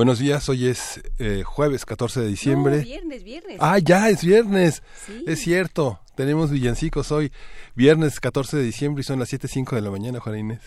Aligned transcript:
Buenos 0.00 0.18
días, 0.18 0.48
hoy 0.48 0.66
es 0.66 1.02
eh, 1.18 1.42
jueves 1.44 1.84
14 1.84 2.22
de 2.22 2.28
diciembre. 2.28 2.78
No, 2.78 2.82
viernes, 2.84 3.22
viernes. 3.22 3.58
Ah, 3.60 3.78
ya 3.78 4.08
es 4.08 4.24
viernes. 4.24 4.82
Sí. 5.04 5.24
Es 5.26 5.40
cierto. 5.40 6.00
Tenemos 6.14 6.50
villancicos 6.50 7.12
hoy, 7.12 7.30
viernes 7.74 8.18
14 8.18 8.56
de 8.56 8.62
diciembre 8.62 9.02
y 9.02 9.04
son 9.04 9.18
las 9.18 9.30
7.05 9.30 9.74
de 9.74 9.82
la 9.82 9.90
mañana, 9.90 10.18
Juana 10.18 10.38
Inés. 10.38 10.62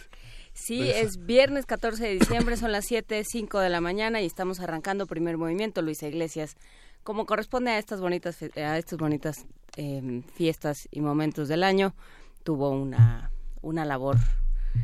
Sí, 0.54 0.88
es 0.88 1.26
viernes 1.26 1.66
14 1.66 2.04
de 2.04 2.14
diciembre, 2.14 2.58
son 2.58 2.72
las 2.72 2.86
7, 2.86 3.24
5 3.28 3.60
de 3.60 3.72
la 3.72 3.82
mañana 3.82 4.22
y 4.22 4.28
estamos 4.28 4.60
arrancando 4.60 5.08
primer 5.08 5.38
movimiento, 5.38 5.82
Luisa 5.82 6.08
Iglesias. 6.08 6.56
Como 7.02 7.26
corresponde 7.26 7.72
a 7.72 7.80
estas 7.80 8.02
bonitas, 8.02 8.38
a 8.56 8.78
estas 8.78 9.00
bonitas 9.00 9.48
eh, 9.78 10.22
fiestas 10.36 10.88
y 10.92 11.02
momentos 11.02 11.48
del 11.48 11.64
año, 11.64 11.96
tuvo 12.44 12.70
una, 12.70 13.32
una 13.64 13.84
labor 13.84 14.18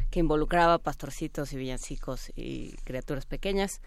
que 0.10 0.20
involucraba 0.20 0.80
pastorcitos 0.80 1.54
y 1.54 1.58
villancicos 1.58 2.32
y 2.36 2.72
criaturas 2.84 3.28
pequeñas. 3.28 3.80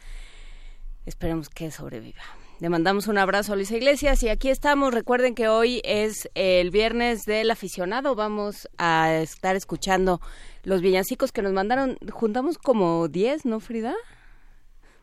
Esperemos 1.06 1.48
que 1.48 1.70
sobreviva. 1.70 2.22
Le 2.60 2.68
mandamos 2.68 3.08
un 3.08 3.18
abrazo 3.18 3.52
a 3.52 3.56
Luisa 3.56 3.76
Iglesias 3.76 4.22
y 4.22 4.28
aquí 4.28 4.48
estamos. 4.48 4.94
Recuerden 4.94 5.34
que 5.34 5.48
hoy 5.48 5.80
es 5.84 6.30
el 6.34 6.70
viernes 6.70 7.22
del 7.24 7.50
aficionado. 7.50 8.14
Vamos 8.14 8.68
a 8.78 9.14
estar 9.14 9.56
escuchando 9.56 10.20
los 10.62 10.80
villancicos 10.80 11.32
que 11.32 11.42
nos 11.42 11.52
mandaron. 11.52 11.98
Juntamos 12.08 12.58
como 12.58 13.08
10, 13.08 13.46
¿no, 13.46 13.58
Frida? 13.58 13.96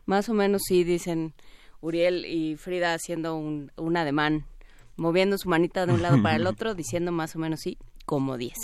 Más 0.06 0.30
o 0.30 0.32
menos 0.32 0.62
sí, 0.66 0.84
dicen 0.84 1.34
Uriel 1.82 2.24
y 2.24 2.56
Frida 2.56 2.94
haciendo 2.94 3.36
un, 3.36 3.70
un 3.76 3.94
ademán, 3.98 4.46
moviendo 4.96 5.36
su 5.36 5.50
manita 5.50 5.84
de 5.84 5.92
un 5.92 6.00
lado 6.00 6.22
para 6.22 6.36
el 6.36 6.46
otro, 6.46 6.74
diciendo 6.74 7.12
más 7.12 7.36
o 7.36 7.38
menos 7.38 7.60
sí, 7.60 7.76
como 8.06 8.38
10. 8.38 8.54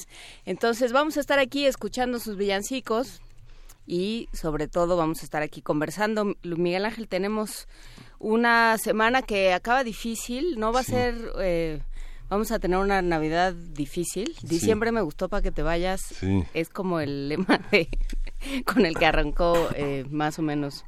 Entonces 0.46 0.92
vamos 0.92 1.18
a 1.18 1.20
estar 1.20 1.38
aquí 1.38 1.66
escuchando 1.66 2.18
sus 2.18 2.38
villancicos 2.38 3.20
y 3.86 4.28
sobre 4.32 4.68
todo 4.68 4.96
vamos 4.96 5.20
a 5.22 5.24
estar 5.24 5.42
aquí 5.42 5.62
conversando. 5.62 6.34
Miguel 6.42 6.84
Ángel, 6.86 7.08
tenemos 7.08 7.68
una 8.18 8.76
semana 8.78 9.22
que 9.22 9.52
acaba 9.52 9.84
difícil, 9.84 10.58
no 10.58 10.72
va 10.72 10.80
a 10.80 10.84
ser, 10.84 11.14
eh, 11.38 11.80
vamos 12.28 12.50
a 12.50 12.58
tener 12.58 12.78
una 12.78 13.02
Navidad 13.02 13.52
difícil. 13.54 14.34
Diciembre 14.42 14.90
me 14.92 15.02
gustó 15.02 15.28
para 15.28 15.42
que 15.42 15.52
te 15.52 15.62
vayas, 15.62 16.00
Sí. 16.02 16.42
es 16.54 16.68
como 16.68 17.00
el 17.00 17.28
lema 17.28 17.60
de, 17.70 17.88
con 18.66 18.86
el 18.86 18.96
que 18.96 19.06
arrancó 19.06 19.68
eh, 19.74 20.04
más 20.10 20.38
o 20.38 20.42
menos 20.42 20.84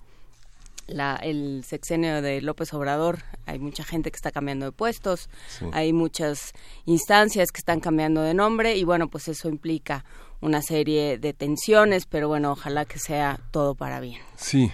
la, 0.86 1.16
el 1.16 1.64
sexenio 1.66 2.22
de 2.22 2.40
López 2.40 2.72
Obrador. 2.72 3.18
Hay 3.44 3.58
mucha 3.58 3.84
gente 3.84 4.10
que 4.10 4.16
está 4.16 4.30
cambiando 4.32 4.64
de 4.66 4.72
puestos, 4.72 5.28
Sí. 5.48 5.66
hay 5.72 5.92
muchas 5.92 6.52
instancias 6.86 7.52
que 7.52 7.58
están 7.58 7.80
cambiando 7.80 8.22
de 8.22 8.32
nombre 8.34 8.76
y 8.76 8.84
bueno, 8.84 9.08
pues 9.08 9.28
eso 9.28 9.48
implica 9.50 10.04
una 10.40 10.62
serie 10.62 11.18
de 11.18 11.32
tensiones, 11.32 12.06
pero 12.06 12.28
bueno, 12.28 12.52
ojalá 12.52 12.84
que 12.84 12.98
sea 12.98 13.40
todo 13.50 13.74
para 13.74 14.00
bien. 14.00 14.20
Sí, 14.36 14.70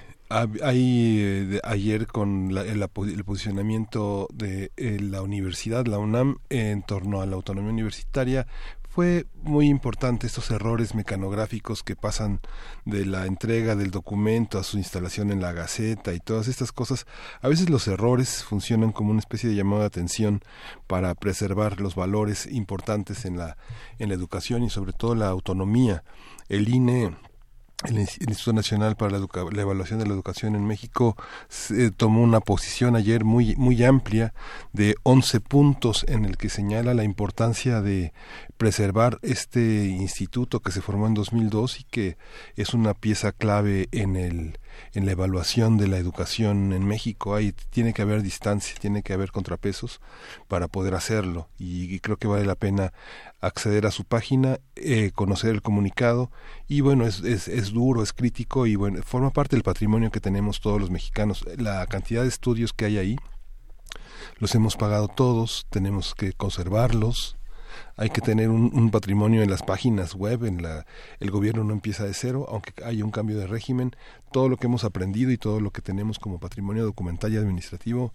hay 0.62 1.18
eh, 1.20 1.60
ayer 1.64 2.06
con 2.06 2.54
la- 2.54 2.62
el, 2.62 2.82
el 2.82 3.24
posicionamiento 3.24 4.28
de 4.32 4.72
eh, 4.76 4.98
la 5.00 5.22
universidad, 5.22 5.86
la 5.86 5.98
UNAM, 5.98 6.38
en 6.50 6.82
torno 6.82 7.20
a 7.20 7.26
la 7.26 7.36
autonomía 7.36 7.70
universitaria, 7.72 8.46
fue 8.94 9.26
muy 9.42 9.66
importante 9.70 10.28
estos 10.28 10.52
errores 10.52 10.94
mecanográficos 10.94 11.82
que 11.82 11.96
pasan 11.96 12.38
de 12.84 13.04
la 13.04 13.26
entrega 13.26 13.74
del 13.74 13.90
documento 13.90 14.56
a 14.56 14.62
su 14.62 14.78
instalación 14.78 15.32
en 15.32 15.40
la 15.40 15.50
Gaceta 15.50 16.14
y 16.14 16.20
todas 16.20 16.46
estas 16.46 16.70
cosas. 16.70 17.04
A 17.42 17.48
veces 17.48 17.70
los 17.70 17.88
errores 17.88 18.44
funcionan 18.44 18.92
como 18.92 19.10
una 19.10 19.18
especie 19.18 19.50
de 19.50 19.56
llamada 19.56 19.80
de 19.80 19.86
atención 19.88 20.42
para 20.86 21.12
preservar 21.16 21.80
los 21.80 21.96
valores 21.96 22.46
importantes 22.46 23.24
en 23.24 23.36
la, 23.36 23.56
en 23.98 24.10
la 24.10 24.14
educación 24.14 24.62
y 24.62 24.70
sobre 24.70 24.92
todo 24.92 25.16
la 25.16 25.26
autonomía. 25.26 26.04
El 26.48 26.68
INE 26.68 27.16
el 27.84 27.96
Ins- 27.98 28.18
el 28.20 28.28
Instituto 28.30 28.52
Nacional 28.54 28.96
para 28.96 29.12
la, 29.12 29.18
Educa- 29.18 29.44
la 29.52 29.62
Evaluación 29.62 29.98
de 29.98 30.06
la 30.06 30.14
Educación 30.14 30.54
en 30.54 30.64
México 30.66 31.16
se- 31.48 31.90
tomó 31.90 32.22
una 32.22 32.40
posición 32.40 32.96
ayer 32.96 33.24
muy, 33.24 33.56
muy 33.56 33.82
amplia 33.84 34.32
de 34.72 34.94
11 35.02 35.40
puntos 35.40 36.04
en 36.08 36.24
el 36.24 36.36
que 36.36 36.48
señala 36.48 36.94
la 36.94 37.04
importancia 37.04 37.82
de 37.82 38.12
preservar 38.56 39.18
este 39.22 39.86
instituto 39.86 40.60
que 40.60 40.72
se 40.72 40.80
formó 40.80 41.06
en 41.06 41.14
2002 41.14 41.80
y 41.80 41.84
que 41.84 42.16
es 42.56 42.74
una 42.74 42.94
pieza 42.94 43.32
clave 43.32 43.88
en 43.92 44.16
el 44.16 44.58
en 44.92 45.06
la 45.06 45.12
evaluación 45.12 45.76
de 45.76 45.88
la 45.88 45.98
educación 45.98 46.72
en 46.72 46.86
México 46.86 47.34
hay 47.34 47.52
tiene 47.70 47.92
que 47.92 48.02
haber 48.02 48.22
distancia 48.22 48.76
tiene 48.80 49.02
que 49.02 49.12
haber 49.12 49.32
contrapesos 49.32 50.00
para 50.48 50.68
poder 50.68 50.94
hacerlo. 50.94 51.48
Y, 51.58 51.98
creo 52.00 52.16
que 52.16 52.28
vale 52.28 52.44
la 52.44 52.54
pena 52.54 52.92
acceder 53.40 53.86
a 53.86 53.90
su 53.90 54.04
página 54.04 54.60
eh, 54.76 55.10
conocer 55.14 55.50
el 55.50 55.62
comunicado. 55.62 56.30
Y 56.68 56.80
bueno 56.80 57.06
es, 57.06 57.20
es, 57.20 57.48
es 57.48 57.72
duro 57.72 58.02
es 58.02 58.12
crítico 58.12 58.66
y 58.66 58.76
bueno 58.76 59.02
forma 59.02 59.30
parte 59.30 59.56
del 59.56 59.62
patrimonio 59.62 60.10
que 60.10 60.20
tenemos 60.20 60.60
todos 60.60 60.80
los 60.80 60.90
mexicanos. 60.90 61.44
La 61.56 61.86
cantidad 61.86 62.22
de 62.22 62.28
estudios 62.28 62.72
que 62.72 62.86
hay 62.86 62.98
ahí 62.98 63.16
los 64.38 64.54
hemos 64.54 64.76
pagado 64.76 65.08
todos 65.08 65.66
tenemos 65.70 66.14
que 66.14 66.32
conservarlos 66.32 67.36
hay 67.96 68.10
que 68.10 68.20
tener 68.20 68.48
un, 68.48 68.70
un 68.74 68.90
patrimonio 68.90 69.42
en 69.42 69.50
las 69.50 69.62
páginas 69.62 70.14
web, 70.14 70.44
en 70.44 70.62
la, 70.62 70.86
el 71.20 71.30
gobierno 71.30 71.64
no 71.64 71.72
empieza 71.72 72.04
de 72.04 72.14
cero, 72.14 72.46
aunque 72.48 72.72
haya 72.84 73.04
un 73.04 73.10
cambio 73.10 73.38
de 73.38 73.46
régimen, 73.46 73.94
todo 74.32 74.48
lo 74.48 74.56
que 74.56 74.66
hemos 74.66 74.84
aprendido 74.84 75.30
y 75.30 75.38
todo 75.38 75.60
lo 75.60 75.70
que 75.70 75.82
tenemos 75.82 76.18
como 76.18 76.38
patrimonio 76.38 76.84
documental 76.84 77.32
y 77.32 77.36
administrativo, 77.36 78.12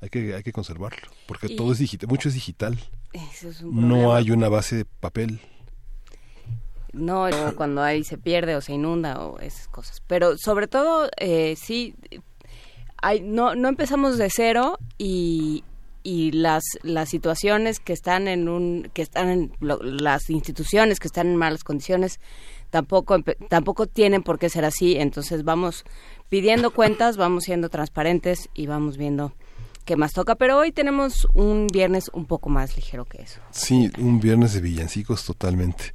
hay 0.00 0.08
que, 0.10 0.34
hay 0.34 0.42
que 0.42 0.52
conservarlo, 0.52 1.08
porque 1.26 1.46
Y- 1.52 1.56
todo 1.56 1.72
es 1.72 1.78
digital, 1.78 2.08
mucho 2.08 2.28
es 2.28 2.34
digital, 2.34 2.78
Ese 3.12 3.48
es 3.50 3.62
un 3.62 3.88
no 3.88 4.14
hay 4.14 4.30
una 4.30 4.48
base 4.48 4.76
de 4.76 4.84
papel. 4.84 5.40
No, 6.92 7.26
cuando 7.56 7.82
hay 7.82 8.04
se 8.04 8.18
pierde 8.18 8.54
o 8.54 8.60
se 8.60 8.74
inunda 8.74 9.24
o 9.24 9.38
esas 9.38 9.66
cosas. 9.68 10.02
Pero 10.06 10.36
sobre 10.36 10.66
todo, 10.68 11.08
eh, 11.16 11.54
sí, 11.56 11.94
hay, 13.00 13.20
no, 13.20 13.54
no 13.54 13.68
empezamos 13.68 14.18
de 14.18 14.28
cero 14.28 14.78
y, 14.98 15.64
y 16.02 16.32
las, 16.32 16.62
las 16.82 17.08
situaciones 17.08 17.78
que 17.80 17.92
están 17.92 18.28
en 18.28 18.48
un, 18.48 18.90
que 18.92 19.02
están 19.02 19.28
en 19.28 19.52
lo- 19.60 19.82
las 19.82 20.30
instituciones 20.30 20.98
que 21.00 21.08
están 21.08 21.28
en 21.28 21.36
malas 21.36 21.64
condiciones 21.64 22.18
tampoco 22.70 23.18
tampoco 23.48 23.86
tienen 23.86 24.22
por 24.22 24.38
qué 24.38 24.48
ser 24.48 24.64
así. 24.64 24.96
Entonces 24.96 25.44
vamos 25.44 25.84
pidiendo 26.28 26.70
cuentas, 26.72 27.16
vamos 27.16 27.44
siendo 27.44 27.68
transparentes 27.68 28.48
y 28.54 28.66
vamos 28.66 28.96
viendo 28.96 29.32
qué 29.84 29.96
más 29.96 30.12
toca. 30.12 30.34
Pero 30.34 30.58
hoy 30.58 30.72
tenemos 30.72 31.26
un 31.34 31.66
viernes 31.66 32.10
un 32.12 32.26
poco 32.26 32.50
más 32.50 32.76
ligero 32.76 33.04
que 33.04 33.22
eso. 33.22 33.40
Sí, 33.50 33.90
un 33.98 34.20
viernes 34.20 34.54
de 34.54 34.60
villancicos 34.60 35.24
totalmente. 35.24 35.92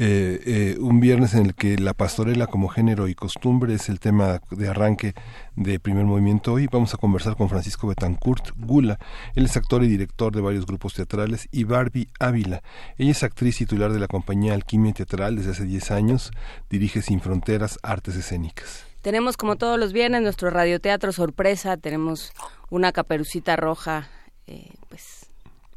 Eh, 0.00 0.40
eh, 0.46 0.76
un 0.78 1.00
viernes 1.00 1.34
en 1.34 1.46
el 1.46 1.54
que 1.56 1.76
la 1.76 1.92
pastorela 1.92 2.46
como 2.46 2.68
género 2.68 3.08
y 3.08 3.16
costumbre 3.16 3.74
es 3.74 3.88
el 3.88 3.98
tema 3.98 4.40
de 4.50 4.68
arranque 4.68 5.14
de 5.56 5.80
primer 5.80 6.04
movimiento. 6.04 6.52
Hoy 6.52 6.68
vamos 6.70 6.94
a 6.94 6.98
conversar 6.98 7.36
con 7.36 7.48
Francisco 7.48 7.88
Betancourt 7.88 8.50
Gula. 8.56 8.98
Él 9.34 9.46
es 9.46 9.56
actor 9.56 9.82
y 9.82 9.88
director 9.88 10.34
de 10.34 10.40
varios 10.40 10.66
grupos 10.66 10.94
teatrales 10.94 11.48
y 11.50 11.64
Barbie 11.64 12.08
Ávila. 12.20 12.62
Ella 12.96 13.10
es 13.10 13.24
actriz 13.24 13.58
titular 13.58 13.92
de 13.92 13.98
la 13.98 14.06
compañía 14.06 14.54
Alquimia 14.54 14.92
Teatral 14.92 15.36
desde 15.36 15.50
hace 15.50 15.64
10 15.64 15.90
años. 15.90 16.30
Dirige 16.70 17.02
Sin 17.02 17.20
Fronteras 17.20 17.78
Artes 17.82 18.14
Escénicas. 18.14 18.87
Tenemos 19.02 19.36
como 19.36 19.56
todos 19.56 19.78
los 19.78 19.92
viernes 19.92 20.22
nuestro 20.22 20.50
radioteatro 20.50 21.12
sorpresa, 21.12 21.76
tenemos 21.76 22.32
una 22.68 22.92
caperucita 22.92 23.56
roja, 23.56 24.08
eh, 24.46 24.72
pues 24.88 25.26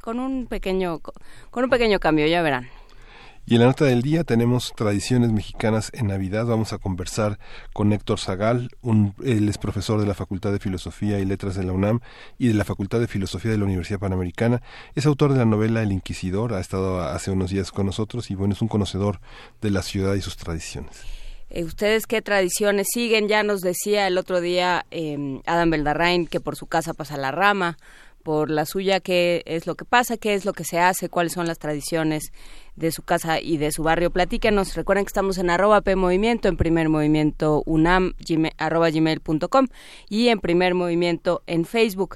con 0.02 0.20
un 0.20 0.48
pequeño 0.48 1.00
con 1.00 1.64
un 1.64 1.70
pequeño 1.70 2.00
cambio, 2.00 2.26
ya 2.28 2.42
verán. 2.42 2.68
Y 3.46 3.56
en 3.56 3.62
la 3.62 3.68
nota 3.68 3.86
del 3.86 4.02
día 4.02 4.24
tenemos 4.24 4.72
tradiciones 4.76 5.32
mexicanas 5.32 5.92
en 5.94 6.08
Navidad. 6.08 6.46
Vamos 6.46 6.74
a 6.74 6.78
conversar 6.78 7.40
con 7.74 7.92
Héctor 7.92 8.20
Zagal, 8.20 8.70
un, 8.82 9.16
él 9.24 9.50
es 9.50 9.58
profesor 9.58 10.00
de 10.00 10.06
la 10.06 10.14
Facultad 10.14 10.52
de 10.52 10.60
Filosofía 10.60 11.20
y 11.20 11.26
Letras 11.26 11.56
de 11.56 11.64
la 11.64 11.74
UNAM 11.74 12.02
y 12.38 12.48
de 12.48 12.54
la 12.54 12.66
Facultad 12.66 13.00
de 13.00 13.08
Filosofía 13.08 13.52
de 13.52 13.58
la 13.58 13.66
Universidad 13.66 14.00
Panamericana. 14.00 14.62
Es 14.96 15.06
autor 15.06 15.34
de 15.34 15.40
la 15.40 15.46
novela 15.46 15.82
El 15.82 15.92
Inquisidor, 15.92 16.54
ha 16.54 16.60
estado 16.60 17.02
hace 17.02 17.32
unos 17.32 17.50
días 17.50 17.72
con 17.72 17.88
nosotros 17.88 18.30
y 18.32 18.36
bueno, 18.36 18.54
es 18.54 18.62
un 18.62 18.68
conocedor 18.68 19.20
de 19.60 19.72
la 19.72 19.82
ciudad 19.82 20.14
y 20.14 20.22
sus 20.22 20.38
tradiciones. 20.38 21.21
Eh, 21.54 21.66
¿Ustedes 21.66 22.08
qué 22.08 22.22
tradiciones 22.22 22.88
siguen? 22.94 23.28
Ya 23.28 23.44
nos 23.44 23.60
decía 23.60 24.08
el 24.08 24.18
otro 24.18 24.40
día 24.40 24.86
eh, 24.90 25.42
Adam 25.46 25.70
Beldarrain 25.70 26.26
que 26.26 26.40
por 26.40 26.56
su 26.56 26.66
casa 26.66 26.94
pasa 26.94 27.18
la 27.18 27.32
rama, 27.32 27.78
por 28.24 28.50
la 28.50 28.66
suya, 28.66 29.02
qué 29.02 29.44
es 29.46 29.68
lo 29.68 29.76
que 29.76 29.84
pasa, 29.84 30.16
qué 30.16 30.34
es 30.34 30.46
lo 30.46 30.54
que 30.54 30.64
se 30.64 30.80
hace, 30.80 31.10
cuáles 31.10 31.34
son 31.34 31.48
las 31.48 31.60
tradiciones 31.60 32.32
de 32.78 32.94
su 32.94 33.02
casa 33.04 33.42
y 33.42 33.58
de 33.58 33.74
su 33.74 33.84
barrio. 33.84 34.12
Platícanos, 34.12 34.76
recuerden 34.76 35.04
que 35.04 35.10
estamos 35.10 35.38
en 35.40 35.50
arroba 35.50 35.82
P 35.82 35.98
Movimiento, 35.98 36.48
en 36.48 36.56
primer 36.56 36.88
movimiento 36.88 37.64
UNAM, 37.66 38.14
arroba 38.58 38.90
gmail.com 38.90 39.68
y 40.08 40.30
en 40.30 40.40
primer 40.40 40.74
movimiento 40.74 41.44
en 41.48 41.66
Facebook. 41.66 42.16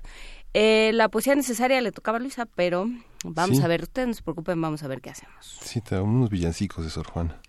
Eh, 0.54 0.92
la 0.94 1.10
poesía 1.10 1.36
necesaria 1.36 1.82
le 1.82 1.92
tocaba 1.92 2.20
a 2.20 2.22
Luisa, 2.22 2.46
pero 2.46 2.88
vamos 3.26 3.60
a 3.60 3.68
ver, 3.68 3.84
ustedes 3.84 4.08
no 4.08 4.14
se 4.14 4.24
preocupen, 4.24 4.62
vamos 4.62 4.84
a 4.84 4.88
ver 4.88 5.02
qué 5.02 5.10
hacemos. 5.10 5.60
Sí, 5.62 5.82
unos 5.92 6.30
villancicos 6.30 6.86
de 6.86 6.90
Sor 6.90 7.08
Juana 7.08 7.42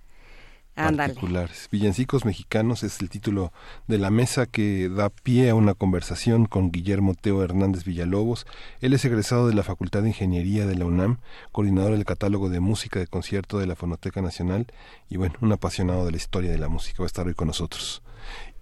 particulares. 0.76 1.69
Villancicos 1.73 2.25
mexicanos 2.25 2.82
es 2.82 3.00
el 3.00 3.08
título 3.08 3.52
de 3.87 3.99
la 3.99 4.11
mesa 4.11 4.46
que 4.46 4.88
da 4.88 5.08
pie 5.11 5.50
a 5.50 5.55
una 5.55 5.75
conversación 5.75 6.46
con 6.46 6.70
Guillermo 6.70 7.14
Teo 7.14 7.43
Hernández 7.43 7.84
Villalobos. 7.84 8.46
Él 8.81 8.93
es 8.93 9.05
egresado 9.05 9.49
de 9.49 9.55
la 9.55 9.62
Facultad 9.62 10.02
de 10.02 10.08
Ingeniería 10.08 10.67
de 10.67 10.76
la 10.76 10.84
UNAM, 10.84 11.19
coordinador 11.52 11.93
del 11.93 12.05
catálogo 12.05 12.50
de 12.50 12.61
música 12.61 13.00
de 13.00 13.06
concierto 13.06 13.58
de 13.58 13.67
la 13.67 13.76
Fonoteca 13.76 14.23
Nacional 14.23 14.67
y 15.08 15.17
bueno, 15.17 15.34
un 15.40 15.52
apasionado 15.52 16.05
de 16.05 16.12
la 16.12 16.17
historia 16.19 16.50
de 16.50 16.58
la 16.58 16.69
música. 16.69 17.02
Va 17.02 17.06
a 17.06 17.06
estar 17.06 17.26
hoy 17.26 17.34
con 17.34 17.49
nosotros 17.49 18.02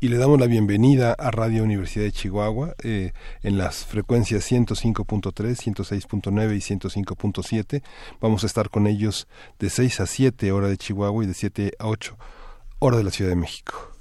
y 0.01 0.09
le 0.09 0.19
damos 0.19 0.39
la 0.39 0.47
bienvenida 0.47 1.15
a 1.19 1.31
Radio 1.31 1.63
Universidad 1.63 2.05
de 2.05 2.13
Chihuahua 2.13 2.75
eh, 2.83 3.13
en 3.43 3.57
las 3.57 3.87
frecuencias 3.87 4.51
105.3, 4.51 5.33
106.9 5.33 6.57
y 6.57 6.61
105.7. 6.61 7.83
Vamos 8.21 8.43
a 8.43 8.47
estar 8.47 8.69
con 8.69 8.87
ellos 8.87 9.27
de 9.59 9.71
6 9.71 10.01
a 10.01 10.07
7 10.07 10.53
hora 10.53 10.69
de 10.69 10.77
Chihuahua 10.77 11.25
y 11.25 11.27
de 11.27 11.35
7 11.35 11.73
a 11.79 11.87
8 11.87 12.19
hora 12.81 12.99
de 12.99 13.05
la 13.05 13.11
Ciudad 13.11 13.31
de 13.31 13.37
México. 13.37 13.93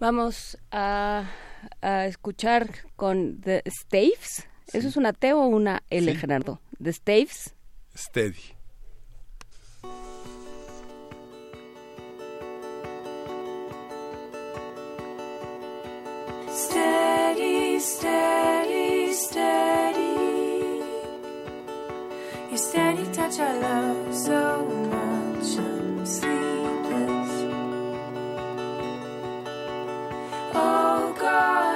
Vamos 0.00 0.58
a, 0.70 1.24
escuchar 1.80 2.68
con 2.94 3.40
The 3.40 3.62
Staves. 3.66 4.46
¿Eso 4.72 4.88
es 4.88 4.96
una 4.96 5.12
T 5.12 5.32
o 5.32 5.46
una 5.46 5.82
L, 5.88 6.14
Gerardo? 6.14 6.60
¿The 6.78 6.92
Staves? 6.92 7.54
Steady. 7.96 8.57
Steady, 16.58 17.78
steady, 17.78 19.12
steady. 19.12 20.82
Your 22.50 22.58
steady 22.58 23.04
touch 23.12 23.38
I 23.38 23.52
love 23.60 24.12
so 24.12 24.66
much. 24.90 25.56
I'm 25.56 26.04
sleepless. 26.04 27.32
Oh 30.52 31.14
God, 31.16 31.67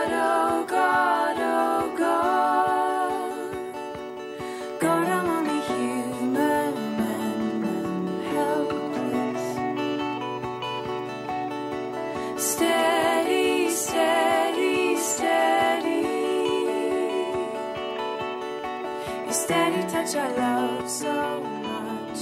Which 20.03 20.17
I 20.17 20.33
love 20.33 20.91
so 20.91 21.41
much. 21.63 22.17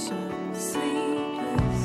Sleepless. 0.53 1.79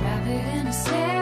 Rather 0.00 0.38
than 0.48 0.66
a 0.66 0.72
slave. 0.72 1.19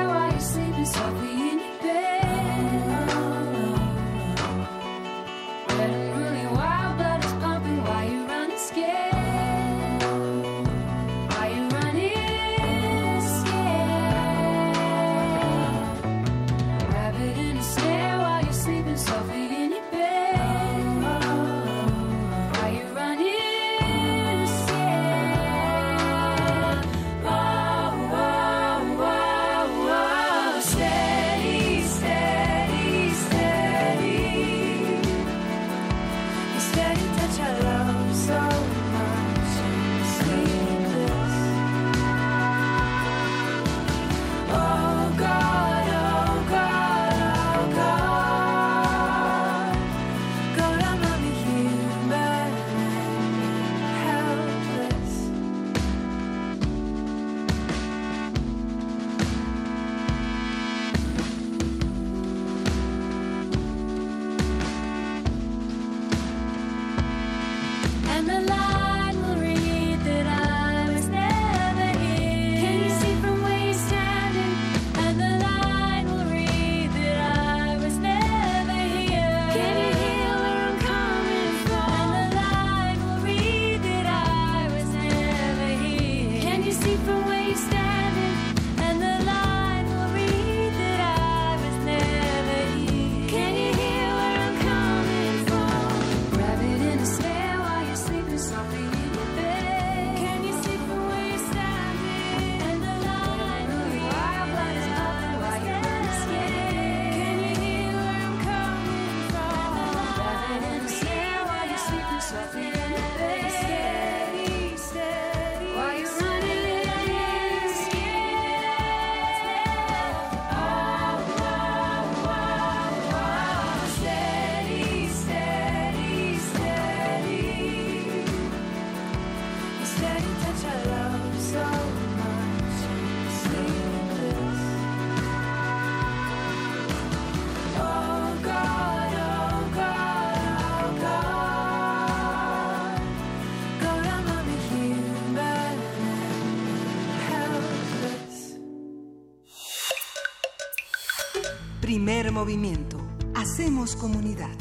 Movimiento. 152.38 152.98
Hacemos 153.34 153.96
comunidad. 153.96 154.56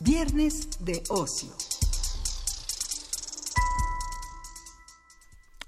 Viernes 0.00 0.68
de 0.84 1.00
ocio. 1.08 1.65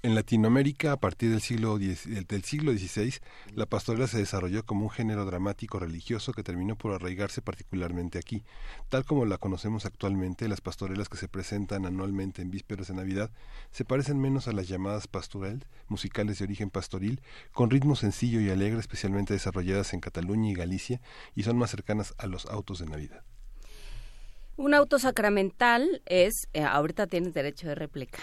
En 0.01 0.15
Latinoamérica, 0.15 0.93
a 0.93 0.97
partir 0.97 1.29
del 1.29 1.41
siglo, 1.41 1.77
del 1.77 2.43
siglo 2.45 2.71
XVI, 2.71 3.15
la 3.53 3.65
pastorela 3.65 4.07
se 4.07 4.17
desarrolló 4.17 4.65
como 4.65 4.83
un 4.83 4.89
género 4.89 5.25
dramático 5.25 5.77
religioso 5.77 6.31
que 6.31 6.41
terminó 6.41 6.77
por 6.77 6.93
arraigarse 6.93 7.41
particularmente 7.41 8.17
aquí. 8.17 8.45
Tal 8.87 9.03
como 9.03 9.25
la 9.25 9.37
conocemos 9.37 9.85
actualmente, 9.85 10.47
las 10.47 10.61
pastorelas 10.61 11.09
que 11.09 11.17
se 11.17 11.27
presentan 11.27 11.85
anualmente 11.85 12.41
en 12.41 12.49
vísperas 12.49 12.87
de 12.87 12.93
Navidad 12.93 13.29
se 13.71 13.83
parecen 13.83 14.21
menos 14.21 14.47
a 14.47 14.53
las 14.53 14.69
llamadas 14.69 15.07
pastorel, 15.07 15.65
musicales 15.89 16.39
de 16.39 16.45
origen 16.45 16.69
pastoril, 16.69 17.19
con 17.51 17.69
ritmo 17.69 17.97
sencillo 17.97 18.39
y 18.39 18.49
alegre, 18.49 18.79
especialmente 18.79 19.33
desarrolladas 19.33 19.93
en 19.93 19.99
Cataluña 19.99 20.49
y 20.49 20.53
Galicia, 20.53 21.01
y 21.35 21.43
son 21.43 21.57
más 21.57 21.71
cercanas 21.71 22.13
a 22.17 22.27
los 22.27 22.45
autos 22.45 22.79
de 22.79 22.85
Navidad. 22.85 23.25
Un 24.55 24.73
auto 24.73 24.97
sacramental 24.97 26.01
es, 26.05 26.47
eh, 26.53 26.63
ahorita 26.63 27.07
tienes 27.07 27.33
derecho 27.33 27.67
de 27.67 27.75
réplica. 27.75 28.19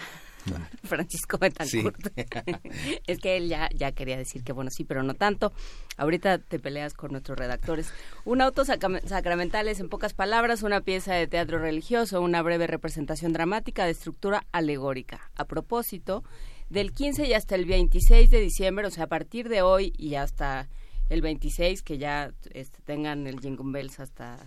Francisco 0.85 1.39
Betancourt. 1.39 1.97
es 3.07 3.19
que 3.19 3.37
él 3.37 3.49
ya, 3.49 3.69
ya 3.75 3.93
quería 3.93 4.17
decir 4.17 4.43
que 4.45 4.53
bueno, 4.53 4.71
sí, 4.71 4.85
pero 4.85 5.03
no 5.03 5.15
tanto. 5.15 5.53
Ahorita 5.97 6.39
te 6.39 6.59
peleas 6.59 6.95
con 6.95 7.13
nuestros 7.13 7.39
redactores. 7.39 7.93
Un 8.25 8.41
auto 8.43 8.65
sacra- 8.65 9.01
sacramental 9.07 9.69
es, 9.69 9.81
en 9.81 9.89
pocas 9.89 10.15
palabras, 10.15 10.63
una 10.63 10.81
pieza 10.81 11.15
de 11.15 11.27
teatro 11.27 11.59
religioso, 11.59 12.21
una 12.21 12.43
breve 12.43 12.67
representación 12.67 13.33
dramática 13.33 13.85
de 13.85 13.93
estructura 13.93 14.47
alegórica. 14.53 15.31
A 15.37 15.45
propósito, 15.45 16.25
del 16.71 16.93
15 16.93 17.27
y 17.27 17.35
hasta 17.35 17.55
el 17.55 17.65
26 17.65 18.31
de 18.31 18.41
diciembre, 18.41 18.87
o 18.87 18.91
sea, 18.91 19.05
a 19.05 19.09
partir 19.09 19.49
de 19.49 19.63
hoy 19.63 19.93
y 19.97 20.17
hasta 20.17 20.69
el 21.09 21.23
26, 21.23 21.83
que 21.83 21.99
ya 21.99 22.33
este, 22.53 22.81
tengan 22.83 23.27
el 23.29 23.39
Jingle 23.41 23.71
Bells 23.73 24.01
hasta 24.01 24.39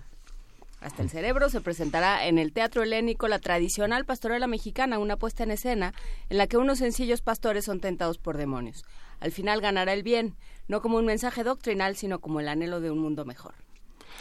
hasta 0.81 1.03
el 1.03 1.09
cerebro 1.09 1.49
se 1.49 1.61
presentará 1.61 2.25
en 2.25 2.37
el 2.37 2.53
Teatro 2.53 2.83
Helénico 2.83 3.27
la 3.27 3.39
tradicional 3.39 4.05
pastorela 4.05 4.47
mexicana, 4.47 4.99
una 4.99 5.17
puesta 5.17 5.43
en 5.43 5.51
escena 5.51 5.93
en 6.29 6.37
la 6.37 6.47
que 6.47 6.57
unos 6.57 6.79
sencillos 6.79 7.21
pastores 7.21 7.65
son 7.65 7.79
tentados 7.79 8.17
por 8.17 8.37
demonios. 8.37 8.85
Al 9.19 9.31
final 9.31 9.59
ganará 9.59 9.93
el 9.93 10.03
bien, 10.03 10.35
no 10.67 10.81
como 10.81 10.97
un 10.97 11.05
mensaje 11.05 11.43
doctrinal, 11.43 11.95
sino 11.95 12.19
como 12.19 12.39
el 12.39 12.47
anhelo 12.47 12.79
de 12.79 12.91
un 12.91 12.99
mundo 12.99 13.25
mejor. 13.25 13.53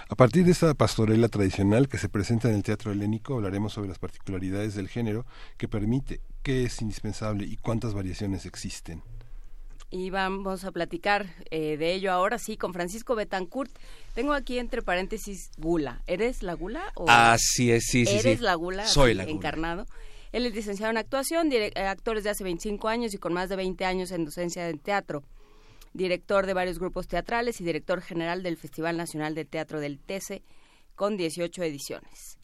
A 0.08 0.14
partir 0.14 0.44
de 0.44 0.52
esta 0.52 0.74
pastorela 0.74 1.28
tradicional 1.28 1.88
que 1.88 1.98
se 1.98 2.08
presenta 2.08 2.48
en 2.48 2.56
el 2.56 2.62
teatro 2.62 2.92
helénico, 2.92 3.34
hablaremos 3.34 3.72
sobre 3.72 3.88
las 3.88 3.98
particularidades 3.98 4.74
del 4.74 4.88
género 4.88 5.26
que 5.56 5.68
permite, 5.68 6.20
qué 6.42 6.64
es 6.64 6.80
indispensable 6.80 7.44
y 7.44 7.56
cuántas 7.56 7.94
variaciones 7.94 8.46
existen. 8.46 9.02
Y 9.90 10.10
vamos 10.10 10.64
a 10.64 10.70
platicar 10.72 11.26
eh, 11.50 11.76
de 11.78 11.94
ello 11.94 12.12
ahora 12.12 12.38
sí 12.38 12.56
con 12.58 12.74
Francisco 12.74 13.14
Betancourt. 13.14 13.70
Tengo 14.14 14.34
aquí 14.34 14.58
entre 14.58 14.82
paréntesis 14.82 15.50
gula. 15.56 16.02
¿Eres 16.06 16.42
la 16.42 16.52
gula? 16.54 16.92
O 16.94 17.06
Así 17.08 17.70
es, 17.72 17.84
sí, 17.86 18.04
sí, 18.04 18.12
sí. 18.12 18.28
¿Eres 18.28 18.40
la 18.40 18.54
gula? 18.54 18.86
Soy 18.86 19.14
la 19.14 19.24
gula. 19.24 19.34
Encarnado. 19.34 19.86
Él 20.32 20.44
es 20.44 20.54
licenciado 20.54 20.90
en 20.90 20.98
actuación, 20.98 21.50
eh, 21.52 21.72
actor 21.76 22.16
desde 22.16 22.28
hace 22.30 22.44
25 22.44 22.86
años 22.88 23.14
y 23.14 23.18
con 23.18 23.32
más 23.32 23.48
de 23.48 23.56
20 23.56 23.82
años 23.86 24.10
en 24.10 24.26
docencia 24.26 24.68
en 24.68 24.78
teatro. 24.78 25.22
Director 25.94 26.44
de 26.44 26.52
varios 26.52 26.78
grupos 26.78 27.08
teatrales 27.08 27.60
y 27.60 27.64
director 27.64 28.02
general 28.02 28.42
del 28.42 28.58
Festival 28.58 28.98
Nacional 28.98 29.34
de 29.34 29.46
Teatro 29.46 29.80
del 29.80 29.98
TECE 29.98 30.42
con 30.96 31.16
18 31.16 31.62
ediciones. 31.62 32.36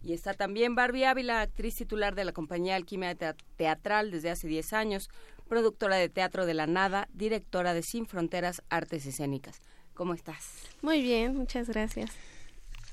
Y 0.00 0.12
está 0.12 0.32
también 0.34 0.74
Barbie 0.76 1.06
Ávila, 1.06 1.40
actriz 1.40 1.74
titular 1.74 2.14
de 2.14 2.24
la 2.24 2.32
compañía 2.32 2.76
Alquimia 2.76 3.14
Tea- 3.16 3.34
Teatral 3.56 4.10
desde 4.12 4.30
hace 4.30 4.46
10 4.46 4.72
años, 4.74 5.08
productora 5.48 5.96
de 5.96 6.08
Teatro 6.08 6.46
de 6.46 6.54
la 6.54 6.66
Nada, 6.66 7.08
directora 7.12 7.74
de 7.74 7.82
Sin 7.82 8.06
Fronteras 8.06 8.62
Artes 8.68 9.06
Escénicas. 9.06 9.60
¿Cómo 9.94 10.14
estás? 10.14 10.44
Muy 10.82 11.02
bien, 11.02 11.36
muchas 11.36 11.68
gracias. 11.68 12.10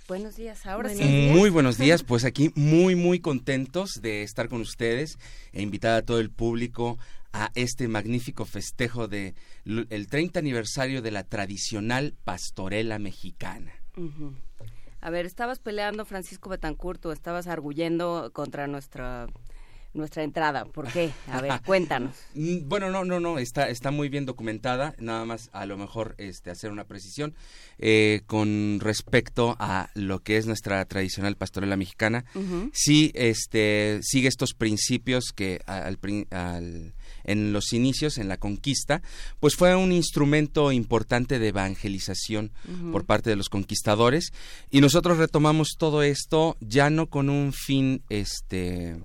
Buenos 0.08 0.36
días. 0.36 0.66
Ahora 0.66 0.90
Buenos 0.90 1.08
sí. 1.08 1.12
días. 1.12 1.36
Muy 1.36 1.50
buenos 1.50 1.78
días, 1.78 2.04
pues 2.04 2.26
aquí 2.26 2.52
muy 2.56 2.96
muy 2.96 3.20
contentos 3.20 3.92
de 4.02 4.24
estar 4.24 4.50
con 4.50 4.62
ustedes 4.62 5.18
e 5.54 5.62
invitar 5.62 5.94
a 5.94 6.02
todo 6.02 6.20
el 6.20 6.30
público 6.30 6.98
a 7.34 7.50
este 7.56 7.88
magnífico 7.88 8.46
festejo 8.46 9.08
de 9.08 9.36
el 9.66 10.08
30 10.08 10.40
aniversario 10.40 11.02
de 11.02 11.12
la 11.12 11.24
tradicional 11.24 12.14
pastorela 12.24 13.00
mexicana. 13.00 13.72
A 15.00 15.10
ver, 15.10 15.26
estabas 15.26 15.60
peleando 15.60 16.06
Francisco 16.06 16.50
Betancourt 16.50 17.06
o 17.06 17.12
estabas 17.12 17.48
arguyendo 17.48 18.32
contra 18.34 18.68
nuestra 18.68 19.28
nuestra 19.94 20.24
entrada. 20.24 20.66
¿Por 20.66 20.88
qué? 20.92 21.12
A 21.28 21.42
ver, 21.42 21.62
cuéntanos. 21.66 22.16
Mm, 22.34 22.68
Bueno, 22.70 22.90
no, 22.92 23.04
no, 23.06 23.20
no, 23.20 23.38
está, 23.40 23.70
está 23.70 23.92
muy 23.92 24.10
bien 24.10 24.26
documentada, 24.26 24.96
nada 25.00 25.26
más 25.26 25.50
a 25.54 25.66
lo 25.66 25.78
mejor 25.78 26.16
este, 26.18 26.50
hacer 26.52 26.72
una 26.72 26.86
precisión 26.86 27.34
eh, 27.78 28.22
con 28.26 28.80
respecto 28.80 29.56
a 29.60 29.90
lo 29.96 30.20
que 30.20 30.38
es 30.38 30.46
nuestra 30.46 30.84
tradicional 30.86 31.36
pastorela 31.36 31.76
mexicana. 31.78 32.26
Sí, 32.74 33.12
este, 33.16 34.00
sigue 34.02 34.28
estos 34.28 34.54
principios 34.54 35.32
que 35.36 35.62
al, 35.66 35.98
al- 36.32 36.94
en 37.24 37.54
los 37.54 37.72
inicios, 37.74 38.18
en 38.18 38.28
la 38.28 38.38
conquista, 38.38 39.02
pues 39.40 39.56
fue 39.56 39.76
un 39.76 39.92
instrumento 39.92 40.72
importante 40.72 41.38
de 41.38 41.50
evangelización 41.50 42.52
por 42.92 43.06
parte 43.06 43.30
de 43.30 43.36
los 43.36 43.50
conquistadores 43.50 44.32
y 44.72 44.82
nosotros 44.82 45.18
retomamos 45.20 45.76
todo 45.78 46.02
esto 46.02 46.58
ya 46.62 46.90
no 46.90 47.08
con 47.08 47.30
un 47.30 47.54
fin 47.54 48.02
este 48.10 48.98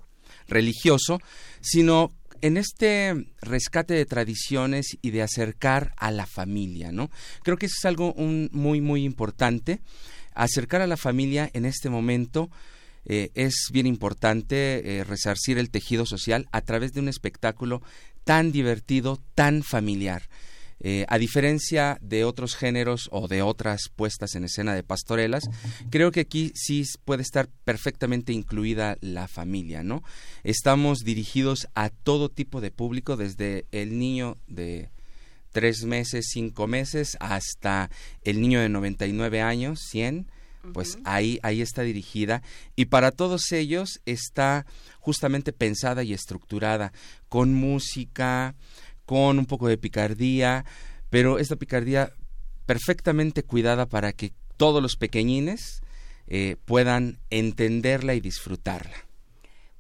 religioso, 0.48 1.20
sino 1.60 2.12
en 2.42 2.56
este 2.56 3.14
rescate 3.40 3.94
de 3.94 4.04
tradiciones 4.06 4.98
y 5.02 5.10
de 5.10 5.22
acercar 5.22 5.92
a 5.96 6.10
la 6.10 6.26
familia, 6.26 6.92
¿no? 6.92 7.10
Creo 7.42 7.56
que 7.56 7.66
eso 7.66 7.76
es 7.78 7.84
algo 7.86 8.12
un- 8.12 8.50
muy 8.52 8.80
muy 8.80 9.04
importante, 9.04 9.80
acercar 10.34 10.82
a 10.82 10.86
la 10.86 10.96
familia 10.98 11.50
en 11.54 11.64
este 11.64 11.88
momento 11.88 12.50
eh, 13.08 13.30
es 13.34 13.68
bien 13.72 13.86
importante 13.86 14.98
eh, 14.98 15.04
resarcir 15.04 15.58
el 15.58 15.70
tejido 15.70 16.04
social 16.06 16.48
a 16.52 16.60
través 16.60 16.92
de 16.92 17.00
un 17.00 17.08
espectáculo 17.08 17.80
tan 18.24 18.50
divertido, 18.52 19.22
tan 19.36 19.62
familiar. 19.62 20.22
Eh, 20.80 21.06
a 21.08 21.18
diferencia 21.18 21.98
de 22.02 22.24
otros 22.24 22.54
géneros 22.54 23.08
o 23.10 23.28
de 23.28 23.40
otras 23.40 23.88
puestas 23.94 24.34
en 24.34 24.44
escena 24.44 24.74
de 24.74 24.82
pastorelas, 24.82 25.44
creo 25.90 26.10
que 26.10 26.20
aquí 26.20 26.52
sí 26.54 26.84
puede 27.04 27.22
estar 27.22 27.48
perfectamente 27.64 28.32
incluida 28.32 28.98
la 29.00 29.26
familia, 29.26 29.82
¿no? 29.82 30.02
Estamos 30.44 30.98
dirigidos 30.98 31.68
a 31.74 31.88
todo 31.88 32.28
tipo 32.28 32.60
de 32.60 32.70
público, 32.70 33.16
desde 33.16 33.64
el 33.72 33.98
niño 33.98 34.36
de 34.46 34.90
tres 35.56 35.84
meses, 35.84 36.26
cinco 36.30 36.66
meses, 36.66 37.16
hasta 37.20 37.90
el 38.22 38.42
niño 38.42 38.60
de 38.60 38.68
99 38.68 39.40
años, 39.40 39.80
100, 39.88 40.30
pues 40.74 40.98
ahí, 41.04 41.38
ahí 41.42 41.62
está 41.62 41.82
dirigida. 41.82 42.42
Y 42.74 42.86
para 42.86 43.10
todos 43.10 43.52
ellos 43.52 44.00
está 44.04 44.66
justamente 45.00 45.52
pensada 45.52 46.02
y 46.02 46.12
estructurada 46.12 46.92
con 47.28 47.54
música, 47.54 48.54
con 49.06 49.38
un 49.38 49.46
poco 49.46 49.68
de 49.68 49.78
picardía, 49.78 50.64
pero 51.10 51.38
esta 51.38 51.56
picardía 51.56 52.12
perfectamente 52.66 53.42
cuidada 53.44 53.86
para 53.86 54.12
que 54.12 54.32
todos 54.56 54.82
los 54.82 54.96
pequeñines 54.96 55.82
eh, 56.26 56.56
puedan 56.64 57.18
entenderla 57.30 58.14
y 58.14 58.20
disfrutarla. 58.20 58.96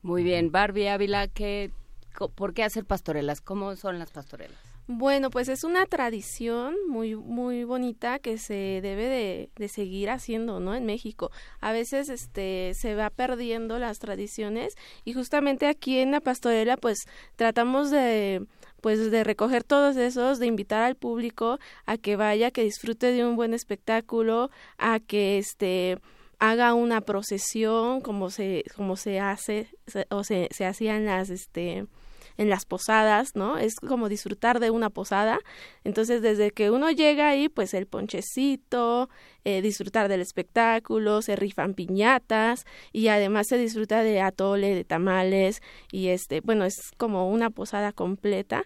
Muy 0.02 0.22
bien, 0.22 0.52
Barbie 0.52 0.88
Ávila, 0.88 1.26
¿qué, 1.28 1.70
co- 2.14 2.28
¿por 2.28 2.54
qué 2.54 2.62
hacer 2.62 2.84
pastorelas? 2.84 3.40
¿Cómo 3.40 3.74
son 3.76 3.98
las 3.98 4.10
pastorelas? 4.10 4.58
Bueno, 4.88 5.30
pues 5.30 5.48
es 5.48 5.64
una 5.64 5.84
tradición 5.86 6.76
muy 6.88 7.16
muy 7.16 7.64
bonita 7.64 8.20
que 8.20 8.38
se 8.38 8.54
debe 8.80 9.06
de, 9.08 9.50
de 9.56 9.68
seguir 9.68 10.10
haciendo, 10.10 10.60
¿no? 10.60 10.76
En 10.76 10.86
México. 10.86 11.32
A 11.60 11.72
veces 11.72 12.08
este 12.08 12.72
se 12.74 12.94
va 12.94 13.10
perdiendo 13.10 13.80
las 13.80 13.98
tradiciones 13.98 14.74
y 15.04 15.12
justamente 15.12 15.66
aquí 15.66 15.98
en 15.98 16.12
la 16.12 16.20
pastorela 16.20 16.76
pues 16.76 16.98
tratamos 17.34 17.90
de 17.90 18.46
pues 18.80 19.10
de 19.10 19.24
recoger 19.24 19.64
todos 19.64 19.96
esos, 19.96 20.38
de 20.38 20.46
invitar 20.46 20.82
al 20.82 20.94
público 20.96 21.58
a 21.86 21.96
que 21.98 22.16
vaya, 22.16 22.50
que 22.50 22.62
disfrute 22.62 23.12
de 23.12 23.24
un 23.24 23.36
buen 23.36 23.54
espectáculo, 23.54 24.50
a 24.78 25.00
que 25.00 25.38
este 25.38 25.98
haga 26.38 26.74
una 26.74 27.00
procesión 27.00 28.00
como 28.02 28.30
se 28.30 28.64
como 28.76 28.96
se 28.96 29.20
hace 29.20 29.68
se- 29.86 30.06
o 30.10 30.22
se, 30.24 30.48
se 30.52 30.66
hacían 30.66 31.06
las 31.06 31.30
este 31.30 31.86
en 32.36 32.50
las 32.50 32.64
posadas, 32.64 33.30
¿no? 33.34 33.58
Es 33.58 33.76
como 33.76 34.08
disfrutar 34.08 34.60
de 34.60 34.70
una 34.70 34.90
posada. 34.90 35.38
Entonces, 35.84 36.22
desde 36.22 36.50
que 36.50 36.70
uno 36.70 36.90
llega 36.90 37.28
ahí, 37.28 37.48
pues 37.48 37.74
el 37.74 37.86
ponchecito, 37.86 39.08
eh, 39.44 39.62
disfrutar 39.62 40.08
del 40.08 40.20
espectáculo, 40.20 41.22
se 41.22 41.36
rifan 41.36 41.74
piñatas 41.74 42.64
y 42.92 43.08
además 43.08 43.46
se 43.48 43.58
disfruta 43.58 44.02
de 44.02 44.20
atole, 44.20 44.74
de 44.74 44.84
tamales 44.84 45.62
y 45.92 46.08
este, 46.08 46.40
bueno, 46.40 46.64
es 46.64 46.90
como 46.96 47.30
una 47.30 47.50
posada 47.50 47.92
completa 47.92 48.64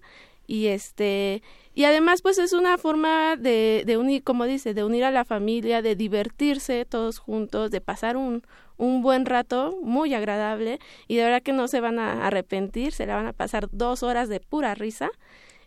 y 0.51 0.67
este 0.67 1.45
y 1.75 1.85
además 1.85 2.23
pues 2.23 2.39
es 2.39 2.53
una 2.53 2.77
forma 2.77 3.37
de, 3.37 3.85
de 3.87 3.97
unir 3.97 4.25
como 4.25 4.47
dice 4.47 4.75
de 4.75 4.83
unir 4.83 5.05
a 5.05 5.13
la 5.13 5.25
familia 5.25 5.81
de 5.81 5.95
divertirse 5.95 6.85
todos 6.85 7.21
juntos 7.21 7.71
de 7.71 7.81
pasar 7.81 8.17
un 8.17 8.43
un 8.81 9.03
buen 9.03 9.27
rato 9.27 9.79
muy 9.83 10.15
agradable 10.15 10.81
y 11.07 11.17
de 11.17 11.25
verdad 11.25 11.43
que 11.43 11.53
no 11.53 11.69
se 11.69 11.81
van 11.81 11.99
a 11.99 12.27
arrepentir 12.27 12.93
se 12.93 13.07
la 13.07 13.15
van 13.15 13.27
a 13.27 13.33
pasar 13.35 13.69
dos 13.71 14.03
horas 14.03 14.29
de 14.29 14.41
pura 14.41 14.75
risa 14.75 15.11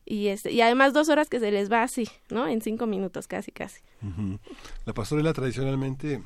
y 0.03 0.27
este 0.27 0.51
y 0.51 0.61
además 0.61 0.93
dos 0.93 1.09
horas 1.09 1.29
que 1.29 1.39
se 1.39 1.51
les 1.51 1.71
va 1.71 1.83
así 1.83 2.09
no 2.29 2.47
en 2.47 2.61
cinco 2.61 2.87
minutos 2.87 3.27
casi 3.27 3.51
casi. 3.51 3.81
La 4.85 4.93
pastorela 4.93 5.31
tradicionalmente 5.31 6.23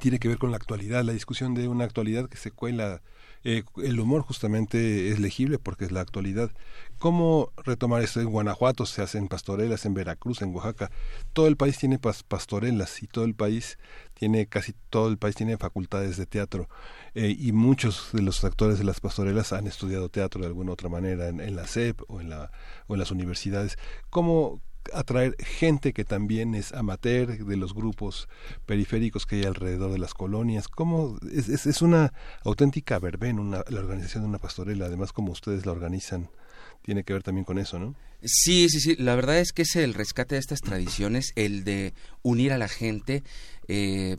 tiene 0.00 0.18
que 0.18 0.28
ver 0.28 0.38
con 0.38 0.50
la 0.50 0.56
actualidad, 0.56 1.04
la 1.04 1.12
discusión 1.12 1.54
de 1.54 1.68
una 1.68 1.84
actualidad 1.84 2.28
que 2.28 2.36
se 2.36 2.50
cuela. 2.50 3.00
Eh, 3.44 3.64
el 3.82 3.98
humor 3.98 4.22
justamente 4.22 5.08
es 5.08 5.18
legible 5.18 5.58
porque 5.58 5.84
es 5.84 5.92
la 5.92 6.00
actualidad. 6.00 6.50
¿Cómo 6.98 7.52
retomar 7.64 8.02
esto? 8.02 8.20
En 8.20 8.30
Guanajuato 8.30 8.86
se 8.86 9.02
hacen 9.02 9.26
pastorelas, 9.28 9.84
en 9.86 9.94
Veracruz, 9.94 10.42
en 10.42 10.54
Oaxaca. 10.54 10.90
Todo 11.32 11.48
el 11.48 11.56
país 11.56 11.76
tiene 11.78 12.00
pas- 12.00 12.22
pastorelas 12.26 13.02
y 13.02 13.08
todo 13.08 13.24
el 13.24 13.34
país 13.34 13.78
tiene, 14.14 14.46
casi 14.46 14.74
todo 14.90 15.08
el 15.08 15.18
país 15.18 15.34
tiene 15.34 15.56
facultades 15.58 16.16
de 16.16 16.26
teatro. 16.26 16.68
Eh, 17.14 17.34
y 17.36 17.52
muchos 17.52 18.10
de 18.12 18.22
los 18.22 18.44
actores 18.44 18.78
de 18.78 18.84
las 18.84 19.00
pastorelas 19.00 19.52
han 19.52 19.66
estudiado 19.66 20.08
teatro 20.08 20.40
de 20.42 20.46
alguna 20.46 20.72
otra 20.72 20.88
manera 20.88 21.28
en, 21.28 21.40
en 21.40 21.56
la 21.56 21.66
SEP 21.66 22.00
o 22.08 22.20
en, 22.20 22.30
la, 22.30 22.52
o 22.86 22.94
en 22.94 23.00
las 23.00 23.10
universidades. 23.10 23.76
¿Cómo 24.10 24.60
atraer 24.92 25.36
gente 25.38 25.92
que 25.92 26.04
también 26.04 26.54
es 26.54 26.72
amateur 26.72 27.44
de 27.44 27.56
los 27.56 27.74
grupos 27.74 28.28
periféricos 28.66 29.26
que 29.26 29.36
hay 29.36 29.44
alrededor 29.44 29.92
de 29.92 29.98
las 29.98 30.14
colonias? 30.14 30.68
¿Cómo 30.68 31.18
es, 31.32 31.48
es, 31.48 31.82
una 31.82 32.12
auténtica 32.44 32.98
verbena 32.98 33.40
una, 33.40 33.64
la 33.68 33.80
organización 33.80 34.24
de 34.24 34.28
una 34.28 34.38
pastorela? 34.38 34.86
Además, 34.86 35.12
como 35.12 35.32
ustedes 35.32 35.66
la 35.66 35.72
organizan, 35.72 36.28
tiene 36.82 37.04
que 37.04 37.12
ver 37.12 37.22
también 37.22 37.44
con 37.44 37.58
eso, 37.58 37.78
¿no? 37.78 37.94
Sí, 38.24 38.68
sí, 38.68 38.80
sí. 38.80 38.96
La 38.96 39.14
verdad 39.14 39.38
es 39.38 39.52
que 39.52 39.62
es 39.62 39.76
el 39.76 39.94
rescate 39.94 40.36
de 40.36 40.40
estas 40.40 40.60
tradiciones, 40.60 41.32
el 41.34 41.64
de 41.64 41.94
unir 42.22 42.52
a 42.52 42.58
la 42.58 42.68
gente, 42.68 43.22
eh, 43.68 44.18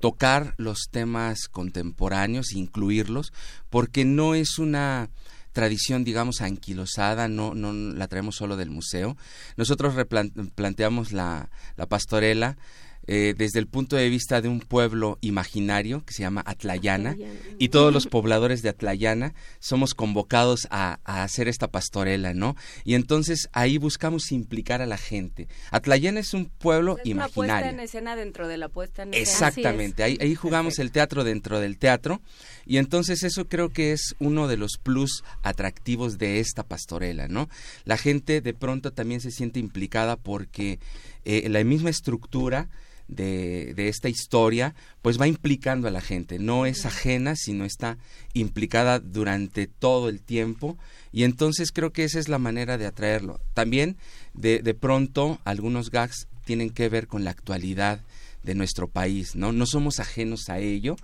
tocar 0.00 0.54
los 0.58 0.88
temas 0.90 1.48
contemporáneos, 1.48 2.52
incluirlos, 2.52 3.32
porque 3.70 4.04
no 4.04 4.34
es 4.34 4.58
una 4.58 5.10
tradición, 5.54 6.04
digamos, 6.04 6.42
anquilosada, 6.42 7.28
no, 7.28 7.54
no 7.54 7.72
la 7.72 8.08
traemos 8.08 8.36
solo 8.36 8.56
del 8.56 8.68
museo. 8.68 9.16
Nosotros 9.56 9.94
replan- 9.94 10.50
planteamos 10.54 11.12
la, 11.12 11.48
la 11.76 11.86
pastorela 11.86 12.58
eh, 13.06 13.34
desde 13.36 13.58
el 13.58 13.66
punto 13.66 13.96
de 13.96 14.08
vista 14.08 14.40
de 14.40 14.48
un 14.48 14.60
pueblo 14.60 15.18
imaginario 15.20 16.04
que 16.04 16.14
se 16.14 16.22
llama 16.22 16.42
Atlayana, 16.46 17.10
Atlayana. 17.10 17.40
y 17.58 17.68
todos 17.68 17.92
los 17.92 18.06
pobladores 18.06 18.62
de 18.62 18.70
Atlayana 18.70 19.34
somos 19.58 19.94
convocados 19.94 20.66
a, 20.70 21.00
a 21.04 21.22
hacer 21.22 21.48
esta 21.48 21.68
pastorela, 21.68 22.34
¿no? 22.34 22.56
Y 22.84 22.94
entonces 22.94 23.48
ahí 23.52 23.78
buscamos 23.78 24.32
implicar 24.32 24.80
a 24.82 24.86
la 24.86 24.96
gente. 24.96 25.48
Atlayana 25.70 26.20
es 26.20 26.34
un 26.34 26.46
pueblo 26.46 26.98
Es 26.98 27.12
una 27.12 27.28
puesta 27.28 27.52
imaginario. 27.54 27.70
en 27.70 27.80
escena 27.80 28.16
dentro 28.16 28.48
de 28.48 28.56
la 28.56 28.68
puesta 28.68 29.02
en 29.02 29.14
escena. 29.14 29.22
Exactamente, 29.48 30.02
ahí, 30.02 30.18
ahí 30.20 30.34
jugamos 30.34 30.78
el 30.78 30.90
teatro 30.90 31.24
dentro 31.24 31.60
del 31.60 31.78
teatro 31.78 32.20
y 32.66 32.78
entonces 32.78 33.22
eso 33.22 33.46
creo 33.48 33.68
que 33.70 33.92
es 33.92 34.14
uno 34.18 34.48
de 34.48 34.56
los 34.56 34.78
plus 34.82 35.22
atractivos 35.42 36.18
de 36.18 36.40
esta 36.40 36.62
pastorela, 36.62 37.28
¿no? 37.28 37.48
La 37.84 37.96
gente 37.96 38.40
de 38.40 38.54
pronto 38.54 38.92
también 38.92 39.20
se 39.20 39.30
siente 39.30 39.60
implicada 39.60 40.16
porque 40.16 40.78
eh, 41.24 41.48
la 41.48 41.62
misma 41.64 41.90
estructura 41.90 42.68
de, 43.08 43.74
de 43.74 43.88
esta 43.88 44.08
historia 44.08 44.74
pues 45.02 45.20
va 45.20 45.28
implicando 45.28 45.88
a 45.88 45.90
la 45.90 46.00
gente, 46.00 46.38
no 46.38 46.66
es 46.66 46.86
ajena, 46.86 47.36
sino 47.36 47.64
está 47.64 47.98
implicada 48.32 48.98
durante 48.98 49.66
todo 49.66 50.08
el 50.08 50.20
tiempo 50.20 50.78
y 51.12 51.24
entonces 51.24 51.70
creo 51.72 51.92
que 51.92 52.04
esa 52.04 52.18
es 52.18 52.28
la 52.28 52.38
manera 52.38 52.78
de 52.78 52.86
atraerlo. 52.86 53.40
También 53.52 53.96
de, 54.32 54.60
de 54.60 54.74
pronto 54.74 55.38
algunos 55.44 55.90
gags 55.90 56.28
tienen 56.44 56.70
que 56.70 56.88
ver 56.88 57.06
con 57.06 57.24
la 57.24 57.30
actualidad 57.30 58.00
de 58.42 58.54
nuestro 58.54 58.88
país, 58.88 59.34
¿no? 59.36 59.52
No 59.52 59.66
somos 59.66 60.00
ajenos 60.00 60.48
a 60.48 60.58
ello 60.58 60.96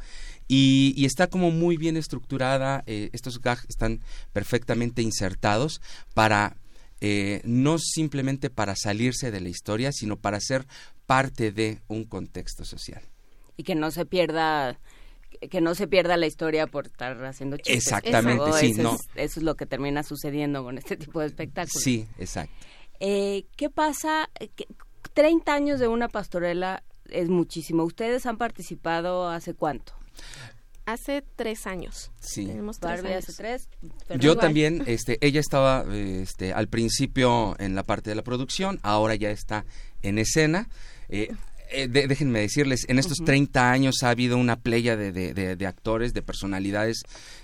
y, 0.48 0.92
y 0.96 1.04
está 1.04 1.28
como 1.28 1.50
muy 1.50 1.76
bien 1.76 1.96
estructurada, 1.96 2.82
eh, 2.86 3.10
estos 3.12 3.40
gags 3.40 3.64
están 3.68 4.00
perfectamente 4.32 5.00
insertados 5.00 5.80
para 6.12 6.56
eh, 7.02 7.40
no 7.44 7.78
simplemente 7.78 8.50
para 8.50 8.76
salirse 8.76 9.30
de 9.30 9.40
la 9.40 9.48
historia, 9.48 9.90
sino 9.90 10.16
para 10.16 10.38
ser 10.38 10.66
parte 11.10 11.50
de 11.50 11.80
un 11.88 12.04
contexto 12.04 12.64
social. 12.64 13.02
Y 13.56 13.64
que 13.64 13.74
no 13.74 13.90
se 13.90 14.06
pierda 14.06 14.78
que 15.50 15.60
no 15.60 15.74
se 15.74 15.88
pierda 15.88 16.16
la 16.16 16.26
historia 16.26 16.66
por 16.68 16.86
estar 16.86 17.24
haciendo 17.24 17.56
chistes. 17.56 17.74
Exactamente, 17.86 18.44
Eso, 18.44 18.58
sí, 18.58 18.70
eso 18.72 18.82
no. 18.82 18.94
Es, 18.94 19.00
eso 19.16 19.40
es 19.40 19.42
lo 19.44 19.56
que 19.56 19.66
termina 19.66 20.02
sucediendo 20.04 20.62
con 20.62 20.78
este 20.78 20.96
tipo 20.96 21.18
de 21.20 21.26
espectáculos. 21.26 21.82
Sí, 21.82 22.06
exacto. 22.18 22.54
Eh, 23.00 23.46
¿Qué 23.56 23.70
pasa? 23.70 24.28
¿Qué- 24.54 24.66
30 25.14 25.52
años 25.52 25.80
de 25.80 25.88
una 25.88 26.08
pastorela 26.08 26.84
es 27.08 27.28
muchísimo. 27.28 27.82
¿Ustedes 27.84 28.26
han 28.26 28.36
participado 28.38 29.28
hace 29.28 29.54
cuánto? 29.54 29.94
Hace 30.86 31.22
tres 31.36 31.66
años. 31.66 32.10
Sí. 32.20 32.46
Tenemos 32.46 32.78
tres 32.78 32.96
Barbie 33.02 33.12
años. 33.14 33.24
hace 33.28 33.32
tres. 33.42 33.68
Yo 34.18 34.36
también, 34.36 34.82
este, 34.86 35.18
ella 35.24 35.40
estaba 35.40 35.84
este, 35.92 36.52
al 36.52 36.68
principio 36.68 37.54
en 37.58 37.74
la 37.74 37.82
parte 37.84 38.10
de 38.10 38.16
la 38.16 38.22
producción, 38.22 38.78
ahora 38.82 39.14
ya 39.14 39.30
está 39.30 39.64
en 40.02 40.18
escena. 40.18 40.68
Eh, 41.10 41.28
eh, 41.72 41.88
de- 41.88 42.08
déjenme 42.08 42.40
decirles, 42.40 42.84
en 42.88 42.98
estos 42.98 43.18
30 43.18 43.70
años 43.70 44.02
ha 44.02 44.10
habido 44.10 44.36
una 44.38 44.56
playa 44.60 44.96
de, 44.96 45.12
de- 45.12 45.66
actores, 45.66 46.12
de 46.14 46.22
personalidades 46.22 47.02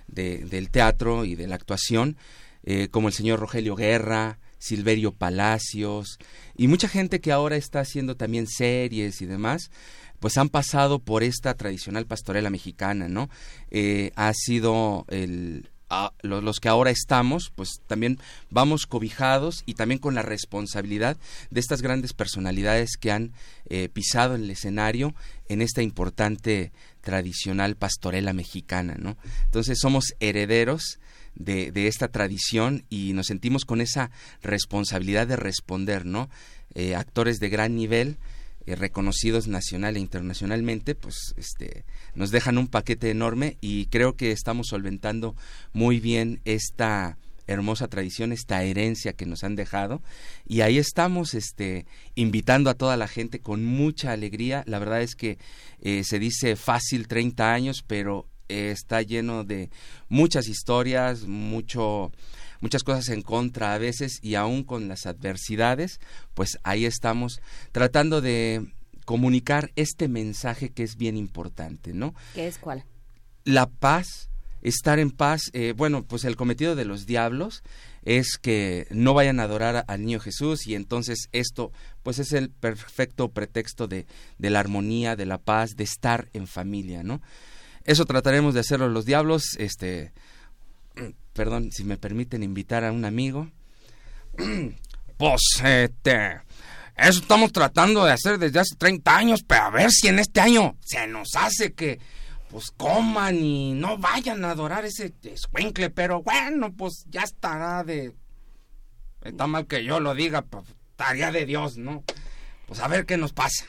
de- 0.08 0.38
del 0.44 0.70
teatro 0.70 1.24
y 1.24 1.34
de 1.36 1.46
la 1.46 1.54
actuación, 1.54 2.16
eh, 2.64 2.88
como 2.88 3.08
el 3.08 3.14
señor 3.14 3.38
Rogelio 3.38 3.76
Guerra, 3.76 4.38
Silverio 4.58 5.12
Palacios, 5.12 6.18
y 6.56 6.66
mucha 6.66 6.88
gente 6.88 7.20
que 7.20 7.30
ahora 7.30 7.56
está 7.56 7.80
haciendo 7.80 8.16
también 8.16 8.46
series 8.48 9.20
y 9.22 9.26
demás, 9.26 9.70
pues 10.18 10.38
han 10.38 10.48
pasado 10.48 10.98
por 10.98 11.22
esta 11.22 11.54
tradicional 11.54 12.06
pastorela 12.06 12.50
mexicana, 12.50 13.08
¿no? 13.08 13.28
Eh, 13.70 14.12
ha 14.16 14.32
sido 14.34 15.04
el, 15.08 15.68
los 16.22 16.60
que 16.60 16.68
ahora 16.68 16.90
estamos, 16.90 17.52
pues 17.54 17.80
también 17.86 18.18
vamos 18.50 18.86
cobijados 18.86 19.62
y 19.66 19.74
también 19.74 20.00
con 20.00 20.14
la 20.14 20.22
responsabilidad 20.22 21.16
de 21.50 21.60
estas 21.60 21.82
grandes 21.82 22.12
personalidades 22.12 22.96
que 22.98 23.12
han 23.12 23.32
eh, 23.68 23.88
pisado 23.88 24.34
el 24.34 24.50
escenario 24.50 25.14
en 25.48 25.62
esta 25.62 25.82
importante 25.82 26.72
tradicional 27.02 27.76
pastorela 27.76 28.32
mexicana, 28.32 28.96
¿no? 28.98 29.16
Entonces 29.44 29.78
somos 29.80 30.14
herederos 30.18 30.98
de, 31.36 31.70
de 31.70 31.86
esta 31.86 32.08
tradición 32.08 32.84
y 32.90 33.12
nos 33.12 33.26
sentimos 33.26 33.64
con 33.64 33.80
esa 33.80 34.10
responsabilidad 34.42 35.26
de 35.26 35.36
responder, 35.36 36.04
¿no? 36.04 36.28
Eh, 36.74 36.94
actores 36.94 37.38
de 37.38 37.48
gran 37.48 37.76
nivel, 37.76 38.18
eh, 38.66 38.74
reconocidos 38.74 39.48
nacional 39.48 39.96
e 39.96 40.00
internacionalmente, 40.00 40.94
pues 40.94 41.34
este, 41.36 41.84
nos 42.14 42.30
dejan 42.30 42.58
un 42.58 42.68
paquete 42.68 43.10
enorme 43.10 43.56
y 43.60 43.86
creo 43.86 44.16
que 44.16 44.32
estamos 44.32 44.68
solventando 44.68 45.36
muy 45.72 46.00
bien 46.00 46.40
esta 46.44 47.16
hermosa 47.46 47.86
tradición, 47.88 48.32
esta 48.32 48.62
herencia 48.64 49.12
que 49.12 49.24
nos 49.24 49.44
han 49.44 49.54
dejado 49.54 50.02
y 50.46 50.62
ahí 50.62 50.78
estamos 50.78 51.34
este 51.34 51.86
invitando 52.16 52.70
a 52.70 52.74
toda 52.74 52.96
la 52.96 53.06
gente 53.08 53.38
con 53.40 53.64
mucha 53.64 54.12
alegría. 54.12 54.64
La 54.66 54.78
verdad 54.78 55.02
es 55.02 55.14
que 55.14 55.38
eh, 55.80 56.02
se 56.04 56.18
dice 56.18 56.56
fácil 56.56 57.06
30 57.06 57.52
años, 57.52 57.84
pero 57.86 58.26
eh, 58.48 58.70
está 58.72 59.02
lleno 59.02 59.44
de 59.44 59.70
muchas 60.08 60.48
historias, 60.48 61.22
mucho 61.22 62.12
muchas 62.60 62.82
cosas 62.82 63.08
en 63.08 63.22
contra 63.22 63.74
a 63.74 63.78
veces 63.78 64.18
y 64.22 64.34
aún 64.34 64.64
con 64.64 64.88
las 64.88 65.06
adversidades, 65.06 66.00
pues 66.34 66.58
ahí 66.62 66.84
estamos 66.84 67.40
tratando 67.72 68.20
de 68.20 68.72
comunicar 69.04 69.70
este 69.76 70.08
mensaje 70.08 70.70
que 70.70 70.82
es 70.82 70.96
bien 70.96 71.16
importante, 71.16 71.92
¿no? 71.92 72.14
¿Qué 72.34 72.48
es 72.48 72.58
cuál? 72.58 72.84
La 73.44 73.66
paz, 73.66 74.30
estar 74.62 74.98
en 74.98 75.12
paz, 75.12 75.42
eh, 75.52 75.74
bueno, 75.76 76.04
pues 76.04 76.24
el 76.24 76.36
cometido 76.36 76.74
de 76.74 76.84
los 76.84 77.06
diablos 77.06 77.62
es 78.02 78.38
que 78.38 78.86
no 78.90 79.14
vayan 79.14 79.40
a 79.40 79.44
adorar 79.44 79.84
al 79.86 80.00
niño 80.00 80.20
Jesús 80.20 80.66
y 80.66 80.74
entonces 80.74 81.28
esto 81.32 81.72
pues 82.02 82.18
es 82.18 82.32
el 82.32 82.50
perfecto 82.50 83.30
pretexto 83.30 83.88
de, 83.88 84.06
de 84.38 84.50
la 84.50 84.60
armonía, 84.60 85.16
de 85.16 85.26
la 85.26 85.38
paz, 85.38 85.76
de 85.76 85.84
estar 85.84 86.28
en 86.32 86.46
familia, 86.46 87.02
¿no? 87.02 87.20
Eso 87.84 88.04
trataremos 88.04 88.54
de 88.54 88.60
hacerlo 88.60 88.88
los 88.88 89.06
diablos, 89.06 89.56
este, 89.58 90.12
perdón, 91.36 91.70
si 91.70 91.84
me 91.84 91.98
permiten 91.98 92.42
invitar 92.42 92.84
a 92.84 92.90
un 92.90 93.04
amigo. 93.04 93.48
Pues, 95.18 95.62
este, 95.64 96.42
eso 96.94 97.20
estamos 97.20 97.50
tratando 97.50 98.04
de 98.04 98.12
hacer 98.12 98.36
desde 98.36 98.58
hace 98.58 98.76
30 98.76 99.16
años, 99.16 99.42
pero 99.46 99.62
a 99.62 99.70
ver 99.70 99.90
si 99.90 100.08
en 100.08 100.18
este 100.18 100.42
año 100.42 100.76
se 100.84 101.06
nos 101.06 101.34
hace 101.36 101.72
que, 101.72 101.98
pues, 102.50 102.70
coman 102.70 103.36
y 103.36 103.72
no 103.72 103.96
vayan 103.96 104.44
a 104.44 104.50
adorar 104.50 104.84
ese 104.84 105.14
escuincle, 105.22 105.88
pero 105.88 106.22
bueno, 106.22 106.70
pues 106.74 107.06
ya 107.08 107.22
estará 107.22 107.82
de... 107.82 108.12
Está 109.22 109.46
mal 109.46 109.66
que 109.66 109.82
yo 109.82 110.00
lo 110.00 110.14
diga, 110.14 110.42
pues, 110.42 110.66
estaría 110.90 111.32
de 111.32 111.46
Dios, 111.46 111.78
¿no? 111.78 112.04
Pues 112.66 112.80
a 112.80 112.88
ver 112.88 113.06
qué 113.06 113.16
nos 113.16 113.32
pasa. 113.32 113.64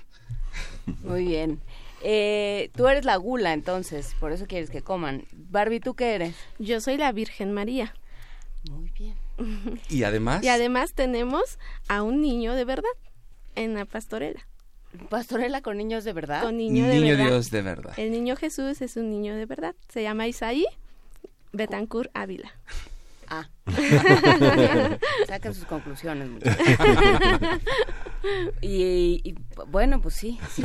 Muy 1.01 1.27
bien. 1.27 1.61
Eh, 2.01 2.69
tú 2.75 2.87
eres 2.87 3.05
la 3.05 3.15
gula, 3.15 3.53
entonces, 3.53 4.15
por 4.19 4.31
eso 4.31 4.45
quieres 4.47 4.69
que 4.69 4.81
coman. 4.81 5.25
Barbie, 5.33 5.79
¿tú 5.79 5.95
qué 5.95 6.15
eres? 6.15 6.35
Yo 6.59 6.79
soy 6.81 6.97
la 6.97 7.11
Virgen 7.11 7.53
María. 7.53 7.93
Muy 8.69 8.91
bien. 8.91 9.15
Y 9.89 10.03
además... 10.03 10.43
Y 10.43 10.49
además 10.49 10.93
tenemos 10.93 11.59
a 11.87 12.01
un 12.03 12.21
niño 12.21 12.53
de 12.53 12.65
verdad 12.65 12.89
en 13.55 13.73
la 13.73 13.85
pastorela. 13.85 14.47
¿Pastorela 15.09 15.61
con 15.61 15.77
niños 15.77 16.03
de 16.03 16.13
verdad? 16.13 16.43
Con 16.43 16.57
niño 16.57 16.87
de 16.87 16.95
Niño 16.95 17.17
verdad. 17.17 17.25
Dios 17.27 17.51
de 17.51 17.61
verdad. 17.61 17.93
El 17.97 18.11
niño 18.11 18.35
Jesús 18.35 18.81
es 18.81 18.97
un 18.97 19.09
niño 19.09 19.35
de 19.35 19.45
verdad. 19.45 19.75
Se 19.89 20.01
llama 20.01 20.27
Isaí 20.27 20.65
Betancourt 21.51 22.09
Ávila. 22.13 22.51
Ah. 23.29 23.49
Saquen 25.27 25.53
sus 25.53 25.65
conclusiones. 25.65 26.29
muchachos. 26.29 26.57
Y, 28.61 29.21
y, 29.23 29.35
bueno, 29.67 30.01
pues 30.01 30.15
sí. 30.15 30.39
sí. 30.49 30.63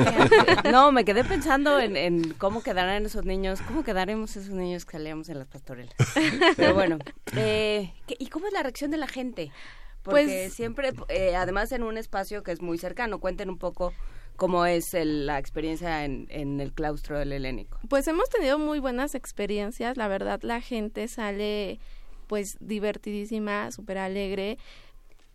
No, 0.73 0.91
me 0.91 1.05
quedé 1.05 1.23
pensando 1.23 1.79
en, 1.79 1.97
en 1.97 2.33
cómo 2.35 2.63
quedarán 2.63 3.05
esos 3.07 3.25
niños, 3.25 3.61
cómo 3.63 3.85
quedaremos 3.85 4.37
esos 4.37 4.55
niños 4.55 4.85
que 4.85 4.93
salíamos 4.93 5.29
en 5.29 5.39
las 5.39 5.47
pastorelas. 5.49 5.95
Pero 6.57 6.75
bueno, 6.75 6.99
eh, 7.37 7.93
¿qué- 8.07 8.17
¿y 8.19 8.27
cómo 8.29 8.47
es 8.47 8.53
la 8.53 8.63
reacción 8.63 8.91
de 8.91 8.97
la 8.97 9.07
gente? 9.07 9.53
Porque 10.03 10.25
Pues- 10.25 10.55
siempre, 10.55 10.91
eh, 11.09 11.37
además 11.37 11.71
en 11.73 11.83
un 11.85 11.99
espacio 11.99 12.43
que 12.43 12.53
es 12.53 12.63
muy 12.63 12.79
cercano, 12.79 13.21
cuenten 13.21 13.49
un 13.51 13.59
poco 13.59 13.93
cómo 14.37 14.67
es 14.67 14.95
el- 14.95 15.27
la 15.27 15.39
experiencia 15.39 16.05
en, 16.05 16.27
en 16.31 16.59
el 16.59 16.73
claustro 16.73 17.19
del 17.19 17.33
helénico. 17.33 17.79
Pues 17.89 18.09
hemos 18.09 18.29
tenido 18.31 18.59
muy 18.59 18.81
buenas 18.81 19.15
experiencias, 19.15 19.97
la 19.97 20.09
verdad 20.09 20.41
la 20.43 20.61
gente 20.61 21.07
sale 21.07 21.79
pues 22.33 22.57
divertidísima, 22.61 23.71
súper 23.73 23.99
alegre. 23.99 24.57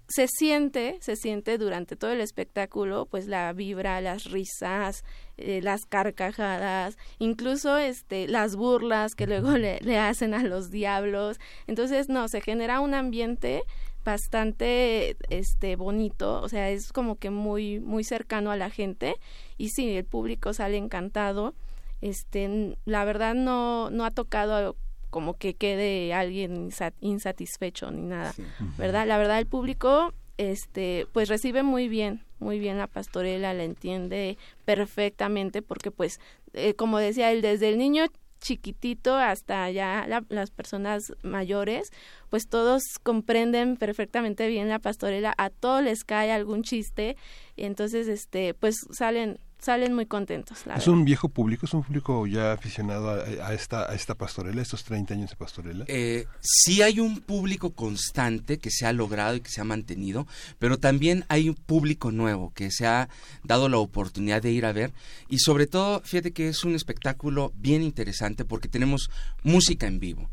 Se 0.07 0.27
siente, 0.27 0.97
se 0.99 1.15
siente 1.15 1.59
durante 1.59 1.95
todo 1.95 2.09
el 2.11 2.21
espectáculo, 2.21 3.05
pues 3.05 3.27
la 3.27 3.53
vibra, 3.53 4.01
las 4.01 4.23
risas, 4.31 5.03
eh, 5.37 5.61
las 5.61 5.85
carcajadas, 5.85 6.97
incluso 7.19 7.77
este 7.77 8.27
las 8.27 8.55
burlas 8.55 9.13
que 9.13 9.27
luego 9.27 9.51
le, 9.59 9.79
le 9.81 9.99
hacen 9.99 10.33
a 10.33 10.41
los 10.41 10.71
diablos. 10.71 11.37
Entonces, 11.67 12.09
no, 12.09 12.27
se 12.29 12.41
genera 12.41 12.79
un 12.79 12.95
ambiente 12.95 13.61
bastante 14.03 15.17
este 15.29 15.75
bonito, 15.75 16.41
o 16.41 16.49
sea, 16.49 16.71
es 16.71 16.91
como 16.91 17.17
que 17.17 17.29
muy 17.29 17.79
muy 17.79 18.03
cercano 18.05 18.49
a 18.49 18.57
la 18.57 18.71
gente 18.71 19.13
y 19.59 19.69
sí, 19.69 19.95
el 19.95 20.05
público 20.05 20.51
sale 20.51 20.77
encantado. 20.77 21.53
Este, 22.01 22.75
la 22.85 23.05
verdad 23.05 23.35
no 23.35 23.91
no 23.91 24.03
ha 24.03 24.09
tocado 24.09 24.75
como 25.17 25.33
que 25.33 25.55
quede 25.55 26.13
alguien 26.13 26.69
insa- 26.69 26.93
insatisfecho 27.01 27.89
ni 27.89 28.03
nada, 28.03 28.35
¿verdad? 28.77 29.07
La 29.07 29.17
verdad 29.17 29.39
el 29.39 29.47
público 29.47 30.13
este 30.37 31.07
pues 31.11 31.27
recibe 31.27 31.63
muy 31.63 31.87
bien, 31.87 32.21
muy 32.37 32.59
bien 32.59 32.77
la 32.77 32.85
pastorela, 32.85 33.55
la 33.55 33.63
entiende 33.63 34.37
perfectamente 34.65 35.63
porque 35.63 35.89
pues 35.89 36.19
eh, 36.53 36.75
como 36.75 36.99
decía 36.99 37.31
él 37.31 37.41
desde 37.41 37.69
el 37.69 37.79
niño 37.79 38.05
chiquitito 38.39 39.15
hasta 39.15 39.67
ya 39.71 40.05
la- 40.07 40.23
las 40.29 40.51
personas 40.51 41.01
mayores, 41.23 41.89
pues 42.29 42.47
todos 42.47 42.83
comprenden 43.01 43.75
perfectamente 43.77 44.47
bien 44.47 44.69
la 44.69 44.77
pastorela, 44.77 45.33
a 45.39 45.49
todos 45.49 45.81
les 45.83 46.03
cae 46.03 46.31
algún 46.31 46.61
chiste, 46.61 47.17
y 47.55 47.63
entonces 47.63 48.07
este 48.07 48.53
pues 48.53 48.75
salen 48.91 49.39
salen 49.59 49.93
muy 49.93 50.05
contentos, 50.05 50.65
la 50.65 50.75
Es 50.75 50.85
verdad. 50.85 50.93
un 50.93 51.05
viejo 51.05 51.29
público, 51.29 51.65
es 51.65 51.73
un 51.73 51.83
público 51.83 52.27
ya 52.27 52.53
aficionado 52.53 53.09
a, 53.09 53.47
a 53.47 53.53
esta, 53.53 53.89
a 53.89 53.95
esta 53.95 54.15
pastorela, 54.15 54.61
estos 54.61 54.83
30 54.83 55.13
años 55.13 55.29
de 55.29 55.35
pastorela. 55.35 55.85
Eh, 55.87 56.25
sí 56.41 56.81
hay 56.81 56.99
un 56.99 57.19
público 57.21 57.71
constante 57.71 58.59
que 58.59 58.71
se 58.71 58.85
ha 58.85 58.93
logrado 58.93 59.35
y 59.35 59.41
que 59.41 59.49
se 59.49 59.61
ha 59.61 59.65
mantenido, 59.65 60.27
pero 60.59 60.77
también 60.77 61.25
hay 61.29 61.49
un 61.49 61.55
público 61.55 62.11
nuevo 62.11 62.51
que 62.53 62.71
se 62.71 62.85
ha 62.85 63.09
dado 63.43 63.69
la 63.69 63.77
oportunidad 63.77 64.41
de 64.41 64.51
ir 64.51 64.65
a 64.65 64.71
ver 64.71 64.93
y 65.27 65.39
sobre 65.39 65.67
todo, 65.67 66.01
fíjate 66.01 66.31
que 66.31 66.49
es 66.49 66.63
un 66.63 66.75
espectáculo 66.75 67.51
bien 67.55 67.81
interesante 67.81 68.45
porque 68.45 68.67
tenemos 68.67 69.09
música 69.43 69.87
en 69.87 69.99
vivo. 69.99 70.29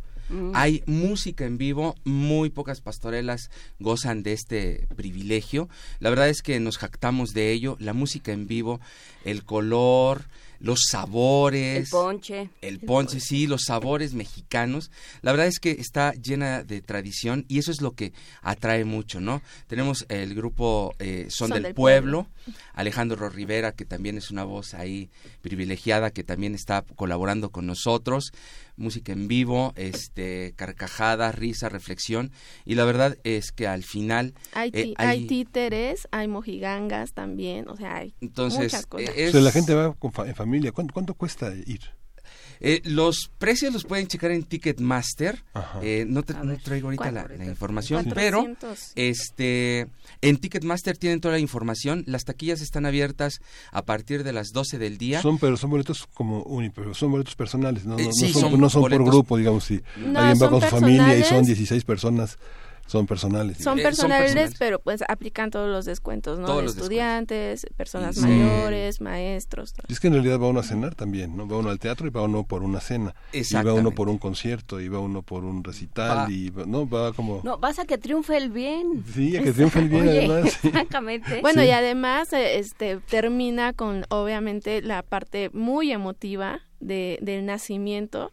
Hay 0.55 0.83
música 0.87 1.45
en 1.45 1.59
vivo, 1.59 1.95
muy 2.05 2.51
pocas 2.51 2.81
pastorelas 2.81 3.51
gozan 3.79 4.23
de 4.23 4.33
este 4.33 4.87
privilegio. 4.97 5.69
La 6.01 6.11
verdad 6.11 6.29
es 6.29 6.43
que 6.43 6.59
nos 6.61 6.79
jactamos 6.79 7.35
de 7.35 7.53
ello, 7.53 7.77
la 7.81 7.93
música 7.93 8.33
en 8.33 8.47
vivo, 8.47 8.81
el 9.25 9.45
color, 9.45 10.25
los 10.65 10.81
sabores. 10.89 11.85
El 11.85 11.91
ponche. 11.91 12.51
El 12.63 12.81
ponche, 12.81 13.21
sí, 13.21 13.47
los 13.47 13.65
sabores 13.67 14.15
mexicanos. 14.15 14.91
La 15.21 15.33
verdad 15.33 15.47
es 15.47 15.59
que 15.59 15.73
está 15.73 16.13
llena 16.15 16.63
de 16.63 16.81
tradición 16.81 17.45
y 17.49 17.59
eso 17.59 17.71
es 17.71 17.83
lo 17.83 17.93
que 17.93 18.15
atrae 18.41 18.87
mucho, 18.87 19.21
¿no? 19.21 19.43
Tenemos 19.67 20.07
el 20.09 20.35
grupo 20.35 20.95
eh, 21.01 21.27
Son, 21.29 21.51
del, 21.51 21.65
del 21.65 21.75
Pueblo, 21.75 22.29
Alejandro 22.73 23.29
Rivera, 23.29 23.73
que 23.73 23.85
también 23.85 24.17
es 24.17 24.31
una 24.31 24.45
voz 24.45 24.73
ahí 24.73 25.11
privilegiada, 25.43 26.11
que 26.11 26.25
también 26.25 26.55
está 26.55 26.83
colaborando 26.97 27.51
con 27.51 27.67
nosotros. 27.67 28.33
Música 28.77 29.13
en 29.13 29.29
vivo, 29.29 29.73
este, 29.77 30.53
carcajada, 30.57 31.31
risa, 31.33 31.69
reflexión. 31.69 32.33
Y 32.65 32.75
la 32.75 32.85
verdad 32.85 33.17
es 33.25 33.53
que 33.53 33.67
al 33.69 33.85
final... 33.85 34.35
Hay, 34.53 34.71
eh, 34.73 34.83
ti- 34.85 34.95
hay 34.99 35.27
títeres, 35.27 36.09
hay 36.11 36.27
mojigangas 36.29 37.13
también, 37.13 37.69
o 37.69 37.77
sea, 37.77 37.97
hay 37.99 38.15
Entonces, 38.21 38.65
muchas 38.73 38.87
cosas. 38.87 39.11
eh, 39.17 39.29
O 39.29 39.33
sea, 39.33 39.41
la 39.41 39.49
es- 39.51 39.55
gente 39.55 39.75
va 39.75 39.95
con 39.95 40.13
fa- 40.13 40.27
en 40.29 40.35
familia. 40.35 40.73
¿Cuánto, 40.73 40.93
cuánto 40.93 41.15
cuesta 41.15 41.53
ir? 41.67 41.81
Eh, 42.67 42.81
los 42.85 43.31
precios 43.39 43.73
los 43.75 43.85
pueden 43.85 44.07
checar 44.07 44.31
en 44.31 44.43
Ticketmaster. 44.43 45.45
Ajá. 45.53 45.81
Eh, 45.83 46.07
no, 46.09 46.23
te- 46.23 46.33
A 46.33 46.43
no 46.43 46.57
traigo 46.57 46.87
ahorita 46.89 47.11
la, 47.11 47.27
información, 47.45 48.07
pero 48.15 48.39
400. 48.45 48.93
este 48.97 49.87
en 50.23 50.37
Ticketmaster 50.39 50.97
tienen 50.97 51.21
toda 51.21 51.33
la 51.35 51.41
información. 51.41 52.05
Las 52.07 52.25
taquillas 52.25 52.63
están 52.63 52.87
abiertas 52.87 53.41
a 53.71 53.83
partir 53.83 54.25
de 54.25 54.33
las 54.33 54.49
12 54.53 54.79
del 54.79 54.97
día. 54.97 55.21
Son, 55.21 55.39
pero 55.39 55.57
son 55.59 55.71
boletos 55.71 56.09
como 56.15 56.43
uni, 56.45 56.71
pero 56.71 56.95
son 56.95 57.11
boletos 57.11 57.35
personales, 57.37 57.85
no, 57.85 57.99
Eh, 57.99 58.07
no, 58.07 58.13
sí, 58.13 58.29
no 58.29 58.33
son, 58.33 58.51
son 58.53 58.61
no 58.61 58.71
son 58.71 58.83
por 58.83 59.05
grupo, 59.05 59.37
digamos, 59.37 59.65
si 59.65 59.83
No, 59.99 60.19
alguien 60.21 60.43
va 60.43 60.51
con 60.51 60.61
su 60.63 60.67
familia 60.69 61.09
y 61.19 61.23
son 61.23 61.45
personales. 61.45 61.47
16 61.49 61.85
personas, 61.85 62.39
son 62.87 63.07
personales. 63.07 63.59
Son 63.59 63.79
Eh, 63.79 63.83
son 63.83 63.91
personales, 64.09 64.55
pero 64.59 64.79
pues 64.79 65.03
aplican 65.09 65.51
todos 65.51 65.71
los 65.71 65.85
descuentos, 65.85 66.39
¿no? 66.39 66.47
Todos 66.47 66.59
De 66.59 66.63
los 66.65 66.75
descuentos. 66.77 66.85
estudiantes, 66.85 67.67
personas 67.77 68.17
Sí. 68.17 68.23
mayores, 68.23 69.01
maestros. 69.01 69.73
todo. 69.73 69.87
Y 69.89 69.93
es 69.95 70.01
que 70.01 70.09
en 70.09 70.13
realidad 70.15 70.39
va 70.39 70.49
uno 70.49 70.61
a 70.61 70.63
cenar 70.63 70.95
también, 70.95 71.37
¿no? 71.37 71.49
Va 71.49 71.57
uno 71.59 71.71
al 71.71 71.79
teatro 71.79 72.07
y 72.07 72.11
va 72.11 72.23
uno 72.23 72.45
por 72.45 72.63
una 72.63 72.81
cena. 72.81 73.11
Y 73.11 73.11
va 73.11 73.15
uno 73.15 73.39
Exactamente. 73.41 73.91
por 73.93 74.09
un 74.09 74.19
concierto, 74.19 74.81
y 74.81 74.89
va 74.89 74.99
uno 75.01 75.23
por 75.23 75.45
un 75.45 75.65
recital, 75.65 76.19
Va- 76.19 76.31
y 76.31 76.51
va- 76.51 76.65
no, 76.67 76.89
va 76.89 77.13
como... 77.13 77.41
No, 77.43 77.59
vas 77.59 77.79
a 77.79 77.85
que 77.87 77.99
triunfe 77.99 78.37
el 78.37 78.51
bien. 78.51 79.05
Sí, 79.15 79.37
a 79.37 79.43
que 79.43 79.53
triunfe 79.53 79.79
el 79.81 79.89
bien, 79.89 80.09
Oye, 80.09 80.19
además. 80.27 80.59
sí. 80.61 80.71
francamente. 80.71 81.41
Bueno, 81.41 81.63
Sí. 81.63 81.69
y 81.69 81.71
además 81.71 82.33
eh, 82.33 82.59
este 82.59 82.99
termina 83.09 83.73
con 83.73 84.05
obviamente 84.11 84.83
la 84.83 85.03
parte 85.03 85.51
muy 85.53 85.91
emotiva 85.93 86.61
de, 86.81 87.19
del 87.23 87.47
nacimiento, 87.47 88.31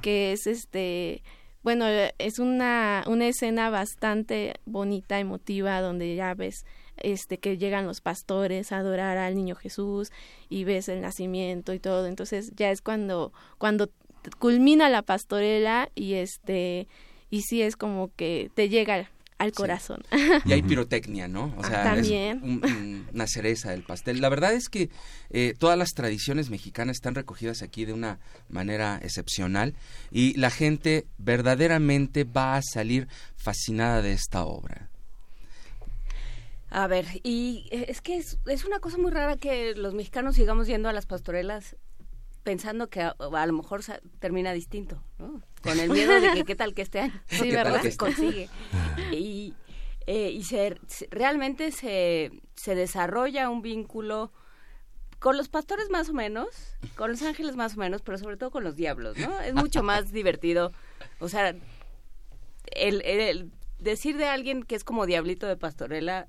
que 0.00 0.32
es 0.32 0.46
este 0.46 1.22
bueno, 1.62 1.86
eh, 1.88 2.14
es 2.18 2.38
una, 2.38 3.04
una 3.06 3.28
escena 3.28 3.70
bastante 3.70 4.54
bonita, 4.64 5.18
emotiva, 5.18 5.80
donde 5.80 6.14
ya 6.14 6.34
ves 6.34 6.64
este 6.96 7.38
que 7.38 7.58
llegan 7.58 7.86
los 7.86 8.00
pastores 8.00 8.72
a 8.72 8.78
adorar 8.78 9.18
al 9.18 9.34
niño 9.34 9.54
Jesús 9.54 10.10
y 10.48 10.64
ves 10.64 10.88
el 10.88 11.00
nacimiento 11.00 11.72
y 11.72 11.78
todo. 11.78 12.06
Entonces 12.06 12.52
ya 12.56 12.70
es 12.70 12.82
cuando, 12.82 13.32
cuando 13.58 13.90
culmina 14.38 14.88
la 14.88 15.02
pastorela 15.02 15.90
y 15.94 16.14
este 16.14 16.88
y 17.30 17.42
sí 17.42 17.62
es 17.62 17.76
como 17.76 18.10
que 18.14 18.50
te 18.54 18.68
llega 18.68 19.10
al 19.42 19.52
corazón. 19.52 20.02
Y 20.44 20.52
hay 20.52 20.62
pirotecnia, 20.62 21.28
¿no? 21.28 21.54
O 21.56 21.60
Ah, 21.62 21.68
sea, 21.68 21.82
es 21.94 21.98
también. 22.00 22.40
un- 22.42 22.64
un- 22.64 23.06
una 23.12 23.26
cereza 23.26 23.70
del 23.70 23.82
pastel. 23.82 24.20
La 24.20 24.28
verdad 24.28 24.52
es 24.52 24.68
que 24.68 24.88
eh, 25.30 25.54
todas 25.58 25.76
las 25.78 25.90
tradiciones 25.94 26.50
mexicanas 26.50 26.96
están 26.96 27.14
recogidas 27.14 27.62
aquí 27.62 27.84
de 27.84 27.92
una 27.92 28.18
manera 28.48 28.98
excepcional 29.02 29.74
y 30.10 30.34
la 30.38 30.50
gente 30.50 31.06
verdaderamente 31.18 32.24
va 32.24 32.56
a 32.56 32.62
salir 32.62 33.08
fascinada 33.36 34.02
de 34.02 34.12
esta 34.12 34.44
obra. 34.44 34.88
A 36.70 36.86
ver, 36.86 37.04
y 37.22 37.68
es 37.70 38.00
que 38.00 38.16
es, 38.16 38.38
es 38.46 38.64
una 38.64 38.78
cosa 38.80 38.96
muy 38.96 39.10
rara 39.10 39.36
que 39.36 39.74
los 39.74 39.92
mexicanos 39.94 40.36
sigamos 40.36 40.66
yendo 40.66 40.88
a 40.88 40.92
las 40.94 41.04
pastorelas 41.04 41.76
pensando 42.44 42.88
que 42.88 43.02
a, 43.02 43.14
a 43.18 43.46
lo 43.46 43.52
mejor 43.52 43.82
termina 44.20 44.52
distinto, 44.52 45.02
¿no? 45.18 45.42
Con 45.62 45.78
el 45.78 45.90
miedo 45.90 46.20
de 46.20 46.32
que 46.32 46.44
qué 46.44 46.56
tal 46.56 46.74
que 46.74 46.82
este 46.82 47.00
año 47.00 47.12
Sí, 47.28 47.42
¿Qué 47.50 47.54
tal 47.54 47.64
¿verdad? 47.64 47.82
que 47.82 47.90
se 47.92 47.96
consigue. 47.96 48.48
Y, 49.12 49.54
eh, 50.06 50.30
y 50.30 50.42
se, 50.44 50.76
se- 50.88 51.08
realmente 51.10 51.70
se, 51.72 52.30
se 52.56 52.74
desarrolla 52.74 53.48
un 53.48 53.62
vínculo 53.62 54.32
con 55.18 55.36
los 55.36 55.48
pastores 55.48 55.88
más 55.90 56.08
o 56.08 56.14
menos, 56.14 56.48
con 56.96 57.10
los 57.12 57.22
ángeles 57.22 57.54
más 57.54 57.76
o 57.76 57.78
menos, 57.78 58.02
pero 58.02 58.18
sobre 58.18 58.36
todo 58.36 58.50
con 58.50 58.64
los 58.64 58.74
diablos, 58.74 59.16
¿no? 59.18 59.40
Es 59.40 59.54
mucho 59.54 59.82
más 59.84 60.10
divertido. 60.12 60.72
O 61.20 61.28
sea, 61.28 61.50
el, 61.50 61.60
el- 62.74 63.02
el 63.04 63.50
decir 63.78 64.16
de 64.16 64.26
alguien 64.26 64.62
que 64.64 64.74
es 64.74 64.84
como 64.84 65.06
diablito 65.06 65.46
de 65.46 65.56
pastorela 65.56 66.28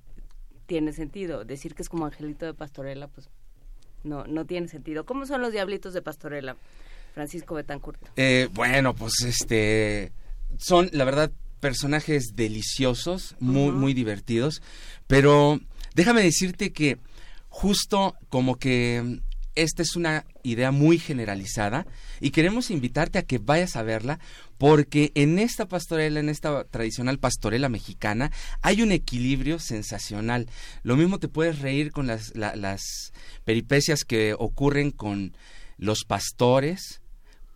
tiene 0.67 0.93
sentido. 0.93 1.43
Decir 1.43 1.73
que 1.75 1.81
es 1.81 1.89
como 1.89 2.05
angelito 2.05 2.45
de 2.45 2.53
pastorela, 2.53 3.07
pues 3.07 3.29
no, 4.03 4.25
no 4.25 4.45
tiene 4.45 4.67
sentido. 4.67 5.05
¿Cómo 5.05 5.25
son 5.25 5.41
los 5.41 5.51
diablitos 5.51 5.93
de 5.93 6.01
pastorela, 6.01 6.55
Francisco 7.13 7.55
Betancourt? 7.55 7.99
Eh, 8.15 8.49
bueno, 8.53 8.95
pues 8.95 9.13
este 9.25 10.11
son, 10.57 10.89
la 10.93 11.05
verdad, 11.05 11.31
personajes 11.59 12.35
deliciosos, 12.35 13.35
muy, 13.39 13.71
muy 13.71 13.93
divertidos, 13.93 14.61
pero 15.07 15.59
déjame 15.95 16.21
decirte 16.23 16.73
que 16.73 16.97
justo 17.49 18.15
como 18.29 18.57
que 18.57 19.19
esta 19.55 19.83
es 19.83 19.95
una 19.95 20.25
idea 20.41 20.71
muy 20.71 20.97
generalizada 20.97 21.85
y 22.19 22.31
queremos 22.31 22.71
invitarte 22.71 23.19
a 23.19 23.23
que 23.23 23.37
vayas 23.37 23.75
a 23.75 23.83
verla 23.83 24.19
porque 24.57 25.11
en 25.13 25.37
esta 25.37 25.67
pastorela, 25.67 26.19
en 26.19 26.29
esta 26.29 26.63
tradicional 26.63 27.19
pastorela 27.19 27.69
mexicana, 27.69 28.31
hay 28.61 28.81
un 28.81 28.91
equilibrio 28.91 29.59
sensacional. 29.59 30.47
Lo 30.81 30.95
mismo 30.97 31.19
te 31.19 31.27
puedes 31.27 31.59
reír 31.59 31.91
con 31.91 32.07
las, 32.07 32.35
la- 32.35 32.55
las 32.55 32.81
peripecias 33.43 34.03
que 34.03 34.33
ocurren 34.37 34.89
con 34.89 35.35
los 35.77 36.03
pastores, 36.05 37.01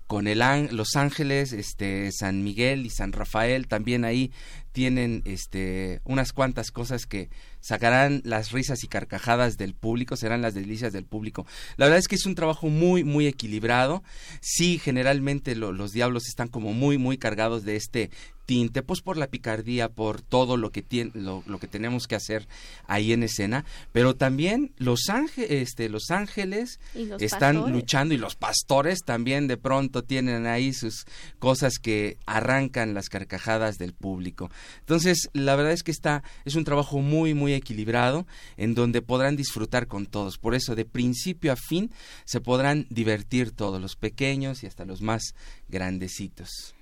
con 0.08 0.28
el 0.28 0.40
los 0.72 0.96
ángeles, 0.96 1.52
este 1.52 2.12
San 2.14 2.44
Miguel 2.44 2.86
y 2.86 2.90
San 2.90 3.12
Rafael 3.12 3.68
también 3.68 4.06
ahí 4.06 4.32
tienen 4.72 5.22
este 5.26 6.00
unas 6.06 6.32
cuantas 6.34 6.72
cosas 6.72 7.06
que 7.06 7.30
sacarán 7.60 8.22
las 8.24 8.52
risas 8.52 8.84
y 8.84 8.88
carcajadas 8.88 9.58
del 9.58 9.74
público, 9.74 10.16
serán 10.16 10.42
las 10.42 10.54
delicias 10.54 10.94
del 10.94 11.06
público. 11.06 11.46
La 11.76 11.86
verdad 11.88 12.00
es 12.00 12.08
que 12.08 12.16
es 12.16 12.26
un 12.26 12.36
trabajo 12.36 12.70
muy 12.70 13.04
muy 13.04 13.28
equilibrado. 13.28 14.04
Sí, 14.40 14.80
generalmente 14.80 15.56
lo- 15.56 15.74
los 15.74 15.92
diablos 15.92 16.28
están 16.28 16.48
como 16.48 16.74
muy 16.74 16.98
muy 16.98 17.18
cargados 17.18 17.64
de 17.66 17.76
este 17.76 18.10
tinte, 18.48 18.82
pues 18.82 19.02
por 19.02 19.18
la 19.18 19.28
picardía, 19.28 19.90
por 19.90 20.22
todo 20.22 20.56
lo 20.58 20.72
que 20.72 20.82
tiene, 20.82 21.12
lo, 21.14 21.44
lo 21.46 21.60
que 21.60 21.68
tenemos 21.68 22.08
que 22.08 22.16
hacer 22.16 22.48
ahí 22.88 23.12
en 23.12 23.22
escena, 23.22 23.66
pero 23.92 24.16
también 24.16 24.72
los 24.78 25.10
ángeles, 25.10 25.52
este, 25.52 25.90
los 25.90 26.10
ángeles 26.10 26.80
los 26.96 27.22
están 27.22 27.58
pastores. 27.58 27.76
luchando 27.76 28.14
y 28.14 28.18
los 28.18 28.36
pastores 28.36 29.00
también 29.06 29.48
de 29.48 29.58
pronto 29.58 30.04
tienen 30.04 30.48
ahí 30.48 30.74
sus 30.74 31.06
cosas 31.40 31.78
que 31.78 32.18
arrancan 32.26 32.94
las 32.94 33.10
carcajadas 33.10 33.78
del 33.78 33.94
público. 33.94 34.50
Entonces, 34.80 35.30
la 35.34 35.56
verdad 35.58 35.74
es 35.74 35.84
que 35.84 35.92
está 35.92 36.24
es 36.46 36.56
un 36.56 36.64
trabajo 36.64 37.00
muy 37.00 37.34
muy 37.34 37.54
equilibrado 37.54 38.26
en 38.56 38.74
donde 38.76 39.02
podrán 39.02 39.36
disfrutar 39.36 39.88
con 39.88 40.06
todos. 40.06 40.38
Por 40.38 40.56
eso 40.56 40.74
de 40.74 40.86
principio 40.86 41.52
a 41.52 41.58
fin 41.58 41.92
se 42.24 42.40
podrán 42.40 42.88
divertir 42.90 43.52
todos 43.52 43.82
los 43.82 43.98
pequeños 43.98 44.64
y 44.64 44.68
hasta 44.68 44.86
los 44.86 45.02
más 45.02 45.36
grandecitos. 45.68 46.77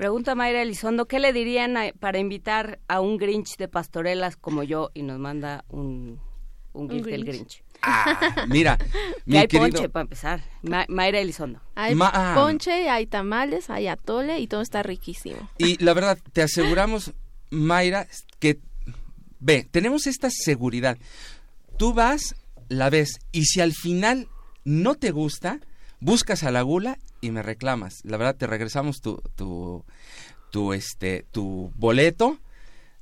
Pregunta 0.00 0.34
Mayra 0.34 0.62
Elizondo, 0.62 1.06
¿qué 1.06 1.18
le 1.18 1.34
dirían 1.34 1.76
a- 1.76 1.92
para 2.00 2.18
invitar 2.18 2.80
a 2.88 3.02
un 3.02 3.18
Grinch 3.18 3.58
de 3.58 3.68
pastorelas 3.68 4.34
como 4.34 4.62
yo? 4.62 4.90
Y 4.94 5.02
nos 5.02 5.18
manda 5.18 5.66
un, 5.68 6.18
un 6.72 6.88
GIF 6.88 7.04
del 7.04 7.22
Grinch. 7.26 7.36
Grinch. 7.36 7.64
Ah, 7.82 8.46
mira, 8.48 8.78
mi 9.26 9.36
hay 9.36 9.46
querido 9.46 9.68
ponche 9.72 9.88
para 9.90 10.00
empezar. 10.04 10.42
Ma- 10.62 10.86
Mayra 10.88 11.18
Elizondo. 11.18 11.60
Hay 11.74 11.94
Ma- 11.94 12.10
ah. 12.14 12.34
ponche, 12.34 12.88
hay 12.88 13.06
tamales, 13.06 13.68
hay 13.68 13.88
atole 13.88 14.38
y 14.38 14.46
todo 14.46 14.62
está 14.62 14.82
riquísimo. 14.82 15.50
Y 15.58 15.76
la 15.84 15.92
verdad, 15.92 16.18
te 16.32 16.40
aseguramos, 16.40 17.12
Mayra, 17.50 18.06
que 18.38 18.58
ve, 19.38 19.68
tenemos 19.70 20.06
esta 20.06 20.30
seguridad. 20.30 20.96
Tú 21.76 21.92
vas, 21.92 22.36
la 22.70 22.88
ves, 22.88 23.18
y 23.32 23.44
si 23.44 23.60
al 23.60 23.74
final 23.74 24.28
no 24.64 24.94
te 24.94 25.10
gusta, 25.10 25.60
buscas 26.00 26.42
a 26.42 26.50
la 26.50 26.62
gula 26.62 26.96
y 27.20 27.30
me 27.30 27.42
reclamas. 27.42 28.00
La 28.04 28.16
verdad, 28.16 28.36
te 28.36 28.46
regresamos 28.46 29.00
tu, 29.00 29.20
tu, 29.36 29.84
tu, 30.50 30.72
este, 30.72 31.24
tu 31.30 31.72
boleto. 31.76 32.38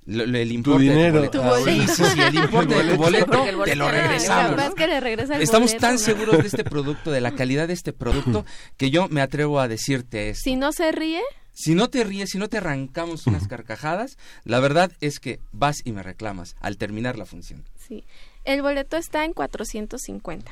lo- 0.07 0.25
lo- 0.25 0.39
el 0.39 0.53
importe 0.53 0.85
de 0.85 0.91
dinero. 0.91 1.15
boleto. 1.19 1.39
Tu 1.41 1.45
boleto. 1.47 1.95
Sí, 1.95 2.03
sí, 2.05 2.11
sí, 2.15 2.21
el 2.23 2.35
importe 2.35 2.75
de 2.83 2.91
tu 2.93 2.97
boleto 2.97 3.45
te 3.65 3.77
lo 3.77 3.91
regresamos. 3.91 4.57
Capaz 4.57 4.75
que 4.75 4.87
le 4.87 5.01
regresa 5.01 5.37
el 5.37 5.43
Estamos 5.43 5.71
boleto, 5.73 5.81
tan 5.87 5.93
¿no? 5.95 5.99
seguros 5.99 6.39
de 6.39 6.47
este 6.49 6.65
producto, 6.65 7.11
de 7.11 7.21
la 7.21 7.33
calidad 7.33 7.69
de 7.69 7.75
este 7.75 7.93
producto, 7.93 8.47
que 8.79 8.91
yo 8.91 9.09
me 9.09 9.21
atrevo 9.21 9.61
a 9.61 9.69
decirte 9.69 10.31
esto. 10.31 10.43
Si 10.45 10.57
no 10.57 10.73
se 10.73 10.93
ríe, 10.93 11.21
Si 11.53 11.75
no 11.75 11.91
te 11.91 12.05
ríes, 12.05 12.31
si 12.31 12.39
no 12.39 12.49
te 12.49 12.57
arrancamos 12.59 13.27
unas 13.27 13.49
carcajadas, 13.49 14.17
la 14.45 14.61
verdad 14.61 14.93
es 15.01 15.19
que 15.21 15.41
vas 15.53 15.77
y 15.85 15.93
me 15.93 16.03
reclamas 16.03 16.55
al 16.61 16.79
terminar 16.79 17.19
la 17.19 17.27
función. 17.27 17.65
sí. 17.77 18.05
El 18.45 18.63
boleto 18.63 18.97
está 18.97 19.27
en 19.27 19.35
450. 19.35 20.51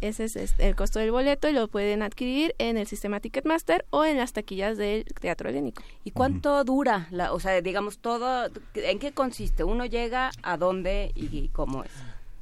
Ese 0.00 0.24
es 0.24 0.36
este, 0.36 0.66
el 0.66 0.76
costo 0.76 0.98
del 0.98 1.10
boleto 1.10 1.48
y 1.48 1.52
lo 1.52 1.68
pueden 1.68 2.02
adquirir 2.02 2.54
en 2.58 2.78
el 2.78 2.86
sistema 2.86 3.20
Ticketmaster 3.20 3.84
o 3.90 4.04
en 4.04 4.16
las 4.16 4.32
taquillas 4.32 4.78
del 4.78 5.04
Teatro 5.20 5.50
Helénico. 5.50 5.82
¿Y 6.04 6.12
cuánto 6.12 6.64
dura? 6.64 7.06
La, 7.10 7.32
o 7.32 7.40
sea, 7.40 7.60
digamos, 7.60 7.98
todo, 7.98 8.50
¿en 8.74 8.98
qué 8.98 9.12
consiste? 9.12 9.62
¿Uno 9.64 9.84
llega 9.84 10.30
a 10.42 10.56
dónde 10.56 11.12
y 11.14 11.48
cómo 11.48 11.84
es? 11.84 11.90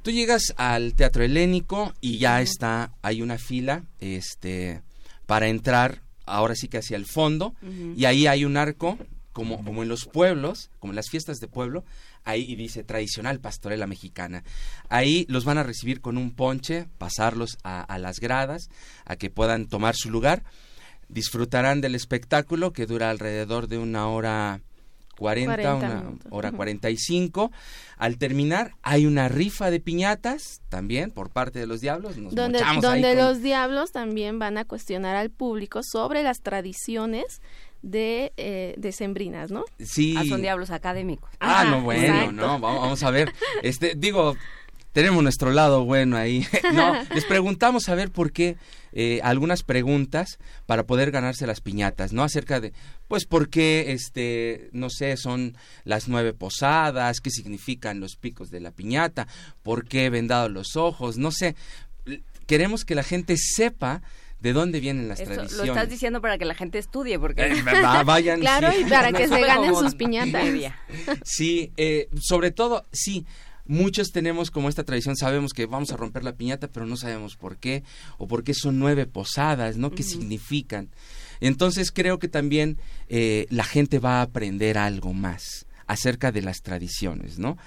Tú 0.01 0.11
llegas 0.11 0.53
al 0.55 0.93
Teatro 0.95 1.23
Helénico 1.23 1.93
y 1.99 2.17
ya 2.19 2.41
está, 2.41 2.93
hay 3.01 3.21
una 3.21 3.37
fila, 3.37 3.83
este, 3.99 4.81
para 5.25 5.49
entrar, 5.49 6.01
ahora 6.25 6.55
sí 6.55 6.69
que 6.69 6.77
hacia 6.77 6.95
el 6.95 7.05
fondo, 7.05 7.53
y 7.95 8.05
ahí 8.05 8.25
hay 8.25 8.45
un 8.45 8.55
arco, 8.55 8.97
como, 9.33 9.63
como 9.63 9.83
en 9.83 9.89
los 9.89 10.05
pueblos, 10.05 10.71
como 10.79 10.93
en 10.93 10.95
las 10.95 11.09
fiestas 11.09 11.39
de 11.39 11.47
pueblo, 11.47 11.83
ahí 12.25 12.45
y 12.47 12.55
dice 12.55 12.83
tradicional 12.83 13.39
pastorela 13.39 13.87
mexicana. 13.87 14.43
Ahí 14.89 15.25
los 15.29 15.45
van 15.45 15.57
a 15.57 15.63
recibir 15.63 16.01
con 16.01 16.17
un 16.17 16.31
ponche, 16.31 16.87
pasarlos 16.97 17.57
a, 17.63 17.81
a 17.81 17.97
las 17.97 18.19
gradas, 18.19 18.69
a 19.05 19.15
que 19.15 19.29
puedan 19.29 19.67
tomar 19.67 19.95
su 19.95 20.09
lugar. 20.11 20.43
Disfrutarán 21.07 21.81
del 21.81 21.95
espectáculo 21.95 22.71
que 22.71 22.85
dura 22.85 23.09
alrededor 23.09 23.67
de 23.67 23.79
una 23.79 24.07
hora 24.09 24.61
40, 25.17 25.55
40 25.55 25.75
una 25.87 26.01
minutos. 26.01 26.27
hora 26.31 26.49
Ujú. 26.49 26.57
45. 26.57 27.51
Al 27.97 28.17
terminar 28.17 28.75
hay 28.83 29.05
una 29.07 29.27
rifa 29.27 29.71
de 29.71 29.79
piñatas 29.79 30.61
también 30.69 31.09
por 31.11 31.29
parte 31.31 31.57
de 31.59 31.65
los 31.67 31.81
diablos. 31.81 32.15
Nos 32.17 32.35
donde 32.35 32.59
ahí 32.63 32.79
donde 32.79 33.15
con- 33.15 33.17
los 33.17 33.41
diablos 33.41 33.91
también 33.91 34.37
van 34.39 34.57
a 34.59 34.65
cuestionar 34.65 35.15
al 35.15 35.31
público 35.31 35.81
sobre 35.83 36.21
las 36.23 36.41
tradiciones 36.41 37.41
de 37.81 38.33
eh, 38.37 38.75
decembrinas, 38.77 39.51
¿no? 39.51 39.65
Sí. 39.79 40.15
Ah, 40.17 40.23
son 40.27 40.41
diablos 40.41 40.69
académicos. 40.69 41.29
Ah, 41.39 41.61
Ajá, 41.61 41.71
no, 41.71 41.81
bueno, 41.81 42.01
exacto. 42.01 42.31
no, 42.31 42.59
vamos, 42.59 42.81
vamos 42.81 43.03
a 43.03 43.11
ver. 43.11 43.33
Este, 43.63 43.93
digo, 43.95 44.35
tenemos 44.91 45.21
nuestro 45.23 45.51
lado 45.51 45.85
bueno 45.85 46.17
ahí. 46.17 46.45
No, 46.73 46.93
les 47.13 47.25
preguntamos 47.25 47.89
a 47.89 47.95
ver 47.95 48.11
por 48.11 48.31
qué 48.31 48.57
eh, 48.91 49.19
algunas 49.23 49.63
preguntas 49.63 50.37
para 50.65 50.85
poder 50.85 51.11
ganarse 51.11 51.47
las 51.47 51.61
piñatas, 51.61 52.13
¿no? 52.13 52.23
Acerca 52.23 52.59
de, 52.59 52.73
pues, 53.07 53.25
por 53.25 53.49
qué, 53.49 53.91
este, 53.91 54.69
no 54.71 54.89
sé, 54.89 55.17
son 55.17 55.55
las 55.83 56.07
nueve 56.07 56.33
posadas, 56.33 57.19
qué 57.21 57.31
significan 57.31 57.99
los 57.99 58.15
picos 58.15 58.49
de 58.51 58.59
la 58.59 58.71
piñata, 58.71 59.27
por 59.63 59.87
qué 59.87 60.09
vendados 60.09 60.51
los 60.51 60.75
ojos, 60.75 61.17
no 61.17 61.31
sé. 61.31 61.55
Queremos 62.45 62.85
que 62.85 62.95
la 62.95 63.03
gente 63.03 63.35
sepa 63.37 64.01
de 64.41 64.53
dónde 64.53 64.79
vienen 64.79 65.07
las 65.07 65.19
Esto 65.19 65.31
lo 65.31 65.35
tradiciones. 65.41 65.69
estás 65.69 65.89
diciendo 65.89 66.21
para 66.21 66.37
que 66.37 66.45
la 66.45 66.55
gente 66.55 66.77
estudie, 66.77 67.19
porque... 67.19 67.41
Eh, 67.47 67.61
va- 67.63 68.03
vayan, 68.03 68.39
Claro, 68.41 68.71
sí. 68.71 68.83
y 68.85 68.89
para 68.89 69.11
que 69.11 69.27
se 69.27 69.41
ganen 69.41 69.75
sus 69.75 69.95
piñatas. 69.95 70.45
Sí, 71.23 71.71
eh, 71.77 72.07
sobre 72.21 72.51
todo, 72.51 72.85
sí. 72.91 73.25
Muchos 73.65 74.07
tenemos 74.11 74.49
como 74.49 74.67
esta 74.67 74.83
tradición, 74.83 75.15
sabemos 75.15 75.53
que 75.53 75.67
vamos 75.67 75.91
a 75.91 75.97
romper 75.97 76.23
la 76.23 76.33
piñata, 76.33 76.67
pero 76.69 76.87
no 76.87 76.97
sabemos 76.97 77.35
por 77.35 77.57
qué, 77.57 77.83
o 78.17 78.27
por 78.27 78.43
qué 78.43 78.55
son 78.55 78.79
nueve 78.79 79.05
posadas, 79.05 79.77
¿no? 79.77 79.91
¿Qué 79.91 80.01
significan? 80.01 80.89
Entonces 81.39 81.91
creo 81.91 82.17
que 82.17 82.27
también 82.27 82.79
eh, 83.09 83.45
la 83.51 83.63
gente 83.63 83.99
va 83.99 84.19
a 84.19 84.21
aprender 84.23 84.79
algo 84.79 85.13
más 85.13 85.67
acerca 85.85 86.31
de 86.31 86.41
las 86.41 86.61
tradiciones, 86.63 87.37
¿no? 87.37 87.57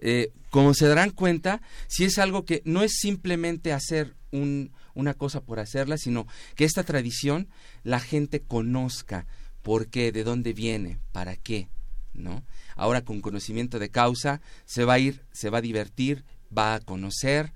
Eh, 0.00 0.30
como 0.50 0.74
se 0.74 0.86
darán 0.86 1.10
cuenta, 1.10 1.60
si 1.88 2.04
es 2.04 2.18
algo 2.18 2.44
que 2.44 2.62
no 2.64 2.84
es 2.84 2.92
simplemente 3.00 3.72
hacer 3.72 4.14
un, 4.30 4.72
una 4.94 5.14
cosa 5.14 5.40
por 5.40 5.60
hacerla, 5.60 5.98
sino 5.98 6.26
que 6.54 6.64
esta 6.64 6.84
tradición 6.84 7.48
la 7.84 8.00
gente 8.00 8.40
conozca 8.40 9.26
por 9.62 9.88
qué, 9.88 10.12
de 10.12 10.24
dónde 10.24 10.52
viene, 10.52 10.98
para 11.12 11.36
qué, 11.36 11.68
¿no? 12.14 12.42
Ahora 12.76 13.02
con 13.02 13.20
conocimiento 13.20 13.78
de 13.78 13.90
causa 13.90 14.40
se 14.64 14.84
va 14.84 14.94
a 14.94 14.98
ir, 14.98 15.22
se 15.32 15.50
va 15.50 15.58
a 15.58 15.62
divertir, 15.62 16.24
va 16.56 16.74
a 16.74 16.80
conocer 16.80 17.52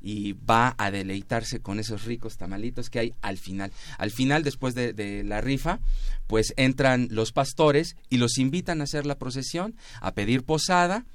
y 0.00 0.34
va 0.34 0.74
a 0.76 0.90
deleitarse 0.90 1.60
con 1.60 1.78
esos 1.78 2.04
ricos 2.04 2.36
tamalitos 2.36 2.90
que 2.90 2.98
hay 2.98 3.14
al 3.22 3.38
final. 3.38 3.72
Al 3.96 4.10
final, 4.10 4.42
después 4.42 4.74
de, 4.74 4.92
de 4.92 5.24
la 5.24 5.40
rifa, 5.40 5.80
pues 6.26 6.52
entran 6.58 7.08
los 7.10 7.32
pastores 7.32 7.96
y 8.10 8.18
los 8.18 8.36
invitan 8.36 8.80
a 8.80 8.84
hacer 8.84 9.06
la 9.06 9.18
procesión, 9.18 9.74
a 10.02 10.12
pedir 10.12 10.42
posada 10.42 11.06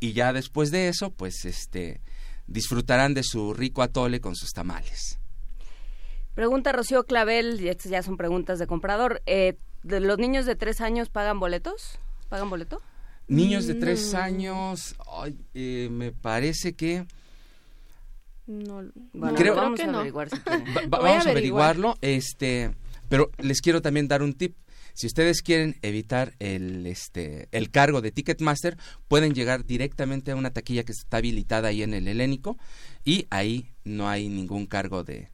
y 0.00 0.14
ya 0.14 0.32
después 0.32 0.72
de 0.72 0.88
eso, 0.88 1.10
pues 1.12 1.44
este 1.44 2.00
disfrutarán 2.46 3.14
de 3.14 3.22
su 3.22 3.54
rico 3.54 3.82
atole 3.82 4.20
con 4.20 4.34
sus 4.36 4.50
tamales. 4.50 5.18
Pregunta 6.34 6.72
Rocío 6.72 7.04
Clavel, 7.04 7.60
y 7.60 7.68
estas 7.68 7.90
ya 7.90 8.02
son 8.02 8.16
preguntas 8.16 8.58
de 8.58 8.66
comprador. 8.66 9.22
Eh, 9.26 9.56
¿de 9.82 10.00
¿Los 10.00 10.18
niños 10.18 10.46
de 10.46 10.56
tres 10.56 10.80
años 10.80 11.10
pagan 11.10 11.38
boletos? 11.40 11.98
¿Pagan 12.28 12.48
boleto? 12.48 12.80
Niños 13.28 13.66
de 13.66 13.74
tres 13.74 14.12
No. 14.14 14.18
años, 14.20 14.94
ay, 15.10 15.36
eh, 15.54 15.88
me 15.90 16.12
parece 16.12 16.74
que 16.74 17.06
No, 18.46 18.82
Bueno, 19.12 19.36
Creo- 19.36 19.54
vamos 19.54 19.78
que 19.78 19.84
a 19.84 19.86
no. 19.86 19.98
averiguar 19.98 20.28
si. 20.28 20.36
Va- 20.46 20.80
va- 20.82 20.98
vamos 20.98 21.26
a 21.26 21.30
averiguar. 21.30 21.30
averiguarlo, 21.76 21.96
este, 22.00 22.72
pero 23.08 23.30
les 23.38 23.60
quiero 23.60 23.80
también 23.80 24.08
dar 24.08 24.20
un 24.22 24.32
tip. 24.34 24.56
Si 24.94 25.06
ustedes 25.06 25.42
quieren 25.42 25.76
evitar 25.82 26.34
el, 26.38 26.86
este, 26.86 27.48
el 27.52 27.70
cargo 27.70 28.00
de 28.00 28.12
Ticketmaster, 28.12 28.76
pueden 29.08 29.34
llegar 29.34 29.64
directamente 29.64 30.32
a 30.32 30.36
una 30.36 30.50
taquilla 30.50 30.84
que 30.84 30.92
está 30.92 31.18
habilitada 31.18 31.68
ahí 31.68 31.82
en 31.82 31.94
el 31.94 32.08
Helénico 32.08 32.58
y 33.04 33.26
ahí 33.30 33.72
no 33.84 34.08
hay 34.08 34.28
ningún 34.28 34.66
cargo 34.66 35.04
de 35.04 35.30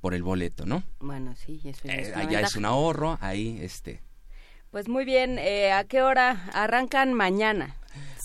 por 0.00 0.14
el 0.14 0.22
boleto, 0.22 0.66
¿no? 0.66 0.84
Bueno, 1.00 1.34
sí, 1.34 1.60
eso 1.64 1.80
es 1.84 2.08
Eh, 2.08 2.12
allá 2.14 2.42
es 2.42 2.54
un 2.54 2.64
ahorro, 2.64 3.18
ahí 3.20 3.58
este. 3.60 4.02
Pues 4.70 4.88
muy 4.88 5.04
bien, 5.04 5.38
eh, 5.38 5.72
¿a 5.72 5.84
qué 5.84 6.02
hora 6.02 6.48
arrancan 6.52 7.14
mañana? 7.14 7.76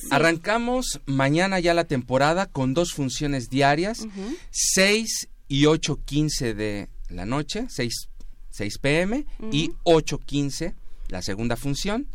Arrancamos 0.09 0.99
mañana 1.05 1.59
ya 1.59 1.73
la 1.73 1.85
temporada 1.85 2.45
con 2.45 2.73
dos 2.73 2.93
funciones 2.93 3.49
diarias, 3.49 4.07
6 4.51 5.29
y 5.47 5.63
8.15 5.63 6.53
de 6.53 6.89
la 7.09 7.25
noche, 7.25 7.65
6, 7.69 8.09
6 8.51 8.77
pm 8.79 9.25
y 9.51 9.71
8.15 9.83 10.75
la 11.11 11.21
segunda 11.21 11.57
función, 11.57 12.07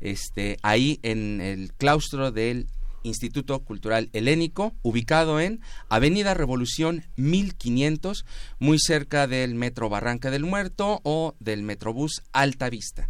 este, 0.00 0.58
ahí 0.62 1.00
en 1.02 1.40
el 1.40 1.72
claustro 1.74 2.30
del 2.30 2.68
Instituto 3.02 3.60
Cultural 3.60 4.08
Helénico, 4.12 4.74
ubicado 4.82 5.40
en 5.40 5.60
Avenida 5.88 6.34
Revolución 6.34 7.04
1500, 7.16 8.24
muy 8.58 8.78
cerca 8.78 9.26
del 9.26 9.54
Metro 9.54 9.88
Barranca 9.88 10.30
del 10.30 10.44
Muerto 10.44 11.00
o 11.02 11.34
del 11.40 11.62
Metrobús 11.62 12.22
Alta 12.32 12.70
Vista. 12.70 13.08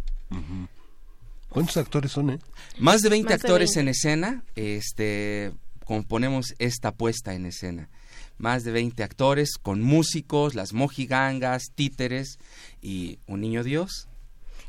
¿Cuántos 1.49 1.77
actores 1.77 2.11
son, 2.11 2.31
eh? 2.31 2.39
Más 2.77 3.01
de 3.01 3.09
20 3.09 3.23
Más 3.25 3.41
de 3.41 3.47
actores 3.47 3.75
20. 3.75 3.79
en 3.79 3.87
escena, 3.87 4.43
este, 4.55 5.51
componemos 5.85 6.53
esta 6.59 6.91
puesta 6.91 7.33
en 7.33 7.45
escena. 7.47 7.89
Más 8.39 8.63
de 8.63 8.71
20 8.71 9.03
actores 9.03 9.57
con 9.61 9.81
músicos, 9.81 10.55
las 10.55 10.73
mojigangas, 10.73 11.71
títeres 11.75 12.39
y 12.81 13.19
un 13.27 13.41
niño 13.41 13.63
Dios. 13.63 14.07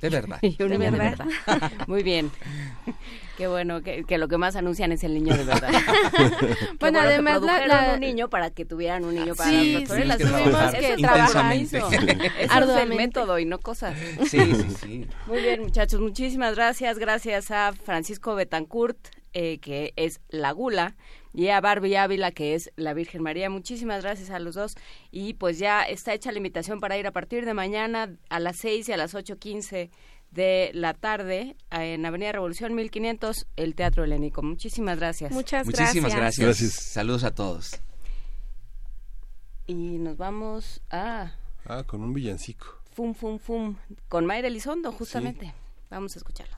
De 0.02 0.09
verdad. 0.11 0.38
Y 0.42 0.61
un 0.62 0.70
De 0.70 0.78
niño 0.78 0.90
de 0.92 0.98
verdad. 0.98 1.26
verdad. 1.46 1.72
Muy 1.87 2.02
bien. 2.02 2.30
Qué 3.38 3.46
bueno 3.48 3.83
que, 3.83 4.04
que 4.04 4.18
lo 4.18 4.28
que 4.28 4.37
más 4.37 4.54
anuncian 4.56 4.92
es 4.92 5.02
el 5.04 5.14
niño 5.14 5.35
de 5.35 5.44
verdad. 5.44 5.70
Bueno, 6.80 7.00
que 7.00 7.06
además 7.06 7.40
la- 7.42 7.66
la- 7.66 7.94
un 7.94 8.00
niño 8.00 8.28
para 8.28 8.50
que 8.50 8.64
tuvieran 8.66 9.04
un 9.04 9.14
niño 9.14 9.35
para 9.35 9.50
Sí, 9.50 9.72
los 9.72 9.80
doctores. 9.83 10.02
sí, 10.02 10.09
Las 10.09 10.18
tuvimos 10.18 10.42
tuvimos 10.42 10.74
que 10.74 10.96
trabajar 11.02 11.56
intensamente. 11.56 12.30
Eso 12.40 12.76
es 12.76 12.83
el 12.83 12.88
método 12.94 13.38
y 13.38 13.44
no 13.46 13.59
cosas. 13.61 13.96
Sí, 14.28 14.38
sí, 14.40 14.66
sí. 14.83 15.06
Muy 15.26 15.40
bien, 15.42 15.62
muchachos, 15.62 16.00
muchísimas 16.00 16.54
gracias. 16.54 16.98
Gracias 16.98 17.50
a 17.50 17.72
Francisco 17.72 18.35
Betancourt, 18.35 18.98
eh, 19.33 19.59
que 19.61 19.92
es 19.96 20.20
la 20.28 20.50
gula, 20.52 20.96
y 21.33 21.49
a 21.49 21.61
Barbie 21.61 21.97
Ávila, 21.97 22.33
que 22.33 22.55
es 22.55 22.71
la 22.77 22.95
Virgen 22.95 23.23
María. 23.23 23.51
Muchísimas 23.51 24.03
gracias 24.03 24.31
a 24.31 24.38
los 24.38 24.55
dos. 24.55 24.75
Y 25.11 25.35
pues 25.35 25.59
ya 25.59 25.83
está 25.83 26.12
hecha 26.14 26.33
la 26.33 26.38
invitación 26.38 26.81
para 26.81 26.99
ir 26.99 27.07
a 27.07 27.12
partir 27.12 27.45
de 27.45 27.55
mañana 27.55 28.16
a 28.29 28.40
las 28.40 28.57
6 28.59 28.88
y 28.88 28.93
a 28.93 28.97
las 28.97 29.14
8.15 29.14 29.90
de 30.33 30.71
la 30.75 30.95
tarde 30.95 31.57
en 31.71 32.07
Avenida 32.07 32.33
Revolución 32.33 32.75
1500, 32.75 33.47
el 33.57 33.75
Teatro 33.75 34.05
Helénico. 34.05 34.43
Muchísimas 34.43 34.99
gracias. 34.99 35.33
Muchas 35.33 35.66
Muchísimas 35.66 36.14
gracias. 36.14 36.16
gracias. 36.16 36.47
Gracias. 36.71 36.73
Saludos 36.93 37.25
a 37.25 37.35
todos. 37.35 37.81
Y 39.66 39.75
nos 39.99 40.16
vamos 40.16 40.83
a 40.90 41.33
Ah, 41.66 41.85
con 41.87 42.03
un 42.03 42.12
villancico. 42.14 42.66
Fum 42.93 43.14
Fum 43.14 43.38
Fum 43.38 43.77
con 44.09 44.27
Mayra 44.27 44.49
Elizondo, 44.49 44.90
justamente. 44.93 45.55
Vamos 45.90 46.16
a 46.16 46.19
escucharlo. 46.19 46.57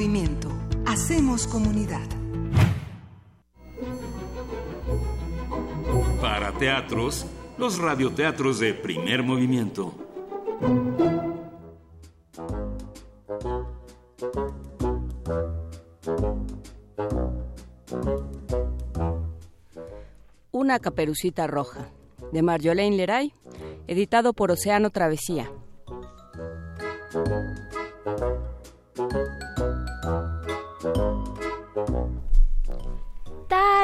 Movimiento. 0.00 0.48
Hacemos 0.86 1.46
comunidad. 1.46 2.08
Para 6.22 6.52
teatros, 6.52 7.26
los 7.58 7.76
radioteatros 7.78 8.60
de 8.60 8.72
primer 8.72 9.22
movimiento. 9.22 9.92
Una 20.50 20.78
caperucita 20.78 21.46
roja, 21.46 21.90
de 22.32 22.40
Marjolaine 22.40 22.96
Leray, 22.96 23.34
editado 23.86 24.32
por 24.32 24.50
Océano 24.50 24.88
Travesía. 24.88 25.50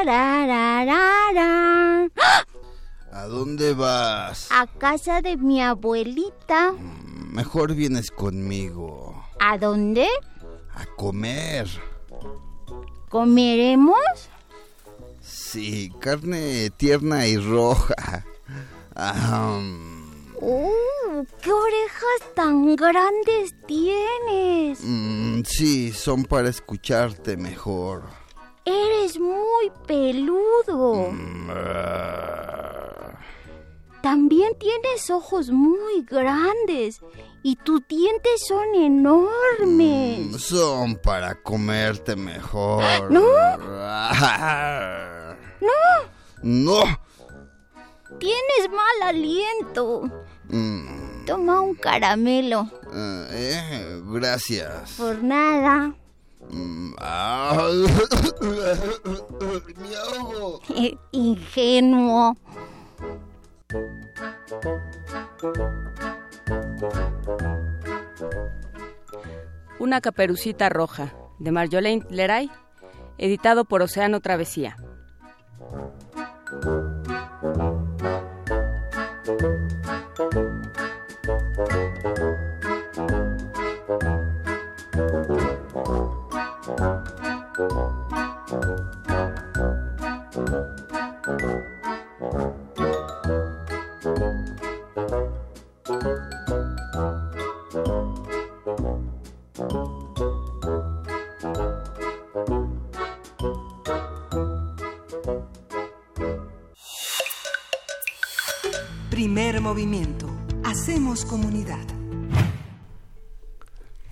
¿A 0.09 0.87
dónde 3.27 3.73
vas? 3.73 4.47
A 4.51 4.65
casa 4.65 5.21
de 5.21 5.35
mi 5.35 5.61
abuelita. 5.61 6.73
Mejor 7.29 7.75
vienes 7.75 8.09
conmigo. 8.09 9.21
¿A 9.39 9.57
dónde? 9.57 10.07
A 10.73 10.85
comer. 10.95 11.67
¿Comeremos? 13.09 13.99
Sí, 15.21 15.91
carne 15.99 16.69
tierna 16.77 17.27
y 17.27 17.35
roja. 17.37 18.25
¡Uh! 20.39 20.71
¡Qué 21.41 21.51
orejas 21.51 22.33
tan 22.33 22.75
grandes 22.77 23.53
tienes! 23.67 24.79
mm, 24.83 25.41
sí, 25.43 25.91
son 25.91 26.23
para 26.23 26.47
escucharte 26.47 27.35
mejor. 27.35 28.26
Eres 28.69 29.17
muy 29.19 29.71
peludo. 29.87 31.11
Mm, 31.11 31.49
ah, 31.51 33.13
También 34.01 34.57
tienes 34.59 35.09
ojos 35.09 35.49
muy 35.51 36.03
grandes 36.03 36.99
y 37.43 37.55
tus 37.55 37.87
dientes 37.87 38.45
son 38.45 38.75
enormes. 38.75 40.19
mm, 40.31 40.33
son 40.37 40.95
para 40.97 41.35
comerte 41.41 42.15
mejor. 42.17 42.83
¿No? 43.11 43.21
Ah, 43.79 45.35
¡No! 45.61 46.09
No. 46.43 46.83
Tienes 48.19 48.69
mal 48.69 49.09
aliento. 49.09 50.01
Mm, 50.49 51.25
Toma 51.25 51.61
un 51.61 51.75
caramelo. 51.75 52.69
ah, 52.93 53.27
eh, 53.31 54.01
gracias. 54.05 54.91
Por 54.97 55.23
nada. 55.23 55.93
Mm, 56.49 56.93
ah. 56.99 57.67
Ingenuo. 61.11 62.35
Una 69.79 70.01
caperucita 70.01 70.69
roja, 70.69 71.13
de 71.39 71.51
Marjolaine 71.51 72.05
Leray, 72.09 72.49
editado 73.17 73.65
por 73.65 73.81
Océano 73.81 74.21
Travesía. 74.21 74.77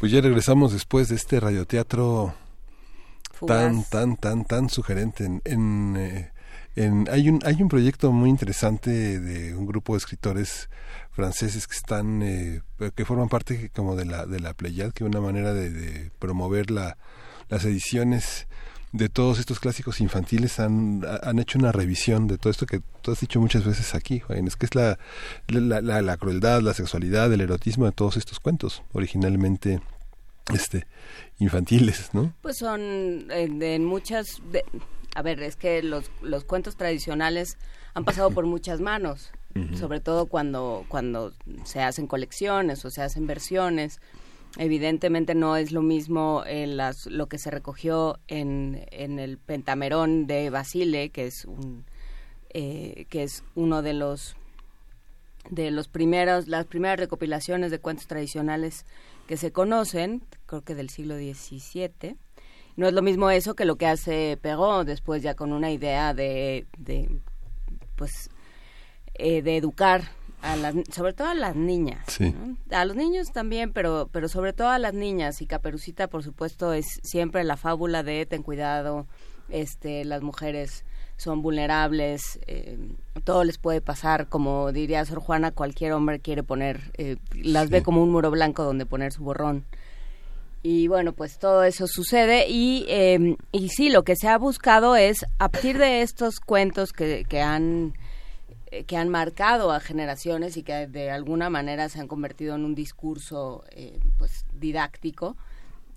Pues 0.05 0.11
ya 0.13 0.21
regresamos 0.21 0.71
después 0.71 1.09
de 1.09 1.15
este 1.15 1.39
radioteatro 1.39 2.35
tan, 3.47 3.77
Fugaz. 3.77 3.89
tan, 3.89 4.17
tan, 4.17 4.45
tan 4.45 4.69
sugerente. 4.69 5.25
En, 5.25 5.41
en, 5.45 5.95
eh, 5.97 6.31
en- 6.75 7.07
hay, 7.11 7.27
un, 7.27 7.39
hay 7.43 7.59
un 7.59 7.69
proyecto 7.69 8.11
muy 8.11 8.29
interesante 8.29 9.19
de 9.19 9.55
un 9.55 9.65
grupo 9.65 9.93
de 9.93 9.97
escritores 9.97 10.69
franceses 11.09 11.65
que 11.65 11.75
están, 11.75 12.21
eh, 12.21 12.61
que 12.93 13.03
forman 13.03 13.29
parte 13.29 13.71
como 13.75 13.95
de 13.95 14.05
la, 14.05 14.27
de 14.27 14.39
la 14.39 14.53
Pleiad, 14.53 14.91
que 14.91 15.03
es 15.03 15.09
una 15.09 15.21
manera 15.21 15.55
de, 15.55 15.71
de 15.71 16.11
promover 16.19 16.69
la, 16.69 16.97
las 17.49 17.65
ediciones 17.65 18.45
de 18.91 19.09
todos 19.09 19.39
estos 19.39 19.59
clásicos 19.59 20.01
infantiles 20.01 20.59
han, 20.59 21.03
han 21.23 21.39
hecho 21.39 21.57
una 21.57 21.71
revisión 21.71 22.27
de 22.27 22.37
todo 22.37 22.51
esto 22.51 22.67
que 22.67 22.79
tú 23.01 23.11
has 23.11 23.21
dicho 23.21 23.41
muchas 23.41 23.65
veces 23.65 23.95
aquí, 23.95 24.19
Juan, 24.19 24.45
es 24.45 24.55
que 24.55 24.67
es 24.67 24.75
la, 24.75 24.99
la, 25.47 25.81
la, 25.81 26.03
la 26.03 26.17
crueldad, 26.17 26.61
la 26.61 26.75
sexualidad, 26.75 27.33
el 27.33 27.41
erotismo 27.41 27.85
de 27.87 27.91
todos 27.91 28.17
estos 28.17 28.39
cuentos, 28.39 28.83
originalmente 28.93 29.81
este 30.53 30.85
infantiles, 31.39 32.13
¿no? 32.13 32.33
Pues 32.41 32.57
son 32.57 32.81
eh, 33.31 33.49
en 33.61 33.85
muchas... 33.85 34.41
de- 34.51 34.65
a 35.15 35.21
ver, 35.21 35.41
es 35.41 35.55
que 35.55 35.81
los, 35.81 36.11
los 36.21 36.43
cuentos 36.43 36.75
tradicionales 36.75 37.57
han 37.93 38.03
pasado 38.03 38.31
por 38.31 38.45
muchas 38.45 38.81
manos, 38.81 39.31
sobre 39.77 40.01
todo 40.01 40.25
cuando, 40.25 40.83
cuando 40.89 41.31
se 41.63 41.81
hacen 41.81 42.07
colecciones 42.07 42.83
o 42.83 42.89
se 42.89 43.01
hacen 43.01 43.25
versiones. 43.25 44.01
Evidentemente 44.57 45.33
no 45.33 45.55
es 45.55 45.71
lo 45.71 45.81
mismo 45.81 46.43
eh, 46.45 46.67
las, 46.67 47.05
lo 47.05 47.27
que 47.27 47.37
se 47.37 47.49
recogió 47.51 48.19
en, 48.27 48.85
en 48.91 49.19
el 49.19 49.37
Pentamerón 49.37 50.27
de 50.27 50.49
Basile, 50.49 51.09
que 51.09 51.27
es 51.27 51.45
un, 51.45 51.85
eh, 52.49 53.05
que 53.09 53.23
es 53.23 53.43
uno 53.55 53.81
de 53.81 53.93
los 53.93 54.35
de 55.49 55.71
los 55.71 55.87
primeros 55.87 56.47
las 56.49 56.65
primeras 56.65 56.99
recopilaciones 56.99 57.71
de 57.71 57.79
cuentos 57.79 58.07
tradicionales 58.07 58.85
que 59.27 59.37
se 59.37 59.51
conocen, 59.51 60.21
creo 60.45 60.61
que 60.61 60.75
del 60.75 60.89
siglo 60.89 61.15
XVII. 61.15 62.17
No 62.77 62.87
es 62.87 62.93
lo 62.93 63.01
mismo 63.01 63.29
eso 63.29 63.55
que 63.55 63.65
lo 63.65 63.77
que 63.77 63.87
hace 63.87 64.37
Perrault 64.41 64.87
después 64.87 65.23
ya 65.23 65.35
con 65.35 65.53
una 65.53 65.71
idea 65.71 66.13
de, 66.13 66.65
de 66.77 67.09
pues 67.95 68.29
eh, 69.13 69.41
de 69.41 69.55
educar 69.57 70.03
a 70.41 70.57
las 70.57 70.75
sobre 70.93 71.13
todo 71.13 71.29
a 71.29 71.33
las 71.33 71.55
niñas 71.55 72.03
Sí. 72.07 72.33
¿no? 72.33 72.57
a 72.77 72.83
los 72.85 72.95
niños 72.97 73.31
también 73.31 73.71
pero 73.71 74.09
pero 74.11 74.27
sobre 74.27 74.51
todo 74.51 74.67
a 74.67 74.77
las 74.77 74.93
niñas 74.93 75.41
y 75.41 75.47
Caperucita 75.47 76.07
por 76.07 76.21
supuesto 76.21 76.73
es 76.73 76.99
siempre 77.01 77.43
la 77.45 77.55
fábula 77.55 78.03
de 78.03 78.25
ten 78.25 78.43
cuidado 78.43 79.07
este 79.47 80.03
las 80.03 80.21
mujeres 80.21 80.83
son 81.15 81.41
vulnerables 81.41 82.39
eh, 82.45 82.77
todo 83.23 83.45
les 83.45 83.57
puede 83.57 83.79
pasar 83.79 84.27
como 84.27 84.73
diría 84.73 85.05
Sor 85.05 85.19
Juana 85.19 85.51
cualquier 85.51 85.93
hombre 85.93 86.19
quiere 86.19 86.43
poner 86.43 86.91
eh, 86.97 87.15
las 87.33 87.69
ve 87.69 87.81
como 87.83 88.03
un 88.03 88.11
muro 88.11 88.29
blanco 88.31 88.63
donde 88.65 88.85
poner 88.85 89.13
su 89.13 89.23
borrón 89.23 89.63
y 90.67 90.87
bueno, 90.87 91.13
pues 91.13 91.37
todo 91.37 91.63
eso 91.63 91.85
sucede 91.85 92.49
y, 92.49 92.87
eh, 92.89 93.37
y 93.51 93.69
sí, 93.69 93.89
lo 93.89 94.03
que 94.03 94.15
se 94.15 94.27
ha 94.27 94.35
buscado 94.39 94.95
es, 94.95 95.23
a 95.37 95.49
partir 95.49 95.77
de 95.77 96.01
estos 96.01 96.39
cuentos 96.39 96.91
que, 96.91 97.23
que 97.29 97.39
han 97.39 97.93
eh, 98.71 98.83
que 98.85 98.97
han 98.97 99.09
marcado 99.09 99.71
a 99.71 99.79
generaciones 99.79 100.57
y 100.57 100.63
que 100.63 100.87
de 100.87 101.11
alguna 101.11 101.51
manera 101.51 101.87
se 101.87 101.99
han 101.99 102.07
convertido 102.07 102.55
en 102.55 102.65
un 102.65 102.73
discurso 102.73 103.63
eh, 103.69 103.99
pues 104.17 104.43
didáctico, 104.53 105.37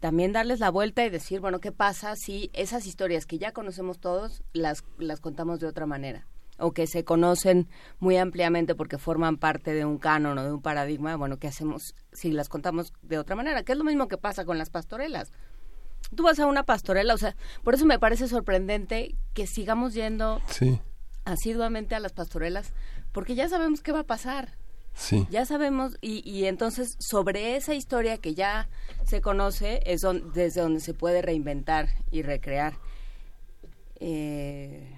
también 0.01 0.35
darles 0.35 0.61
la 0.61 0.69
vuelta 0.69 1.03
y 1.03 1.09
decir, 1.09 1.41
bueno, 1.41 1.61
¿qué 1.61 1.73
pasa 1.73 2.15
si 2.15 2.51
esas 2.53 2.87
historias 2.87 3.25
que 3.25 3.39
ya 3.39 3.53
conocemos 3.53 3.99
todos 3.99 4.43
las, 4.53 4.85
las 4.99 5.21
contamos 5.21 5.61
de 5.61 5.67
otra 5.67 5.87
manera? 5.87 6.27
O 6.59 6.73
que 6.73 6.87
se 6.87 7.05
conocen 7.05 7.69
muy 8.01 8.17
ampliamente 8.17 8.75
porque 8.75 8.99
forman 8.99 9.37
parte 9.37 9.73
de 9.73 9.85
un 9.85 9.99
canon 9.99 10.37
o 10.39 10.45
de 10.45 10.53
un 10.53 10.61
paradigma, 10.63 11.17
bueno, 11.17 11.39
¿qué 11.39 11.47
hacemos 11.49 11.95
si 12.13 12.31
las 12.33 12.49
contamos 12.49 12.93
de 13.03 13.19
otra 13.19 13.37
manera? 13.37 13.63
Que 13.63 13.73
es 13.73 13.79
lo 13.79 13.85
mismo 13.85 14.09
que 14.09 14.19
pasa 14.19 14.45
con 14.45 14.59
las 14.59 14.71
pastorelas. 14.71 15.33
Tú 16.15 16.23
vas 16.23 16.39
a 16.39 16.47
una 16.47 16.63
pastorela, 16.65 17.15
o 17.15 17.19
sea, 17.19 17.37
por 17.65 17.75
eso 17.75 17.85
me 17.85 17.99
parece 17.99 18.29
sorprendente 18.29 19.15
que 19.35 19.47
sigamos 19.47 19.95
yendo 19.95 20.41
Sí, 20.49 20.81
asiduamente 21.25 21.95
a 21.95 22.01
las 22.01 22.13
pastorelas, 22.13 22.73
porque 23.13 23.35
ya 23.35 23.49
sabemos 23.49 23.81
qué 23.83 23.93
va 23.93 24.01
a 24.01 24.05
pasar. 24.05 24.57
sí. 24.95 25.27
Ya 25.31 25.45
sabemos, 25.45 25.97
y, 26.01 26.29
y 26.29 26.47
entonces 26.47 26.97
sobre 26.99 27.57
esa 27.57 27.75
historia 27.75 28.17
que 28.19 28.35
ya 28.35 28.69
se 29.05 29.21
conoce 29.21 29.81
es 29.85 30.01
don- 30.01 30.33
desde 30.33 30.61
donde 30.63 30.81
se 30.81 30.95
puede 30.95 31.21
reinventar 31.23 31.89
y 32.11 32.23
recrear. 32.23 32.75
Eh, 34.01 34.98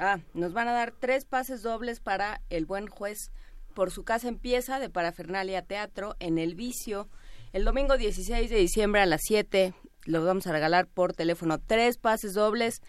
ah, 0.00 0.18
nos 0.34 0.52
van 0.52 0.68
a 0.68 0.72
dar 0.72 0.92
tres 0.92 1.24
pases 1.24 1.62
dobles 1.62 2.00
para 2.00 2.40
El 2.50 2.66
Buen 2.66 2.88
Juez 2.88 3.30
por 3.74 3.90
su 3.90 4.04
casa 4.04 4.28
empieza 4.28 4.78
de 4.78 4.90
Parafernalia 4.90 5.62
Teatro 5.62 6.16
en 6.18 6.38
El 6.38 6.54
Vicio. 6.54 7.08
El 7.52 7.64
domingo 7.64 7.96
16 7.96 8.50
de 8.50 8.56
diciembre 8.56 9.00
a 9.00 9.06
las 9.06 9.20
7 9.24 9.74
los 10.04 10.24
vamos 10.24 10.46
a 10.46 10.52
regalar 10.52 10.86
por 10.86 11.12
teléfono. 11.12 11.58
Tres 11.58 11.98
pases 11.98 12.34
dobles 12.34 12.82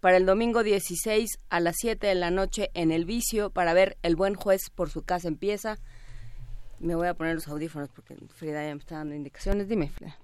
para 0.00 0.16
el 0.16 0.26
domingo 0.26 0.62
16 0.62 1.38
a 1.50 1.60
las 1.60 1.76
7 1.78 2.06
de 2.06 2.14
la 2.14 2.30
noche 2.30 2.70
en 2.74 2.90
El 2.92 3.04
Vicio 3.04 3.50
para 3.50 3.74
ver 3.74 3.96
El 4.02 4.16
Buen 4.16 4.34
Juez 4.34 4.62
por 4.74 4.90
su 4.90 5.02
casa 5.02 5.28
empieza. 5.28 5.78
Me 6.78 6.94
voy 6.94 7.08
a 7.08 7.14
poner 7.14 7.34
los 7.34 7.48
audífonos 7.48 7.90
porque 7.90 8.16
Frida 8.34 8.66
ya 8.66 8.74
me 8.74 8.80
está 8.80 8.96
dando 8.96 9.14
indicaciones. 9.14 9.68
Dime, 9.68 9.90
Frida. 9.90 10.18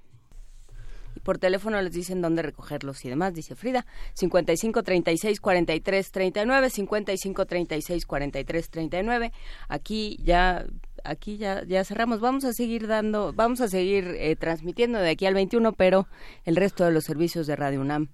Por 1.23 1.39
teléfono 1.39 1.81
les 1.81 1.93
dicen 1.93 2.21
dónde 2.21 2.43
recogerlos 2.43 3.05
y 3.05 3.09
demás, 3.09 3.35
dice 3.35 3.55
Frida. 3.55 3.87
55 4.15 4.83
36 4.83 5.41
43 5.41 6.11
39, 6.11 6.71
55 6.71 7.47
36 7.47 8.07
43 8.07 8.71
39. 8.71 9.33
Aquí 9.69 10.19
ya 10.23 10.67
aquí 11.05 11.37
ya 11.37 11.65
ya 11.65 11.85
cerramos. 11.85 12.21
Vamos 12.21 12.45
a 12.45 12.53
seguir 12.53 12.87
dando, 12.87 13.33
vamos 13.33 13.61
a 13.61 13.69
seguir 13.69 14.17
eh, 14.19 14.37
transmitiendo 14.37 14.99
de 14.99 15.11
aquí 15.11 15.27
al 15.27 15.35
21, 15.35 15.73
pero 15.73 16.07
el 16.45 16.57
resto 16.57 16.85
de 16.85 16.93
los 16.93 17.05
servicios 17.05 17.47
de 17.47 17.57
Radio 17.57 17.81
UNAM 17.81 18.09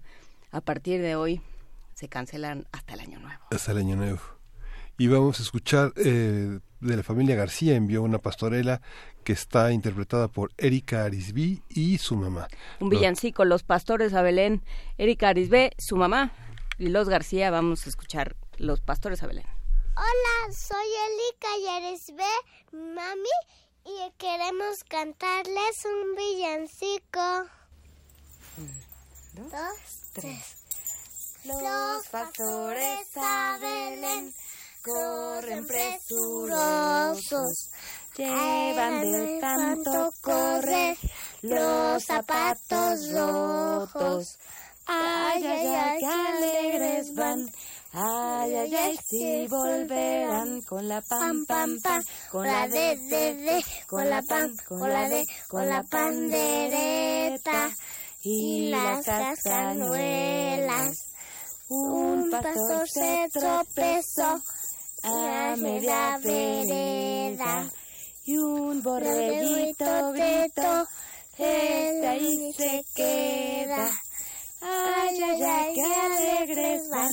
a 0.51 0.61
partir 0.61 1.01
de 1.03 1.17
hoy 1.17 1.41
se 1.95 2.09
cancelan 2.09 2.67
hasta 2.73 2.95
el 2.95 3.01
año 3.01 3.19
nuevo. 3.21 3.41
hasta 3.51 3.73
el 3.73 3.79
año 3.79 3.97
nuevo. 3.97 4.21
Y 4.97 5.09
vamos 5.09 5.41
a 5.41 5.43
escuchar 5.43 5.93
eh, 5.97 6.61
de 6.81 6.97
la 6.97 7.03
familia 7.03 7.35
García, 7.35 7.75
envió 7.75 8.03
una 8.03 8.19
pastorela 8.19 8.81
que 9.25 9.33
está 9.33 9.72
interpretada 9.72 10.29
por 10.29 10.53
Erika 10.59 11.05
Arisby 11.05 11.62
y 11.68 11.99
su 11.99 12.14
mamá. 12.14 12.47
Un 12.79 12.91
villancico, 12.91 13.45
Los 13.45 13.62
Pastores 13.62 14.14
a 14.14 14.22
Belén, 14.22 14.62
Erika 14.99 15.31
Arisbe, 15.31 15.72
su 15.79 15.97
mamá 15.97 16.33
y 16.79 16.89
los 16.89 17.09
García. 17.09 17.51
Vamos 17.51 17.87
a 17.87 17.89
escuchar 17.89 18.37
Los 18.59 18.81
Pastores 18.81 19.22
a 19.22 19.27
Belén. 19.27 19.47
Hola, 19.97 20.53
soy 20.53 20.87
Elika 21.09 21.49
Yaresbe, 21.64 22.33
mami, 22.72 23.37
y 23.85 24.11
queremos 24.18 24.83
cantarles 24.89 25.85
un 25.85 26.16
villancico. 26.16 27.49
Dos, 29.35 29.79
tres. 30.12 30.57
Los 31.45 32.09
pastores 32.09 33.09
a 33.16 33.59
Belén 33.61 34.33
corren 34.83 35.66
presurosos, 35.66 37.20
llevan 38.17 39.01
de 39.01 39.39
tanto 39.41 40.12
correr 40.21 40.97
los 41.43 42.05
zapatos 42.05 43.12
rotos. 43.12 44.39
Ay, 44.87 45.45
ay, 45.45 45.67
ay, 45.67 45.99
qué 45.99 46.07
alegres 46.07 47.15
van. 47.15 47.51
Ay, 47.93 48.55
ay, 48.55 48.75
ay, 48.75 48.99
si 49.09 49.47
volverán 49.47 50.62
con 50.62 50.89
la 50.89 51.01
pam, 51.01 51.47
pam, 51.47 51.81
pam, 51.81 52.03
con 52.31 52.47
la 52.47 52.67
de, 52.69 52.97
de, 52.97 53.35
de, 53.35 53.65
con 53.87 54.11
la 54.11 54.21
pam, 54.23 54.55
con 54.67 54.81
la 54.81 55.09
de, 55.09 55.25
con 55.49 55.69
la 55.69 55.83
pandereta 55.85 57.71
y 58.23 58.71
las 58.71 59.05
cascanuelas. 59.05 60.97
Un 61.69 62.31
pastor 62.31 62.89
se 62.89 63.29
tropezó 63.33 64.43
a 65.05 65.55
media 65.57 66.19
vereda 66.23 67.71
y 68.25 68.39
un 68.39 68.83
borreguito 68.83 70.12
gritó, 70.12 70.89
este 71.37 72.07
ahí 72.07 72.53
se 72.55 72.85
queda. 72.95 73.91
Ay, 74.61 75.20
ay, 75.22 75.43
ay, 75.43 75.75
qué 75.75 75.95
alegres 75.95 76.89
van. 76.91 77.11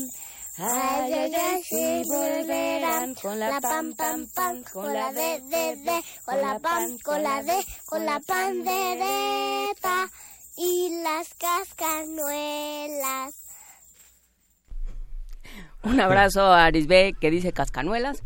Ay, 0.58 1.14
ay, 1.14 1.34
ay, 1.36 1.64
si 1.64 2.04
volverán 2.08 3.16
con 3.16 3.40
la 3.40 3.60
pam, 3.60 3.94
pam, 3.94 4.28
pam, 4.34 4.64
con 4.72 4.94
la 4.94 5.12
de, 5.12 5.42
de, 5.42 5.76
de, 5.78 6.04
con 6.24 6.40
la 6.42 6.60
pam, 6.60 6.98
con 7.00 7.24
la 7.24 7.42
de, 7.44 7.66
con 7.86 8.06
la 8.06 8.20
pandereta 8.20 10.10
y 10.56 11.02
las 11.02 11.34
cascanuelas. 11.34 13.41
Un 15.84 16.00
abrazo 16.00 16.42
a 16.42 16.66
Arisbe 16.66 17.14
que 17.20 17.32
dice 17.32 17.54
cascanuelas 17.54 18.24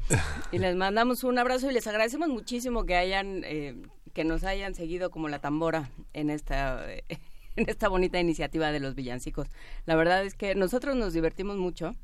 y 0.51 0.60
les 0.60 0.76
mandamos 0.76 1.24
un 1.24 1.38
abrazo 1.39 1.70
y 1.70 1.74
les 1.74 1.88
agradecemos 1.88 2.28
muchísimo 2.28 2.86
que 2.86 2.95
hayan 2.95 3.43
eh, 3.45 3.76
que 4.14 4.24
nos 4.24 4.43
hayan 4.43 4.76
seguido 4.76 5.10
como 5.10 5.30
la 5.30 5.39
tambora 5.39 5.89
en 6.14 6.30
esta 6.30 6.86
en 7.56 7.70
esta 7.70 7.88
bonita 7.88 8.20
iniciativa 8.20 8.72
de 8.72 8.80
los 8.80 8.95
villancicos. 8.95 9.47
La 9.86 9.95
verdad 9.95 10.26
es 10.26 10.36
que 10.36 10.56
nosotros 10.56 10.95
nos 10.95 11.14
divertimos 11.14 11.58
mucho 11.58 11.95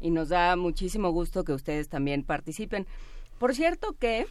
y 0.00 0.10
nos 0.10 0.28
da 0.28 0.56
muchísimo 0.56 1.10
gusto 1.10 1.44
que 1.44 1.52
ustedes 1.52 1.88
también 1.88 2.22
participen. 2.22 2.86
Por 3.38 3.54
cierto 3.54 3.94
que 3.98 4.26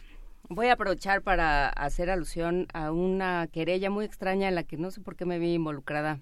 voy 0.48 0.68
a 0.68 0.74
aprovechar 0.74 1.22
para 1.22 1.68
hacer 1.68 2.10
alusión 2.10 2.68
a 2.72 2.92
una 2.92 3.48
querella 3.52 3.90
muy 3.90 4.04
extraña 4.04 4.48
en 4.48 4.54
la 4.54 4.62
que 4.62 4.76
no 4.76 4.90
sé 4.90 5.00
por 5.00 5.16
qué 5.16 5.24
me 5.24 5.38
vi 5.38 5.54
involucrada 5.54 6.20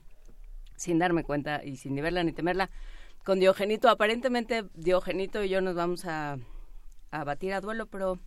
sin 0.76 0.98
darme 0.98 1.24
cuenta 1.24 1.62
y 1.64 1.76
sin 1.76 1.94
ni 1.94 2.00
verla 2.00 2.24
ni 2.24 2.32
temerla 2.32 2.70
con 3.28 3.40
Diogenito. 3.40 3.90
Aparentemente 3.90 4.64
Diogenito 4.72 5.44
y 5.44 5.50
yo 5.50 5.60
nos 5.60 5.74
vamos 5.74 6.06
a, 6.06 6.38
a 7.10 7.24
batir 7.24 7.52
a 7.52 7.60
duelo, 7.60 7.84
pero 7.84 8.18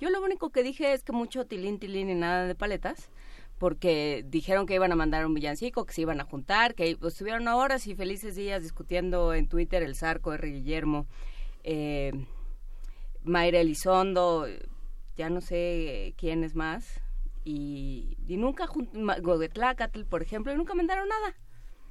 yo 0.00 0.08
lo 0.08 0.22
único 0.22 0.48
que 0.48 0.62
dije 0.62 0.94
es 0.94 1.02
que 1.02 1.12
mucho 1.12 1.44
tilín, 1.44 1.78
tilín 1.78 2.08
y 2.08 2.14
nada 2.14 2.46
de 2.46 2.54
paletas, 2.54 3.10
porque 3.58 4.24
dijeron 4.26 4.64
que 4.64 4.74
iban 4.74 4.90
a 4.90 4.96
mandar 4.96 5.26
un 5.26 5.34
villancico, 5.34 5.84
que 5.84 5.92
se 5.92 6.00
iban 6.00 6.18
a 6.22 6.24
juntar, 6.24 6.74
que 6.74 6.96
pues, 6.96 7.12
estuvieron 7.12 7.46
horas 7.46 7.86
y 7.88 7.94
felices 7.94 8.36
días 8.36 8.62
discutiendo 8.62 9.34
en 9.34 9.48
Twitter 9.48 9.82
el 9.82 9.94
Zarco, 9.94 10.32
R. 10.32 10.48
Guillermo, 10.48 11.06
eh, 11.62 12.12
Mayra 13.24 13.60
Elizondo, 13.60 14.46
ya 15.14 15.28
no 15.28 15.42
sé 15.42 16.14
quién 16.16 16.42
es 16.42 16.54
más, 16.54 17.02
y, 17.44 18.16
y 18.26 18.38
nunca, 18.38 18.66
Gogetlacatl, 18.66 20.04
por 20.06 20.22
ejemplo, 20.22 20.54
y 20.54 20.56
nunca 20.56 20.74
mandaron 20.74 21.06
nada. 21.06 21.36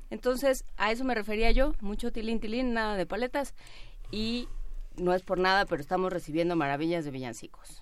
Entonces, 0.10 0.64
a 0.78 0.91
eso 0.91 1.03
me 1.03 1.16
refería 1.16 1.51
yo, 1.51 1.74
mucho 1.82 2.12
tilín, 2.12 2.39
tilín, 2.39 2.74
nada 2.74 2.95
de 2.95 3.05
paletas, 3.05 3.53
y 4.12 4.47
no 4.95 5.14
es 5.14 5.22
por 5.22 5.38
nada, 5.38 5.66
pero 5.66 5.82
estamos 5.82 6.12
recibiendo 6.14 6.55
maravillas 6.55 7.05
de 7.05 7.12
villancicos. 7.12 7.82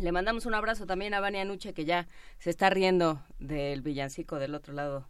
Le 0.00 0.10
mandamos 0.10 0.46
un 0.46 0.54
abrazo 0.54 0.86
también 0.86 1.14
a 1.14 1.20
Vania 1.20 1.44
Nuche, 1.44 1.74
que 1.74 1.84
ya 1.84 2.08
se 2.38 2.50
está 2.50 2.70
riendo 2.70 3.22
del 3.38 3.82
villancico 3.82 4.38
del 4.38 4.54
otro 4.54 4.72
lado 4.72 5.06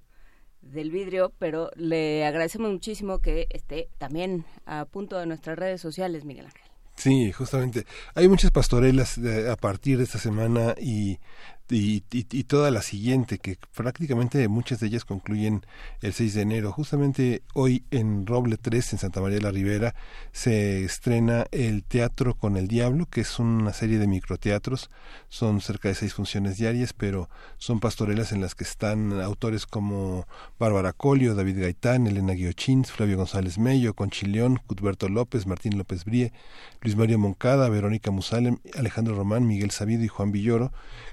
del 0.60 0.90
vidrio, 0.90 1.32
pero 1.38 1.70
le 1.76 2.24
agradecemos 2.24 2.70
muchísimo 2.70 3.18
que 3.18 3.46
esté 3.50 3.88
también 3.98 4.44
a 4.66 4.84
punto 4.84 5.18
de 5.18 5.26
nuestras 5.26 5.58
redes 5.58 5.80
sociales, 5.80 6.24
Miguel 6.24 6.46
Ángel. 6.46 6.62
Sí, 6.94 7.32
justamente. 7.32 7.84
Hay 8.14 8.28
muchas 8.28 8.50
pastorelas 8.50 9.20
de- 9.20 9.50
a 9.50 9.56
partir 9.56 9.98
de 9.98 10.04
esta 10.04 10.18
semana 10.18 10.74
y, 10.78 11.18
y, 11.70 12.04
y- 12.12 12.26
y 12.30 12.44
toda 12.44 12.70
la 12.70 12.82
siguiente, 12.82 13.38
que 13.38 13.56
prácticamente 13.74 14.46
muchas 14.48 14.80
de 14.80 14.88
ellas 14.88 15.04
concluyen 15.04 15.64
el 16.00 16.12
6 16.12 16.34
de 16.34 16.42
enero. 16.42 16.72
Justamente 16.72 17.42
hoy 17.54 17.84
en 17.90 18.26
Roble 18.26 18.56
3, 18.58 18.92
en 18.94 18.98
Santa 18.98 19.20
María 19.20 19.38
de 19.38 19.42
la 19.44 19.50
Ribera, 19.52 19.94
se 20.32 20.84
estrena 20.84 21.46
el 21.50 21.84
Teatro 21.84 22.34
con 22.34 22.56
el 22.56 22.68
Diablo, 22.68 23.06
que 23.06 23.22
es 23.22 23.38
una 23.38 23.72
serie 23.72 23.98
de 23.98 24.06
microteatros. 24.06 24.90
Son 25.28 25.60
cerca 25.60 25.88
de 25.88 25.94
seis 25.94 26.14
funciones 26.14 26.58
diarias, 26.58 26.92
pero 26.92 27.28
son 27.58 27.80
pastorelas 27.80 28.32
en 28.32 28.40
las 28.40 28.54
que 28.54 28.64
están 28.64 29.20
autores 29.20 29.66
como 29.66 30.26
Bárbara 30.58 30.92
Colio, 30.92 31.34
David 31.34 31.60
Gaitán, 31.60 32.06
Elena 32.06 32.34
Guiochins, 32.34 32.90
Flavio 32.92 33.16
González 33.16 33.58
Mello, 33.58 33.94
Conchileón, 33.94 34.58
Cuthberto 34.66 35.08
López, 35.08 35.46
Martín 35.46 35.78
López 35.78 36.04
Brie, 36.04 36.32
Luis 36.82 36.96
Mario 36.96 37.18
Moncada, 37.18 37.68
Verónica 37.68 38.10
Musalem, 38.10 38.58
Alejandro 38.76 39.14
Román, 39.14 39.46
Miguel 39.46 39.70
Sabido 39.70 40.04
y 40.04 40.08
Juan 40.08 40.32
Villoro, 40.32 40.72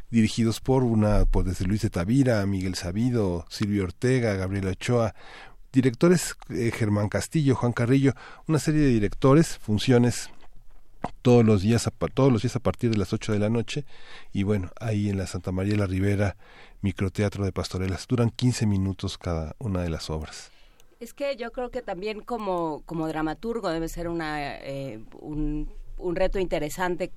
dirigidos 0.09 0.59
por 0.59 0.83
una, 0.83 1.25
por 1.25 1.45
desde 1.45 1.65
Luis 1.65 1.81
de 1.81 1.89
Tavira, 1.89 2.45
Miguel 2.45 2.75
Sabido, 2.75 3.45
Silvio 3.49 3.83
Ortega, 3.83 4.33
Gabriel 4.35 4.67
Ochoa, 4.67 5.13
directores 5.71 6.35
eh, 6.49 6.71
Germán 6.73 7.09
Castillo, 7.09 7.55
Juan 7.55 7.73
Carrillo, 7.73 8.13
una 8.47 8.59
serie 8.59 8.81
de 8.81 8.87
directores, 8.87 9.57
funciones 9.57 10.29
todos 11.21 11.45
los 11.45 11.61
días 11.61 11.87
a, 11.87 11.91
todos 11.91 12.31
los 12.31 12.41
días 12.41 12.55
a 12.55 12.59
partir 12.59 12.89
de 12.91 12.97
las 12.97 13.13
8 13.13 13.31
de 13.31 13.39
la 13.39 13.49
noche 13.49 13.85
y 14.33 14.43
bueno, 14.43 14.71
ahí 14.79 15.09
en 15.09 15.17
la 15.17 15.27
Santa 15.27 15.51
María 15.51 15.73
de 15.73 15.79
la 15.79 15.87
Ribera, 15.87 16.35
microteatro 16.81 17.45
de 17.45 17.51
pastorelas, 17.51 18.07
duran 18.07 18.29
15 18.29 18.65
minutos 18.65 19.17
cada 19.17 19.55
una 19.59 19.81
de 19.81 19.89
las 19.89 20.09
obras. 20.09 20.51
Es 20.99 21.13
que 21.13 21.37
yo 21.37 21.51
creo 21.51 21.71
que 21.71 21.81
también 21.81 22.19
como, 22.19 22.83
como 22.85 23.07
dramaturgo 23.07 23.69
debe 23.69 23.87
ser 23.87 24.09
una, 24.09 24.57
eh, 24.57 24.99
un, 25.21 25.69
un 25.99 26.15
reto 26.15 26.39
interesante, 26.39 27.11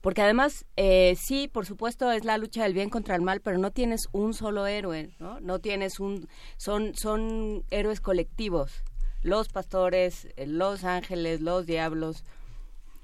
porque 0.00 0.22
además, 0.22 0.64
eh, 0.76 1.14
sí, 1.16 1.48
por 1.48 1.66
supuesto, 1.66 2.10
es 2.12 2.24
la 2.24 2.38
lucha 2.38 2.62
del 2.62 2.74
bien 2.74 2.90
contra 2.90 3.14
el 3.14 3.22
mal, 3.22 3.40
pero 3.40 3.58
no 3.58 3.70
tienes 3.70 4.08
un 4.12 4.34
solo 4.34 4.66
héroe, 4.66 5.10
¿no? 5.18 5.40
No 5.40 5.58
tienes 5.58 6.00
un... 6.00 6.28
Son, 6.56 6.94
son 6.94 7.64
héroes 7.70 8.00
colectivos, 8.00 8.82
los 9.22 9.48
pastores, 9.48 10.28
eh, 10.36 10.46
los 10.46 10.84
ángeles, 10.84 11.40
los 11.40 11.66
diablos, 11.66 12.24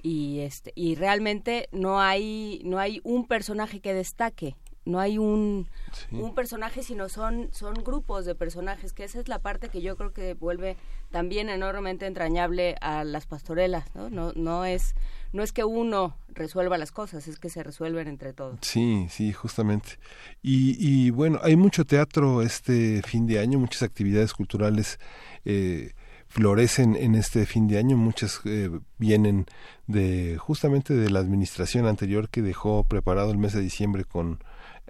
y 0.04 0.40
este 0.40 0.70
y 0.74 0.96
realmente 0.96 1.66
no 1.72 1.98
hay 1.98 2.60
no 2.62 2.78
hay 2.78 3.00
un 3.04 3.26
personaje 3.26 3.80
que 3.80 3.94
destaque 3.94 4.54
no 4.84 5.00
hay 5.00 5.18
un, 5.18 5.68
un 6.10 6.34
personaje 6.34 6.82
sino 6.82 7.08
son 7.08 7.48
son 7.52 7.74
grupos 7.74 8.24
de 8.26 8.34
personajes 8.34 8.92
que 8.92 9.04
esa 9.04 9.20
es 9.20 9.28
la 9.28 9.38
parte 9.38 9.68
que 9.68 9.80
yo 9.80 9.96
creo 9.96 10.12
que 10.12 10.34
vuelve 10.34 10.76
también 11.10 11.48
enormemente 11.48 12.06
entrañable 12.06 12.76
a 12.80 13.04
las 13.04 13.26
pastorelas 13.26 13.94
no 13.94 14.10
no 14.10 14.32
no 14.34 14.64
es 14.64 14.94
no 15.34 15.42
es 15.42 15.52
que 15.52 15.64
uno 15.64 16.16
resuelva 16.28 16.78
las 16.78 16.92
cosas 16.92 17.26
es 17.26 17.40
que 17.40 17.50
se 17.50 17.64
resuelven 17.64 18.06
entre 18.06 18.32
todos. 18.32 18.56
Sí, 18.62 19.08
sí, 19.10 19.32
justamente. 19.32 19.98
Y, 20.42 20.76
y 20.78 21.10
bueno, 21.10 21.40
hay 21.42 21.56
mucho 21.56 21.84
teatro 21.84 22.40
este 22.40 23.02
fin 23.02 23.26
de 23.26 23.40
año, 23.40 23.58
muchas 23.58 23.82
actividades 23.82 24.32
culturales 24.32 25.00
eh, 25.44 25.92
florecen 26.28 26.94
en 26.94 27.16
este 27.16 27.46
fin 27.46 27.66
de 27.66 27.78
año, 27.78 27.96
muchas 27.96 28.40
eh, 28.44 28.70
vienen 28.98 29.46
de 29.88 30.36
justamente 30.38 30.94
de 30.94 31.10
la 31.10 31.18
administración 31.18 31.86
anterior 31.86 32.28
que 32.28 32.40
dejó 32.40 32.84
preparado 32.84 33.32
el 33.32 33.38
mes 33.38 33.52
de 33.54 33.60
diciembre 33.60 34.04
con 34.04 34.38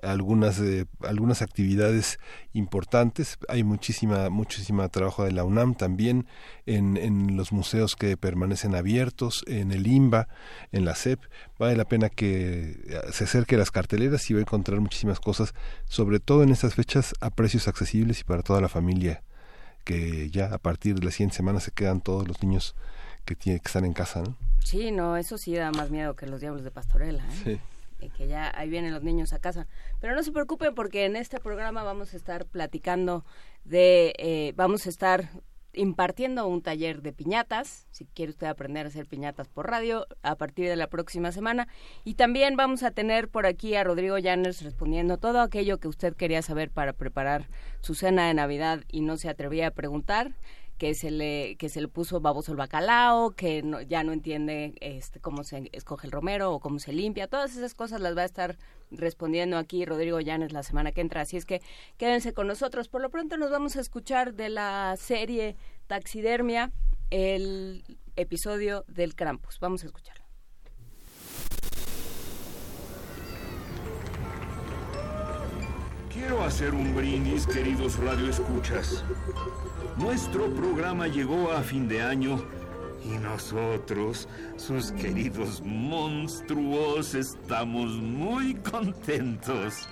algunas 0.03 0.59
eh, 0.61 0.86
algunas 1.01 1.42
actividades 1.42 2.18
importantes 2.53 3.38
hay 3.49 3.64
muchísima 3.64 4.30
muchísima 4.30 4.88
trabajo 4.88 5.24
de 5.24 5.32
la 5.32 5.45
UNAM 5.45 5.74
también 5.74 6.26
en, 6.66 6.97
en 6.97 7.36
los 7.36 7.53
museos 7.53 7.97
que 7.97 8.16
permanecen 8.16 8.74
abiertos 8.74 9.45
en 9.47 9.72
el 9.72 9.86
IMBA 9.86 10.28
en 10.72 10.84
la 10.84 10.95
CEP 10.95 11.20
vale 11.59 11.76
la 11.76 11.84
pena 11.84 12.09
que 12.09 12.82
eh, 12.86 13.01
se 13.12 13.24
acerque 13.24 13.55
a 13.55 13.59
las 13.59 13.70
carteleras 13.70 14.28
y 14.30 14.34
va 14.34 14.40
a 14.40 14.42
encontrar 14.42 14.80
muchísimas 14.80 15.20
cosas 15.20 15.55
sobre 15.86 16.20
todo 16.20 16.42
en 16.42 16.51
estas 16.51 16.74
fechas 16.74 17.14
a 17.20 17.30
precios 17.30 17.68
accesibles 17.68 18.20
y 18.20 18.24
para 18.24 18.42
toda 18.42 18.61
la 18.61 18.68
familia 18.68 19.22
que 19.84 20.30
ya 20.30 20.53
a 20.53 20.59
partir 20.59 20.95
de 20.97 21.05
la 21.05 21.11
siguiente 21.11 21.36
semana 21.36 21.61
se 21.61 21.70
quedan 21.70 22.01
todos 22.01 22.26
los 22.26 22.42
niños 22.42 22.74
que 23.24 23.34
tienen 23.34 23.61
que 23.61 23.68
están 23.68 23.84
en 23.84 23.92
casa 23.92 24.22
¿no? 24.22 24.36
sí 24.59 24.90
no 24.90 25.16
eso 25.16 25.38
sí 25.38 25.55
da 25.55 25.70
más 25.70 25.90
miedo 25.90 26.14
que 26.16 26.26
los 26.26 26.40
diablos 26.40 26.64
de 26.64 26.70
pastorela 26.70 27.24
¿eh? 27.24 27.42
Sí. 27.45 27.61
Eh, 28.05 28.11
que 28.16 28.28
ya 28.28 28.52
ahí 28.55 28.68
vienen 28.68 28.92
los 28.92 29.02
niños 29.02 29.32
a 29.32 29.38
casa. 29.38 29.66
Pero 30.00 30.14
no 30.14 30.22
se 30.22 30.32
preocupen 30.32 30.74
porque 30.74 31.07
en 31.07 31.16
este 31.16 31.40
programa 31.40 31.82
vamos 31.82 32.12
a 32.12 32.16
estar 32.16 32.44
platicando 32.44 33.24
de, 33.64 34.12
eh, 34.18 34.52
vamos 34.57 34.86
a 34.86 34.90
estar 34.90 35.30
impartiendo 35.72 36.46
un 36.46 36.62
taller 36.62 37.02
de 37.02 37.12
piñatas, 37.12 37.88
si 37.90 38.05
quiere 38.05 38.30
usted 38.30 38.46
aprender 38.46 38.86
a 38.86 38.90
hacer 38.90 39.07
piñatas 39.07 39.48
por 39.48 39.68
radio, 39.68 40.07
a 40.22 40.36
partir 40.36 40.68
de 40.68 40.76
la 40.76 40.86
próxima 40.86 41.32
semana. 41.32 41.66
Y 42.05 42.14
también 42.14 42.57
vamos 42.57 42.82
a 42.82 42.90
tener 42.90 43.28
por 43.28 43.46
aquí 43.46 43.74
a 43.74 43.82
Rodrigo 43.82 44.18
Llanes 44.18 44.62
respondiendo 44.62 45.16
todo 45.16 45.40
aquello 45.40 45.78
que 45.78 45.88
usted 45.88 46.14
quería 46.14 46.42
saber 46.42 46.70
para 46.70 46.92
preparar 46.92 47.48
su 47.80 47.94
cena 47.94 48.28
de 48.28 48.34
Navidad 48.34 48.84
y 48.88 49.00
no 49.00 49.16
se 49.16 49.28
atrevía 49.28 49.68
a 49.68 49.70
preguntar 49.72 50.32
que 50.85 50.95
se 50.95 51.11
le 51.11 51.57
que 51.57 51.70
se 51.70 51.80
le 51.80 51.89
puso 51.89 52.20
baboso 52.20 52.53
el 52.53 52.59
bacalao, 52.59 53.30
que 53.30 53.64
ya 53.89 54.05
no 54.05 54.12
entiende 54.12 54.74
este 54.82 55.18
cómo 55.18 55.43
se 55.43 55.70
escoge 55.72 56.07
el 56.07 56.12
romero 56.12 56.53
o 56.53 56.61
cómo 56.61 56.78
se 56.78 56.93
limpia, 56.93 57.26
todas 57.26 57.57
esas 57.57 57.72
cosas 57.72 58.03
las 58.03 58.14
va 58.14 58.20
a 58.20 58.26
estar 58.26 58.59
respondiendo 58.91 59.57
aquí 59.57 59.87
Rodrigo 59.87 60.20
Llanes 60.20 60.53
la 60.53 60.62
semana 60.62 60.93
que 60.93 61.01
entra, 61.01 61.22
así 61.22 61.39
es 61.39 61.47
que 61.47 61.62
quédense 61.97 62.35
con 62.35 62.49
nosotros. 62.49 62.89
Por 62.89 63.01
lo 63.01 63.09
pronto 63.09 63.39
nos 63.39 63.51
vamos 63.51 63.76
a 63.76 63.80
escuchar 63.80 64.35
de 64.35 64.51
la 64.51 64.95
serie 64.99 65.57
Taxidermia 65.87 66.70
el 67.09 67.82
episodio 68.16 68.85
del 68.87 69.14
Krampus. 69.14 69.61
Vamos 69.61 69.85
a 69.85 69.87
escucharlo. 69.87 70.22
Quiero 76.12 76.45
hacer 76.45 76.74
un 76.74 76.95
brindis, 76.95 77.47
queridos 77.47 77.97
radioescuchas. 77.97 79.03
Nuestro 79.97 80.53
programa 80.53 81.07
llegó 81.07 81.53
a 81.53 81.62
fin 81.62 81.86
de 81.86 82.03
año 82.03 82.45
y 83.05 83.16
nosotros, 83.18 84.28
sus 84.57 84.90
queridos 84.90 85.62
monstruos, 85.64 87.14
estamos 87.14 87.92
muy 87.92 88.55
contentos. 88.55 89.88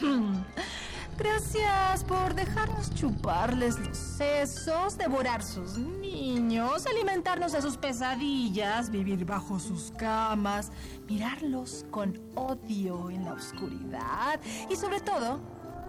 Gracias 1.18 2.02
por 2.04 2.34
dejarnos 2.34 2.92
chuparles 2.94 3.78
los 3.78 3.96
sesos, 3.96 4.98
devorar 4.98 5.42
sus 5.42 5.78
niños, 5.78 6.86
alimentarnos 6.86 7.52
de 7.52 7.62
sus 7.62 7.76
pesadillas, 7.76 8.90
vivir 8.90 9.24
bajo 9.24 9.60
sus 9.60 9.92
camas, 9.96 10.72
mirarlos 11.06 11.84
con 11.90 12.18
odio 12.34 13.10
en 13.10 13.24
la 13.24 13.34
oscuridad 13.34 14.40
y 14.68 14.74
sobre 14.74 15.00
todo, 15.00 15.38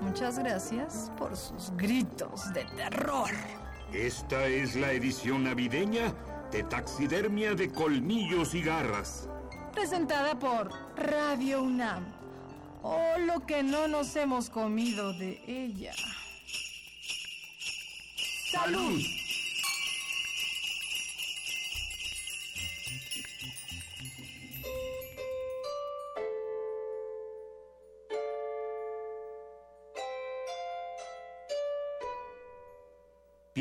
muchas 0.04 0.38
gracias 0.38 1.12
por 1.18 1.36
sus 1.36 1.72
gritos 1.78 2.54
de 2.54 2.66
terror. 2.66 3.30
Esta 3.94 4.46
es 4.48 4.76
la 4.76 4.92
edición 4.92 5.44
navideña 5.44 6.14
de 6.52 6.64
Taxidermia 6.64 7.56
de 7.56 7.72
Colmillos 7.72 8.54
y 8.54 8.62
Garras. 8.62 9.30
Presentada 9.74 10.38
por 10.38 10.70
Radio 10.98 11.64
UNAM. 11.64 12.04
Oh, 12.82 13.18
lo 13.20 13.46
que 13.46 13.64
no 13.64 13.88
nos 13.88 14.16
hemos 14.16 14.50
comido 14.50 15.14
de 15.14 15.42
ella. 15.48 15.94
¡Salud! 18.52 19.02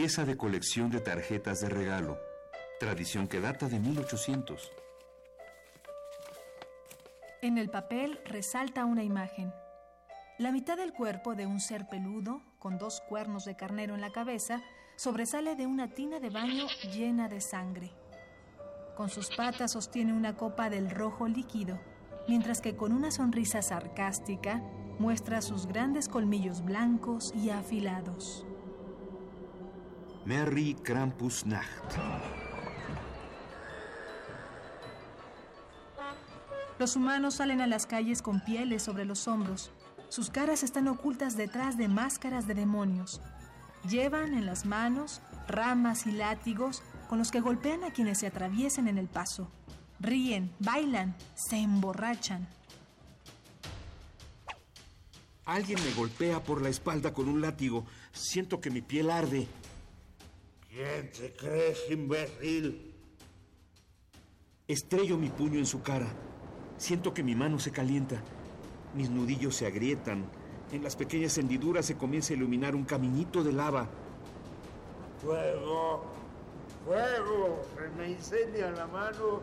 Pieza 0.03 0.25
de 0.25 0.37
colección 0.37 0.91
de 0.91 0.99
tarjetas 0.99 1.61
de 1.61 1.69
regalo. 1.69 2.19
Tradición 2.81 3.29
que 3.29 3.39
data 3.39 3.69
de 3.69 3.79
1800. 3.79 4.73
En 7.41 7.57
el 7.57 7.71
papel 7.71 8.19
resalta 8.25 8.85
una 8.85 9.05
imagen. 9.05 9.55
La 10.39 10.51
mitad 10.51 10.77
del 10.77 10.93
cuerpo 10.93 11.37
de 11.37 11.47
un 11.47 11.61
ser 11.61 11.87
peludo, 11.89 12.43
con 12.59 12.79
dos 12.79 13.01
cuernos 13.09 13.45
de 13.45 13.55
carnero 13.55 13.95
en 13.95 14.01
la 14.01 14.11
cabeza, 14.11 14.61
sobresale 14.97 15.55
de 15.55 15.69
una 15.69 15.91
tina 15.91 16.19
de 16.19 16.31
baño 16.31 16.67
llena 16.93 17.29
de 17.29 17.41
sangre. 17.41 17.93
Con 18.97 19.09
sus 19.09 19.31
patas 19.31 19.71
sostiene 19.71 20.13
una 20.13 20.37
copa 20.37 20.69
del 20.69 20.91
rojo 20.91 21.29
líquido, 21.29 21.79
mientras 22.27 22.61
que 22.61 22.75
con 22.75 22.93
una 22.93 23.13
sonrisa 23.13 23.63
sarcástica 23.63 24.65
muestra 24.99 25.41
sus 25.43 25.67
grandes 25.67 26.09
colmillos 26.09 26.65
blancos 26.65 27.33
y 27.37 27.51
afilados. 27.51 28.45
Merry 30.25 30.75
Krampusnacht. 30.83 31.97
Los 36.79 36.97
humanos 36.97 37.35
salen 37.35 37.61
a 37.61 37.67
las 37.67 37.87
calles 37.87 38.23
con 38.23 38.41
pieles 38.41 38.83
sobre 38.83 39.05
los 39.05 39.27
hombros. 39.29 39.71
Sus 40.09 40.31
caras 40.31 40.63
están 40.63 40.89
ocultas 40.89 41.37
detrás 41.37 41.77
de 41.77 41.89
máscaras 41.89 42.47
de 42.47 42.55
demonios. 42.55 43.21
Llevan 43.89 44.35
en 44.35 44.47
las 44.47 44.65
manos 44.65 45.21
ramas 45.49 46.07
y 46.07 46.13
látigos 46.13 46.83
con 47.09 47.19
los 47.19 47.31
que 47.31 47.41
golpean 47.41 47.83
a 47.85 47.93
quienes 47.93 48.19
se 48.19 48.27
atraviesen 48.27 48.89
en 48.89 48.99
el 48.99 49.09
paso. 49.09 49.51
Ríen, 49.99 50.53
bailan, 50.61 51.17
se 51.35 51.57
emborrachan. 51.57 52.49
Alguien 55.45 55.83
me 55.85 55.93
golpea 55.95 56.43
por 56.43 56.63
la 56.63 56.69
espalda 56.69 57.13
con 57.13 57.29
un 57.29 57.41
látigo. 57.41 57.85
Siento 58.13 58.61
que 58.61 58.71
mi 58.71 58.83
piel 58.83 59.11
arde. 59.11 59.49
¿Quién 60.73 61.11
te 61.13 61.35
crees, 61.35 61.85
imbécil? 61.91 62.95
Estrello 64.67 65.19
mi 65.19 65.29
puño 65.29 65.59
en 65.59 65.67
su 65.67 65.83
cara. 65.83 66.11
Siento 66.79 67.13
que 67.13 67.23
mi 67.23 67.35
mano 67.35 67.59
se 67.59 67.71
calienta. 67.71 68.23
Mis 68.95 69.11
nudillos 69.11 69.55
se 69.55 69.67
agrietan. 69.67 70.25
En 70.73 70.83
las 70.83 70.97
pequeñas 70.97 71.37
hendiduras 71.37 71.85
se 71.85 71.99
comienza 71.99 72.33
a 72.33 72.39
iluminar 72.39 72.75
un 72.75 72.85
caminito 72.85 73.45
de 73.45 73.53
lava. 73.53 73.91
¡Fuego! 75.21 76.07
¡Fuego! 76.87 77.61
Se 77.77 77.89
me 77.99 78.11
incendia 78.11 78.71
la 78.71 78.87
mano. 78.87 79.43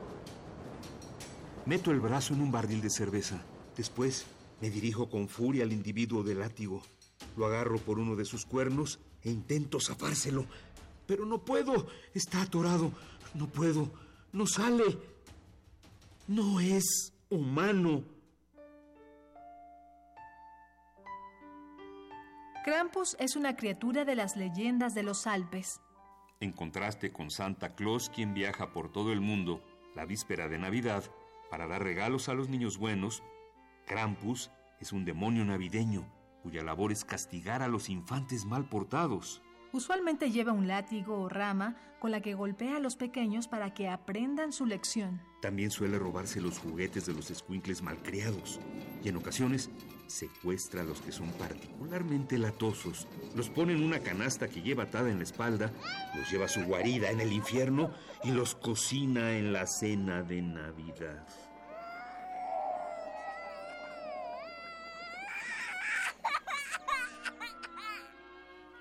Meto 1.68 1.92
el 1.92 2.00
brazo 2.00 2.34
en 2.34 2.42
un 2.42 2.52
barril 2.52 2.82
de 2.82 2.90
cerveza. 2.90 3.40
Después 3.78 4.26
me 4.62 4.72
dirijo 4.72 5.12
con 5.12 5.28
furia 5.28 5.64
al 5.64 5.74
individuo 5.74 6.24
del 6.24 6.40
látigo. 6.40 6.82
Lo 7.38 7.46
agarro 7.46 7.78
por 7.78 8.00
uno 8.00 8.16
de 8.16 8.26
sus 8.26 8.48
cuernos 8.48 9.00
e 9.22 9.30
intento 9.30 9.80
zafárselo. 9.80 10.46
Pero 11.10 11.26
no 11.26 11.40
puedo. 11.40 11.88
Está 12.14 12.44
atorado. 12.44 12.92
No 13.34 13.48
puedo. 13.48 13.90
No 14.32 14.46
sale. 14.46 14.96
No 16.28 16.60
es 16.60 17.12
humano. 17.32 18.04
Krampus 22.64 23.18
es 23.20 23.36
una 23.36 23.56
criatura 23.56 24.06
de 24.06 24.16
las 24.16 24.38
leyendas 24.38 24.94
de 24.94 25.02
los 25.02 25.26
Alpes. 25.26 25.82
En 26.42 26.52
contraste 26.52 27.12
con 27.12 27.32
Santa 27.32 27.74
Claus, 27.74 28.12
quien 28.12 28.36
viaja 28.36 28.72
por 28.72 28.92
todo 28.92 29.12
el 29.12 29.20
mundo 29.20 29.64
la 29.96 30.06
víspera 30.06 30.48
de 30.48 30.60
Navidad 30.60 31.04
para 31.50 31.66
dar 31.66 31.82
regalos 31.82 32.30
a 32.30 32.36
los 32.36 32.50
niños 32.50 32.78
buenos, 32.78 33.24
Krampus 33.88 34.52
es 34.80 34.94
un 34.94 35.06
demonio 35.06 35.44
navideño 35.44 36.06
cuya 36.44 36.62
labor 36.62 36.92
es 36.92 37.04
castigar 37.04 37.64
a 37.64 37.68
los 37.68 37.90
infantes 37.90 38.46
mal 38.46 38.70
portados. 38.70 39.42
Usualmente 39.72 40.32
lleva 40.32 40.52
un 40.52 40.68
látigo 40.68 41.20
o 41.20 41.30
rama 41.30 41.76
con 42.00 42.12
la 42.12 42.22
que 42.22 42.34
golpea 42.34 42.78
a 42.78 42.80
los 42.80 42.96
pequeños 42.96 43.48
para 43.48 43.74
que 43.74 43.88
aprendan 43.88 44.52
su 44.52 44.66
lección. 44.66 45.22
También 45.42 45.70
suele 45.70 46.00
robarse 46.00 46.42
los 46.42 46.58
juguetes 46.58 47.06
de 47.06 47.14
los 47.14 47.30
escuincles 47.30 47.82
malcriados 47.82 48.60
y 49.04 49.10
en 49.10 49.18
ocasiones 49.18 49.70
secuestra 50.08 50.82
a 50.82 50.86
los 50.86 51.02
que 51.02 51.12
son 51.12 51.32
particularmente 51.34 52.38
latosos, 52.38 53.08
los 53.36 53.50
pone 53.50 53.74
en 53.74 53.84
una 53.84 54.00
canasta 54.00 54.48
que 54.48 54.62
lleva 54.62 54.84
atada 54.84 55.12
en 55.12 55.18
la 55.18 55.24
espalda, 55.24 55.72
los 56.16 56.32
lleva 56.32 56.46
a 56.46 56.50
su 56.50 56.64
guarida 56.64 57.12
en 57.12 57.20
el 57.20 57.32
infierno 57.32 57.92
y 58.24 58.32
los 58.32 58.56
cocina 58.56 59.38
en 59.38 59.54
la 59.54 59.68
cena 59.68 60.24
de 60.24 60.42
Navidad. 60.42 61.28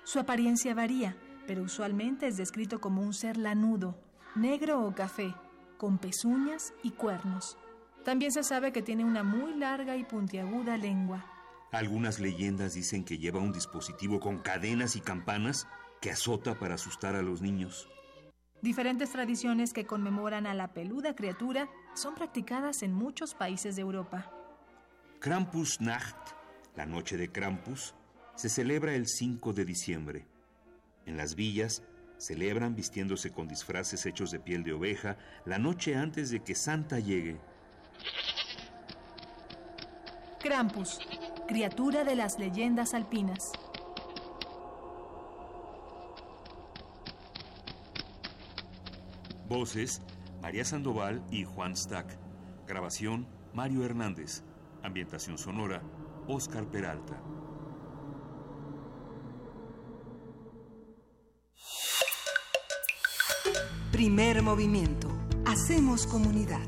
Su 0.09 0.17
apariencia 0.17 0.73
varía, 0.73 1.15
pero 1.45 1.61
usualmente 1.61 2.25
es 2.25 2.35
descrito 2.35 2.81
como 2.81 3.03
un 3.03 3.13
ser 3.13 3.37
lanudo, 3.37 3.95
negro 4.33 4.83
o 4.83 4.95
café, 4.95 5.35
con 5.77 5.99
pezuñas 5.99 6.73
y 6.81 6.89
cuernos. 6.89 7.59
También 8.03 8.31
se 8.31 8.41
sabe 8.41 8.71
que 8.71 8.81
tiene 8.81 9.05
una 9.05 9.21
muy 9.21 9.53
larga 9.53 9.97
y 9.97 10.03
puntiaguda 10.03 10.77
lengua. 10.77 11.23
Algunas 11.71 12.19
leyendas 12.19 12.73
dicen 12.73 13.05
que 13.05 13.19
lleva 13.19 13.39
un 13.39 13.51
dispositivo 13.51 14.19
con 14.19 14.39
cadenas 14.39 14.95
y 14.95 15.01
campanas 15.01 15.67
que 16.01 16.09
azota 16.09 16.57
para 16.57 16.73
asustar 16.73 17.13
a 17.13 17.21
los 17.21 17.43
niños. 17.43 17.87
Diferentes 18.63 19.11
tradiciones 19.11 19.73
que 19.73 19.85
conmemoran 19.85 20.47
a 20.47 20.55
la 20.55 20.73
peluda 20.73 21.15
criatura 21.15 21.69
son 21.93 22.15
practicadas 22.15 22.81
en 22.81 22.95
muchos 22.95 23.35
países 23.35 23.75
de 23.75 23.83
Europa. 23.83 24.31
Krampusnacht, 25.19 26.17
la 26.75 26.87
noche 26.87 27.15
de 27.15 27.31
Krampus, 27.31 27.93
se 28.39 28.47
celebra 28.47 28.95
el 28.95 29.05
5 29.05 29.51
de 29.51 29.65
diciembre. 29.65 30.25
En 31.05 31.17
las 31.17 31.35
villas 31.35 31.83
celebran 32.17 32.73
vistiéndose 32.73 33.33
con 33.33 33.49
disfraces 33.49 34.05
hechos 34.05 34.31
de 34.31 34.39
piel 34.39 34.63
de 34.63 34.71
oveja 34.71 35.17
la 35.43 35.59
noche 35.59 35.97
antes 35.97 36.29
de 36.29 36.41
que 36.41 36.55
Santa 36.55 36.99
llegue. 36.99 37.37
Krampus, 40.39 40.99
criatura 41.49 42.05
de 42.05 42.15
las 42.15 42.39
leyendas 42.39 42.93
alpinas. 42.93 43.51
Voces, 49.49 50.01
María 50.41 50.63
Sandoval 50.63 51.21
y 51.29 51.43
Juan 51.43 51.75
Stack. 51.75 52.17
Grabación, 52.65 53.27
Mario 53.53 53.83
Hernández. 53.83 54.43
Ambientación 54.81 55.37
sonora, 55.37 55.81
Oscar 56.29 56.65
Peralta. 56.71 57.21
Primer 63.99 64.41
movimiento. 64.41 65.09
Hacemos 65.45 66.07
comunidad. 66.07 66.65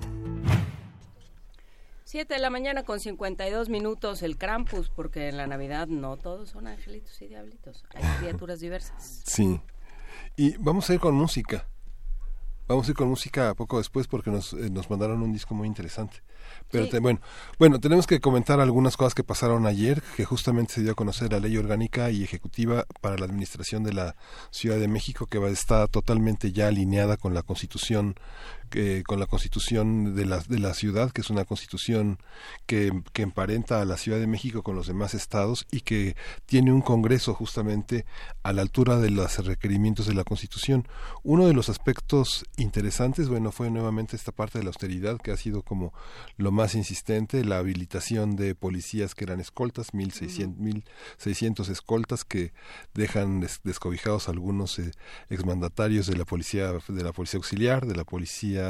7 2.03 2.33
de 2.33 2.39
la 2.41 2.49
mañana 2.49 2.83
con 2.83 2.99
52 2.99 3.69
minutos 3.69 4.21
el 4.21 4.37
Krampus, 4.37 4.89
porque 4.89 5.29
en 5.29 5.37
la 5.37 5.47
Navidad 5.47 5.87
no 5.87 6.17
todos 6.17 6.49
son 6.49 6.67
angelitos 6.67 7.21
y 7.21 7.27
diablitos, 7.27 7.85
hay 7.95 8.03
criaturas 8.19 8.59
diversas. 8.59 9.23
Sí. 9.25 9.61
Y 10.35 10.57
vamos 10.57 10.89
a 10.89 10.95
ir 10.95 10.99
con 10.99 11.15
música. 11.15 11.70
Vamos 12.67 12.87
a 12.87 12.91
ir 12.91 12.95
con 12.97 13.09
música 13.09 13.53
poco 13.53 13.79
después 13.79 14.07
porque 14.07 14.31
nos, 14.31 14.53
eh, 14.53 14.69
nos 14.69 14.89
mandaron 14.89 15.21
un 15.21 15.33
disco 15.33 15.53
muy 15.53 15.67
interesante. 15.67 16.21
Pero 16.69 16.85
Sí. 16.85 16.91
te- 16.91 16.99
bueno, 16.99 17.19
bueno, 17.59 17.79
tenemos 17.79 18.07
que 18.07 18.19
comentar 18.21 18.59
algunas 18.61 18.95
cosas 18.95 19.13
que 19.13 19.23
pasaron 19.23 19.65
ayer, 19.65 20.01
que 20.15 20.23
justamente 20.25 20.73
se 20.75 20.81
dio 20.81 20.93
a 20.93 20.95
conocer 20.95 21.31
la 21.31 21.39
ley 21.39 21.57
orgánica 21.57 22.11
y 22.11 22.23
ejecutiva 22.23 22.85
para 23.01 23.17
la 23.17 23.25
administración 23.25 23.83
de 23.83 23.93
la 23.93 24.15
Ciudad 24.51 24.77
de 24.79 24.87
México, 24.87 25.25
que 25.25 25.37
va, 25.37 25.49
está 25.49 25.87
totalmente 25.87 26.51
ya 26.53 26.67
alineada 26.67 27.17
con 27.17 27.33
la 27.33 27.41
Constitución, 27.43 28.15
que, 28.71 29.03
con 29.03 29.19
la 29.19 29.27
Constitución 29.27 30.15
de 30.15 30.25
la, 30.25 30.39
de 30.39 30.57
la 30.57 30.73
ciudad, 30.73 31.11
que 31.11 31.21
es 31.21 31.29
una 31.29 31.45
Constitución 31.45 32.17
que, 32.65 32.91
que 33.13 33.21
emparenta 33.21 33.79
a 33.81 33.85
la 33.85 33.97
Ciudad 33.97 34.17
de 34.19 34.25
México 34.25 34.63
con 34.63 34.75
los 34.75 34.87
demás 34.87 35.13
estados 35.13 35.67
y 35.71 35.81
que 35.81 36.15
tiene 36.47 36.71
un 36.73 36.81
Congreso 36.81 37.35
justamente 37.35 38.05
a 38.41 38.53
la 38.53 38.63
altura 38.63 38.97
de 38.97 39.11
los 39.11 39.37
requerimientos 39.45 40.07
de 40.07 40.15
la 40.15 40.23
Constitución. 40.23 40.87
Uno 41.21 41.45
de 41.45 41.53
los 41.53 41.69
aspectos 41.69 42.45
interesantes, 42.57 43.29
bueno, 43.29 43.51
fue 43.51 43.69
nuevamente 43.69 44.15
esta 44.15 44.31
parte 44.31 44.57
de 44.57 44.63
la 44.63 44.69
austeridad 44.69 45.17
que 45.19 45.31
ha 45.31 45.37
sido 45.37 45.61
como 45.61 45.93
lo 46.37 46.51
más 46.51 46.73
insistente, 46.73 47.43
la 47.45 47.57
habilitación 47.59 48.35
de 48.35 48.55
policías 48.55 49.13
que 49.13 49.25
eran 49.25 49.39
escoltas, 49.39 49.91
1.600 49.93 50.55
1.600 51.19 51.69
escoltas 51.69 52.23
que 52.23 52.53
dejan 52.93 53.41
des- 53.41 53.59
descobijados 53.63 54.27
a 54.27 54.31
algunos 54.31 54.79
eh, 54.79 54.91
exmandatarios 55.29 56.07
de 56.07 56.15
la 56.17 56.25
policía 56.25 56.71
de 56.87 57.03
la 57.03 57.11
policía 57.11 57.37
auxiliar, 57.37 57.85
de 57.85 57.95
la 57.95 58.03
policía 58.05 58.60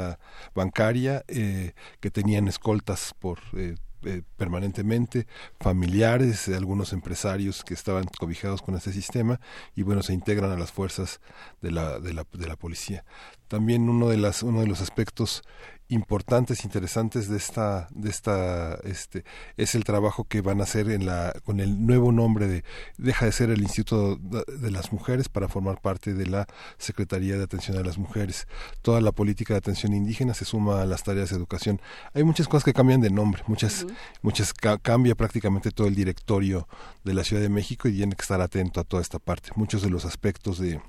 bancaria, 0.54 1.24
eh, 1.28 1.72
que 2.00 2.10
tenían 2.10 2.48
escoltas 2.48 3.14
por 3.18 3.38
eh, 3.56 3.76
eh, 4.04 4.22
permanentemente, 4.36 5.28
familiares, 5.60 6.48
eh, 6.48 6.56
algunos 6.56 6.92
empresarios 6.92 7.62
que 7.62 7.74
estaban 7.74 8.04
cobijados 8.18 8.60
con 8.60 8.74
este 8.74 8.92
sistema 8.92 9.38
y 9.76 9.82
bueno, 9.82 10.02
se 10.02 10.12
integran 10.12 10.50
a 10.50 10.56
las 10.56 10.72
fuerzas 10.72 11.20
de 11.60 11.70
la, 11.70 12.00
de 12.00 12.12
la, 12.12 12.26
de 12.32 12.48
la 12.48 12.56
policía. 12.56 13.04
También 13.46 13.88
uno 13.88 14.08
de, 14.08 14.16
las, 14.16 14.42
uno 14.42 14.60
de 14.60 14.66
los 14.66 14.80
aspectos 14.80 15.44
importantes, 15.92 16.64
interesantes 16.64 17.28
de 17.28 17.36
esta, 17.36 17.88
de 17.90 18.10
esta, 18.10 18.74
este, 18.84 19.24
es 19.56 19.74
el 19.74 19.84
trabajo 19.84 20.24
que 20.24 20.40
van 20.40 20.60
a 20.60 20.64
hacer 20.64 20.90
en 20.90 21.06
la, 21.06 21.32
con 21.44 21.60
el 21.60 21.86
nuevo 21.86 22.12
nombre 22.12 22.48
de, 22.48 22.64
deja 22.98 23.26
de 23.26 23.32
ser 23.32 23.50
el 23.50 23.60
Instituto 23.62 24.16
de 24.16 24.70
las 24.70 24.92
Mujeres 24.92 25.28
para 25.28 25.48
formar 25.48 25.80
parte 25.80 26.14
de 26.14 26.26
la 26.26 26.46
Secretaría 26.78 27.36
de 27.36 27.44
Atención 27.44 27.76
a 27.78 27.82
las 27.82 27.98
Mujeres. 27.98 28.46
Toda 28.80 29.00
la 29.00 29.12
política 29.12 29.54
de 29.54 29.58
atención 29.58 29.92
indígena 29.92 30.34
se 30.34 30.44
suma 30.44 30.82
a 30.82 30.86
las 30.86 31.02
tareas 31.02 31.30
de 31.30 31.36
educación. 31.36 31.80
Hay 32.14 32.24
muchas 32.24 32.48
cosas 32.48 32.64
que 32.64 32.72
cambian 32.72 33.00
de 33.00 33.10
nombre, 33.10 33.42
muchas, 33.46 33.86
muchas 34.22 34.52
ca- 34.54 34.78
cambia 34.78 35.14
prácticamente 35.14 35.70
todo 35.70 35.86
el 35.86 35.94
directorio 35.94 36.66
de 37.04 37.14
la 37.14 37.24
Ciudad 37.24 37.42
de 37.42 37.48
México 37.48 37.88
y 37.88 37.96
tiene 37.96 38.16
que 38.16 38.22
estar 38.22 38.40
atento 38.40 38.80
a 38.80 38.84
toda 38.84 39.02
esta 39.02 39.18
parte. 39.18 39.50
Muchos 39.56 39.82
de 39.82 39.90
los 39.90 40.04
aspectos 40.04 40.58
de 40.58 40.80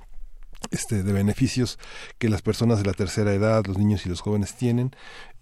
este, 0.71 1.03
de 1.03 1.13
beneficios 1.13 1.79
que 2.17 2.29
las 2.29 2.41
personas 2.41 2.79
de 2.79 2.85
la 2.85 2.93
tercera 2.93 3.33
edad, 3.33 3.65
los 3.65 3.77
niños 3.77 4.05
y 4.05 4.09
los 4.09 4.21
jóvenes 4.21 4.55
tienen, 4.55 4.95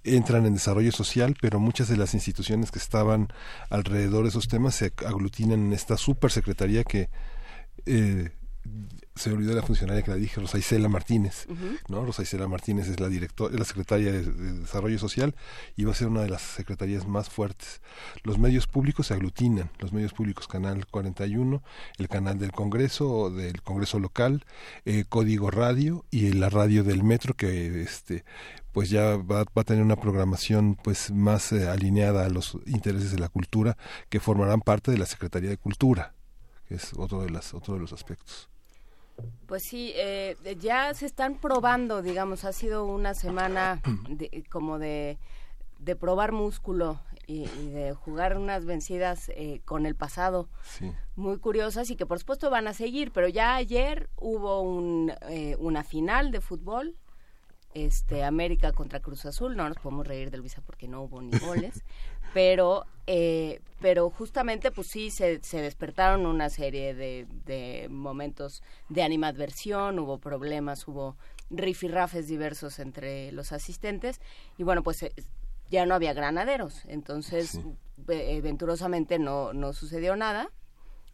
entran 0.03 0.45
en 0.45 0.53
desarrollo 0.53 0.91
social, 0.91 1.35
pero 1.41 1.59
muchas 1.59 1.87
de 1.87 1.97
las 1.97 2.13
instituciones 2.13 2.71
que 2.71 2.79
estaban 2.79 3.27
alrededor 3.69 4.23
de 4.23 4.29
esos 4.29 4.47
temas 4.47 4.75
se 4.75 4.93
aglutinan 5.05 5.65
en 5.67 5.73
esta 5.73 5.97
supersecretaría 5.97 6.83
que 6.83 7.09
eh, 7.85 8.31
se 9.15 9.31
olvidó 9.31 9.53
la 9.53 9.61
funcionaria 9.61 10.01
que 10.03 10.11
la 10.11 10.17
dije, 10.17 10.39
Rosa 10.39 10.57
Isela 10.57 10.87
Martínez, 10.87 11.47
¿no? 11.89 12.05
Rosa 12.05 12.23
Isela 12.23 12.47
Martínez 12.47 12.87
es 12.87 12.99
la 12.99 13.09
directora, 13.09 13.57
la 13.57 13.65
secretaria 13.65 14.11
de, 14.11 14.23
de 14.23 14.53
Desarrollo 14.61 14.97
Social 14.99 15.35
y 15.75 15.83
va 15.83 15.91
a 15.91 15.95
ser 15.95 16.07
una 16.07 16.21
de 16.21 16.29
las 16.29 16.41
secretarías 16.41 17.07
más 17.07 17.29
fuertes. 17.29 17.81
Los 18.23 18.39
medios 18.39 18.67
públicos 18.67 19.07
se 19.07 19.13
aglutinan, 19.13 19.69
los 19.79 19.91
medios 19.91 20.13
públicos 20.13 20.47
Canal 20.47 20.87
41, 20.87 21.61
el 21.97 22.07
canal 22.07 22.39
del 22.39 22.51
Congreso, 22.51 23.29
del 23.29 23.61
Congreso 23.61 23.99
local, 23.99 24.45
eh, 24.85 25.05
Código 25.07 25.51
Radio 25.51 26.05
y 26.09 26.31
la 26.33 26.49
radio 26.49 26.83
del 26.83 27.03
Metro 27.03 27.35
que 27.35 27.81
este 27.81 28.23
pues 28.71 28.89
ya 28.89 29.17
va, 29.17 29.43
va 29.43 29.61
a 29.61 29.63
tener 29.63 29.83
una 29.83 29.97
programación 29.97 30.75
pues 30.81 31.11
más 31.11 31.51
eh, 31.51 31.67
alineada 31.67 32.25
a 32.25 32.29
los 32.29 32.57
intereses 32.65 33.11
de 33.11 33.19
la 33.19 33.27
cultura 33.27 33.77
que 34.09 34.19
formarán 34.19 34.61
parte 34.61 34.91
de 34.91 34.97
la 34.97 35.05
Secretaría 35.05 35.49
de 35.49 35.57
Cultura, 35.57 36.13
que 36.67 36.75
es 36.75 36.93
otro 36.95 37.21
de 37.21 37.29
las 37.29 37.53
otro 37.53 37.73
de 37.73 37.81
los 37.81 37.91
aspectos. 37.91 38.49
Pues 39.47 39.63
sí, 39.63 39.91
eh, 39.95 40.35
ya 40.59 40.93
se 40.93 41.05
están 41.05 41.35
probando, 41.39 42.01
digamos, 42.01 42.45
ha 42.45 42.53
sido 42.53 42.85
una 42.85 43.13
semana 43.13 43.81
de- 44.09 44.43
como 44.49 44.79
de, 44.79 45.17
de 45.79 45.95
probar 45.95 46.31
músculo 46.31 46.99
y, 47.27 47.43
y 47.59 47.69
de 47.69 47.93
jugar 47.93 48.37
unas 48.37 48.65
vencidas 48.65 49.29
eh, 49.29 49.61
con 49.65 49.85
el 49.85 49.95
pasado 49.95 50.49
Sí. 50.63 50.91
muy 51.15 51.37
curiosas 51.37 51.89
y 51.89 51.95
que 51.95 52.05
por 52.05 52.19
supuesto 52.19 52.49
van 52.49 52.67
a 52.67 52.73
seguir, 52.73 53.11
pero 53.11 53.27
ya 53.27 53.55
ayer 53.55 54.09
hubo 54.17 54.61
un, 54.61 55.13
eh, 55.29 55.55
una 55.59 55.83
final 55.83 56.31
de 56.31 56.41
fútbol, 56.41 56.95
este 57.73 58.25
América 58.25 58.73
contra 58.73 58.99
Cruz 58.99 59.25
Azul, 59.25 59.55
no 59.55 59.67
nos 59.69 59.77
podemos 59.77 60.05
reír 60.05 60.29
de 60.29 60.37
Luisa 60.37 60.61
porque 60.65 60.89
no 60.89 61.03
hubo 61.03 61.21
ni 61.21 61.37
goles, 61.39 61.83
pero 62.33 62.85
eh, 63.07 63.61
pero 63.81 64.11
justamente 64.11 64.71
pues 64.71 64.87
sí 64.87 65.09
se, 65.09 65.41
se 65.43 65.61
despertaron 65.61 66.25
una 66.27 66.49
serie 66.49 66.93
de, 66.93 67.25
de 67.45 67.87
momentos 67.89 68.61
de 68.89 69.01
animadversión, 69.01 69.97
hubo 69.97 70.19
problemas, 70.19 70.87
hubo 70.87 71.17
rifirrafes 71.49 72.27
diversos 72.27 72.79
entre 72.79 73.31
los 73.31 73.51
asistentes 73.51 74.21
y 74.57 74.63
bueno 74.63 74.83
pues 74.83 75.03
eh, 75.03 75.13
ya 75.69 75.85
no 75.85 75.95
había 75.95 76.13
granaderos, 76.13 76.85
entonces 76.85 77.59
eh, 78.07 78.41
venturosamente 78.41 79.19
no, 79.19 79.51
no 79.51 79.73
sucedió 79.73 80.15
nada 80.15 80.51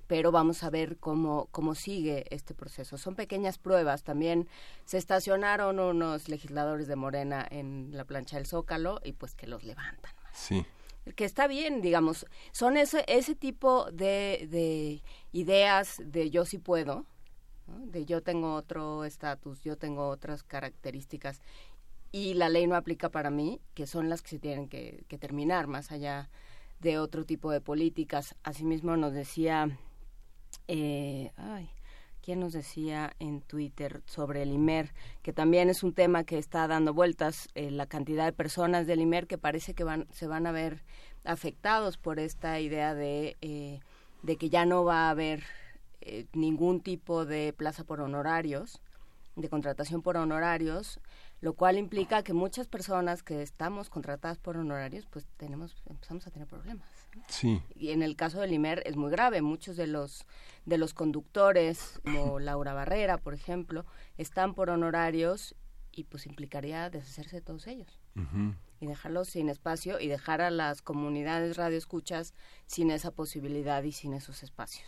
pero 0.08 0.32
vamos 0.32 0.64
a 0.64 0.70
ver 0.70 0.98
cómo, 0.98 1.50
cómo 1.52 1.76
sigue 1.76 2.24
este 2.30 2.54
proceso. 2.54 2.98
Son 2.98 3.16
pequeñas 3.16 3.58
pruebas. 3.58 4.04
También 4.04 4.48
se 4.86 4.98
estacionaron 4.98 5.80
unos 5.82 6.30
legisladores 6.30 6.88
de 6.88 6.96
Morena 6.96 7.46
en 7.52 7.90
la 7.92 8.06
plancha 8.06 8.38
del 8.38 8.46
Zócalo 8.46 9.02
y 9.04 9.12
pues 9.12 9.36
que 9.36 9.48
los 9.48 9.66
levantan. 9.66 10.14
Sí. 10.32 10.66
Que 11.16 11.26
está 11.26 11.48
bien, 11.48 11.82
digamos. 11.82 12.26
Son 12.52 12.78
ese, 12.78 13.04
ese 13.08 13.36
tipo 13.36 13.92
de, 13.92 14.48
de 14.50 15.02
ideas 15.32 16.02
de 16.04 16.30
yo 16.30 16.46
sí 16.46 16.58
puedo, 16.58 17.06
de 17.68 18.06
yo 18.06 18.22
tengo 18.22 18.56
otro 18.56 19.04
estatus, 19.04 19.62
yo 19.62 19.78
tengo 19.78 20.08
otras 20.08 20.44
características 20.44 21.42
y 22.12 22.34
la 22.34 22.50
ley 22.50 22.68
no 22.68 22.76
aplica 22.76 23.10
para 23.10 23.30
mí, 23.30 23.60
que 23.74 23.88
son 23.88 24.10
las 24.10 24.22
que 24.22 24.30
se 24.30 24.40
tienen 24.40 24.70
que, 24.70 25.04
que 25.08 25.18
terminar 25.18 25.68
más 25.68 25.92
allá 25.92 26.30
de 26.80 27.00
otro 27.00 27.26
tipo 27.26 27.52
de 27.52 27.62
políticas. 27.62 28.36
Asimismo 28.44 28.96
nos 28.98 29.14
decía, 29.14 29.78
eh, 30.68 31.32
¿quién 32.28 32.42
nos 32.42 32.52
decía 32.52 33.14
en 33.20 33.40
Twitter 33.40 34.02
sobre 34.06 34.42
el 34.42 34.52
IMER? 34.52 34.94
Que 35.22 35.32
también 35.32 35.70
es 35.70 35.82
un 35.82 35.94
tema 35.94 36.26
que 36.26 36.38
está 36.38 36.68
dando 36.68 36.94
vueltas, 36.94 37.48
eh, 37.56 37.72
la 37.72 37.86
cantidad 37.86 38.26
de 38.26 38.34
personas 38.34 38.86
del 38.86 39.00
IMER 39.00 39.28
que 39.28 39.38
parece 39.38 39.74
que 39.74 39.86
van, 39.86 40.08
se 40.12 40.28
van 40.28 40.46
a 40.46 40.52
ver 40.52 40.84
afectados 41.24 41.98
por 41.98 42.20
esta 42.20 42.60
idea 42.60 42.94
de, 42.94 43.38
eh, 43.40 43.80
que 44.38 44.50
ya 44.50 44.66
no 44.66 44.84
va 44.84 45.08
a 45.08 45.12
haber 45.12 45.42
eh, 46.02 46.26
ningún 46.34 46.82
tipo 46.82 47.24
de 47.24 47.54
plaza 47.54 47.86
por 47.86 48.02
honorarios, 48.02 48.82
de 49.38 49.48
contratación 49.48 50.02
por 50.02 50.18
honorarios, 50.18 51.00
lo 51.40 51.54
cual 51.54 51.78
implica 51.78 52.24
que 52.24 52.34
muchas 52.34 52.68
personas 52.68 53.24
que 53.24 53.42
estamos 53.42 53.90
contratadas 53.90 54.38
por 54.38 54.58
honorarios, 54.58 55.06
pues 55.06 55.28
tenemos, 55.38 55.76
empezamos 55.86 56.26
a 56.28 56.32
tener 56.32 56.48
problemas. 56.48 56.90
Sí. 57.28 57.62
Y 57.76 57.92
en 57.92 58.02
el 58.02 58.16
caso 58.16 58.40
del 58.40 58.54
IMER 58.54 58.82
es 58.86 58.96
muy 58.96 59.12
grave. 59.12 59.42
Muchos 59.42 59.78
de 59.78 59.88
los 59.88 60.26
de 60.66 60.78
los 60.78 60.94
conductores, 60.94 62.00
como 62.04 62.40
Laura 62.40 62.74
Barrera, 62.74 63.18
por 63.18 63.34
ejemplo, 63.34 63.86
están 64.18 64.54
por 64.54 64.70
honorarios 64.70 65.56
y 65.92 66.04
pues 66.04 66.26
implicaría 66.26 66.90
deshacerse 66.90 67.38
de 67.38 67.42
todos 67.42 67.68
ellos 67.68 68.00
y 68.80 68.86
dejarlos 68.86 69.30
sin 69.30 69.50
espacio 69.50 70.00
y 70.00 70.08
dejar 70.08 70.42
a 70.42 70.52
las 70.52 70.82
comunidades 70.82 71.58
radioescuchas 71.58 72.34
sin 72.66 72.92
esa 72.92 73.12
posibilidad 73.12 73.84
y 73.84 73.92
sin 73.92 74.14
esos 74.14 74.44
espacios. 74.44 74.88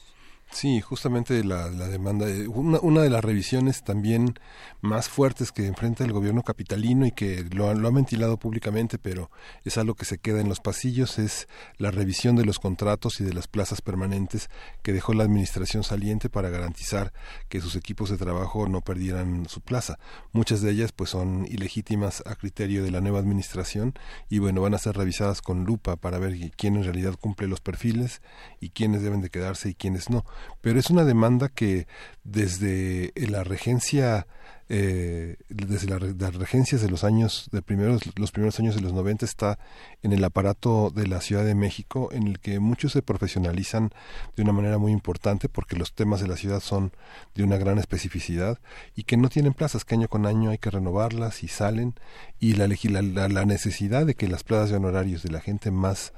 Sí, 0.51 0.81
justamente 0.81 1.43
la, 1.43 1.69
demanda, 1.69 2.25
de- 2.25 2.47
una, 2.47 2.79
una 2.81 3.01
de 3.03 3.11
las 3.11 3.23
revisiones 3.23 3.83
también 3.83 4.33
más 4.81 5.07
fuertes 5.07 5.51
que 5.51 5.67
enfrenta 5.67 6.03
el 6.03 6.11
gobierno 6.11 6.41
capitalino 6.41 7.05
y 7.05 7.11
que 7.11 7.45
lo, 7.51 7.71
lo 7.75 7.87
ha 7.87 7.91
ventilado 7.91 8.37
públicamente, 8.37 8.97
pero 8.97 9.29
es 9.63 9.77
algo 9.77 9.93
que 9.93 10.05
se 10.05 10.17
queda 10.17 10.41
en 10.41 10.49
los 10.49 10.59
pasillos, 10.59 11.19
es 11.19 11.47
la 11.77 11.91
revisión 11.91 12.35
de 12.35 12.45
los 12.45 12.57
contratos 12.57 13.21
y 13.21 13.23
de 13.25 13.33
las 13.33 13.47
plazas 13.47 13.81
permanentes 13.81 14.49
que 14.81 14.91
dejó 14.91 15.13
la 15.13 15.23
administración 15.23 15.83
saliente 15.83 16.29
para 16.29 16.49
garantizar 16.49 17.13
que 17.47 17.61
sus 17.61 17.75
equipos 17.75 18.09
de 18.09 18.17
trabajo 18.17 18.67
no 18.67 18.81
perdieran 18.81 19.47
su 19.47 19.61
plaza. 19.61 19.99
Muchas 20.31 20.61
de 20.61 20.71
ellas 20.71 20.91
pues 20.93 21.11
son 21.11 21.45
ilegítimas 21.47 22.23
a 22.25 22.35
criterio 22.35 22.83
de 22.83 22.89
la 22.89 23.01
nueva 23.01 23.19
administración 23.19 23.93
y 24.29 24.39
bueno, 24.39 24.61
van 24.61 24.73
a 24.73 24.79
ser 24.79 24.97
revisadas 24.97 25.43
con 25.43 25.65
lupa 25.65 25.95
para 25.95 26.17
ver 26.17 26.35
quién 26.57 26.75
en 26.75 26.83
realidad 26.85 27.13
cumple 27.19 27.47
los 27.47 27.61
perfiles 27.61 28.21
y 28.59 28.71
quiénes 28.71 29.03
deben 29.03 29.21
de 29.21 29.29
quedarse 29.29 29.69
y 29.69 29.75
quiénes 29.75 30.09
no. 30.09 30.25
Pero 30.61 30.79
es 30.79 30.89
una 30.89 31.05
demanda 31.05 31.49
que 31.49 31.87
desde 32.23 33.13
la 33.15 33.43
regencia 33.43 34.27
eh, 34.71 35.37
desde 35.49 35.87
la 35.87 35.97
las 35.97 36.35
regencias 36.35 36.79
de 36.83 36.89
los 36.89 37.03
años 37.03 37.49
de 37.51 37.63
primeros 37.63 38.01
los 38.19 38.31
primeros 38.31 38.59
años 38.59 38.75
de 38.75 38.81
los 38.81 38.93
90 38.93 39.25
está 39.25 39.57
en 40.03 40.13
el 40.13 40.23
aparato 40.23 40.91
de 40.91 41.07
la 41.07 41.21
Ciudad 41.21 41.43
de 41.43 41.55
México 41.55 42.09
en 42.11 42.27
el 42.27 42.39
que 42.39 42.59
muchos 42.59 42.91
se 42.91 43.01
profesionalizan 43.01 43.89
de 44.35 44.43
una 44.43 44.51
manera 44.51 44.77
muy 44.77 44.91
importante 44.91 45.49
porque 45.49 45.75
los 45.75 45.95
temas 45.95 46.21
de 46.21 46.27
la 46.27 46.37
ciudad 46.37 46.59
son 46.59 46.91
de 47.33 47.43
una 47.43 47.57
gran 47.57 47.79
especificidad 47.79 48.59
y 48.95 49.05
que 49.05 49.17
no 49.17 49.29
tienen 49.29 49.53
plazas 49.53 49.85
que 49.85 49.95
año 49.95 50.07
con 50.07 50.27
año 50.27 50.51
hay 50.51 50.59
que 50.59 50.69
renovarlas 50.69 51.41
y 51.41 51.47
salen 51.47 51.95
y 52.39 52.53
la, 52.53 52.67
la, 52.67 53.27
la- 53.27 53.45
necesidad 53.45 54.05
de 54.05 54.15
que 54.15 54.27
las 54.27 54.43
plazas 54.43 54.69
de 54.69 54.77
honorarios 54.77 55.23
de 55.23 55.31
la 55.31 55.41
gente 55.41 55.71
más 55.71 56.13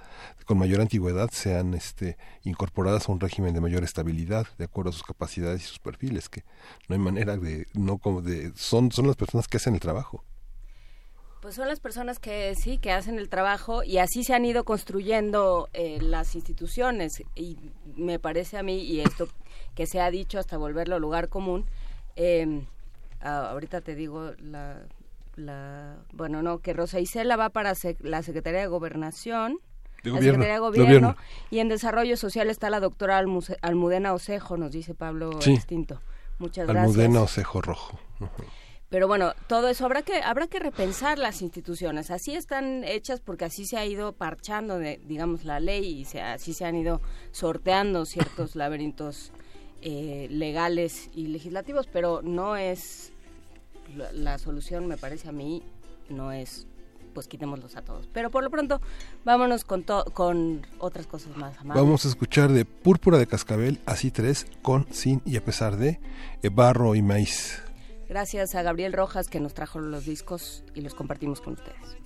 con 0.45 0.57
mayor 0.57 0.81
antigüedad 0.81 1.29
sean 1.31 1.73
este 1.73 2.17
incorporadas 2.43 3.07
a 3.07 3.11
un 3.11 3.19
régimen 3.19 3.53
de 3.53 3.61
mayor 3.61 3.83
estabilidad 3.83 4.45
de 4.57 4.65
acuerdo 4.65 4.89
a 4.89 4.93
sus 4.93 5.03
capacidades 5.03 5.61
y 5.63 5.65
sus 5.65 5.79
perfiles 5.79 6.29
que 6.29 6.43
no 6.87 6.95
hay 6.95 6.99
manera 6.99 7.37
de 7.37 7.67
no 7.73 7.97
como 7.97 8.21
de 8.21 8.51
son 8.55 8.91
son 8.91 9.07
las 9.07 9.15
personas 9.15 9.47
que 9.47 9.57
hacen 9.57 9.73
el 9.73 9.79
trabajo. 9.79 10.23
Pues 11.41 11.55
son 11.55 11.67
las 11.67 11.79
personas 11.79 12.19
que 12.19 12.53
sí, 12.53 12.77
que 12.77 12.91
hacen 12.91 13.17
el 13.17 13.27
trabajo 13.27 13.81
y 13.83 13.97
así 13.97 14.23
se 14.23 14.35
han 14.35 14.45
ido 14.45 14.63
construyendo 14.63 15.69
eh, 15.73 15.97
las 15.99 16.35
instituciones. 16.35 17.13
Y 17.33 17.57
me 17.95 18.19
parece 18.19 18.57
a 18.59 18.63
mí, 18.63 18.83
y 18.83 19.01
esto 19.01 19.27
que 19.73 19.87
se 19.87 19.99
ha 20.01 20.11
dicho 20.11 20.37
hasta 20.37 20.57
volverlo 20.57 20.99
lugar 20.99 21.29
común, 21.29 21.65
eh, 22.15 22.63
ah, 23.21 23.49
ahorita 23.49 23.81
te 23.81 23.95
digo 23.95 24.33
la, 24.37 24.83
la, 25.35 25.97
bueno, 26.13 26.41
no, 26.41 26.59
que 26.59 26.73
Rosa 26.73 26.99
Isela 26.99 27.35
va 27.37 27.49
para 27.49 27.71
sec- 27.71 27.99
la 28.01 28.21
Secretaría 28.23 28.59
de 28.61 28.67
Gobernación, 28.67 29.59
De 30.03 30.09
la 30.09 30.17
gobierno, 30.17 30.21
Secretaría 30.43 30.53
de 30.53 30.59
Gobierno, 30.59 30.85
gobierno. 31.09 31.15
y 31.49 31.59
en 31.59 31.69
Desarrollo 31.69 32.17
Social 32.17 32.49
está 32.49 32.69
la 32.69 32.79
doctora 32.79 33.17
Almudena 33.61 34.13
Osejo, 34.13 34.57
nos 34.57 34.71
dice 34.71 34.93
Pablo 34.95 35.31
Sí. 35.41 35.53
Extinto. 35.53 36.01
Muchas 36.39 36.67
gracias. 36.67 36.85
Almudena 36.95 37.21
o 37.21 37.27
cejo 37.27 37.61
rojo. 37.61 37.99
Pero 38.89 39.07
bueno, 39.07 39.33
todo 39.47 39.69
eso 39.69 39.85
habrá 39.85 40.01
que 40.01 40.21
habrá 40.21 40.47
que 40.47 40.59
repensar 40.59 41.17
las 41.17 41.41
instituciones. 41.41 42.11
Así 42.11 42.33
están 42.35 42.83
hechas 42.83 43.21
porque 43.21 43.45
así 43.45 43.65
se 43.65 43.77
ha 43.77 43.85
ido 43.85 44.11
parchando, 44.13 44.79
de, 44.79 44.99
digamos, 45.05 45.45
la 45.45 45.59
ley 45.61 46.01
y 46.01 46.05
se, 46.05 46.21
así 46.21 46.53
se 46.53 46.65
han 46.65 46.75
ido 46.75 46.99
sorteando 47.31 48.05
ciertos 48.05 48.55
laberintos 48.57 49.31
eh, 49.81 50.27
legales 50.29 51.09
y 51.13 51.27
legislativos, 51.27 51.87
pero 51.87 52.21
no 52.21 52.57
es 52.57 53.10
la, 53.95 54.11
la 54.11 54.37
solución, 54.37 54.87
me 54.87 54.97
parece 54.97 55.29
a 55.29 55.31
mí, 55.31 55.63
no 56.09 56.31
es 56.31 56.67
pues 57.13 57.27
quitémoslos 57.27 57.75
a 57.75 57.81
todos. 57.81 58.07
Pero 58.13 58.31
por 58.31 58.41
lo 58.41 58.49
pronto, 58.49 58.79
vámonos 59.25 59.65
con, 59.65 59.83
to- 59.83 60.05
con 60.13 60.65
otras 60.79 61.07
cosas 61.07 61.35
más 61.35 61.57
amables. 61.57 61.83
Vamos 61.83 62.05
a 62.05 62.07
escuchar 62.07 62.49
de 62.51 62.63
Púrpura 62.63 63.17
de 63.17 63.27
Cascabel, 63.27 63.79
así 63.85 64.11
tres, 64.11 64.47
con, 64.61 64.87
sin 64.91 65.21
y 65.25 65.35
a 65.35 65.43
pesar 65.43 65.75
de 65.75 65.99
eh, 66.41 66.49
Barro 66.49 66.95
y 66.95 67.01
Maíz. 67.01 67.61
Gracias 68.07 68.55
a 68.55 68.61
Gabriel 68.61 68.93
Rojas 68.93 69.27
que 69.27 69.39
nos 69.41 69.53
trajo 69.53 69.79
los 69.79 70.05
discos 70.05 70.63
y 70.73 70.79
los 70.81 70.93
compartimos 70.95 71.41
con 71.41 71.53
ustedes. 71.53 71.97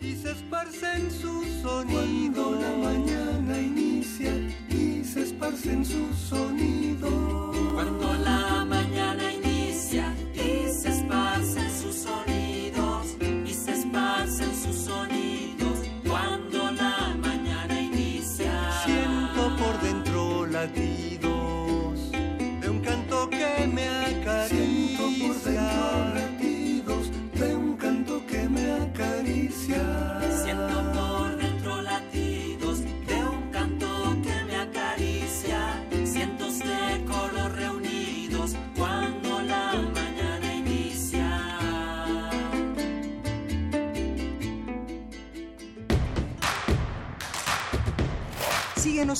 y 0.00 0.14
se 0.16 0.30
esparcen 0.32 1.10
sus 1.10 1.46
sonidos. 1.62 2.34
Cuando 2.34 2.60
la 2.60 2.76
mañana 2.76 3.58
inicia 3.58 4.32
y 4.70 5.02
se 5.04 5.22
esparcen 5.22 5.84
sus 5.84 6.14
sonidos. 6.16 7.56
Cuando 7.72 8.14
la 8.14 8.63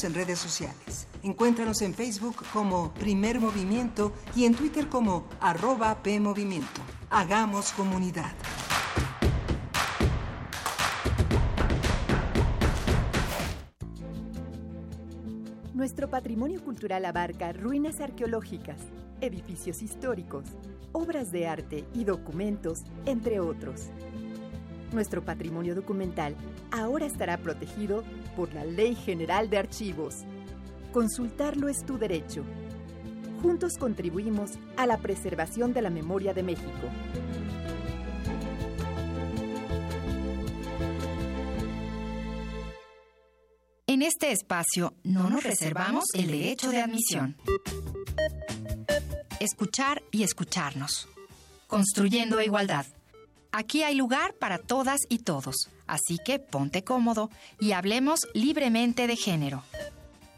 En 0.03 0.13
redes 0.13 0.41
sociales. 0.41 1.07
Encuéntranos 1.23 1.81
en 1.81 1.95
Facebook 1.95 2.45
como 2.53 2.93
Primer 2.95 3.39
Movimiento 3.39 4.13
y 4.35 4.45
en 4.45 4.57
Twitter 4.57 4.89
como 4.89 5.25
arroba 5.41 6.03
PMovimiento. 6.03 6.81
Hagamos 7.11 7.71
comunidad. 7.71 8.33
Nuestro 15.75 16.11
patrimonio 16.11 16.61
cultural 16.65 17.05
abarca 17.05 17.53
ruinas 17.53 18.01
arqueológicas, 18.01 18.79
edificios 19.21 19.81
históricos, 19.81 20.47
obras 20.91 21.31
de 21.31 21.47
arte 21.47 21.85
y 21.95 22.03
documentos, 22.03 22.83
entre 23.07 23.39
otros. 23.39 23.91
Nuestro 24.93 25.25
patrimonio 25.25 25.77
documental 25.77 26.35
ahora 26.73 27.07
estará 27.07 27.39
protegido 27.39 28.03
por 28.37 28.53
la 28.55 28.65
Ley 28.65 28.95
General 28.95 29.49
de 29.49 29.59
Archivos. 29.59 30.25
Consultarlo 30.93 31.69
es 31.69 31.85
tu 31.85 31.99
derecho. 31.99 32.45
Juntos 33.43 33.77
contribuimos 33.79 34.53
a 34.77 34.87
la 34.87 34.99
preservación 34.99 35.73
de 35.73 35.83
la 35.83 35.91
memoria 35.91 36.33
de 36.33 36.43
México. 36.43 36.89
En 43.87 44.03
este 44.03 44.33
espacio 44.33 44.95
no 45.05 45.31
nos 45.31 45.45
reservamos 45.45 46.05
el 46.15 46.27
derecho 46.27 46.71
de 46.71 46.81
admisión. 46.81 47.37
Escuchar 49.41 50.03
y 50.11 50.23
escucharnos. 50.23 51.09
Construyendo 51.69 52.41
igualdad. 52.41 52.87
Aquí 53.53 53.85
hay 53.85 53.95
lugar 53.95 54.35
para 54.35 54.59
todas 54.59 55.01
y 55.09 55.19
todos, 55.19 55.71
así 55.87 56.19
que 56.25 56.39
ponte 56.39 56.85
cómodo 56.85 57.31
y 57.61 57.73
hablemos 57.73 58.27
libremente 58.35 59.07
de 59.07 59.17
género. 59.17 59.63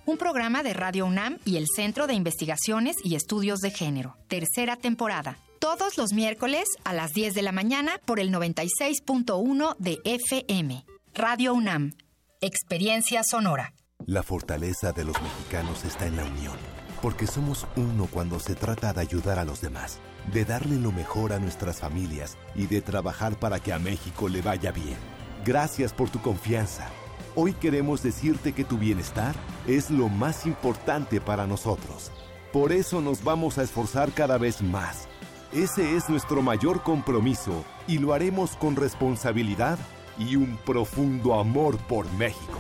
Un 0.06 0.18
programa 0.18 0.62
de 0.62 0.72
Radio 0.72 1.04
UNAM 1.04 1.38
y 1.44 1.56
el 1.56 1.66
Centro 1.66 2.06
de 2.06 2.14
Investigaciones 2.14 2.96
y 3.02 3.16
Estudios 3.16 3.58
de 3.58 3.72
Género. 3.72 4.16
Tercera 4.28 4.76
temporada. 4.76 5.38
Todos 5.58 5.98
los 5.98 6.12
miércoles 6.12 6.68
a 6.84 6.92
las 6.92 7.12
10 7.12 7.34
de 7.34 7.42
la 7.42 7.50
mañana 7.50 8.00
por 8.04 8.20
el 8.20 8.30
96.1 8.30 9.76
de 9.78 9.98
FM. 10.04 10.84
Radio 11.12 11.54
UNAM. 11.54 11.94
Experiencia 12.40 13.22
sonora. 13.24 13.72
La 14.04 14.22
fortaleza 14.22 14.92
de 14.92 15.04
los 15.04 15.20
mexicanos 15.20 15.84
está 15.84 16.06
en 16.06 16.16
la 16.16 16.24
unión, 16.24 16.56
porque 17.02 17.26
somos 17.26 17.66
uno 17.74 18.06
cuando 18.06 18.38
se 18.38 18.54
trata 18.54 18.92
de 18.92 19.00
ayudar 19.00 19.40
a 19.40 19.44
los 19.44 19.60
demás, 19.60 19.98
de 20.32 20.44
darle 20.44 20.76
lo 20.76 20.92
mejor 20.92 21.32
a 21.32 21.40
nuestras 21.40 21.80
familias 21.80 22.36
y 22.54 22.66
de 22.66 22.80
trabajar 22.80 23.36
para 23.40 23.58
que 23.58 23.72
a 23.72 23.80
México 23.80 24.28
le 24.28 24.42
vaya 24.42 24.70
bien. 24.70 25.15
Gracias 25.46 25.92
por 25.92 26.10
tu 26.10 26.20
confianza. 26.20 26.88
Hoy 27.36 27.52
queremos 27.52 28.02
decirte 28.02 28.52
que 28.52 28.64
tu 28.64 28.78
bienestar 28.78 29.32
es 29.68 29.92
lo 29.92 30.08
más 30.08 30.44
importante 30.44 31.20
para 31.20 31.46
nosotros. 31.46 32.10
Por 32.52 32.72
eso 32.72 33.00
nos 33.00 33.22
vamos 33.22 33.56
a 33.56 33.62
esforzar 33.62 34.10
cada 34.10 34.38
vez 34.38 34.60
más. 34.60 35.06
Ese 35.52 35.94
es 35.94 36.08
nuestro 36.08 36.42
mayor 36.42 36.82
compromiso 36.82 37.64
y 37.86 37.98
lo 37.98 38.12
haremos 38.12 38.56
con 38.56 38.74
responsabilidad 38.74 39.78
y 40.18 40.34
un 40.34 40.58
profundo 40.66 41.38
amor 41.38 41.78
por 41.86 42.12
México. 42.14 42.58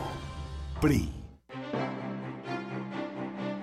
PRI. 0.80 1.25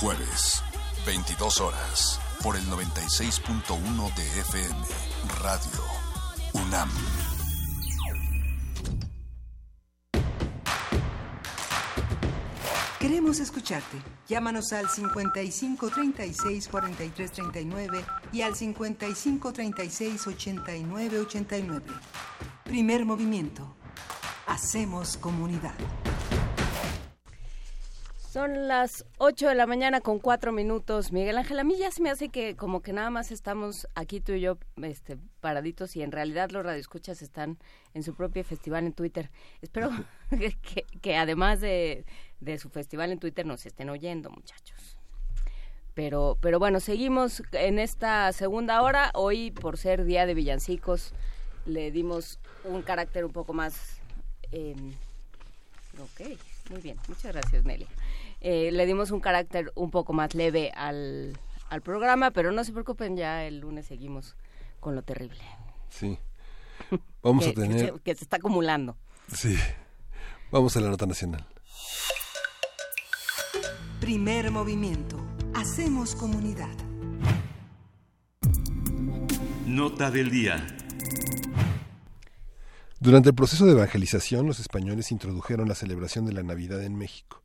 Jueves, 0.00 0.62
22 1.06 1.60
horas, 1.60 2.20
por 2.44 2.54
el 2.54 2.62
96.1 2.66 4.14
de 4.14 4.40
FM, 4.42 4.76
Radio 5.42 5.82
UNAM. 6.52 6.88
Queremos 13.00 13.40
escucharte. 13.40 13.96
Llámanos 14.28 14.72
al 14.72 14.88
55 14.88 15.90
36 15.90 16.68
43 16.68 17.32
39 17.32 18.04
y 18.32 18.42
al 18.42 18.54
55 18.54 19.52
36 19.52 20.26
89 20.28 21.18
89. 21.18 21.86
Primer 22.62 23.04
movimiento. 23.04 23.74
Hacemos 24.46 25.16
comunidad. 25.16 25.74
Son 28.38 28.68
las 28.68 29.04
8 29.18 29.48
de 29.48 29.56
la 29.56 29.66
mañana 29.66 30.00
con 30.00 30.20
4 30.20 30.52
minutos. 30.52 31.10
Miguel 31.10 31.38
Ángel, 31.38 31.58
a 31.58 31.64
mí 31.64 31.76
ya 31.76 31.90
se 31.90 32.00
me 32.00 32.08
hace 32.08 32.28
que 32.28 32.54
como 32.54 32.82
que 32.82 32.92
nada 32.92 33.10
más 33.10 33.32
estamos 33.32 33.88
aquí 33.96 34.20
tú 34.20 34.30
y 34.30 34.40
yo 34.40 34.58
este, 34.80 35.18
paraditos 35.40 35.96
y 35.96 36.02
en 36.02 36.12
realidad 36.12 36.50
los 36.50 36.64
radioescuchas 36.64 37.20
están 37.20 37.58
en 37.94 38.04
su 38.04 38.14
propio 38.14 38.44
festival 38.44 38.86
en 38.86 38.92
Twitter. 38.92 39.32
Espero 39.60 39.90
que, 40.30 40.84
que 41.00 41.16
además 41.16 41.60
de, 41.60 42.04
de 42.38 42.58
su 42.58 42.70
festival 42.70 43.10
en 43.10 43.18
Twitter 43.18 43.44
nos 43.44 43.66
estén 43.66 43.90
oyendo, 43.90 44.30
muchachos. 44.30 44.96
Pero, 45.94 46.38
pero 46.40 46.60
bueno, 46.60 46.78
seguimos 46.78 47.42
en 47.50 47.80
esta 47.80 48.32
segunda 48.32 48.82
hora. 48.82 49.10
Hoy, 49.14 49.50
por 49.50 49.78
ser 49.78 50.04
Día 50.04 50.26
de 50.26 50.34
Villancicos, 50.34 51.12
le 51.66 51.90
dimos 51.90 52.38
un 52.62 52.82
carácter 52.82 53.24
un 53.24 53.32
poco 53.32 53.52
más... 53.52 54.00
Eh, 54.52 54.76
ok, 55.98 56.38
muy 56.70 56.80
bien. 56.80 56.96
Muchas 57.08 57.32
gracias, 57.32 57.64
Nelia. 57.64 57.88
Eh, 58.40 58.70
le 58.72 58.86
dimos 58.86 59.10
un 59.10 59.20
carácter 59.20 59.72
un 59.74 59.90
poco 59.90 60.12
más 60.12 60.34
leve 60.34 60.70
al, 60.74 61.38
al 61.68 61.82
programa, 61.82 62.30
pero 62.30 62.52
no 62.52 62.62
se 62.64 62.72
preocupen, 62.72 63.16
ya 63.16 63.44
el 63.44 63.60
lunes 63.60 63.86
seguimos 63.86 64.36
con 64.80 64.94
lo 64.94 65.02
terrible. 65.02 65.40
Sí. 65.88 66.18
Vamos 67.22 67.44
que, 67.44 67.50
a 67.50 67.54
tener... 67.54 67.80
Que 67.80 67.92
se, 67.92 68.00
que 68.00 68.14
se 68.14 68.24
está 68.24 68.36
acumulando. 68.36 68.96
Sí. 69.32 69.56
Vamos 70.50 70.76
a 70.76 70.80
la 70.80 70.88
nota 70.88 71.06
nacional. 71.06 71.44
Primer 74.00 74.50
movimiento. 74.50 75.18
Hacemos 75.54 76.14
comunidad. 76.14 76.74
Nota 79.66 80.10
del 80.10 80.30
día. 80.30 80.64
Durante 83.00 83.28
el 83.28 83.34
proceso 83.34 83.66
de 83.66 83.72
evangelización, 83.72 84.46
los 84.46 84.60
españoles 84.60 85.12
introdujeron 85.12 85.68
la 85.68 85.74
celebración 85.74 86.24
de 86.26 86.32
la 86.32 86.42
Navidad 86.42 86.82
en 86.82 86.96
México. 86.96 87.42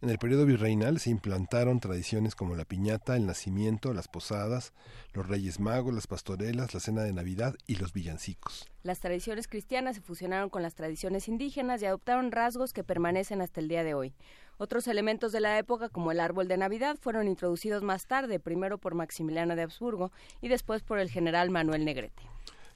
En 0.00 0.10
el 0.10 0.18
periodo 0.18 0.46
virreinal 0.46 0.98
se 0.98 1.10
implantaron 1.10 1.80
tradiciones 1.80 2.34
como 2.34 2.56
la 2.56 2.64
piñata, 2.64 3.16
el 3.16 3.26
nacimiento, 3.26 3.94
las 3.94 4.08
posadas, 4.08 4.72
los 5.12 5.26
reyes 5.26 5.60
magos, 5.60 5.94
las 5.94 6.06
pastorelas, 6.06 6.74
la 6.74 6.80
cena 6.80 7.02
de 7.02 7.12
Navidad 7.12 7.54
y 7.66 7.76
los 7.76 7.92
villancicos. 7.92 8.68
Las 8.82 9.00
tradiciones 9.00 9.48
cristianas 9.48 9.96
se 9.96 10.02
fusionaron 10.02 10.50
con 10.50 10.62
las 10.62 10.74
tradiciones 10.74 11.28
indígenas 11.28 11.80
y 11.80 11.86
adoptaron 11.86 12.32
rasgos 12.32 12.72
que 12.72 12.84
permanecen 12.84 13.40
hasta 13.40 13.60
el 13.60 13.68
día 13.68 13.84
de 13.84 13.94
hoy. 13.94 14.14
Otros 14.56 14.86
elementos 14.86 15.32
de 15.32 15.40
la 15.40 15.58
época, 15.58 15.88
como 15.88 16.12
el 16.12 16.20
árbol 16.20 16.48
de 16.48 16.56
Navidad, 16.56 16.96
fueron 17.00 17.26
introducidos 17.26 17.82
más 17.82 18.06
tarde, 18.06 18.38
primero 18.38 18.78
por 18.78 18.94
Maximiliano 18.94 19.56
de 19.56 19.62
Habsburgo 19.62 20.12
y 20.40 20.48
después 20.48 20.82
por 20.82 20.98
el 20.98 21.10
general 21.10 21.50
Manuel 21.50 21.84
Negrete. 21.84 22.22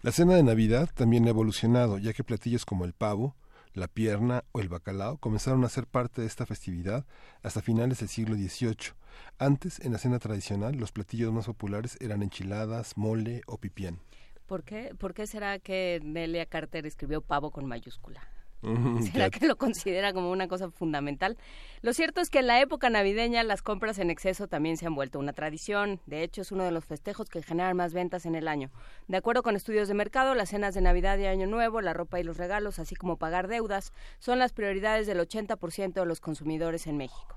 La 0.01 0.13
cena 0.13 0.35
de 0.37 0.43
Navidad 0.43 0.89
también 0.95 1.27
ha 1.27 1.31
evolucionado, 1.31 1.99
ya 1.99 2.13
que 2.13 2.25
platillos 2.25 2.65
como 2.65 2.85
el 2.85 2.93
pavo, 2.93 3.35
la 3.75 3.89
pierna 3.89 4.45
o 4.53 4.61
el 4.61 4.69
bacalao 4.69 5.19
comenzaron 5.19 5.65
a 5.65 5.69
ser 5.69 5.87
parte 5.87 6.21
de 6.21 6.27
esta 6.27 6.47
festividad 6.47 7.07
hasta 7.43 7.63
finales 7.63 8.01
del 8.01 8.09
siglo 8.09 8.35
XVIII. 8.35 8.95
Antes, 9.39 9.81
en 9.81 9.93
la 9.93 9.99
cena 9.99 10.19
tradicional, 10.19 10.77
los 10.77 10.93
platillos 10.93 11.33
más 11.33 11.47
populares 11.47 11.97
eran 12.01 12.23
enchiladas, 12.23 12.97
mole 12.97 13.43
o 13.47 13.59
pipián. 13.59 14.01
¿Por 14.47 14.65
qué, 14.65 14.95
¿Por 14.99 15.15
qué 15.15 15.27
será 15.27 15.59
que 15.59 16.01
Nelia 16.03 16.47
Carter 16.47 16.87
escribió 16.87 17.21
pavo 17.21 17.51
con 17.51 17.67
mayúscula? 17.67 18.23
¿Será 18.61 19.31
que 19.31 19.47
lo 19.47 19.57
considera 19.57 20.13
como 20.13 20.31
una 20.31 20.49
cosa 20.49 20.71
fundamental? 20.71 21.37
Lo 21.81 21.93
cierto 21.93 22.21
es 22.21 22.29
que 22.29 22.41
en 22.41 22.49
la 22.49 22.61
época 22.61 22.91
navideña 22.91 23.45
las 23.45 23.63
compras 23.63 23.99
en 23.99 24.11
exceso 24.11 24.49
también 24.49 24.77
se 24.77 24.87
han 24.87 24.97
vuelto 24.97 25.21
una 25.21 25.33
tradición. 25.33 26.01
De 26.07 26.25
hecho, 26.25 26.43
es 26.43 26.51
uno 26.51 26.65
de 26.65 26.73
los 26.73 26.85
festejos 26.85 27.29
que 27.29 27.43
generan 27.43 27.77
más 27.77 27.93
ventas 27.93 28.27
en 28.27 28.35
el 28.35 28.49
año. 28.49 28.71
De 29.07 29.17
acuerdo 29.17 29.43
con 29.43 29.55
estudios 29.55 29.87
de 29.87 29.95
mercado, 29.95 30.35
las 30.35 30.49
cenas 30.49 30.75
de 30.75 30.81
Navidad 30.81 31.19
y 31.19 31.27
Año 31.27 31.47
Nuevo, 31.47 31.81
la 31.81 31.95
ropa 31.95 32.19
y 32.19 32.25
los 32.25 32.37
regalos, 32.37 32.79
así 32.81 32.97
como 32.97 33.17
pagar 33.17 33.47
deudas, 33.47 33.93
son 34.19 34.41
las 34.41 34.53
prioridades 34.53 35.07
del 35.07 35.21
80% 35.21 35.93
de 35.93 36.07
los 36.07 36.21
consumidores 36.21 36.87
en 36.89 36.97
México. 36.97 37.37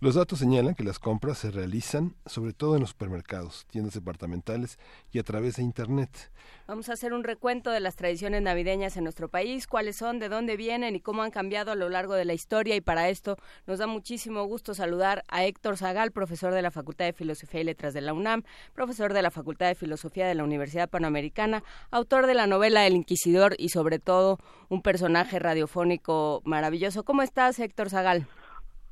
Los 0.00 0.14
datos 0.14 0.38
señalan 0.38 0.74
que 0.74 0.84
las 0.84 0.98
compras 0.98 1.38
se 1.38 1.50
realizan 1.50 2.14
sobre 2.26 2.52
todo 2.52 2.74
en 2.74 2.80
los 2.80 2.90
supermercados, 2.90 3.66
tiendas 3.70 3.94
departamentales 3.94 4.78
y 5.12 5.18
a 5.18 5.22
través 5.22 5.56
de 5.56 5.62
Internet. 5.62 6.30
Vamos 6.66 6.88
a 6.88 6.92
hacer 6.92 7.12
un 7.12 7.24
recuento 7.24 7.70
de 7.70 7.80
las 7.80 7.96
tradiciones 7.96 8.42
navideñas 8.42 8.96
en 8.96 9.04
nuestro 9.04 9.28
país, 9.28 9.66
cuáles 9.66 9.96
son, 9.96 10.18
de 10.18 10.28
dónde 10.28 10.56
vienen 10.56 10.94
y 10.96 11.00
cómo 11.00 11.22
han 11.22 11.30
cambiado 11.30 11.72
a 11.72 11.74
lo 11.74 11.88
largo 11.88 12.14
de 12.14 12.24
la 12.24 12.34
historia. 12.34 12.76
Y 12.76 12.80
para 12.80 13.08
esto 13.08 13.36
nos 13.66 13.78
da 13.78 13.86
muchísimo 13.86 14.44
gusto 14.44 14.74
saludar 14.74 15.24
a 15.28 15.44
Héctor 15.44 15.76
Zagal, 15.76 16.12
profesor 16.12 16.52
de 16.52 16.62
la 16.62 16.70
Facultad 16.70 17.06
de 17.06 17.12
Filosofía 17.12 17.60
y 17.60 17.64
Letras 17.64 17.94
de 17.94 18.02
la 18.02 18.12
UNAM, 18.12 18.42
profesor 18.74 19.12
de 19.12 19.22
la 19.22 19.30
Facultad 19.30 19.68
de 19.68 19.74
Filosofía 19.74 20.26
de 20.26 20.34
la 20.34 20.44
Universidad 20.44 20.88
Panamericana, 20.88 21.62
autor 21.90 22.26
de 22.26 22.34
la 22.34 22.46
novela 22.46 22.86
El 22.86 22.94
Inquisidor 22.94 23.54
y 23.58 23.70
sobre 23.70 23.98
todo 23.98 24.38
un 24.68 24.82
personaje 24.82 25.38
radiofónico 25.38 26.42
maravilloso. 26.44 27.04
¿Cómo 27.04 27.22
estás, 27.22 27.58
Héctor 27.58 27.90
Zagal? 27.90 28.26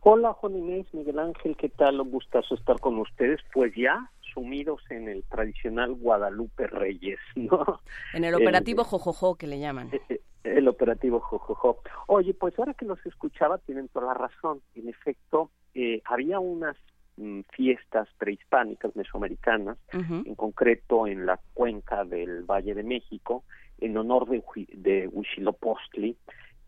Hola, 0.08 0.34
Juan 0.34 0.54
Inés, 0.54 0.86
Miguel 0.92 1.18
Ángel, 1.18 1.56
¿qué 1.56 1.68
tal? 1.68 2.00
Un 2.00 2.12
gustazo 2.12 2.54
estar 2.54 2.78
con 2.78 2.96
ustedes. 2.96 3.40
Pues 3.52 3.74
ya 3.74 4.08
sumidos 4.32 4.80
en 4.88 5.08
el 5.08 5.24
tradicional 5.24 5.94
Guadalupe 5.94 6.68
Reyes, 6.68 7.18
¿no? 7.34 7.80
En 8.14 8.22
el 8.22 8.32
operativo 8.36 8.84
Jojojo, 8.84 9.34
que 9.34 9.48
le 9.48 9.58
llaman. 9.58 9.90
Eh, 10.08 10.20
El 10.44 10.68
operativo 10.68 11.18
Jojojo. 11.18 11.80
Oye, 12.06 12.34
pues 12.34 12.56
ahora 12.56 12.74
que 12.74 12.84
los 12.84 13.04
escuchaba 13.04 13.58
tienen 13.58 13.88
toda 13.88 14.06
la 14.06 14.14
razón. 14.14 14.60
En 14.76 14.88
efecto, 14.88 15.50
eh, 15.74 16.02
había 16.04 16.38
unas 16.38 16.76
mm, 17.16 17.40
fiestas 17.50 18.06
prehispánicas 18.16 18.94
mesoamericanas, 18.94 19.76
en 19.92 20.36
concreto 20.36 21.08
en 21.08 21.26
la 21.26 21.40
cuenca 21.52 22.04
del 22.04 22.44
Valle 22.44 22.74
de 22.74 22.84
México, 22.84 23.42
en 23.78 23.96
honor 23.98 24.28
de, 24.28 24.40
de 24.72 25.08
Huitzilopochtli, 25.08 26.16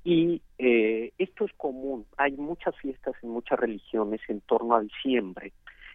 y 0.09 0.41
eh, 0.57 1.13
esto 1.19 1.45
es 1.45 1.53
común. 1.59 2.07
Hay 2.17 2.33
muchas 2.33 2.75
fiestas 2.77 3.15
en 3.23 3.29
muchas 3.29 3.59
religiones 3.59 4.23
en 4.29 4.41
torno 4.41 4.75
a 4.75 4.81
diciembre 4.81 5.53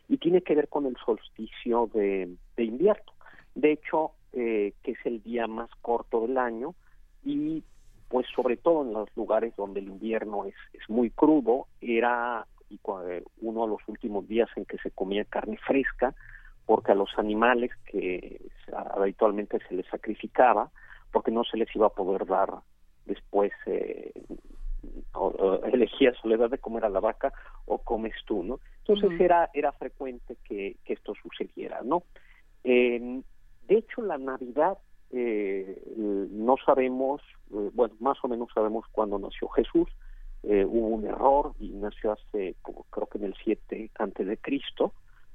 y 0.07 0.17
tiene 0.17 0.43
que 0.43 0.53
ver 0.53 0.69
con 0.69 0.85
el 0.85 0.95
solsticio 1.03 1.89
de, 1.95 2.29
invierno. 2.57 3.11
De 3.55 3.71
hecho, 3.71 4.11
eh, 4.33 4.73
que 4.83 4.91
es 4.91 4.99
el 5.05 5.23
día 5.23 5.47
más 5.47 5.71
corto 5.81 6.27
del 6.27 6.37
año 6.37 6.75
y 7.23 7.63
pues 8.07 8.27
sobre 8.35 8.55
todo 8.55 8.83
en 8.83 8.93
los 8.93 9.09
lugares 9.15 9.55
donde 9.55 9.79
el 9.79 9.87
invierno 9.87 10.45
es, 10.45 10.53
es 10.73 10.87
muy 10.87 11.09
crudo, 11.09 11.65
era 11.81 12.45
uno 13.41 13.63
de 13.63 13.67
los 13.67 13.81
últimos 13.87 14.27
días 14.27 14.49
en 14.55 14.65
que 14.65 14.77
se 14.77 14.91
comía 14.91 15.25
carne 15.25 15.57
fresca, 15.57 16.13
porque 16.67 16.91
a 16.91 16.95
los 16.95 17.09
animales 17.17 17.71
que 17.85 18.41
habitualmente 18.95 19.57
se 19.67 19.73
les 19.73 19.87
sacrificaba, 19.87 20.69
porque 21.11 21.31
no 21.31 21.43
se 21.43 21.57
les 21.57 21.75
iba 21.75 21.87
a 21.87 21.95
poder 21.95 22.27
dar 22.27 22.61
después 23.05 23.51
eh, 23.65 24.11
o- 25.13 25.27
o 25.27 25.63
elegías 25.65 26.15
o 26.23 26.27
le 26.27 26.37
das 26.37 26.51
de 26.51 26.57
comer 26.57 26.85
a 26.85 26.89
la 26.89 26.99
vaca 26.99 27.33
o 27.65 27.77
comes 27.79 28.13
tú, 28.25 28.43
¿no? 28.43 28.59
Entonces 28.85 29.11
era 29.25 29.49
era 29.53 29.71
frecuente 29.71 30.37
que, 30.43 30.77
que 30.83 30.93
esto 30.93 31.13
sucediera, 31.21 31.81
¿no? 31.83 32.03
Eh, 32.63 33.21
de 33.67 33.75
hecho, 33.77 34.01
la 34.01 34.17
Navidad 34.17 34.77
eh, 35.11 35.81
no 35.95 36.55
sabemos, 36.65 37.21
eh, 37.53 37.69
bueno, 37.73 37.95
más 37.99 38.17
o 38.23 38.27
menos 38.27 38.49
sabemos 38.53 38.85
cuándo 38.91 39.17
nació 39.19 39.47
Jesús. 39.49 39.87
Eh, 40.43 40.65
hubo 40.65 40.87
un 40.87 41.05
error 41.05 41.53
y 41.59 41.69
nació 41.69 42.11
hace, 42.11 42.55
como 42.61 42.83
creo 42.89 43.07
que 43.07 43.17
en 43.19 43.25
el 43.25 43.35
7 43.43 43.91
antes 43.97 44.27
de 44.27 44.37
Cristo. 44.37 44.93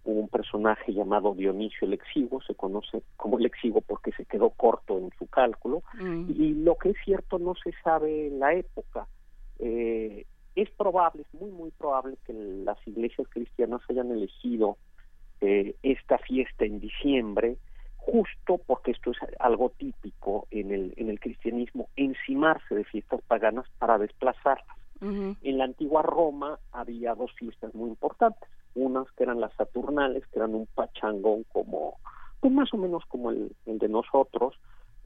Hubo 0.08 0.20
un 0.20 0.28
personaje 0.28 0.94
llamado 0.94 1.34
Dionisio 1.34 1.86
el 1.86 1.92
Exiguo, 1.92 2.40
se 2.40 2.54
conoce 2.54 3.02
como 3.18 3.38
el 3.38 3.44
Exiguo 3.44 3.82
porque 3.82 4.10
se 4.12 4.24
quedó 4.24 4.48
corto 4.48 4.96
en 4.96 5.10
su 5.18 5.26
cálculo. 5.26 5.82
Y 6.00 6.54
lo 6.54 6.76
que 6.76 6.90
es 6.90 6.96
cierto 7.04 7.38
no 7.38 7.54
se 7.62 7.72
sabe 7.84 8.30
la 8.30 8.54
época. 8.54 9.06
Eh, 9.58 10.24
es 10.54 10.70
probable, 10.70 11.22
es 11.22 11.40
muy, 11.40 11.50
muy 11.50 11.70
probable 11.72 12.16
que 12.24 12.32
las 12.32 12.78
iglesias 12.86 13.28
cristianas 13.28 13.82
hayan 13.90 14.10
elegido 14.10 14.78
eh, 15.42 15.76
esta 15.82 16.16
fiesta 16.16 16.64
en 16.64 16.80
diciembre 16.80 17.58
justo 17.98 18.58
porque 18.66 18.92
esto 18.92 19.10
es 19.10 19.18
algo 19.38 19.68
típico 19.76 20.46
en 20.50 20.72
el, 20.72 20.94
en 20.96 21.10
el 21.10 21.20
cristianismo, 21.20 21.90
encimarse 21.96 22.74
de 22.74 22.84
fiestas 22.84 23.20
paganas 23.28 23.66
para 23.78 23.98
desplazarlas. 23.98 24.78
En 25.00 25.58
la 25.58 25.64
antigua 25.64 26.02
Roma 26.02 26.58
había 26.72 27.14
dos 27.14 27.32
fiestas 27.34 27.72
muy 27.72 27.88
importantes, 27.90 28.48
unas 28.78 29.10
que 29.12 29.24
eran 29.24 29.40
las 29.40 29.52
saturnales, 29.54 30.26
que 30.28 30.38
eran 30.38 30.54
un 30.54 30.66
pachangón 30.66 31.44
como, 31.52 31.98
pues 32.40 32.52
más 32.52 32.72
o 32.72 32.76
menos 32.76 33.04
como 33.06 33.30
el, 33.30 33.54
de 33.66 33.88
nosotros, 33.88 34.54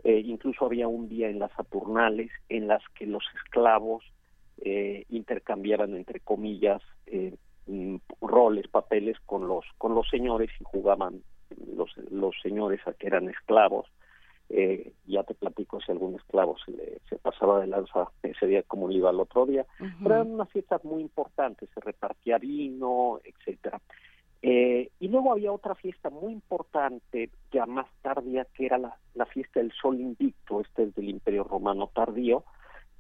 eh, 0.05 0.23
incluso 0.25 0.67
había 0.67 0.89
un 0.89 1.09
día 1.09 1.29
en 1.29 1.39
las 1.39 1.53
saturnales 1.53 2.31
en 2.49 2.69
las 2.69 2.83
que 2.95 3.07
los 3.07 3.25
esclavos 3.45 4.05
eh, 4.61 5.05
intercambiaban 5.09 5.95
entre 5.95 6.21
comillas 6.21 6.83
eh, 7.07 7.35
mm, 7.67 7.97
roles, 8.21 8.69
papeles 8.69 9.17
con 9.27 9.49
los 9.49 9.65
con 9.79 9.95
los 9.95 10.09
señores 10.09 10.51
y 10.61 10.65
jugaban 10.65 11.23
los 11.77 11.91
los 12.11 12.35
señores 12.43 12.81
a 12.87 12.93
que 12.93 13.07
eran 13.07 13.29
esclavos. 13.29 13.87
Eh, 14.55 14.93
ya 15.07 15.23
te 15.23 15.33
platico 15.33 15.81
si 15.81 15.91
algún 15.91 16.15
esclavo 16.17 16.57
se, 16.63 16.73
le, 16.73 16.99
se 17.09 17.17
pasaba 17.17 17.61
de 17.61 17.69
lanza 17.69 18.11
ese 18.23 18.47
día 18.47 18.63
como 18.63 18.87
le 18.87 18.97
iba 18.97 19.09
al 19.09 19.19
otro 19.19 19.47
día. 19.47 19.65
Pero 19.79 20.15
eran 20.15 20.33
unas 20.33 20.51
fiestas 20.51 20.85
muy 20.85 21.01
importantes, 21.01 21.71
se 21.73 21.81
repartía 21.81 22.37
vino, 22.37 23.19
etcétera. 23.25 23.81
Eh, 24.43 24.91
y 25.01 25.09
luego 25.09 25.33
había 25.33 25.53
otra 25.53 25.75
fiesta 25.75 26.11
muy 26.11 26.33
importante, 26.33 27.31
ya 27.51 27.65
más 27.65 27.87
tardía, 28.03 28.45
que 28.53 28.67
era 28.67 28.77
la, 28.77 28.99
la 29.15 29.25
fiesta 29.25 29.61
del 29.61 29.73
Sol 29.73 29.99
Invicto, 29.99 30.61
este 30.61 30.83
es 30.83 30.95
del 30.97 31.09
Imperio 31.09 31.45
Romano 31.45 31.91
tardío, 31.95 32.45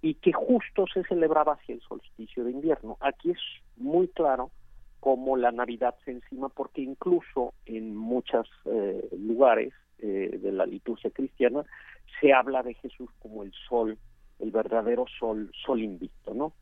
y 0.00 0.14
que 0.14 0.32
justo 0.32 0.86
se 0.86 1.02
celebraba 1.04 1.52
hacia 1.52 1.74
el 1.74 1.82
solsticio 1.82 2.44
de 2.44 2.52
invierno. 2.52 2.96
Aquí 3.00 3.32
es 3.32 3.40
muy 3.76 4.08
claro 4.08 4.50
cómo 5.00 5.36
la 5.36 5.52
Navidad 5.52 5.96
se 6.04 6.12
encima, 6.12 6.48
porque 6.48 6.80
incluso 6.80 7.52
en 7.66 7.94
muchos 7.94 8.48
eh, 8.64 9.06
lugares 9.18 9.74
eh, 10.02 10.38
de 10.40 10.52
la 10.52 10.66
liturgia 10.66 11.10
cristiana 11.10 11.64
se 12.20 12.32
habla 12.32 12.62
de 12.62 12.74
Jesús 12.74 13.08
como 13.20 13.42
el 13.42 13.52
sol, 13.68 13.98
el 14.38 14.50
verdadero 14.50 15.06
sol, 15.18 15.50
sol 15.64 15.80
invicto, 15.82 16.34
¿no? 16.34 16.52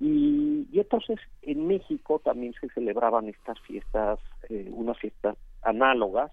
Y, 0.00 0.66
y 0.72 0.80
entonces 0.80 1.18
en 1.42 1.66
México 1.66 2.20
también 2.24 2.54
se 2.60 2.68
celebraban 2.70 3.28
estas 3.28 3.60
fiestas, 3.60 4.18
eh, 4.48 4.68
unas 4.72 4.98
fiestas 4.98 5.36
análogas 5.62 6.32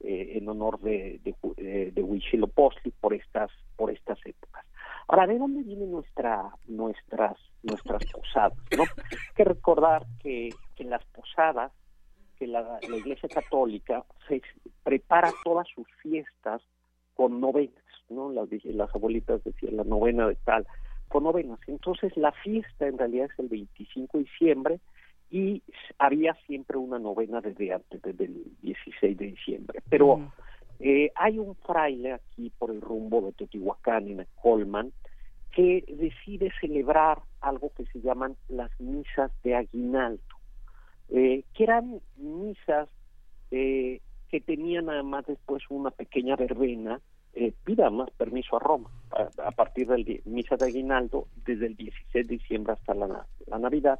eh, 0.00 0.38
en 0.38 0.48
honor 0.48 0.80
de, 0.80 1.20
de, 1.22 1.34
eh, 1.58 1.92
de 1.94 2.02
Huitzilopochtli 2.02 2.90
por 3.00 3.12
estas, 3.12 3.50
por 3.76 3.90
estas 3.90 4.18
épocas. 4.24 4.64
Ahora, 5.08 5.26
¿de 5.26 5.38
dónde 5.38 5.62
vienen 5.62 5.90
nuestra, 5.90 6.50
nuestras, 6.68 7.36
nuestras 7.62 8.02
posadas? 8.10 8.56
¿no? 8.76 8.84
Hay 9.10 9.34
que 9.34 9.44
recordar 9.44 10.06
que, 10.22 10.54
que 10.74 10.84
las 10.84 11.04
posadas, 11.06 11.70
que 12.40 12.46
la, 12.46 12.62
la 12.88 12.96
Iglesia 12.96 13.28
Católica 13.28 14.02
se 14.26 14.40
prepara 14.82 15.30
todas 15.44 15.68
sus 15.68 15.86
fiestas 16.02 16.62
con 17.14 17.38
novenas, 17.38 17.84
¿no? 18.08 18.32
Las, 18.32 18.48
las 18.64 18.94
abuelitas 18.94 19.44
decían 19.44 19.76
la 19.76 19.84
novena 19.84 20.26
de 20.26 20.36
tal, 20.36 20.66
con 21.08 21.24
novenas. 21.24 21.60
Entonces, 21.66 22.16
la 22.16 22.32
fiesta 22.32 22.88
en 22.88 22.96
realidad 22.96 23.28
es 23.30 23.38
el 23.38 23.48
25 23.48 24.16
de 24.16 24.24
diciembre 24.24 24.80
y 25.30 25.62
había 25.98 26.34
siempre 26.46 26.78
una 26.78 26.98
novena 26.98 27.42
desde 27.42 27.74
antes, 27.74 28.00
desde 28.00 28.24
el 28.24 28.44
16 28.62 29.18
de 29.18 29.26
diciembre. 29.26 29.80
Pero 29.90 30.32
eh, 30.80 31.12
hay 31.14 31.38
un 31.38 31.54
fraile 31.56 32.14
aquí 32.14 32.50
por 32.58 32.70
el 32.70 32.80
rumbo 32.80 33.20
de 33.20 33.32
Teotihuacán, 33.32 34.08
en 34.08 34.26
Colman, 34.40 34.92
que 35.52 35.84
decide 35.88 36.50
celebrar 36.58 37.18
algo 37.42 37.70
que 37.76 37.84
se 37.86 38.00
llaman 38.00 38.36
las 38.48 38.70
misas 38.80 39.30
de 39.42 39.56
aguinaldo, 39.56 40.22
eh, 41.10 41.44
que 41.54 41.64
eran 41.64 42.00
misas 42.16 42.88
eh, 43.50 44.00
que 44.30 44.40
tenían 44.40 44.88
además 44.88 45.26
después 45.26 45.62
una 45.70 45.90
pequeña 45.90 46.36
verbena, 46.36 47.00
eh, 47.32 47.52
pida 47.64 47.90
más 47.90 48.10
permiso 48.12 48.56
a 48.56 48.60
Roma, 48.60 48.90
a, 49.44 49.50
partir 49.50 49.88
di- 50.04 50.20
misa 50.24 50.56
de 50.56 50.66
aguinaldo, 50.66 51.26
desde 51.44 51.66
el 51.66 51.76
16 51.76 52.26
de 52.26 52.36
diciembre 52.36 52.72
hasta 52.74 52.94
la, 52.94 53.26
la 53.46 53.58
Navidad, 53.58 53.98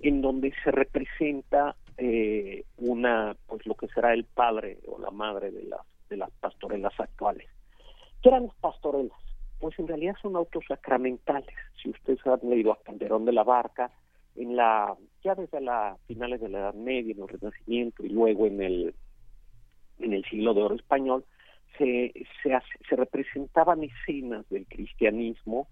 en 0.00 0.20
donde 0.22 0.52
se 0.64 0.70
representa 0.70 1.76
eh, 1.96 2.64
una, 2.78 3.36
pues 3.46 3.66
lo 3.66 3.74
que 3.74 3.88
será 3.88 4.12
el 4.14 4.24
padre 4.24 4.78
o 4.86 4.98
la 4.98 5.10
madre 5.10 5.50
de 5.50 5.64
las, 5.64 5.80
de 6.08 6.16
las 6.16 6.30
pastorelas 6.40 6.92
actuales. 6.98 7.48
¿Qué 8.22 8.28
eran 8.30 8.46
las 8.46 8.56
pastorelas? 8.56 9.18
Pues 9.58 9.78
en 9.78 9.88
realidad 9.88 10.14
son 10.20 10.36
autos 10.36 10.64
sacramentales. 10.68 11.54
Si 11.82 11.90
ustedes 11.90 12.18
han 12.26 12.40
leído 12.48 12.72
a 12.72 12.82
Calderón 12.82 13.24
de 13.26 13.32
la 13.32 13.44
Barca, 13.44 13.90
en 14.42 14.56
la 14.56 14.94
ya 15.22 15.34
desde 15.34 15.60
la 15.60 15.96
finales 16.06 16.40
de 16.40 16.48
la 16.48 16.58
Edad 16.60 16.74
Media, 16.74 17.12
en 17.14 17.22
el 17.22 17.28
Renacimiento 17.28 18.04
y 18.04 18.08
luego 18.08 18.46
en 18.46 18.62
el 18.62 18.94
en 19.98 20.14
el 20.14 20.24
siglo 20.24 20.54
de 20.54 20.62
oro 20.62 20.74
español, 20.76 21.24
se, 21.76 22.12
se, 22.42 22.54
hace- 22.54 22.78
se 22.88 22.96
representaban 22.96 23.82
escenas 23.84 24.48
del 24.48 24.66
cristianismo 24.66 25.68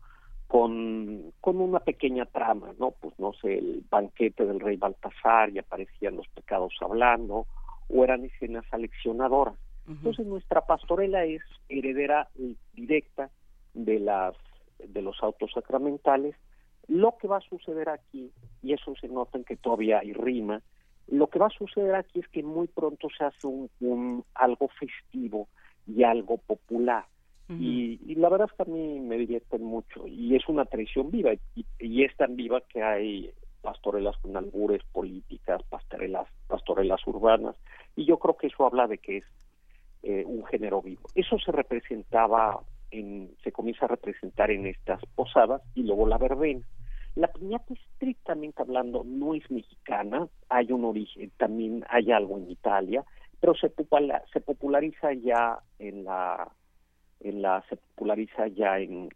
con, 0.47 1.33
con 1.41 1.61
una 1.61 1.81
pequeña 1.81 2.27
trama, 2.27 2.73
¿no? 2.79 2.91
Pues 2.93 3.19
no 3.19 3.33
sé, 3.35 3.59
el 3.59 3.85
banquete 3.91 4.45
del 4.47 4.61
rey 4.61 4.77
Baltasar 4.77 5.51
y 5.51 5.59
aparecían 5.59 6.17
los 6.17 6.29
pecados 6.29 6.75
hablando, 6.81 7.47
o 7.89 8.05
eran 8.05 8.25
escenas 8.25 8.65
aleccionadoras. 8.71 9.55
Entonces 9.89 10.27
nuestra 10.27 10.61
pastorela 10.67 11.25
es 11.25 11.41
heredera 11.71 12.29
directa 12.75 13.31
de 13.73 13.99
las 14.01 14.35
de 14.79 15.01
los 15.03 15.23
autos 15.23 15.51
sacramentales. 15.53 16.37
Lo 16.89 17.17
que 17.19 17.29
va 17.29 17.37
a 17.37 17.49
suceder 17.49 17.89
aquí, 17.89 18.33
y 18.63 18.73
eso 18.73 18.95
se 19.01 19.09
nota 19.09 19.39
en 19.39 19.45
que 19.45 19.57
todavía 19.57 20.01
hay 20.01 20.13
rima, 20.13 20.63
lo 21.07 21.29
que 21.29 21.39
va 21.39 21.47
a 21.47 21.51
suceder 21.51 21.95
aquí 21.95 22.21
es 22.21 22.29
que 22.29 22.43
muy 22.43 22.67
pronto 22.67 23.09
se 23.17 23.25
hace 23.25 23.47
un, 23.47 23.71
un 23.81 24.25
algo 24.35 24.69
festivo 24.69 25.49
y 25.87 26.03
algo 26.03 26.39
popular. 26.39 27.05
y, 27.51 27.99
y 28.07 28.15
la 28.17 28.29
verdad 28.29 28.49
es 28.51 28.57
que 28.57 28.71
a 28.71 28.75
mí 28.75 29.01
me 29.01 29.17
divierten 29.17 29.65
mucho 29.65 30.07
y 30.07 30.37
es 30.37 30.47
una 30.51 30.67
tradición 30.67 31.11
viva 31.11 31.33
y, 31.55 31.65
y 31.79 32.05
es 32.05 32.15
tan 32.15 32.37
viva 32.37 32.61
que 32.61 32.83
hay 32.83 33.31
pastorelas 33.63 34.19
con 34.19 34.37
albures 34.37 34.83
políticas, 34.93 35.63
pastorelas, 35.71 36.29
pastorelas 36.47 37.01
urbanas 37.07 37.57
y 37.97 38.05
yo 38.05 38.19
creo 38.19 38.37
que 38.37 38.49
eso 38.49 38.67
habla 38.67 38.87
de 38.87 38.99
que 38.99 39.19
es 39.19 39.25
eh, 40.03 40.25
un 40.27 40.45
género 40.45 40.83
vivo. 40.83 41.03
Eso 41.15 41.39
se 41.39 41.51
representaba, 41.51 42.61
en, 42.91 43.35
se 43.43 43.51
comienza 43.51 43.87
a 43.87 43.89
representar 43.89 44.51
en 44.51 44.67
estas 44.67 45.01
posadas 45.15 45.63
y 45.75 45.85
luego 45.85 46.07
la 46.07 46.19
verbena. 46.19 46.61
La 47.15 47.29
piñata 47.29 47.75
estrictamente 47.75 48.63
hablando 48.63 49.03
no 49.05 49.35
es 49.35 49.51
mexicana, 49.51 50.29
hay 50.49 50.71
un 50.73 50.85
origen, 50.85 51.31
también 51.37 51.85
hay 51.89 52.13
algo 52.13 52.39
en 52.39 52.51
Italia, 52.51 53.05
pero 53.41 53.55
se, 53.55 53.71
popula- 53.71 54.23
se 54.33 54.41
populariza 54.41 55.13
ya 55.13 55.59
en 55.79 56.05
la 56.05 56.51
en 57.21 57.43
la 57.43 57.65
se 57.69 57.77
populariza 57.77 58.47
ya 58.47 58.79
en, 58.79 59.09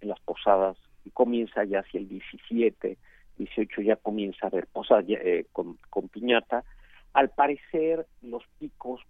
las 0.00 0.20
posadas 0.20 0.76
y 1.04 1.10
comienza 1.10 1.62
ya 1.64 1.80
hacia 1.80 2.00
el 2.00 2.08
17, 2.08 2.98
18 3.38 3.80
ya 3.82 3.96
comienza 3.96 4.46
a 4.46 4.48
haber 4.48 4.66
posadas 4.66 5.04
eh, 5.08 5.46
con, 5.52 5.78
con 5.90 6.08
piñata. 6.08 6.64
Al 7.12 7.30
parecer 7.30 8.06
los 8.22 8.42
picos 8.58 9.00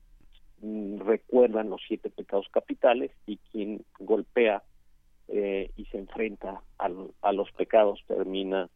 mm, 0.60 0.98
recuerdan 0.98 1.70
los 1.70 1.80
siete 1.88 2.10
pecados 2.10 2.46
capitales 2.50 3.12
y 3.26 3.38
quien 3.50 3.82
golpea 3.98 4.62
eh, 5.28 5.70
y 5.76 5.84
se 5.86 5.98
enfrenta 5.98 6.62
al- 6.78 7.12
a 7.22 7.32
los 7.32 7.50
pecados 7.52 8.00
termina 8.06 8.68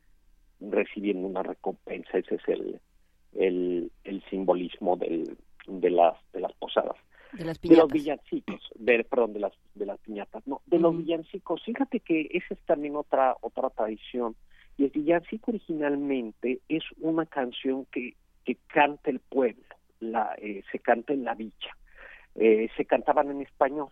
recibiendo 0.60 1.26
una 1.26 1.42
recompensa. 1.42 2.18
Ese 2.18 2.36
es 2.36 2.48
el, 2.48 2.80
el, 3.34 3.92
el 4.04 4.22
simbolismo 4.30 4.96
del, 4.96 5.36
de, 5.66 5.90
las, 5.90 6.14
de 6.32 6.40
las 6.40 6.52
posadas. 6.54 6.96
De 7.32 7.44
las 7.44 7.60
De 7.60 7.76
los 7.76 7.92
villancicos, 7.92 8.70
de, 8.74 9.04
perdón, 9.04 9.34
de 9.34 9.40
las, 9.40 9.52
de 9.74 9.84
las 9.84 9.98
piñatas, 10.00 10.46
no, 10.46 10.62
de 10.66 10.78
los 10.78 10.96
villancicos. 10.96 11.62
Fíjate 11.62 12.00
que 12.00 12.28
esa 12.30 12.54
es 12.54 12.60
también 12.64 12.96
otra, 12.96 13.36
otra 13.42 13.68
tradición. 13.70 14.34
Y 14.78 14.84
el 14.84 14.90
villancico 14.90 15.50
originalmente 15.50 16.60
es 16.68 16.84
una 17.00 17.26
canción 17.26 17.84
que, 17.92 18.14
que 18.44 18.56
canta 18.68 19.10
el 19.10 19.20
pueblo, 19.20 19.62
la, 20.00 20.34
eh, 20.38 20.62
se 20.72 20.78
canta 20.78 21.12
en 21.12 21.24
la 21.24 21.34
villa. 21.34 21.76
Eh, 22.34 22.68
se 22.76 22.84
cantaban 22.86 23.30
en 23.30 23.42
español. 23.42 23.88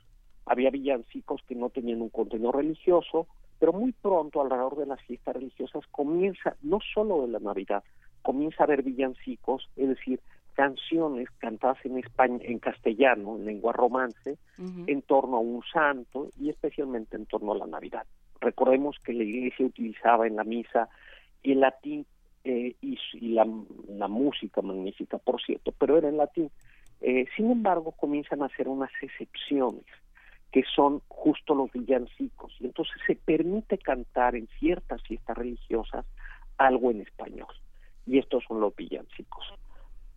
Había 0.46 0.70
villancicos 0.70 1.42
que 1.46 1.54
no 1.54 1.70
tenían 1.70 2.00
un 2.00 2.08
contenido 2.08 2.52
religioso, 2.52 3.26
pero 3.58 3.72
muy 3.72 3.92
pronto, 3.92 4.40
alrededor 4.40 4.76
de 4.76 4.86
las 4.86 5.00
fiestas 5.02 5.34
religiosas, 5.34 5.84
comienza, 5.90 6.56
no 6.62 6.78
solo 6.94 7.22
de 7.22 7.28
la 7.28 7.40
Navidad, 7.40 7.82
comienza 8.22 8.62
a 8.62 8.66
haber 8.66 8.82
villancicos, 8.82 9.68
es 9.76 9.88
decir, 9.88 10.20
canciones 10.54 11.28
cantadas 11.38 11.84
en 11.84 11.98
España, 11.98 12.38
en 12.42 12.58
castellano, 12.58 13.36
en 13.36 13.44
lengua 13.44 13.72
romance, 13.72 14.38
en 14.58 15.02
torno 15.02 15.36
a 15.36 15.40
un 15.40 15.62
santo 15.70 16.30
y 16.40 16.48
especialmente 16.48 17.16
en 17.16 17.26
torno 17.26 17.52
a 17.52 17.58
la 17.58 17.66
Navidad. 17.66 18.06
Recordemos 18.40 18.96
que 19.04 19.12
la 19.12 19.24
Iglesia 19.24 19.66
utilizaba 19.66 20.26
en 20.26 20.36
la 20.36 20.44
misa 20.44 20.88
el 21.42 21.60
latín 21.60 22.06
eh, 22.44 22.74
y, 22.80 22.98
y 23.14 23.28
la, 23.34 23.46
la 23.88 24.08
música 24.08 24.62
magnífica, 24.62 25.18
por 25.18 25.42
cierto, 25.42 25.72
pero 25.78 25.98
era 25.98 26.08
en 26.08 26.16
latín. 26.16 26.50
Eh, 27.00 27.26
sin 27.36 27.50
embargo, 27.50 27.92
comienzan 27.92 28.42
a 28.42 28.46
hacer 28.46 28.68
unas 28.68 28.90
excepciones 29.02 29.84
que 30.52 30.62
son 30.74 31.02
justo 31.08 31.54
los 31.54 31.70
villancicos. 31.72 32.54
Y 32.60 32.66
entonces 32.66 32.94
se 33.06 33.16
permite 33.16 33.78
cantar 33.78 34.36
en 34.36 34.48
ciertas 34.58 35.02
fiestas 35.02 35.36
religiosas 35.36 36.06
algo 36.58 36.90
en 36.90 37.02
español. 37.02 37.52
Y 38.06 38.18
estos 38.18 38.44
son 38.44 38.60
los 38.60 38.74
villancicos. 38.74 39.44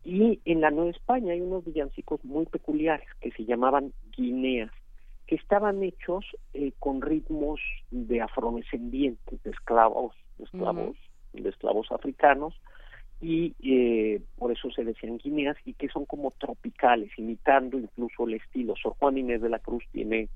Y 0.03 0.39
en 0.45 0.61
la 0.61 0.71
Nueva 0.71 0.91
España 0.91 1.33
hay 1.33 1.41
unos 1.41 1.65
villancicos 1.65 2.23
muy 2.23 2.45
peculiares 2.45 3.07
que 3.19 3.31
se 3.31 3.45
llamaban 3.45 3.93
guineas, 4.15 4.71
que 5.27 5.35
estaban 5.35 5.83
hechos 5.83 6.25
eh, 6.53 6.71
con 6.79 7.01
ritmos 7.01 7.59
de 7.91 8.21
afrodescendientes, 8.21 9.43
de 9.43 9.51
esclavos, 9.51 10.15
de 10.37 10.45
esclavos, 10.45 10.97
de 11.33 11.49
esclavos 11.49 11.91
africanos, 11.91 12.59
y 13.21 13.53
eh, 13.61 14.21
por 14.37 14.51
eso 14.51 14.71
se 14.71 14.83
decían 14.83 15.17
guineas 15.17 15.57
y 15.65 15.73
que 15.73 15.89
son 15.89 16.05
como 16.05 16.31
tropicales, 16.31 17.11
imitando 17.17 17.77
incluso 17.77 18.25
el 18.25 18.35
estilo. 18.35 18.75
Sor 18.75 18.95
Juan 18.99 19.17
Inés 19.17 19.41
de 19.41 19.49
la 19.49 19.59
Cruz 19.59 19.83
tiene 19.91 20.29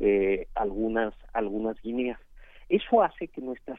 eh, 0.00 0.48
algunas 0.54 1.14
algunas 1.32 1.80
guineas. 1.82 2.20
Eso 2.68 3.02
hace 3.02 3.28
que 3.28 3.40
nuestras 3.40 3.78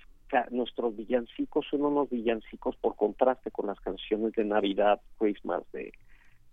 nuestros 0.52 0.95
villancicos 0.95 1.65
son 1.69 1.84
unos 1.84 2.10
villancicos 2.10 2.76
por 2.77 2.95
contraste 2.95 3.52
con 3.52 3.68
las 3.68 3.80
canciones 3.80 4.34
de 4.34 4.44
Navidad, 4.44 4.99
Christmas 5.18 5.64
de, 5.72 5.94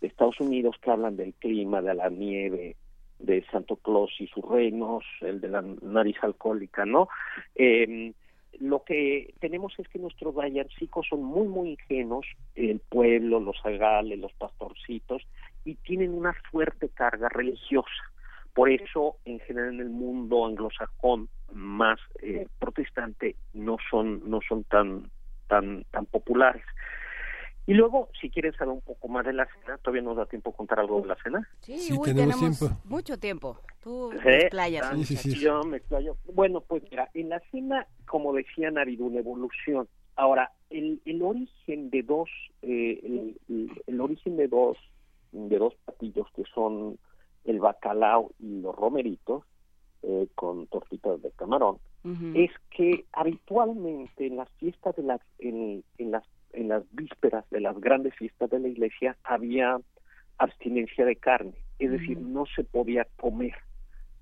de 0.01 0.07
Estados 0.07 0.41
Unidos 0.41 0.77
que 0.81 0.91
hablan 0.91 1.17
del 1.17 1.35
clima, 1.35 1.81
de 1.83 1.95
la 1.95 2.09
nieve, 2.09 2.77
de 3.19 3.45
Santo 3.51 3.77
Claus 3.77 4.13
y 4.19 4.27
sus 4.27 4.45
reinos, 4.45 5.05
el 5.21 5.41
de 5.41 5.49
la 5.49 5.63
nariz 5.63 6.17
alcohólica, 6.23 6.85
¿no? 6.85 7.09
Eh, 7.55 8.13
lo 8.61 8.85
que 8.85 9.35
tenemos 9.41 9.73
es 9.79 9.89
que 9.89 9.99
nuestros 9.99 10.35
villancicos 10.35 11.07
son 11.09 11.23
muy, 11.23 11.49
muy 11.49 11.71
ingenuos, 11.71 12.27
el 12.55 12.81
pueblo, 12.81 13.41
los 13.41 13.57
agales, 13.65 14.19
los 14.19 14.33
pastorcitos, 14.35 15.23
y 15.65 15.75
tienen 15.77 16.13
una 16.13 16.35
fuerte 16.51 16.89
carga 16.89 17.29
religiosa. 17.29 17.91
Por 18.55 18.71
eso, 18.71 19.17
en 19.25 19.41
general, 19.41 19.75
en 19.75 19.81
el 19.81 19.91
mundo 19.91 20.45
anglosajón 20.45 21.29
más 21.53 21.99
eh, 22.21 22.47
protestante 22.59 23.37
no 23.53 23.77
son 23.91 24.29
no 24.29 24.41
son 24.47 24.65
tan 24.65 25.11
tan 25.49 25.85
tan 25.91 26.07
populares. 26.07 26.65
Y 27.67 27.75
luego, 27.75 28.09
si 28.21 28.29
quieren 28.29 28.53
saber 28.55 28.75
un 28.75 28.81
poco 28.81 29.07
más 29.09 29.25
de 29.25 29.33
la 29.33 29.47
cena, 29.47 29.79
todavía 29.79 30.03
nos 30.03 30.17
da 30.17 30.27
tiempo 30.27 30.53
contar 30.53 30.81
algo 30.81 31.01
de 31.01 31.07
la 31.09 31.17
cena. 31.23 31.49
Sí, 31.61 31.79
Sí, 31.79 31.93
uy, 31.93 32.05
tenemos 32.13 32.37
tenemos, 32.37 32.59
tiempo. 32.59 32.77
mucho 32.85 33.19
tiempo. 33.19 33.59
Tú 33.83 34.11
Sí, 34.23 34.29
explayas. 34.29 34.87
ah, 34.91 34.95
Sí, 34.97 35.05
sí, 35.05 35.17
sí. 35.17 35.41
Yo 35.41 35.63
me 35.63 35.77
explayo. 35.77 36.17
Bueno, 36.35 36.61
pues 36.61 36.83
mira, 36.91 37.09
en 37.15 37.29
la 37.29 37.41
cena, 37.53 37.87
como 38.07 38.33
decían, 38.33 38.79
ha 38.79 38.83
habido 38.83 39.05
una 39.05 39.21
evolución. 39.21 39.89
Ahora, 40.17 40.51
el, 40.71 41.01
el 41.05 41.23
origen 41.23 41.91
de 41.91 42.03
dos, 42.03 42.29
eh, 42.63 43.01
el, 43.03 43.39
el- 43.49 43.83
el 43.87 44.01
origen 44.01 44.37
de 44.37 44.49
dos, 44.49 44.77
de 45.31 45.57
dos 45.59 45.75
platillos 45.85 46.27
que 46.35 46.43
son 46.55 46.99
el 47.45 47.61
bacalao 47.61 48.33
y 48.41 48.61
los 48.61 48.75
romeritos, 48.75 49.45
eh, 50.03 50.27
con 50.35 50.67
tortitas 50.67 51.23
de 51.23 51.31
camarón, 51.33 51.79
es 52.35 52.51
que 52.71 53.05
habitualmente 53.13 54.27
en 54.27 54.37
las 54.37 54.49
fiestas 54.59 54.97
de 54.97 55.05
las, 55.05 55.21
en, 55.39 55.85
en 55.99 56.11
las, 56.11 56.25
en 56.53 56.69
las 56.69 56.83
vísperas 56.93 57.49
de 57.51 57.61
las 57.61 57.79
grandes 57.81 58.15
fiestas 58.15 58.51
de 58.51 58.59
la 58.59 58.69
iglesia 58.69 59.17
había 59.25 59.79
abstinencia 60.39 61.05
de 61.05 61.17
carne, 61.17 61.55
es 61.79 61.91
decir, 61.91 62.19
no 62.19 62.45
se 62.47 62.65
podía 62.65 63.07
comer, 63.17 63.55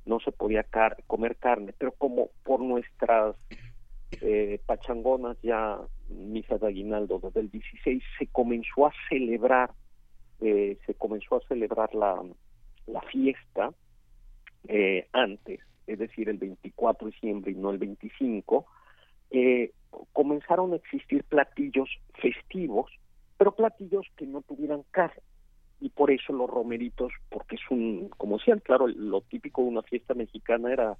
no 0.04 0.20
se 0.20 0.32
podía 0.32 0.62
car- 0.64 1.02
comer 1.06 1.36
carne, 1.36 1.72
pero 1.78 1.92
como 1.92 2.30
por 2.42 2.60
nuestras 2.60 3.36
eh, 4.20 4.60
pachangonas 4.66 5.36
ya 5.42 5.78
misa 6.08 6.58
de 6.58 6.66
aguinaldo 6.66 7.20
desde 7.20 7.40
el 7.40 7.50
16 7.50 8.02
se 8.18 8.26
comenzó 8.26 8.86
a 8.86 8.92
celebrar, 9.08 9.70
eh, 10.40 10.78
se 10.86 10.94
comenzó 10.94 11.36
a 11.36 11.46
celebrar 11.48 11.94
la, 11.94 12.20
la 12.86 13.00
fiesta 13.02 13.72
eh, 14.68 15.06
antes, 15.12 15.60
es 15.86 15.98
decir, 15.98 16.28
el 16.28 16.38
24 16.38 17.06
de 17.06 17.12
diciembre 17.12 17.52
y 17.52 17.54
no 17.54 17.70
el 17.70 17.78
25, 17.78 18.66
eh, 19.30 19.72
comenzaron 20.12 20.72
a 20.72 20.76
existir 20.76 21.24
platillos 21.24 21.88
festivos, 22.20 22.90
pero 23.38 23.54
platillos 23.54 24.06
que 24.16 24.26
no 24.26 24.42
tuvieran 24.42 24.84
carne. 24.90 25.22
Y 25.80 25.88
por 25.90 26.10
eso 26.10 26.32
los 26.32 26.50
romeritos, 26.50 27.12
porque 27.30 27.56
es 27.56 27.62
un, 27.70 28.10
como 28.10 28.36
decían, 28.36 28.60
claro, 28.60 28.86
lo 28.86 29.22
típico 29.22 29.62
de 29.62 29.68
una 29.68 29.82
fiesta 29.82 30.14
mexicana 30.14 30.72
era, 30.72 30.96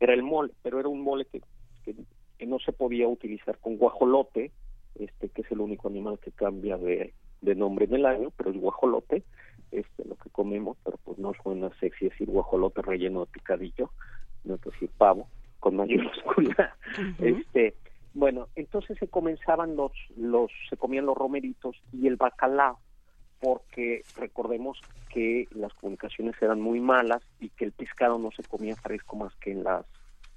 era 0.00 0.12
el 0.12 0.22
mole, 0.22 0.52
pero 0.62 0.80
era 0.80 0.88
un 0.88 1.02
mole 1.02 1.26
que, 1.26 1.40
no 2.46 2.58
se 2.60 2.72
podía 2.72 3.06
utilizar 3.06 3.58
con 3.58 3.76
guajolote, 3.76 4.52
este 4.98 5.28
que 5.28 5.42
es 5.42 5.50
el 5.52 5.60
único 5.60 5.88
animal 5.88 6.18
que 6.18 6.32
cambia 6.32 6.78
de, 6.78 7.12
nombre 7.42 7.84
en 7.84 7.94
el 7.94 8.06
año, 8.06 8.32
pero 8.36 8.50
es 8.50 8.56
guajolote, 8.56 9.22
este 9.70 10.04
lo 10.04 10.16
que 10.16 10.30
comemos, 10.30 10.78
pero 10.82 10.98
pues 11.04 11.18
no 11.18 11.32
suena 11.42 11.70
sexy 11.78 12.08
decir 12.08 12.28
guajolote 12.28 12.80
relleno 12.80 13.20
de 13.20 13.32
picadillo, 13.32 13.90
no 14.44 14.56
que 14.58 14.70
decir 14.70 14.90
pavo 14.96 15.28
con 15.60 15.76
mayúscula. 15.76 16.74
Este, 17.18 17.74
bueno, 18.14 18.48
entonces 18.56 18.98
se 18.98 19.08
comenzaban 19.08 19.76
los 19.76 19.92
los 20.16 20.50
se 20.68 20.76
comían 20.76 21.06
los 21.06 21.16
romeritos 21.16 21.76
y 21.92 22.06
el 22.06 22.16
bacalao 22.16 22.78
porque 23.40 24.02
recordemos 24.16 24.80
que 25.10 25.46
las 25.52 25.72
comunicaciones 25.74 26.34
eran 26.40 26.60
muy 26.60 26.80
malas 26.80 27.22
y 27.38 27.50
que 27.50 27.66
el 27.66 27.72
pescado 27.72 28.18
no 28.18 28.30
se 28.32 28.42
comía 28.42 28.74
fresco 28.76 29.16
más 29.16 29.34
que 29.36 29.52
en 29.52 29.62
las 29.64 29.86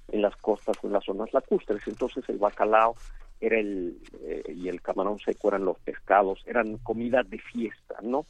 en 0.08 0.22
las 0.22 0.36
costas 0.36 0.76
o 0.82 0.86
en 0.86 0.92
las 0.92 1.04
zonas 1.04 1.32
lacustres. 1.32 1.86
Entonces 1.88 2.28
el 2.28 2.38
bacalao 2.38 2.94
era 3.40 3.58
el 3.58 3.98
eh, 4.20 4.54
y 4.54 4.68
el 4.68 4.80
camarón 4.80 5.18
seco 5.18 5.48
eran 5.48 5.64
los 5.64 5.78
pescados, 5.80 6.42
eran 6.46 6.78
comidas 6.78 7.28
de 7.28 7.38
fiesta, 7.38 7.96
¿no? 8.02 8.26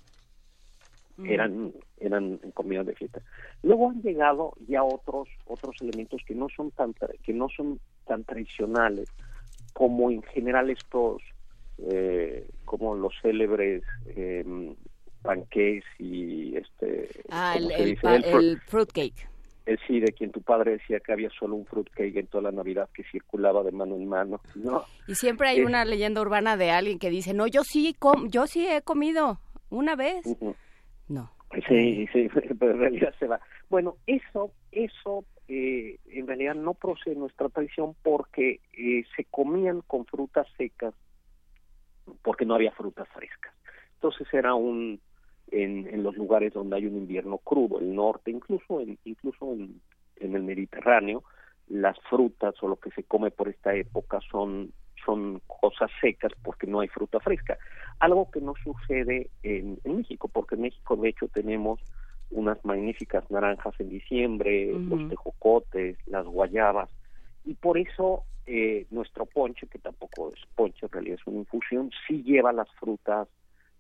Eran 1.25 1.73
eran 2.01 2.39
comidas 2.55 2.87
de 2.87 2.95
fiesta. 2.95 3.21
Luego 3.63 3.91
han 3.91 4.03
llegado 4.03 4.55
ya 4.67 4.83
otros 4.83 5.29
otros 5.47 5.77
elementos 5.81 6.21
que 6.27 6.35
no 6.35 6.49
son 6.49 6.71
tan 6.73 6.95
que 7.23 7.33
no 7.33 7.49
son 7.49 7.79
tan 8.07 8.25
tradicionales 8.25 9.09
como 9.73 10.11
en 10.11 10.23
general 10.23 10.71
estos 10.71 11.23
eh, 11.79 12.49
como 12.65 12.95
los 12.95 13.13
célebres 13.23 13.83
eh, 14.17 14.75
panqués 15.23 15.85
y 15.99 16.57
este 16.57 17.09
Ah, 17.31 17.55
¿cómo 17.59 17.71
el, 17.71 17.81
el, 17.91 17.97
pa- 17.97 18.17
El 18.17 18.25
el 18.25 18.61
fruitcake. 18.63 19.29
eh, 19.67 19.77
sí, 19.87 20.01
de 20.01 20.13
quien 20.13 20.33
tu 20.33 20.43
padre 20.43 20.73
decía 20.73 20.99
que 21.01 21.13
había 21.13 21.31
solo 21.31 21.55
un 21.57 21.67
fruitcake 21.67 22.17
en 22.17 22.27
toda 22.27 22.45
la 22.45 22.53
Navidad 22.53 22.89
que 22.95 23.05
circulaba 23.05 23.63
de 23.63 23.71
mano 23.73 23.95
en 23.97 24.09
mano. 24.09 24.41
No, 24.57 24.85
Y 25.07 25.15
siempre 25.15 25.49
hay 25.49 25.59
Eh. 25.61 25.65
una 25.65 25.85
leyenda 25.85 26.21
urbana 26.21 26.57
de 26.57 26.71
alguien 26.71 26.99
que 26.99 27.11
dice, 27.11 27.33
no, 27.35 27.47
yo 27.47 27.63
sí, 27.65 27.95
com 27.99 28.29
yo 28.29 28.47
sí 28.47 28.67
he 28.67 28.83
comido 28.83 29.39
una 29.71 29.95
vez. 29.95 30.27
Ujú. 30.27 30.55
No. 31.09 31.31
Sí, 31.69 32.09
sí, 32.13 32.29
pero 32.59 32.73
en 32.73 32.79
realidad 32.79 33.15
se 33.19 33.27
va. 33.27 33.41
Bueno, 33.69 33.97
eso, 34.07 34.53
eso 34.71 35.25
eh, 35.49 35.99
en 36.07 36.27
realidad 36.27 36.55
no 36.55 36.75
procede 36.75 37.15
de 37.15 37.21
nuestra 37.21 37.49
tradición 37.49 37.95
porque 38.03 38.61
eh, 38.73 39.05
se 39.17 39.25
comían 39.25 39.83
con 39.83 40.07
frutas 40.07 40.47
secas 40.57 40.95
porque 42.23 42.45
no 42.45 42.55
había 42.55 42.73
frutas 42.73 43.09
frescas. 43.09 43.55
Entonces 43.95 44.27
era 44.33 44.55
un 44.55 45.01
en, 45.51 45.87
en 45.87 46.03
los 46.03 46.17
lugares 46.17 46.53
donde 46.53 46.77
hay 46.77 46.87
un 46.87 46.97
invierno 46.97 47.39
crudo, 47.39 47.79
el 47.79 47.95
norte, 47.95 48.31
incluso 48.31 48.81
en, 48.81 48.99
incluso 49.05 49.53
en, 49.53 49.81
en 50.17 50.35
el 50.35 50.43
Mediterráneo, 50.43 51.23
las 51.69 51.99
frutas 52.09 52.55
o 52.63 52.69
lo 52.69 52.77
que 52.77 52.91
se 52.91 53.05
come 53.05 53.31
por 53.31 53.49
esta 53.49 53.75
época 53.75 54.21
son 54.31 54.73
son 55.05 55.41
cosas 55.47 55.91
secas 56.01 56.33
porque 56.43 56.67
no 56.67 56.81
hay 56.81 56.89
fruta 56.89 57.21
fresca. 57.21 57.59
Algo 57.99 58.31
que 58.31 58.41
no 58.41 58.55
sucede 58.63 59.31
en, 59.43 59.79
en 59.85 59.97
México, 59.99 60.29
porque 60.29 60.55
en 60.55 60.63
México 60.63 60.97
de 60.97 61.09
hecho 61.09 61.29
tenemos 61.29 61.81
unas 62.31 62.65
magníficas 62.65 63.31
naranjas 63.31 63.75
en 63.79 63.91
diciembre, 63.91 64.73
los 64.73 65.09
tejocotes, 65.09 65.97
las 66.07 66.25
guayabas, 66.27 66.89
y 67.45 67.55
por 67.55 67.77
eso 67.77 68.25
eh, 68.47 68.87
nuestro 68.91 69.27
ponche, 69.27 69.67
que 69.67 69.79
tampoco 69.79 70.31
es 70.31 70.41
ponche, 70.55 70.87
en 70.87 70.93
realidad 70.93 71.19
es 71.21 71.27
una 71.27 71.39
infusión, 71.39 71.91
sí 72.07 72.23
lleva 72.23 72.53
las 72.53 72.69
frutas 72.73 73.29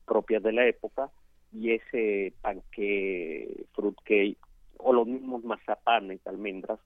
propias 0.07 0.43
de 0.43 0.53
la 0.53 0.66
época 0.66 1.11
y 1.53 1.73
ese 1.73 2.32
panque, 2.40 3.65
fruitcake 3.73 4.39
o 4.78 4.93
los 4.93 5.07
mismos 5.07 5.44
mazapanes, 5.44 6.24
almendras, 6.27 6.78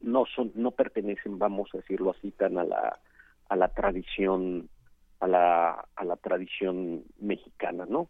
no 0.00 0.26
son, 0.26 0.52
no 0.54 0.72
pertenecen, 0.72 1.38
vamos 1.38 1.70
a 1.72 1.78
decirlo 1.78 2.10
así, 2.10 2.30
tan 2.32 2.58
a 2.58 2.64
la 2.64 2.98
a 3.48 3.56
la 3.56 3.68
tradición 3.68 4.68
a 5.20 5.26
la 5.26 5.84
a 5.96 6.04
la 6.04 6.16
tradición 6.16 7.04
mexicana, 7.18 7.86
¿no? 7.88 8.08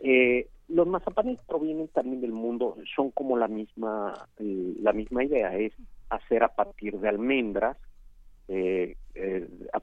Eh, 0.00 0.48
los 0.68 0.86
mazapanes 0.86 1.40
provienen 1.46 1.88
también 1.88 2.20
del 2.20 2.32
mundo, 2.32 2.76
son 2.94 3.10
como 3.10 3.36
la 3.36 3.48
misma 3.48 4.28
eh, 4.38 4.74
la 4.80 4.92
misma 4.92 5.24
idea, 5.24 5.56
es 5.56 5.72
hacer 6.10 6.42
a 6.42 6.54
partir 6.54 6.98
de 6.98 7.08
almendras, 7.08 7.76
eh, 8.48 8.96
eh, 9.14 9.48
a, 9.72 9.78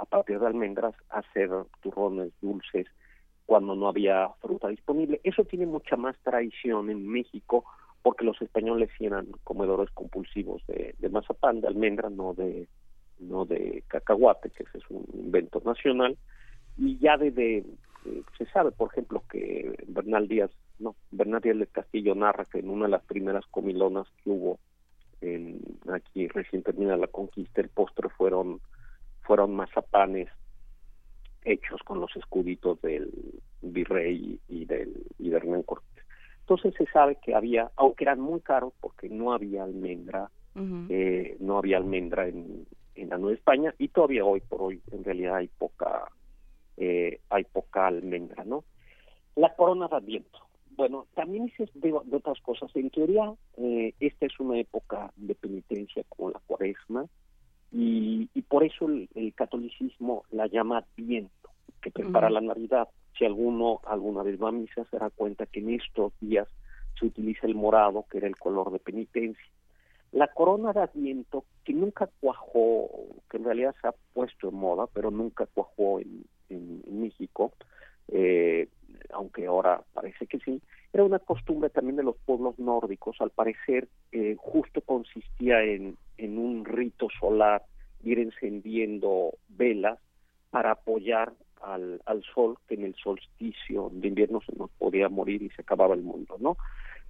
a- 0.00 0.04
partir 0.06 0.38
de 0.40 0.46
almendras 0.46 0.94
hacer 1.08 1.50
turrones 1.80 2.32
dulces 2.40 2.86
cuando 3.46 3.74
no 3.74 3.88
había 3.88 4.28
fruta 4.40 4.68
disponible. 4.68 5.20
Eso 5.24 5.44
tiene 5.44 5.66
mucha 5.66 5.96
más 5.96 6.16
tradición 6.22 6.90
en 6.90 7.06
México 7.08 7.64
porque 8.02 8.24
los 8.24 8.40
españoles 8.42 8.90
eran 9.00 9.26
comedores 9.44 9.90
compulsivos 9.90 10.64
de, 10.66 10.94
de 10.98 11.08
mazapán, 11.08 11.60
de 11.60 11.68
almendra, 11.68 12.10
no 12.10 12.34
de 12.34 12.68
no 13.20 13.44
de 13.44 13.82
cacahuate, 13.88 14.50
que 14.50 14.64
ese 14.64 14.78
es 14.78 14.84
un 14.90 15.04
invento 15.14 15.60
nacional, 15.64 16.16
y 16.76 16.98
ya 16.98 17.16
desde 17.16 17.58
eh, 17.58 18.22
se 18.36 18.46
sabe, 18.46 18.70
por 18.72 18.90
ejemplo, 18.92 19.22
que 19.30 19.84
Bernal 19.88 20.28
Díaz, 20.28 20.50
no, 20.78 20.94
Bernal 21.10 21.40
Díaz 21.40 21.58
del 21.58 21.68
Castillo 21.68 22.14
narra 22.14 22.44
que 22.44 22.60
en 22.60 22.70
una 22.70 22.86
de 22.86 22.92
las 22.92 23.04
primeras 23.04 23.44
comilonas 23.46 24.06
que 24.22 24.30
hubo 24.30 24.58
en, 25.20 25.60
aquí 25.92 26.28
recién 26.28 26.62
terminada 26.62 26.96
la 26.96 27.06
conquista, 27.08 27.60
el 27.60 27.68
postre 27.68 28.08
fueron 28.10 28.60
fueron 29.22 29.54
mazapanes 29.54 30.28
hechos 31.44 31.82
con 31.82 32.00
los 32.00 32.14
escuditos 32.16 32.80
del 32.80 33.10
virrey 33.60 34.40
y 34.48 34.64
del 34.64 35.04
y 35.18 35.30
de 35.30 35.36
Hernán 35.36 35.62
Cortés. 35.64 36.04
Entonces 36.40 36.74
se 36.78 36.86
sabe 36.86 37.18
que 37.22 37.34
había, 37.34 37.70
aunque 37.76 38.04
eran 38.04 38.20
muy 38.20 38.40
caros 38.40 38.72
porque 38.80 39.08
no 39.10 39.32
había 39.32 39.64
almendra, 39.64 40.30
eh, 40.88 41.36
no 41.40 41.58
había 41.58 41.76
almendra 41.76 42.26
en, 42.26 42.66
en 43.00 43.10
la 43.10 43.18
Nueva 43.18 43.36
España 43.36 43.74
y 43.78 43.88
todavía 43.88 44.24
hoy 44.24 44.40
por 44.40 44.62
hoy 44.62 44.82
en 44.92 45.04
realidad 45.04 45.36
hay 45.36 45.48
poca 45.48 46.10
eh, 46.76 47.20
hay 47.30 47.44
poca 47.44 47.86
almendra, 47.86 48.44
¿no? 48.44 48.64
La 49.36 49.54
corona 49.54 49.88
de 49.88 49.96
Adviento. 49.96 50.38
Bueno, 50.76 51.06
también 51.14 51.46
dices 51.46 51.70
de, 51.74 51.90
de 52.04 52.16
otras 52.16 52.40
cosas. 52.40 52.70
En 52.76 52.90
teoría, 52.90 53.32
eh, 53.56 53.94
esta 53.98 54.26
es 54.26 54.38
una 54.38 54.58
época 54.58 55.12
de 55.16 55.34
penitencia 55.34 56.04
como 56.08 56.30
la 56.30 56.40
cuaresma 56.46 57.06
y, 57.72 58.28
y 58.32 58.42
por 58.42 58.62
eso 58.64 58.86
el, 58.86 59.08
el 59.14 59.34
catolicismo 59.34 60.24
la 60.30 60.46
llama 60.46 60.78
Adviento, 60.78 61.50
que 61.82 61.90
prepara 61.90 62.26
Ujú. 62.28 62.34
la 62.34 62.40
Navidad. 62.40 62.88
Si 63.18 63.24
alguno 63.24 63.80
alguna 63.86 64.22
vez 64.22 64.40
va 64.40 64.50
a 64.50 64.52
misa 64.52 64.84
se 64.84 64.96
dará 64.96 65.10
cuenta 65.10 65.46
que 65.46 65.58
en 65.60 65.70
estos 65.70 66.12
días 66.20 66.46
se 66.98 67.06
utiliza 67.06 67.46
el 67.46 67.56
morado, 67.56 68.06
que 68.10 68.18
era 68.18 68.28
el 68.28 68.36
color 68.36 68.70
de 68.70 68.78
penitencia. 68.78 69.44
La 70.12 70.28
corona 70.28 70.72
de 70.72 70.80
Adviento, 70.80 71.44
que 71.64 71.72
nunca 71.72 72.08
cuajó, 72.20 72.88
que 73.30 73.36
en 73.36 73.44
realidad 73.44 73.74
se 73.80 73.88
ha 73.88 73.94
puesto 74.14 74.48
en 74.48 74.54
moda, 74.54 74.86
pero 74.92 75.10
nunca 75.10 75.46
cuajó 75.46 76.00
en, 76.00 76.24
México, 76.90 77.52
eh, 78.08 78.68
aunque 79.12 79.46
ahora 79.46 79.82
parece 79.92 80.26
que 80.26 80.38
sí, 80.38 80.60
era 80.92 81.04
una 81.04 81.18
costumbre 81.18 81.70
también 81.70 81.96
de 81.96 82.02
los 82.02 82.16
pueblos 82.16 82.58
nórdicos. 82.58 83.20
Al 83.20 83.30
parecer, 83.30 83.88
eh, 84.12 84.34
justo 84.38 84.80
consistía 84.80 85.62
en, 85.62 85.96
en 86.16 86.38
un 86.38 86.64
rito 86.64 87.08
solar, 87.20 87.62
ir 88.02 88.18
encendiendo 88.18 89.34
velas 89.48 89.98
para 90.50 90.72
apoyar 90.72 91.32
al, 91.60 92.00
al 92.06 92.22
sol, 92.34 92.58
que 92.66 92.74
en 92.74 92.84
el 92.84 92.94
solsticio 92.96 93.90
de 93.92 94.08
invierno 94.08 94.40
se 94.40 94.56
nos 94.56 94.70
podía 94.70 95.08
morir 95.08 95.42
y 95.42 95.50
se 95.50 95.62
acababa 95.62 95.94
el 95.94 96.02
mundo, 96.02 96.36
¿no? 96.38 96.56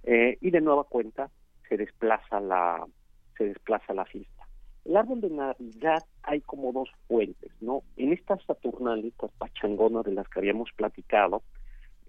Eh, 0.03 0.37
y 0.41 0.51
de 0.51 0.61
nueva 0.61 0.85
cuenta 0.85 1.29
se 1.69 1.77
desplaza 1.77 2.39
la 2.41 2.85
se 3.37 3.45
desplaza 3.45 3.93
la 3.93 4.05
fiesta. 4.05 4.47
El 4.83 4.97
árbol 4.97 5.21
de 5.21 5.29
Navidad 5.29 6.03
hay 6.23 6.41
como 6.41 6.73
dos 6.73 6.89
fuentes, 7.07 7.51
¿no? 7.61 7.83
En 7.95 8.11
estas 8.11 8.43
saturnales, 8.43 9.05
estas 9.05 9.31
pachangonas 9.33 10.03
de 10.03 10.13
las 10.13 10.27
que 10.27 10.39
habíamos 10.39 10.71
platicado, 10.75 11.43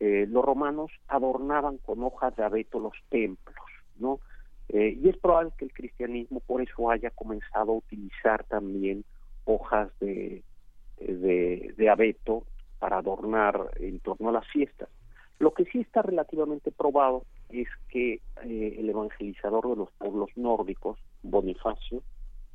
eh, 0.01 0.27
los 0.29 0.45
romanos 0.45 0.91
adornaban 1.07 1.79
con 1.79 2.03
hojas 2.03 2.35
de 2.37 2.43
abeto 2.43 2.81
los 2.81 2.95
templos, 3.11 3.67
¿no? 3.99 4.19
Eh, 4.71 4.99
y 5.01 5.09
es 5.09 5.17
probable 5.19 5.53
que 5.59 5.67
el 5.67 5.73
cristianismo 5.73 6.41
por 6.41 6.63
eso 6.63 6.91
haya 6.91 7.11
comenzado 7.11 7.73
a 7.73 7.77
utilizar 7.77 8.45
también 8.45 9.05
hojas 9.45 9.91
de, 10.01 10.43
de, 10.99 11.75
de 11.77 11.91
abeto 11.91 12.45
para 12.79 12.99
adornar 12.99 13.73
en 13.77 14.01
torno 14.01 14.31
a 14.31 14.33
las 14.33 14.47
fiestas. 14.49 14.89
Lo 15.41 15.55
que 15.55 15.65
sí 15.65 15.81
está 15.81 16.03
relativamente 16.03 16.71
probado 16.71 17.25
es 17.49 17.67
que 17.89 18.21
eh, 18.45 18.77
el 18.79 18.91
evangelizador 18.91 19.71
de 19.71 19.77
los 19.77 19.91
pueblos 19.93 20.29
nórdicos, 20.37 20.99
Bonifacio, 21.23 22.03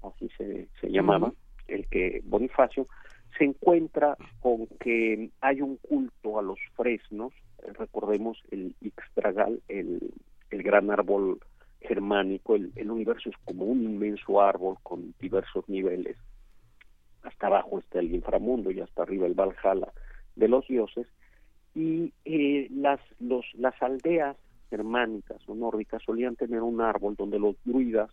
así 0.03 0.29
se, 0.37 0.69
se 0.79 0.91
llamaba, 0.91 1.33
el 1.67 1.87
que 1.87 2.21
Bonifacio, 2.25 2.85
se 3.39 3.45
encuentra 3.45 4.15
con 4.39 4.67
que 4.79 5.31
hay 5.41 5.61
un 5.61 5.77
culto 5.77 6.37
a 6.37 6.43
los 6.43 6.59
fresnos, 6.75 7.33
eh, 7.63 7.73
recordemos 7.73 8.37
el 8.51 8.75
Ixtragal, 8.81 9.63
el, 9.67 10.13
el 10.51 10.61
gran 10.61 10.91
árbol 10.91 11.39
germánico, 11.81 12.55
el, 12.55 12.71
el 12.75 12.91
universo 12.91 13.29
es 13.29 13.35
como 13.45 13.65
un 13.65 13.81
inmenso 13.81 14.39
árbol 14.39 14.77
con 14.83 15.15
diversos 15.19 15.67
niveles, 15.67 16.17
hasta 17.23 17.47
abajo 17.47 17.79
está 17.79 17.97
el 17.97 18.13
inframundo 18.13 18.69
y 18.69 18.79
hasta 18.79 19.01
arriba 19.01 19.25
el 19.25 19.33
Valhalla 19.33 19.91
de 20.35 20.47
los 20.47 20.67
dioses, 20.67 21.07
y 21.75 22.13
eh, 22.23 22.67
las, 22.71 22.99
los, 23.19 23.45
las 23.55 23.79
aldeas 23.81 24.37
germánicas 24.69 25.37
o 25.47 25.53
nórdicas 25.53 26.01
solían 26.03 26.35
tener 26.35 26.61
un 26.61 26.81
árbol 26.81 27.15
donde 27.15 27.37
los 27.37 27.55
druidas 27.63 28.09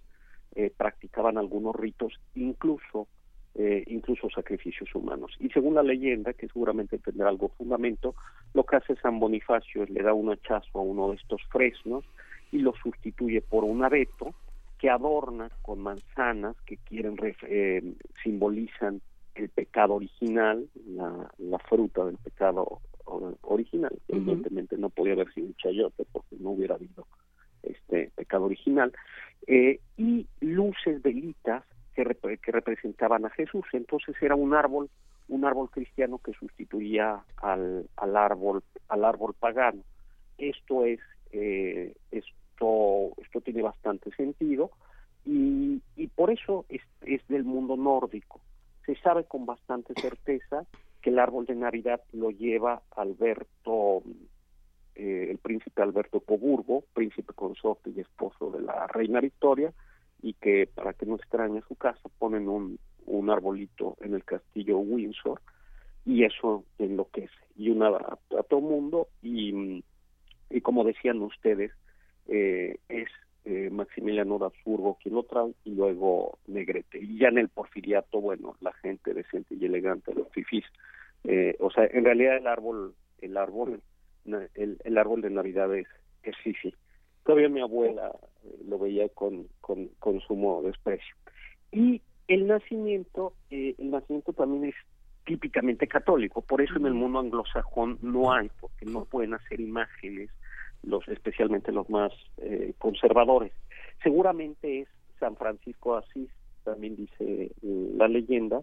eh, 0.54 0.70
practicaban 0.76 1.38
algunos 1.38 1.74
ritos, 1.74 2.12
incluso 2.34 3.06
eh, 3.54 3.84
incluso 3.86 4.30
sacrificios 4.30 4.94
humanos. 4.94 5.32
Y 5.38 5.50
según 5.50 5.74
la 5.74 5.82
leyenda, 5.82 6.32
que 6.32 6.48
seguramente 6.48 6.98
tendrá 6.98 7.28
algo 7.28 7.50
fundamento, 7.50 8.14
lo 8.54 8.64
que 8.64 8.76
hace 8.76 8.96
San 8.96 9.20
Bonifacio 9.20 9.82
es 9.82 9.90
le 9.90 10.02
da 10.02 10.14
un 10.14 10.30
hachazo 10.30 10.78
a 10.78 10.82
uno 10.82 11.10
de 11.10 11.16
estos 11.16 11.42
fresnos 11.50 12.04
y 12.50 12.58
lo 12.58 12.74
sustituye 12.82 13.42
por 13.42 13.64
un 13.64 13.84
abeto 13.84 14.34
que 14.78 14.90
adorna 14.90 15.50
con 15.60 15.80
manzanas 15.80 16.56
que 16.66 16.78
quieren 16.78 17.16
eh, 17.42 17.82
simbolizan 18.22 19.00
el 19.34 19.48
pecado 19.50 19.94
original, 19.94 20.66
la, 20.86 21.30
la 21.38 21.58
fruta 21.58 22.04
del 22.04 22.16
pecado 22.16 22.80
original. 23.42 23.92
Evidentemente 24.08 24.76
no 24.76 24.90
podía 24.90 25.12
haber 25.14 25.32
sido 25.32 25.46
un 25.46 25.54
chayote 25.54 26.04
porque 26.12 26.36
no 26.38 26.50
hubiera 26.50 26.74
habido 26.74 27.06
este 27.62 28.10
pecado 28.14 28.44
original. 28.44 28.92
Eh, 29.46 29.80
y 29.96 30.26
luces 30.40 31.02
velitas 31.02 31.64
que, 31.94 32.04
rep- 32.04 32.40
que 32.40 32.52
representaban 32.52 33.24
a 33.24 33.30
Jesús. 33.30 33.64
Entonces 33.72 34.14
era 34.20 34.34
un 34.34 34.54
árbol, 34.54 34.90
un 35.28 35.44
árbol 35.44 35.70
cristiano 35.70 36.18
que 36.18 36.32
sustituía 36.32 37.24
al, 37.36 37.86
al 37.96 38.16
árbol, 38.16 38.62
al 38.88 39.04
árbol 39.04 39.34
pagano. 39.38 39.82
Esto 40.38 40.84
es, 40.84 41.00
eh, 41.30 41.94
esto, 42.10 43.12
esto 43.18 43.40
tiene 43.40 43.62
bastante 43.62 44.10
sentido 44.12 44.70
y, 45.24 45.80
y 45.96 46.06
por 46.08 46.30
eso 46.30 46.64
es, 46.68 46.82
es 47.02 47.26
del 47.28 47.44
mundo 47.44 47.76
nórdico. 47.76 48.40
Se 48.86 48.96
sabe 48.96 49.24
con 49.24 49.46
bastante 49.46 49.94
certeza 50.00 50.64
que 51.02 51.10
el 51.10 51.18
árbol 51.18 51.46
de 51.46 51.54
Navidad 51.54 52.00
lo 52.12 52.30
lleva 52.30 52.82
Alberto, 52.96 54.02
eh, 54.94 55.28
el 55.30 55.38
príncipe 55.38 55.82
Alberto 55.82 56.20
Coburgo, 56.20 56.84
príncipe 56.94 57.34
consorte 57.34 57.90
y 57.90 58.00
esposo 58.00 58.50
de 58.50 58.62
la 58.62 58.86
reina 58.86 59.20
Victoria, 59.20 59.72
y 60.22 60.34
que 60.34 60.68
para 60.72 60.92
que 60.94 61.04
no 61.04 61.16
extrañe 61.16 61.60
su 61.66 61.74
casa 61.74 62.08
ponen 62.18 62.48
un, 62.48 62.78
un 63.06 63.30
arbolito 63.30 63.96
en 64.00 64.14
el 64.14 64.24
castillo 64.24 64.78
Windsor 64.78 65.40
y 66.04 66.24
eso 66.24 66.64
enloquece 66.78 67.32
y 67.56 67.70
una 67.70 67.88
a, 67.88 68.18
a 68.38 68.42
todo 68.44 68.60
mundo 68.60 69.08
y, 69.20 69.84
y 70.50 70.60
como 70.60 70.84
decían 70.84 71.20
ustedes 71.22 71.72
eh, 72.28 72.78
es 72.88 73.08
eh, 73.44 73.70
Maximiliano 73.70 74.38
de 74.38 74.46
Habsburgo 74.46 74.98
quien 75.02 75.14
lo 75.14 75.24
trae 75.24 75.52
y 75.64 75.70
luego 75.74 76.38
Negrete. 76.46 76.98
Y 76.98 77.18
ya 77.18 77.28
en 77.28 77.38
el 77.38 77.48
porfiriato 77.48 78.20
bueno 78.20 78.56
la 78.60 78.72
gente 78.74 79.14
decente 79.14 79.54
y 79.54 79.64
elegante 79.64 80.14
los 80.14 80.28
fifís. 80.30 80.64
Eh, 81.24 81.56
o 81.60 81.70
sea 81.70 81.86
en 81.86 82.04
realidad 82.04 82.36
el 82.36 82.46
árbol 82.46 82.94
el 83.20 83.36
árbol 83.36 83.80
el 84.24 84.98
árbol 84.98 85.20
de 85.20 85.30
navidad 85.30 85.74
es 85.74 85.86
es 86.22 86.36
fifi. 86.38 86.74
Todavía 87.24 87.48
mi 87.48 87.60
abuela 87.60 88.12
eh, 88.44 88.58
lo 88.66 88.78
veía 88.78 89.08
con, 89.08 89.48
con, 89.60 89.88
con 89.98 90.20
sumo 90.20 90.62
desprecio. 90.62 91.14
Y 91.70 92.02
el 92.28 92.46
nacimiento, 92.46 93.34
eh, 93.50 93.74
el 93.78 93.90
nacimiento 93.90 94.32
también 94.32 94.64
es 94.64 94.74
típicamente 95.24 95.86
católico, 95.86 96.42
por 96.42 96.60
eso 96.60 96.76
en 96.76 96.86
el 96.86 96.94
mundo 96.94 97.20
anglosajón 97.20 97.98
no 98.02 98.32
hay, 98.32 98.50
porque 98.60 98.84
no 98.86 99.04
pueden 99.04 99.34
hacer 99.34 99.60
imágenes, 99.60 100.30
los 100.82 101.06
especialmente 101.08 101.72
los 101.72 101.88
más 101.90 102.12
eh, 102.38 102.74
conservadores. 102.78 103.52
Seguramente 104.02 104.80
es 104.80 104.88
San 105.20 105.36
Francisco 105.36 105.96
Asís, 105.96 106.28
también 106.64 106.96
dice 106.96 107.50
eh, 107.62 107.90
la 107.96 108.08
leyenda, 108.08 108.62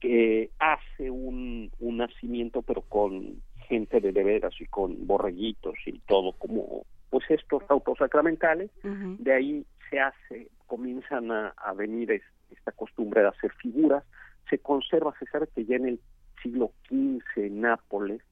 que 0.00 0.50
hace 0.60 1.10
un, 1.10 1.70
un 1.80 1.96
nacimiento 1.96 2.62
pero 2.62 2.82
con 2.82 3.42
gente 3.68 4.00
de 4.00 4.12
de 4.12 4.24
veras 4.24 4.54
y 4.60 4.66
con 4.66 5.06
borreguitos 5.06 5.74
y 5.86 5.98
todo 6.00 6.32
como 6.32 6.84
pues 7.10 7.24
estos 7.30 7.62
autos 7.68 7.98
sacramentales 7.98 8.70
de 9.18 9.32
ahí 9.32 9.66
se 9.90 9.98
hace 10.00 10.48
comienzan 10.66 11.30
a, 11.32 11.48
a 11.56 11.72
venir 11.72 12.12
es- 12.12 12.22
esta 12.50 12.72
costumbre 12.72 13.22
de 13.22 13.28
hacer 13.28 13.52
figuras. 13.54 14.04
Se 14.48 14.58
conserva 14.58 15.14
se 15.18 15.26
sabe 15.26 15.48
que 15.54 15.64
ya 15.64 15.76
en 15.76 15.86
el 15.86 16.00
siglo 16.42 16.72
XV 16.88 17.20
en 17.46 17.60
Nápoles 17.62 18.22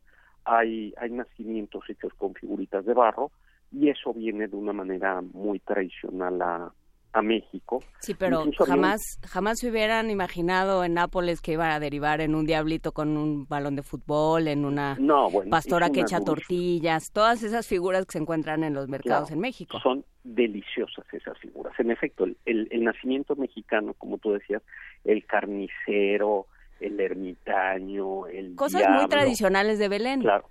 hay 0.47 0.95
hay 0.97 1.11
nacimientos 1.11 1.83
hechos 1.91 2.13
con 2.15 2.35
figuritas 2.35 2.85
de 2.87 2.95
barro 2.95 3.31
y 3.73 3.89
eso 3.91 4.15
viene 4.15 4.47
de 4.49 4.57
una 4.57 4.73
manera 4.73 5.21
muy 5.21 5.59
tradicional 5.59 6.41
a, 6.41 6.73
a 7.13 7.23
México 7.23 7.83
Sí, 8.01 8.15
pero 8.15 8.41
Incluso 8.45 8.65
jamás, 8.67 9.01
jamás 9.27 9.59
se 9.59 9.69
hubieran 9.69 10.09
imaginado 10.11 10.85
en 10.85 10.95
Nápoles 10.95 11.41
que 11.41 11.53
iba 11.53 11.75
a 11.75 11.81
derivar 11.81 12.21
en 12.21 12.35
un 12.37 12.47
diablito 12.47 12.93
con 12.93 13.17
un 13.17 13.47
balón 13.49 13.75
de 13.75 13.83
fútbol, 13.83 14.47
en 14.47 14.65
una 14.65 14.97
No, 15.01 15.29
bueno, 15.31 15.51
pastora 15.51 15.91
que 15.91 16.03
echa 16.03 16.21
tortillas, 16.21 17.11
todas 17.13 17.43
esas 17.43 17.67
figuras 17.67 18.07
que 18.07 18.13
se 18.13 18.19
encuentran 18.19 18.63
en 18.63 18.75
los 18.75 18.87
mercados 18.89 19.29
Claro, 19.29 19.35
en 19.35 19.41
México. 19.41 19.81
Son 19.81 20.05
deliciosas 20.23 21.05
esas 21.13 21.37
figuras. 21.39 21.73
En 21.81 21.91
efecto, 21.91 22.25
el, 22.25 22.37
el- 22.45 22.69
el 22.71 22.85
nacimiento 22.85 23.35
mexicano, 23.35 23.95
como 23.95 24.19
tú 24.19 24.33
decías, 24.33 24.63
el 25.05 25.25
carnicero, 25.27 26.47
el 26.81 27.01
ermitaño, 27.01 28.27
el 28.27 28.55
Cosas 28.57 28.89
muy 28.89 29.09
tradicionales 29.09 29.79
de 29.79 29.89
Belén. 29.89 30.21
Claro, 30.21 30.49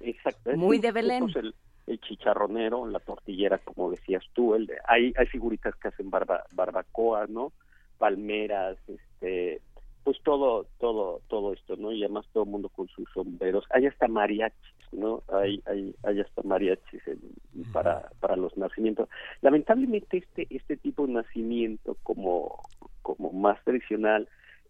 exacto. 0.00 0.56
Muy 0.56 0.78
de 0.78 0.92
Belén. 0.92 1.28
El, 1.34 1.54
el 1.86 2.00
chicharronero, 2.00 2.86
la 2.86 2.98
tortillera, 3.00 3.58
como 3.58 3.90
decías 3.90 4.24
tú, 4.32 4.54
el 4.54 4.66
de- 4.66 4.78
hay, 4.88 5.12
hay 5.16 5.26
figuritas 5.26 5.74
que 5.76 5.88
hacen 5.88 6.10
barba, 6.10 6.44
barbacoa, 6.52 7.26
¿no? 7.28 7.52
Palmeras, 7.98 8.76
este, 8.88 9.60
pues 10.04 10.18
todo, 10.22 10.66
todo, 10.78 11.20
todo 11.28 11.52
esto, 11.52 11.76
¿no? 11.76 11.90
Y 11.92 12.04
además 12.04 12.26
todo 12.32 12.44
el 12.44 12.50
mundo 12.50 12.68
con 12.68 12.86
sus 12.88 13.08
sombreros. 13.12 13.64
Hay 13.70 13.86
hasta 13.86 14.06
mariachis, 14.06 14.74
¿no? 14.92 15.22
Hay, 15.32 15.60
hay, 15.66 15.94
hay 16.04 16.20
hasta 16.20 16.42
mariachis 16.42 17.02
en- 17.08 17.64
para, 17.72 18.08
para 18.20 18.36
los 18.36 18.56
nacimientos. 18.56 19.08
Lamentablemente 19.40 20.18
este, 20.18 20.46
este 20.50 20.76
tipo 20.76 21.06
de 21.06 21.14
nacimiento 21.14 21.96
como, 22.02 22.62
como 23.02 23.32
más 23.32 23.62
tradicional 23.64 24.28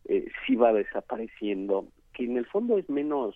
eh, 0.08 0.26
sí 0.46 0.56
va 0.56 0.72
desapareciendo, 0.72 1.86
que 2.12 2.24
en 2.24 2.36
el 2.36 2.46
fondo 2.46 2.78
es 2.78 2.88
menos 2.88 3.34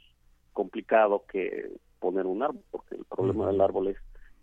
complicado 0.52 1.24
que 1.30 1.70
poner 1.98 2.26
un 2.26 2.42
árbol, 2.42 2.62
porque 2.70 2.97
el 2.97 3.05
problema 3.05 3.47
del 3.48 3.60
árbol 3.60 3.88
es 3.88 3.97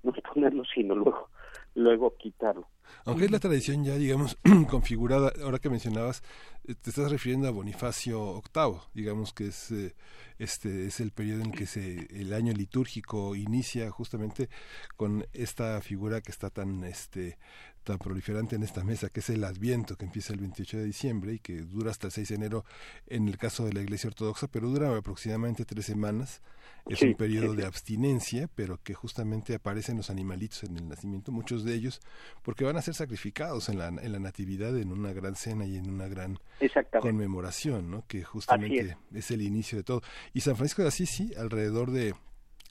no 0.03 0.11
es 0.11 0.21
ponerlo, 0.21 0.63
sino 0.65 0.95
luego, 0.95 1.29
luego 1.75 2.15
quitarlo. 2.17 2.67
Aunque 3.05 3.25
es 3.25 3.31
la 3.31 3.39
tradición 3.39 3.83
ya, 3.83 3.95
digamos, 3.95 4.37
configurada, 4.69 5.31
ahora 5.43 5.59
que 5.59 5.69
mencionabas, 5.69 6.23
eh, 6.65 6.75
te 6.75 6.89
estás 6.89 7.11
refiriendo 7.11 7.47
a 7.47 7.51
Bonifacio 7.51 8.41
VIII, 8.53 8.79
digamos 8.93 9.33
que 9.33 9.47
es 9.47 9.71
eh, 9.71 9.95
este 10.39 10.87
es 10.87 10.99
el 10.99 11.11
periodo 11.11 11.41
en 11.43 11.51
que 11.51 11.65
se 11.65 12.07
el 12.11 12.33
año 12.33 12.53
litúrgico 12.53 13.35
inicia 13.35 13.89
justamente 13.91 14.49
con 14.95 15.25
esta 15.33 15.81
figura 15.81 16.21
que 16.21 16.31
está 16.31 16.49
tan 16.49 16.83
este 16.83 17.37
tan 17.83 17.97
proliferante 17.99 18.57
en 18.57 18.63
esta 18.63 18.83
mesa, 18.83 19.07
que 19.09 19.21
es 19.21 19.29
el 19.29 19.45
Adviento, 19.45 19.95
que 19.95 20.03
empieza 20.03 20.33
el 20.33 20.41
28 20.41 20.77
de 20.77 20.83
diciembre 20.83 21.33
y 21.35 21.39
que 21.39 21.61
dura 21.61 21.91
hasta 21.91 22.07
el 22.07 22.11
6 22.11 22.27
de 22.27 22.35
enero 22.35 22.65
en 23.07 23.29
el 23.29 23.37
caso 23.37 23.65
de 23.65 23.71
la 23.71 23.81
Iglesia 23.81 24.09
Ortodoxa, 24.09 24.47
pero 24.49 24.67
dura 24.67 24.95
aproximadamente 24.95 25.63
tres 25.63 25.85
semanas. 25.85 26.41
Es 26.89 26.99
Sí, 26.99 27.07
un 27.07 27.15
periodo 27.15 27.51
sí, 27.51 27.57
de 27.57 27.65
abstinencia, 27.65 28.49
pero 28.55 28.79
que 28.83 28.93
justamente 28.93 29.55
aparecen 29.55 29.97
los 29.97 30.09
animalitos 30.09 30.63
en 30.63 30.77
el 30.77 30.87
nacimiento, 30.87 31.31
muchos 31.31 31.63
de 31.63 31.73
ellos, 31.73 32.01
porque 32.43 32.63
van 32.63 32.77
a 32.77 32.81
ser 32.81 32.93
sacrificados 32.93 33.69
en 33.69 33.77
la, 33.79 33.87
en 33.87 34.11
la 34.11 34.19
natividad, 34.19 34.77
en 34.77 34.91
una 34.91 35.13
gran 35.13 35.35
cena 35.35 35.65
y 35.65 35.75
en 35.77 35.89
una 35.89 36.07
gran 36.07 36.39
conmemoración, 37.01 37.91
¿no? 37.91 38.05
que 38.07 38.23
justamente 38.23 38.97
es. 39.13 39.31
el 39.31 39.41
inicio 39.41 39.77
de 39.77 39.83
todo. 39.83 40.01
Y 40.33 40.41
San 40.41 40.55
Francisco 40.55 40.81
de 40.81 40.87
Asís, 40.89 41.09
sí, 41.09 41.33
alrededor 41.37 41.91
de 41.91 42.15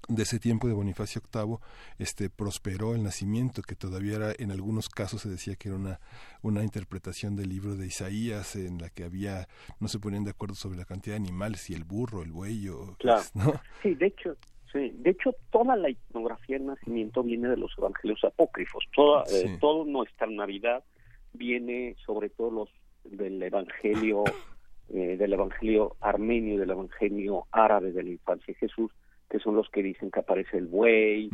de 0.08 0.22
ese 0.22 0.38
tiempo 0.38 0.68
de 0.68 0.74
Bonifacio 0.74 1.20
VIII 1.32 1.56
este 1.98 2.30
prosperó 2.30 2.94
el 2.94 3.02
nacimiento 3.02 3.62
que 3.62 3.74
todavía 3.74 4.16
era 4.16 4.32
en 4.38 4.50
algunos 4.52 4.88
casos 4.88 5.22
se 5.22 5.28
decía 5.28 5.56
que 5.56 5.68
era 5.68 5.76
una 5.78 6.00
una 6.42 6.62
interpretación 6.62 7.34
del 7.34 7.48
libro 7.48 7.74
de 7.76 7.86
Isaías 7.86 8.54
en 8.56 8.78
la 8.78 8.88
que 8.90 9.04
había 9.04 9.48
no 9.80 9.88
se 9.88 9.98
ponían 9.98 10.22
de 10.24 10.30
acuerdo 10.30 10.54
sobre 10.54 10.78
la 10.78 10.84
cantidad 10.84 11.16
de 11.16 11.22
animales 11.22 11.60
si 11.62 11.74
el 11.74 11.84
burro 11.84 12.22
el 12.22 12.30
buey 12.32 12.68
o 12.68 12.94
Claro. 12.98 13.22
¿no? 13.34 13.52
Sí, 13.82 13.94
de 13.94 14.06
hecho, 14.06 14.36
sí, 14.72 14.92
de 14.98 15.10
hecho 15.10 15.34
toda 15.50 15.74
la 15.76 15.90
iconografía 15.90 16.56
del 16.58 16.66
nacimiento 16.68 17.22
viene 17.24 17.48
de 17.48 17.56
los 17.56 17.72
evangelios 17.76 18.22
apócrifos. 18.24 18.84
Toda, 18.94 19.22
eh, 19.24 19.26
Sí. 19.46 19.58
todo 19.60 19.84
nuestra 19.84 20.26
Navidad 20.28 20.84
viene 21.32 21.96
sobre 22.04 22.30
todo 22.30 22.50
los 22.50 22.68
del 23.04 23.42
evangelio 23.42 24.24
eh, 24.88 25.16
del 25.16 25.32
evangelio 25.32 25.96
armenio 26.00 26.58
del 26.60 26.70
evangelio 26.70 27.46
árabe 27.50 27.90
de 27.92 28.02
la 28.04 28.10
infancia 28.10 28.54
de 28.54 28.54
Jesús, 28.60 28.92
que 29.30 29.38
son 29.38 29.56
los 29.56 29.68
que 29.70 29.82
dicen 29.82 30.10
que 30.10 30.20
aparece 30.20 30.56
el 30.58 30.66
buey, 30.66 31.28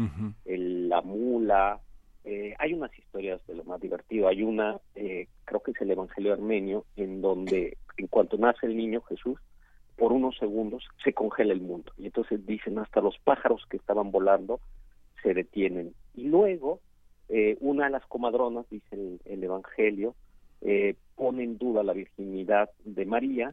el- 0.45 0.89
la 0.89 1.03
mula. 1.03 1.81
Eh, 2.25 2.55
hay 2.59 2.73
unas 2.73 2.97
historias 2.99 3.45
de 3.47 3.55
lo 3.57 3.65
más 3.65 3.81
divertido. 3.81 4.29
Hay 4.29 4.43
una, 4.43 4.79
eh, 4.95 5.27
creo 5.45 5.61
que 5.61 5.73
es 5.73 5.81
el 5.81 5.91
Evangelio 5.91 6.33
armenio, 6.33 6.85
en 6.97 7.21
donde 7.21 7.77
en 7.99 8.07
cuanto 8.07 8.39
nace 8.39 8.67
el 8.67 8.77
niño 8.77 9.03
Jesús, 9.03 9.39
por 9.97 10.13
unos 10.13 10.37
segundos 10.39 10.85
se 11.05 11.13
congela 11.13 11.53
el 11.53 11.61
mundo. 11.61 11.93
Y 11.99 12.07
entonces 12.07 12.45
dicen 12.47 12.79
hasta 12.79 13.01
los 13.01 13.19
pájaros 13.19 13.65
que 13.69 13.77
estaban 13.77 14.11
volando 14.11 14.61
se 15.23 15.35
detienen. 15.35 15.95
Y 16.15 16.25
luego, 16.29 16.81
eh, 17.29 17.57
una 17.61 17.85
de 17.85 17.91
las 17.91 18.07
comadronas, 18.07 18.69
dice 18.71 18.87
el, 18.93 19.21
el 19.25 19.45
Evangelio, 19.45 20.15
eh, 20.63 20.95
pone 21.17 21.43
en 21.45 21.59
duda 21.59 21.83
la 21.83 21.93
virginidad 21.93 22.71
de 22.85 23.05
María 23.05 23.53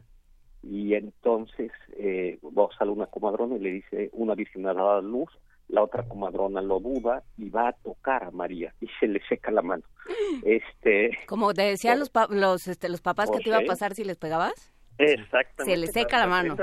y 0.62 0.94
entonces 0.94 1.70
eh, 1.96 2.38
va, 2.56 2.68
sale 2.78 2.90
una 2.90 3.06
comadrona 3.06 3.56
y 3.56 3.60
le 3.60 3.70
dice 3.72 4.10
una 4.12 4.34
virgen 4.34 4.66
a 4.66 5.00
luz, 5.00 5.30
la 5.68 5.82
otra 5.82 6.02
comadrona 6.08 6.60
lo 6.60 6.80
duda 6.80 7.22
y 7.38 7.48
va 7.48 7.68
a 7.68 7.72
tocar 7.72 8.24
a 8.24 8.30
María 8.30 8.74
y 8.80 8.88
se 8.98 9.06
le 9.06 9.20
seca 9.28 9.50
la 9.50 9.62
mano. 9.62 9.82
Este, 10.44 11.10
Como 11.26 11.54
te 11.54 11.62
decían 11.62 11.98
los, 11.98 12.10
pa- 12.10 12.26
los, 12.30 12.66
este, 12.68 12.88
los 12.88 13.00
papás 13.00 13.26
que 13.30 13.34
Pues 13.36 13.44
te 13.44 13.50
iba 13.50 13.58
a 13.58 13.64
pasar 13.64 13.94
si 13.94 14.04
les 14.04 14.16
pegabas. 14.18 14.72
Exactamente. 14.98 15.64
Se 15.64 15.76
le 15.76 15.86
seca 15.88 16.18
la 16.18 16.24
que 16.24 16.30
mano. 16.30 16.56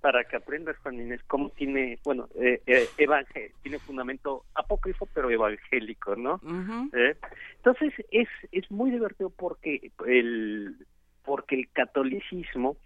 para 0.00 0.24
que 0.24 0.36
aprendas, 0.36 0.76
Juan 0.78 0.94
Inés, 0.96 1.20
cómo 1.28 1.50
tiene, 1.50 1.98
bueno, 2.04 2.28
eh, 2.34 2.60
eh, 2.66 2.88
evangel- 2.98 3.52
tiene 3.62 3.78
fundamento 3.78 4.44
apócrifo, 4.54 5.06
pero 5.14 5.30
evangélico, 5.30 6.16
¿no? 6.16 6.40
¿Eh? 6.92 7.16
Entonces, 7.56 7.92
es, 8.10 8.28
es 8.50 8.70
muy 8.70 8.90
divertido 8.90 9.30
porque 9.30 9.90
el, 10.06 10.76
porque 11.24 11.54
el 11.54 11.70
catolicismo, 11.72 12.76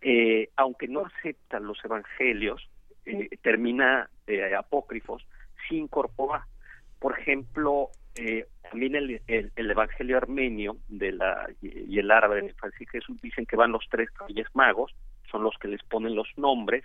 eh, 0.00 0.50
aunque 0.56 0.88
no 0.88 1.06
acepta 1.06 1.60
los 1.60 1.84
evangelios, 1.84 2.68
eh, 3.04 3.28
termina 3.42 4.08
eh, 4.26 4.54
apócrifos, 4.54 5.26
sí 5.68 5.76
incorpora. 5.76 6.46
Por 6.98 7.18
ejemplo, 7.18 7.90
eh, 8.14 8.46
también 8.62 8.94
el, 8.94 9.20
el, 9.26 9.52
el 9.56 9.70
evangelio 9.70 10.16
armenio 10.16 10.76
de 10.88 11.12
la, 11.12 11.48
y, 11.62 11.94
y 11.94 11.98
el 11.98 12.10
árabe 12.10 12.42
de 12.42 12.54
Francisco 12.54 12.92
Jesús 12.92 13.20
dicen 13.20 13.46
que 13.46 13.56
van 13.56 13.72
los 13.72 13.86
tres 13.90 14.08
reyes 14.26 14.46
magos, 14.54 14.94
son 15.30 15.42
los 15.42 15.56
que 15.58 15.68
les 15.68 15.82
ponen 15.84 16.14
los 16.14 16.28
nombres, 16.36 16.84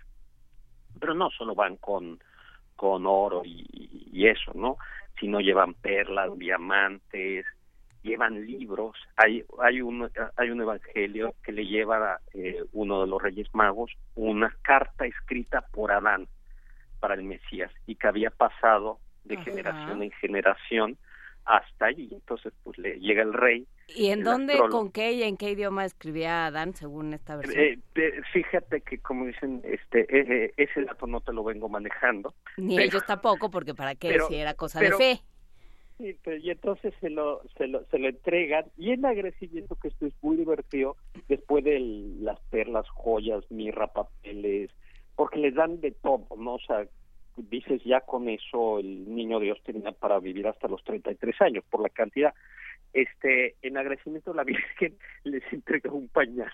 pero 0.99 1.13
no 1.13 1.29
solo 1.31 1.55
van 1.55 1.77
con, 1.77 2.19
con 2.75 3.05
oro 3.05 3.43
y, 3.43 3.67
y 4.11 4.27
eso, 4.27 4.51
¿no? 4.55 4.77
Sino 5.19 5.39
llevan 5.39 5.73
perlas, 5.73 6.37
diamantes, 6.37 7.45
llevan 8.05 8.45
libros. 8.45 8.95
Hay, 9.17 9.43
hay, 9.61 9.81
un, 9.81 10.09
hay 10.37 10.49
un 10.49 10.61
evangelio 10.61 11.33
que 11.43 11.51
le 11.51 11.65
lleva 11.65 12.19
eh, 12.33 12.63
uno 12.73 13.01
de 13.01 13.07
los 13.07 13.21
reyes 13.21 13.47
magos 13.53 13.91
una 14.15 14.55
carta 14.61 15.05
escrita 15.05 15.61
por 15.71 15.91
Adán 15.91 16.27
para 16.99 17.15
el 17.15 17.23
Mesías 17.23 17.71
y 17.87 17.95
que 17.95 18.07
había 18.07 18.29
pasado 18.29 18.99
de 19.25 19.35
Ajá. 19.35 19.43
generación 19.45 20.03
en 20.03 20.11
generación 20.11 20.97
hasta 21.45 21.85
allí. 21.87 22.09
Entonces, 22.11 22.53
pues 22.63 22.77
le 22.77 22.99
llega 22.99 23.21
el 23.21 23.33
rey. 23.33 23.67
¿Y 23.87 24.09
en 24.09 24.23
dónde, 24.23 24.53
astrólogo. 24.53 24.79
con 24.79 24.91
qué 24.91 25.11
y 25.13 25.23
en 25.23 25.37
qué 25.37 25.51
idioma 25.51 25.85
escribía 25.85 26.47
Adán 26.47 26.73
según 26.73 27.13
esta 27.13 27.35
versión? 27.35 27.63
Eh, 27.63 27.79
eh, 27.95 28.21
fíjate 28.33 28.81
que 28.81 28.97
como 28.99 29.25
dicen, 29.27 29.61
este, 29.63 30.01
eh, 30.01 30.25
eh, 30.45 30.53
ese 30.57 30.83
dato 30.85 31.05
no 31.05 31.21
te 31.21 31.33
lo 31.33 31.43
vengo 31.43 31.69
manejando. 31.69 32.33
Ni 32.57 32.75
pero- 32.77 32.87
ellos 32.87 33.05
tampoco, 33.05 33.51
porque 33.51 33.75
para 33.75 33.93
qué 33.93 34.09
pero- 34.09 34.27
si 34.27 34.35
era 34.35 34.53
cosa 34.55 34.79
pero- 34.79 34.97
de 34.97 35.15
fe. 35.17 35.21
Sí, 35.97 36.17
pero- 36.23 36.37
y 36.37 36.49
entonces 36.49 36.93
se 36.99 37.09
lo, 37.09 37.41
se 37.57 37.67
lo, 37.67 37.85
se 37.85 37.97
lo 37.99 38.09
entregan 38.09 38.65
y 38.77 38.91
en 38.91 39.05
agradecimiento 39.05 39.75
que 39.75 39.87
esto 39.87 40.05
es 40.07 40.13
muy 40.21 40.35
divertido 40.35 40.97
después 41.29 41.63
de 41.63 41.79
las 42.19 42.39
perlas, 42.49 42.87
joyas, 42.89 43.49
mirra, 43.49 43.87
papeles, 43.87 44.69
porque 45.15 45.39
les 45.39 45.55
dan 45.55 45.79
de 45.79 45.91
todo, 45.91 46.27
¿no? 46.37 46.55
O 46.55 46.59
sea, 46.59 46.85
dices 47.37 47.81
ya 47.85 48.01
con 48.01 48.27
eso 48.27 48.79
el 48.79 49.13
niño 49.13 49.39
Dios 49.39 49.61
tenía 49.63 49.91
para 49.93 50.19
vivir 50.19 50.47
hasta 50.47 50.67
los 50.67 50.83
33 50.83 51.41
años 51.41 51.63
por 51.69 51.81
la 51.81 51.89
cantidad. 51.89 52.33
Este, 52.93 53.55
en 53.61 53.77
agradecimiento 53.77 54.33
la 54.33 54.43
Virgen 54.79 54.97
les 55.23 55.43
entrega 55.53 55.91
un 55.91 56.09
pañal. 56.09 56.51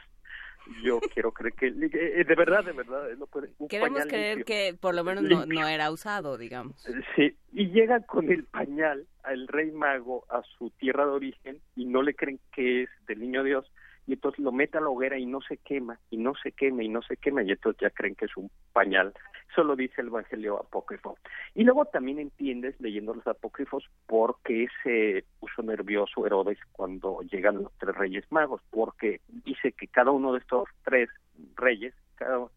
Yo 0.83 0.99
quiero 1.13 1.31
creer 1.31 1.53
que, 1.55 1.67
eh, 1.67 2.23
de 2.23 2.35
verdad, 2.35 2.63
de 2.63 2.71
verdad, 2.71 3.09
no 3.17 3.25
puede- 3.27 3.49
un 3.57 3.67
Queremos 3.67 4.05
creer 4.05 4.37
limpio. 4.37 4.45
que 4.45 4.73
por 4.79 4.93
lo 4.95 5.03
menos 5.03 5.23
no, 5.23 5.45
no 5.45 5.67
era 5.67 5.91
usado, 5.91 6.37
digamos. 6.37 6.81
Sí, 7.15 7.35
y 7.53 7.67
llegan 7.71 8.03
con 8.03 8.31
el 8.31 8.45
pañal 8.45 9.05
al 9.23 9.47
rey 9.47 9.71
mago 9.71 10.25
a 10.29 10.41
su 10.57 10.69
tierra 10.71 11.05
de 11.05 11.11
origen 11.11 11.59
y 11.75 11.85
no 11.85 12.01
le 12.01 12.13
creen 12.15 12.39
que 12.53 12.83
es 12.83 12.89
del 13.07 13.19
niño 13.19 13.43
Dios 13.43 13.71
y 14.07 14.13
entonces 14.13 14.39
lo 14.39 14.51
mete 14.51 14.77
a 14.77 14.81
la 14.81 14.89
hoguera 14.89 15.17
y 15.17 15.25
no 15.25 15.41
se 15.41 15.57
quema 15.57 15.99
y 16.09 16.17
no 16.17 16.33
se 16.35 16.51
quema 16.51 16.83
y 16.83 16.89
no 16.89 17.01
se 17.01 17.17
quema 17.17 17.43
y 17.43 17.51
entonces 17.51 17.81
ya 17.81 17.89
creen 17.89 18.15
que 18.15 18.25
es 18.25 18.35
un 18.35 18.49
pañal. 18.73 19.13
Eso 19.51 19.63
lo 19.63 19.75
dice 19.75 20.01
el 20.01 20.07
Evangelio 20.07 20.59
apócrifo. 20.59 21.17
Y 21.53 21.63
luego 21.63 21.85
también 21.85 22.19
entiendes 22.19 22.79
leyendo 22.79 23.13
los 23.13 23.27
apócrifos 23.27 23.83
por 24.07 24.37
qué 24.43 24.67
se 24.83 25.25
puso 25.39 25.61
nervioso 25.61 26.25
Herodes 26.25 26.57
cuando 26.71 27.19
llegan 27.21 27.63
los 27.63 27.71
tres 27.77 27.95
reyes 27.95 28.25
magos, 28.31 28.61
porque 28.69 29.19
dice 29.27 29.73
que 29.73 29.87
cada 29.87 30.11
uno 30.11 30.33
de 30.33 30.39
estos 30.39 30.69
tres 30.83 31.09
reyes 31.55 31.93
cada, 32.15 32.47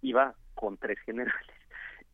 iba 0.00 0.34
con 0.54 0.76
tres 0.78 0.98
generales 1.00 1.56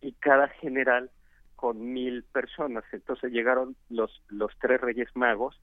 y 0.00 0.12
cada 0.12 0.48
general 0.48 1.10
con 1.54 1.92
mil 1.92 2.24
personas. 2.24 2.84
Entonces 2.92 3.32
llegaron 3.32 3.76
los, 3.90 4.22
los 4.28 4.50
tres 4.58 4.80
reyes 4.80 5.08
magos 5.14 5.60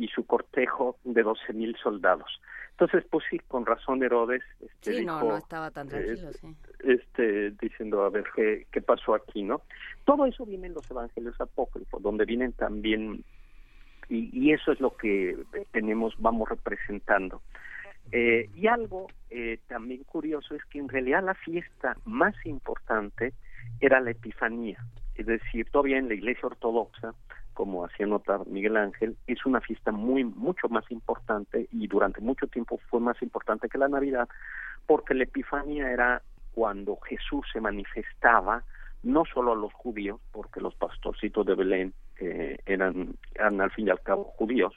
y 0.00 0.08
su 0.08 0.24
cortejo 0.24 0.96
de 1.04 1.22
doce 1.22 1.52
mil 1.52 1.76
soldados. 1.76 2.40
Entonces, 2.70 3.04
pues 3.10 3.22
sí, 3.28 3.38
con 3.40 3.66
razón 3.66 4.02
Herodes 4.02 4.42
este, 4.58 4.94
Sí, 4.94 5.04
no, 5.04 5.16
dijo, 5.16 5.28
no 5.32 5.36
estaba 5.36 5.70
tan 5.70 5.88
tranquilo, 5.88 6.30
eh, 6.30 6.32
sí. 6.32 6.56
este, 6.82 7.50
diciendo, 7.50 8.02
a 8.04 8.08
ver, 8.08 8.24
¿qué, 8.34 8.66
¿qué 8.72 8.80
pasó 8.80 9.14
aquí, 9.14 9.42
no? 9.42 9.60
Todo 10.06 10.24
eso 10.24 10.46
viene 10.46 10.68
en 10.68 10.74
los 10.74 10.90
evangelios 10.90 11.38
apócrifos, 11.38 12.02
donde 12.02 12.24
vienen 12.24 12.54
también, 12.54 13.22
y, 14.08 14.30
y 14.32 14.52
eso 14.52 14.72
es 14.72 14.80
lo 14.80 14.96
que 14.96 15.36
tenemos, 15.72 16.14
vamos 16.18 16.48
representando. 16.48 17.42
Eh, 18.10 18.48
y 18.56 18.66
algo 18.66 19.08
eh, 19.28 19.58
también 19.68 20.02
curioso 20.04 20.54
es 20.54 20.64
que 20.64 20.78
en 20.78 20.88
realidad 20.88 21.22
la 21.22 21.34
fiesta 21.34 21.98
más 22.06 22.34
importante 22.46 23.34
era 23.80 24.00
la 24.00 24.12
Epifanía, 24.12 24.82
es 25.16 25.26
decir, 25.26 25.68
todavía 25.70 25.98
en 25.98 26.08
la 26.08 26.14
Iglesia 26.14 26.46
Ortodoxa, 26.46 27.14
como 27.60 27.84
hacía 27.84 28.06
notar 28.06 28.46
Miguel 28.46 28.78
Ángel, 28.78 29.18
es 29.26 29.44
una 29.44 29.60
fiesta 29.60 29.92
muy 29.92 30.24
mucho 30.24 30.70
más 30.70 30.90
importante 30.90 31.68
y 31.70 31.88
durante 31.88 32.22
mucho 32.22 32.46
tiempo 32.46 32.80
fue 32.88 33.00
más 33.00 33.20
importante 33.20 33.68
que 33.68 33.76
la 33.76 33.86
Navidad, 33.86 34.30
porque 34.86 35.12
la 35.12 35.24
Epifanía 35.24 35.90
era 35.90 36.22
cuando 36.54 36.96
Jesús 37.06 37.44
se 37.52 37.60
manifestaba 37.60 38.64
no 39.02 39.26
solo 39.26 39.52
a 39.52 39.56
los 39.56 39.74
judíos, 39.74 40.22
porque 40.32 40.62
los 40.62 40.74
pastorcitos 40.74 41.44
de 41.44 41.54
Belén 41.54 41.92
eh, 42.18 42.56
eran, 42.64 43.18
al 43.38 43.70
fin 43.72 43.88
y 43.88 43.90
al 43.90 44.00
cabo 44.00 44.24
judíos, 44.24 44.72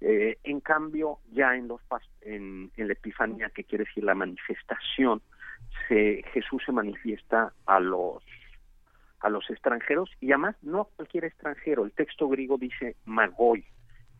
eh, 0.00 0.36
en 0.42 0.58
cambio 0.58 1.20
ya 1.30 1.54
en 1.54 1.68
los 1.68 1.80
en 2.22 2.72
la 2.76 2.92
Epifanía, 2.92 3.50
que 3.50 3.62
quiere 3.62 3.84
decir 3.84 4.02
la 4.02 4.16
manifestación, 4.16 5.22
se, 5.86 6.24
Jesús 6.32 6.60
se 6.66 6.72
manifiesta 6.72 7.52
a 7.66 7.78
los 7.78 8.24
a 9.20 9.28
los 9.28 9.48
extranjeros 9.50 10.10
y 10.20 10.32
además 10.32 10.56
no 10.62 10.82
a 10.82 10.88
cualquier 10.96 11.24
extranjero. 11.24 11.84
El 11.84 11.92
texto 11.92 12.28
griego 12.28 12.58
dice 12.58 12.96
magoi, 13.04 13.64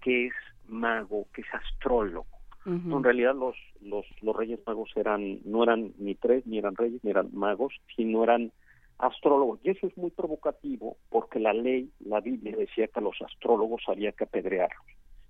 que 0.01 0.27
es 0.27 0.35
mago, 0.69 1.27
que 1.33 1.43
es 1.43 1.49
astrólogo. 1.53 2.27
En 2.67 3.05
realidad 3.05 3.33
los, 3.37 3.55
los, 3.81 4.05
los 4.23 4.35
reyes 4.35 4.59
magos 4.67 4.91
eran, 4.97 5.39
no 5.45 5.63
eran 5.63 5.93
ni 5.99 6.17
tres, 6.17 6.45
ni 6.49 6.59
eran 6.59 6.75
reyes, 6.75 6.99
ni 7.05 7.11
eran 7.11 7.31
magos, 7.33 7.73
sino 7.95 8.25
eran 8.25 8.51
astrólogos. 8.99 9.61
Y 9.63 9.71
eso 9.71 9.87
es 9.87 9.97
muy 9.97 10.11
provocativo 10.11 10.97
porque 11.09 11.39
la 11.39 11.53
ley, 11.53 11.93
la 12.01 12.21
Biblia 12.21 12.57
decía 12.57 12.89
que 12.89 12.99
a 12.99 13.03
los 13.03 13.23
astrólogos 13.23 13.83
había 13.87 14.11
que 14.11 14.25
apedrearlos. 14.25 14.85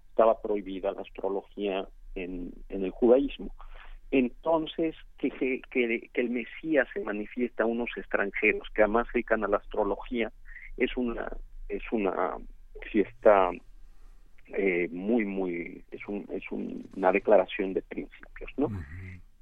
Estaba 0.08 0.40
prohibida 0.40 0.92
la 0.92 1.02
astrología 1.02 1.86
en, 2.14 2.52
en 2.70 2.84
el 2.84 2.90
judaísmo. 2.90 3.50
Entonces, 4.10 4.94
que, 5.18 5.30
se- 5.38 5.62
que, 5.70 6.10
que 6.12 6.20
el 6.20 6.30
Mesías 6.30 6.86
se 6.94 7.00
manifiesta 7.00 7.64
a 7.64 7.66
unos 7.66 7.90
extranjeros 7.96 8.68
que 8.74 8.82
además 8.82 9.06
se 9.08 9.18
dedican 9.18 9.44
a 9.44 9.48
la 9.48 9.56
astrología 9.58 10.32
es 10.76 10.96
una, 10.96 11.30
es 11.68 11.82
una 11.90 12.36
fiesta 12.92 13.50
eh, 14.48 14.88
muy, 14.92 15.24
muy, 15.24 15.82
es, 15.90 16.06
un, 16.06 16.24
es 16.30 16.44
un- 16.52 16.88
una 16.96 17.10
declaración 17.12 17.72
de 17.74 17.82
principios, 17.82 18.50
¿no? 18.56 18.68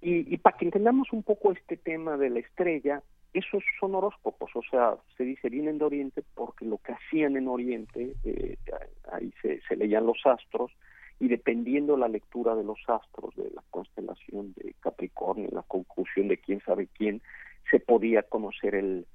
Y, 0.00 0.32
y 0.34 0.36
para 0.38 0.56
que 0.56 0.64
entendamos 0.66 1.12
un 1.12 1.22
poco 1.22 1.52
este 1.52 1.76
tema 1.76 2.16
de 2.16 2.30
la 2.30 2.38
estrella, 2.40 3.02
esos 3.32 3.62
son 3.80 3.94
horóscopos, 3.94 4.50
o 4.54 4.62
sea, 4.70 4.96
se 5.16 5.24
dice 5.24 5.48
vienen 5.48 5.78
de 5.78 5.84
Oriente 5.86 6.22
porque 6.34 6.64
lo 6.64 6.78
que 6.78 6.92
hacían 6.92 7.36
en 7.36 7.48
Oriente, 7.48 8.14
eh, 8.24 8.56
ahí 9.12 9.32
se, 9.42 9.60
se 9.62 9.76
leían 9.76 10.06
los 10.06 10.18
astros, 10.24 10.70
y 11.20 11.28
dependiendo 11.28 11.96
la 11.96 12.08
lectura 12.08 12.54
de 12.54 12.64
los 12.64 12.78
astros, 12.88 13.34
de 13.36 13.50
la 13.54 13.62
constelación 13.70 14.52
de 14.54 14.74
Capricornio, 14.80 15.48
la 15.52 15.62
conjunción 15.62 16.28
de 16.28 16.38
quién 16.38 16.60
sabe 16.60 16.88
quién, 16.96 17.22
se 17.70 17.80
podía 17.80 18.22
conocer 18.22 18.74
el, 18.74 19.06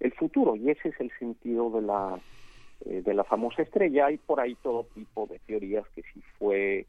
el 0.00 0.12
futuro, 0.12 0.56
y 0.56 0.70
ese 0.70 0.88
es 0.90 1.00
el 1.00 1.10
sentido 1.18 1.70
de 1.70 1.82
la 1.82 2.18
eh, 2.86 3.02
de 3.02 3.14
la 3.14 3.24
famosa 3.24 3.62
estrella. 3.62 4.06
Hay 4.06 4.18
por 4.18 4.40
ahí 4.40 4.56
todo 4.56 4.84
tipo 4.94 5.26
de 5.26 5.38
teorías 5.40 5.88
que 5.94 6.02
si 6.12 6.20
fue 6.38 6.86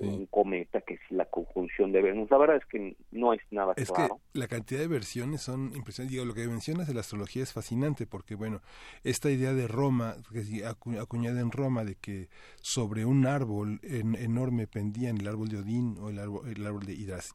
un 0.00 0.26
cometa, 0.26 0.80
que 0.82 0.98
si 1.08 1.14
la 1.14 1.24
conjunción 1.26 1.92
de 1.92 2.02
Venus. 2.02 2.30
La 2.30 2.38
verdad 2.38 2.56
es 2.56 2.66
que 2.66 2.96
no 3.10 3.32
es 3.32 3.40
nada 3.50 3.72
Es 3.76 3.90
claro. 3.90 4.20
que 4.32 4.38
la 4.38 4.48
cantidad 4.48 4.80
de 4.80 4.88
versiones 4.88 5.42
son 5.42 5.72
impresionantes. 5.74 6.10
Digo, 6.12 6.24
lo 6.24 6.34
que 6.34 6.46
mencionas 6.46 6.86
de 6.88 6.94
la 6.94 7.00
astrología 7.00 7.42
es 7.42 7.52
fascinante 7.52 8.06
porque, 8.06 8.34
bueno, 8.34 8.60
esta 9.04 9.30
idea 9.30 9.52
de 9.54 9.66
Roma, 9.68 10.16
que 10.32 10.40
acu- 10.64 11.00
acuñada 11.00 11.40
en 11.40 11.50
Roma, 11.50 11.84
de 11.84 11.94
que 11.96 12.28
sobre 12.60 13.04
un 13.04 13.26
árbol 13.26 13.80
en- 13.82 14.14
enorme 14.14 14.66
pendían 14.66 15.18
el 15.18 15.28
árbol 15.28 15.48
de 15.48 15.58
Odín 15.58 15.96
o 16.00 16.10
el 16.10 16.18
árbol, 16.18 16.48
el 16.48 16.66
árbol 16.66 16.84
de 16.86 16.94
Hidras, 16.94 17.32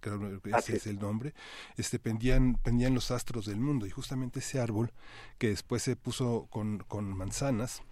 creo 0.00 0.40
que 0.40 0.50
ese 0.50 0.76
es 0.76 0.86
el 0.86 0.98
nombre, 0.98 1.34
este, 1.76 1.98
pendían, 1.98 2.54
pendían 2.62 2.94
los 2.94 3.10
astros 3.10 3.46
del 3.46 3.60
mundo 3.60 3.86
y 3.86 3.90
justamente 3.90 4.38
ese 4.40 4.58
árbol 4.58 4.92
que 5.38 5.48
después 5.48 5.82
se 5.82 5.94
puso 5.96 6.46
con, 6.50 6.78
con 6.88 7.04
manzanas, 7.16 7.82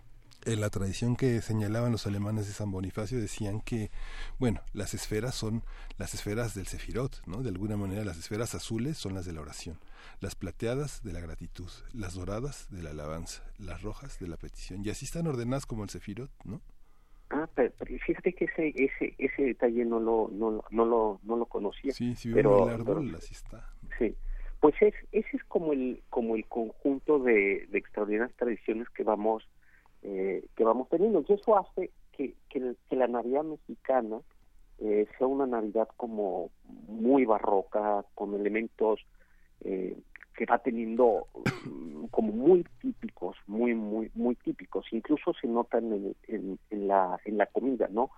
en 0.53 0.61
la 0.61 0.71
tradición 0.71 1.17
que 1.17 1.41
señalaban 1.43 1.93
los 1.93 2.07
alemanes 2.07 2.47
de 2.47 2.53
San 2.53 2.71
Bonifacio 2.71 3.21
decían 3.21 3.61
que, 3.61 3.91
bueno, 4.39 4.61
las 4.73 4.95
esferas 4.95 5.35
son 5.35 5.63
las 5.99 6.15
esferas 6.15 6.55
del 6.55 6.67
Sefirot, 6.67 7.23
¿no? 7.27 7.43
De 7.43 7.51
alguna 7.51 7.77
manera 7.77 8.05
las 8.05 8.19
esferas 8.19 8.55
azules 8.55 8.97
son 8.97 9.15
las 9.15 9.27
de 9.27 9.33
la 9.33 9.41
oración, 9.41 9.79
las 10.21 10.35
plateadas 10.35 11.03
de 11.03 11.13
la 11.13 11.21
gratitud, 11.21 11.69
las 11.93 12.15
doradas 12.15 12.67
de 12.71 12.83
la 12.83 12.91
alabanza, 12.91 13.43
las 13.59 13.83
rojas 13.83 14.19
de 14.19 14.29
la 14.29 14.37
petición. 14.37 14.85
Y 14.85 14.91
así 14.91 15.05
están 15.05 15.27
ordenadas 15.27 15.67
como 15.67 15.85
el 15.85 15.91
Sefirot, 15.91 16.31
¿no? 16.45 16.61
Ah, 17.31 17.47
pero, 17.55 17.73
pero 17.79 17.99
fíjate 18.07 18.33
que 18.33 18.47
ese 18.47 18.69
ese 18.75 19.15
ese 19.19 19.43
detalle 19.43 19.85
no 19.85 20.01
lo 20.01 20.31
no, 20.33 20.51
lo- 20.51 20.65
no 20.71 20.85
lo 20.87 21.21
no 21.25 21.37
lo 21.37 21.45
conocía. 21.47 21.93
Sí, 21.93 22.15
si 22.17 22.33
pero, 22.33 22.67
el 22.67 22.75
árbol, 22.75 23.05
pero- 23.07 23.19
así 23.19 23.35
está. 23.35 23.71
Sí, 23.99 24.15
pues 24.61 24.75
es, 24.81 24.95
ese 25.13 25.37
es 25.37 25.45
como 25.45 25.75
el 25.75 26.03
como 26.09 26.37
el 26.37 26.47
conjunto 26.47 27.19
de, 27.19 27.67
de 27.71 27.79
extraordinarias 27.79 28.35
tradiciones 28.37 28.89
que 28.89 29.03
vamos 29.05 29.47
eh, 30.03 30.45
que 30.57 30.65
vamos 30.65 30.89
teniendo. 30.89 31.25
Y 31.27 31.33
eso 31.33 31.59
hace 31.59 31.91
que, 32.13 32.35
que, 32.49 32.97
la 32.97 33.07
Navidad 33.07 33.45
mexicana 33.45 34.19
eh, 34.79 35.07
sea 35.17 35.27
una 35.27 35.47
Navidad 35.47 35.89
como 35.97 36.51
muy 36.87 37.25
barroca 37.25 38.05
con 38.15 38.35
elementos 38.35 39.01
eh, 39.61 39.97
que 40.37 40.47
va 40.47 40.59
teniendo 40.59 41.27
mm, 41.65 42.07
como 42.07 42.33
muy 42.33 42.65
típicos, 42.81 43.37
muy 43.47 43.75
muy 43.75 44.11
muy 44.15 44.37
típicos, 44.37 44.87
incluso 44.93 45.33
se 45.41 45.49
notan 45.49 45.93
en, 45.93 46.17
en, 46.29 46.59
en 46.71 46.89
la 46.89 47.19
en 47.25 47.39
la 47.39 47.47
comida, 47.47 47.89
¿no? 47.91 48.11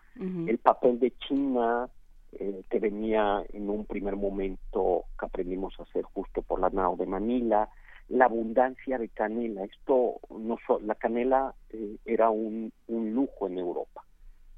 el 0.47 0.59
papel 0.59 1.01
de 1.01 1.13
China 1.13 1.89
eh, 2.33 2.63
que 2.71 2.79
venía 2.79 3.43
en 3.53 3.69
un 3.69 3.85
primer 3.87 4.15
momento 4.15 5.07
que 5.19 5.27
aprendimos 5.27 5.75
a 5.79 5.83
hacer 5.83 6.05
justo 6.05 6.43
por 6.43 6.61
la 6.61 6.71
nao 6.71 6.95
de 6.95 7.05
Manila, 7.05 7.69
la 8.11 8.27
abundancia 8.27 8.99
de 8.99 9.09
canela. 9.09 9.65
Esto 9.65 10.21
no 10.31 10.59
so- 10.67 10.81
la 10.81 10.95
canela 10.97 11.55
eh, 11.71 11.97
era 12.05 12.29
un, 12.31 12.73
un 12.89 13.15
lujo 13.15 13.47
en 13.47 13.59
Europa. 13.59 14.05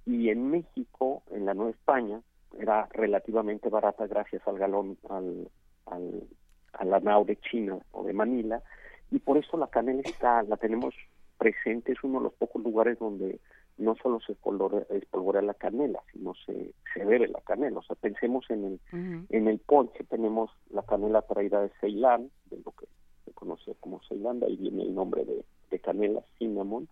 Y 0.04 0.30
en 0.30 0.50
México, 0.50 1.22
en 1.30 1.44
la 1.46 1.54
Nueva 1.54 1.70
España, 1.70 2.20
era 2.58 2.88
relativamente 2.92 3.68
barata 3.68 4.06
gracias 4.06 4.42
al 4.48 4.58
galón, 4.58 4.98
al, 5.08 5.48
al, 5.86 6.24
a 6.72 6.84
la 6.84 7.00
nao 7.00 7.24
de 7.24 7.36
China 7.36 7.78
o 7.92 8.02
de 8.04 8.12
Manila. 8.12 8.62
Y 9.10 9.18
por 9.20 9.36
eso 9.38 9.56
la 9.56 9.68
canela 9.68 10.00
está, 10.04 10.42
la 10.42 10.56
tenemos 10.56 10.94
presente, 11.38 11.92
es 11.92 12.02
uno 12.02 12.18
de 12.18 12.24
los 12.24 12.34
pocos 12.34 12.62
lugares 12.62 12.98
donde 12.98 13.38
no 13.78 13.94
solo 13.96 14.20
se 14.20 14.32
espolvorea, 14.32 14.84
espolvorea 14.90 15.42
la 15.42 15.54
canela, 15.54 16.00
sino 16.12 16.34
se, 16.46 16.72
se 16.94 17.04
bebe 17.04 17.28
la 17.28 17.40
canela. 17.40 17.78
O 17.80 17.82
sea, 17.82 17.96
pensemos 17.96 18.48
en 18.50 18.64
el, 18.64 18.80
en 19.28 19.48
el 19.48 19.58
ponche, 19.58 20.04
tenemos 20.04 20.50
la 20.70 20.82
canela 20.82 21.22
traída 21.22 21.60
de 21.62 21.70
Ceilán, 21.80 22.30
de 22.50 22.58
lo 22.64 22.72
que 22.72 22.86
se 23.24 23.32
conoce 23.32 23.74
como 23.80 24.00
de 24.10 24.46
ahí 24.46 24.56
viene 24.56 24.82
el 24.82 24.94
nombre 24.94 25.24
de, 25.24 25.44
de 25.70 25.78
canela, 25.78 26.22
cinnamon. 26.38 26.88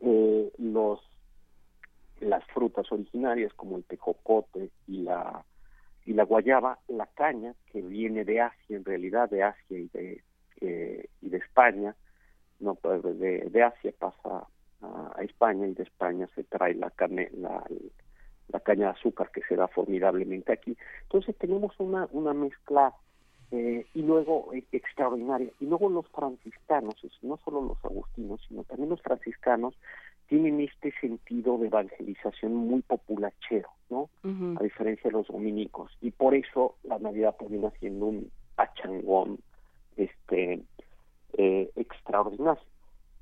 Eh, 0.00 0.52
los 0.58 1.00
las 2.20 2.44
frutas 2.46 2.90
originarias 2.92 3.52
como 3.54 3.76
el 3.76 3.84
tejocote 3.84 4.70
y 4.86 4.98
la 5.02 5.44
y 6.06 6.12
la 6.12 6.24
guayaba, 6.24 6.78
la 6.88 7.06
caña 7.06 7.54
que 7.72 7.80
viene 7.80 8.24
de 8.24 8.40
Asia 8.40 8.76
en 8.76 8.84
realidad 8.84 9.30
de 9.30 9.42
Asia 9.42 9.78
y 9.78 9.88
de 9.88 10.22
eh, 10.60 11.08
y 11.20 11.28
de 11.28 11.38
España, 11.38 11.94
no 12.60 12.74
pues, 12.74 13.02
de, 13.02 13.48
de 13.50 13.62
Asia 13.62 13.92
pasa 13.98 14.46
a, 14.82 15.22
España 15.22 15.66
y 15.66 15.74
de 15.74 15.82
España 15.82 16.28
se 16.34 16.44
trae 16.44 16.74
la 16.74 16.90
carne 16.90 17.30
la, 17.32 17.64
la 18.48 18.60
caña 18.60 18.86
de 18.86 18.92
azúcar 18.92 19.30
que 19.30 19.42
se 19.48 19.56
da 19.56 19.68
formidablemente 19.68 20.52
aquí. 20.52 20.76
Entonces 21.02 21.36
tenemos 21.36 21.74
una 21.78 22.08
una 22.12 22.34
mezcla 22.34 22.94
eh, 23.50 23.86
y 23.94 24.02
luego 24.02 24.52
eh, 24.52 24.64
extraordinaria. 24.72 25.50
Y 25.60 25.66
luego 25.66 25.88
los 25.88 26.06
franciscanos, 26.08 26.94
no 27.22 27.38
solo 27.44 27.62
los 27.62 27.84
agustinos, 27.84 28.40
sino 28.48 28.64
también 28.64 28.90
los 28.90 29.02
franciscanos, 29.02 29.74
tienen 30.28 30.60
este 30.60 30.92
sentido 31.00 31.58
de 31.58 31.66
evangelización 31.66 32.54
muy 32.54 32.82
populachero, 32.82 33.68
¿no? 33.90 34.08
A 34.58 34.62
diferencia 34.62 35.10
de 35.10 35.12
los 35.12 35.28
dominicos. 35.28 35.92
Y 36.00 36.10
por 36.10 36.34
eso 36.34 36.76
la 36.82 36.98
Navidad 36.98 37.36
termina 37.38 37.70
siendo 37.78 38.06
un 38.06 38.30
pachangón 38.54 39.38
este, 39.96 40.62
eh, 41.34 41.70
extraordinario. 41.76 42.62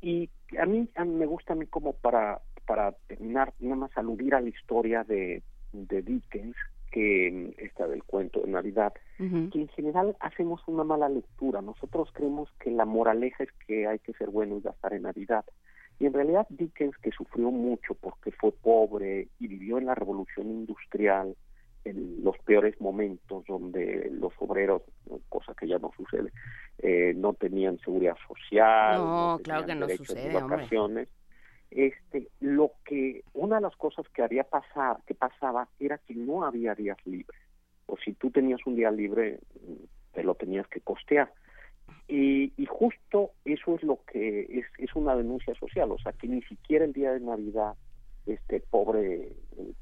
Y 0.01 0.31
a 0.59 0.67
mí, 0.67 0.89
a 0.95 1.05
mí 1.05 1.15
me 1.15 1.27
gusta 1.27 1.53
a 1.53 1.57
mí 1.57 1.67
como 1.67 1.93
para, 1.93 2.41
para 2.67 2.93
terminar, 3.09 3.53
nada 3.61 3.77
más 3.77 3.97
aludir 3.97 4.35
a 4.35 4.41
la 4.41 4.49
historia 4.49 5.05
de, 5.05 5.43
de 5.73 6.03
Dickens, 6.03 6.57
que 6.93 7.55
está 7.59 7.89
del 7.89 8.05
cuento 8.05 8.41
de 8.41 8.51
Navidad, 8.51 8.93
que 9.17 9.61
en 9.61 9.69
general 9.69 10.17
hacemos 10.21 10.61
una 10.69 10.85
mala 10.85 11.09
lectura. 11.09 11.63
Nosotros 11.63 12.11
creemos 12.13 12.51
que 12.61 12.71
la 12.71 12.85
moraleja 12.85 13.45
es 13.45 13.53
que 13.67 13.87
hay 13.87 13.99
que 13.99 14.13
ser 14.13 14.31
bueno 14.31 14.59
y 14.59 14.61
gastar 14.61 14.93
en 14.93 15.03
Navidad. 15.03 15.45
Y 15.99 16.07
en 16.07 16.13
realidad 16.13 16.47
Dickens, 16.51 16.97
que 16.99 17.11
sufrió 17.11 17.51
mucho 17.51 17.95
porque 17.95 18.31
fue 18.33 18.53
pobre 18.53 19.29
y 19.39 19.47
vivió 19.49 19.79
en 19.79 19.87
la 19.87 19.95
revolución 19.95 20.51
industrial, 20.51 21.35
en 21.85 22.23
los 22.23 22.37
peores 22.39 22.81
momentos 22.81 23.45
donde 23.47 24.11
los 24.13 24.33
obreros, 24.39 24.83
cosa 25.29 25.55
que 25.55 25.67
ya 25.67 25.79
no 25.79 25.91
sucede, 25.97 26.31
eh, 26.79 27.13
no 27.17 27.35
tenían 27.35 27.79
seguridad 27.79 28.17
social, 28.29 28.99
No, 28.99 29.41
claro 29.43 29.63
tenían 29.63 29.79
que 29.79 29.81
no 29.81 29.87
derechos 29.87 30.09
de 30.09 30.23
sucede, 30.23 30.37
hombre. 30.37 31.09
Este, 31.75 32.29
lo 32.41 32.73
que 32.85 33.25
una 33.33 33.57
de 33.57 33.63
las 33.63 33.77
cosas 33.77 34.07
que 34.11 34.23
había 34.23 34.45
pasar, 34.45 34.99
que 35.07 35.15
pasaba 35.15 35.69
era 35.81 35.97
que 35.97 36.15
no 36.15 36.45
había 36.45 36.75
días 36.75 36.99
libres. 37.07 37.41
O 37.87 37.97
si 37.97 38.13
tú 38.13 38.31
tenías 38.31 38.61
un 38.67 38.77
día 38.77 38.91
libre, 38.91 39.41
te 40.13 40.23
lo 40.23 40.35
tenías 40.35 40.67
que 40.69 40.83
costear. 40.83 41.33
Y, 42.09 42.53
y 42.59 42.67
justo 42.67 43.31
eso 43.47 43.77
es 43.77 43.83
lo 43.85 44.01
que 44.05 44.41
es, 44.51 44.67
es 44.77 44.95
una 44.95 45.17
denuncia 45.17 45.55
social, 45.55 45.91
o 45.93 45.99
sea, 45.99 46.13
que 46.13 46.29
ni 46.29 46.43
siquiera 46.43 46.85
el 46.85 46.93
día 46.93 47.13
de 47.13 47.21
Navidad, 47.21 47.75
este 48.27 48.61
pobre, 48.61 49.33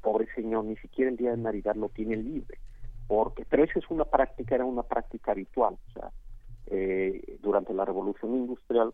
pobre 0.01 0.27
señor, 0.33 0.63
ni 0.63 0.77
siquiera 0.77 1.11
el 1.11 1.17
día 1.17 1.31
de 1.31 1.37
Navidad 1.37 1.75
lo 1.75 1.89
tiene 1.89 2.15
libre. 2.15 2.57
porque 3.07 3.45
pero 3.49 3.65
esa 3.65 3.79
es 3.79 3.89
una 3.89 4.05
práctica, 4.05 4.55
era 4.55 4.63
una 4.63 4.83
práctica 4.83 5.33
habitual, 5.33 5.77
o 5.89 5.91
sea, 5.91 6.11
eh, 6.67 7.37
durante 7.41 7.73
la 7.73 7.83
revolución 7.83 8.33
industrial 8.33 8.93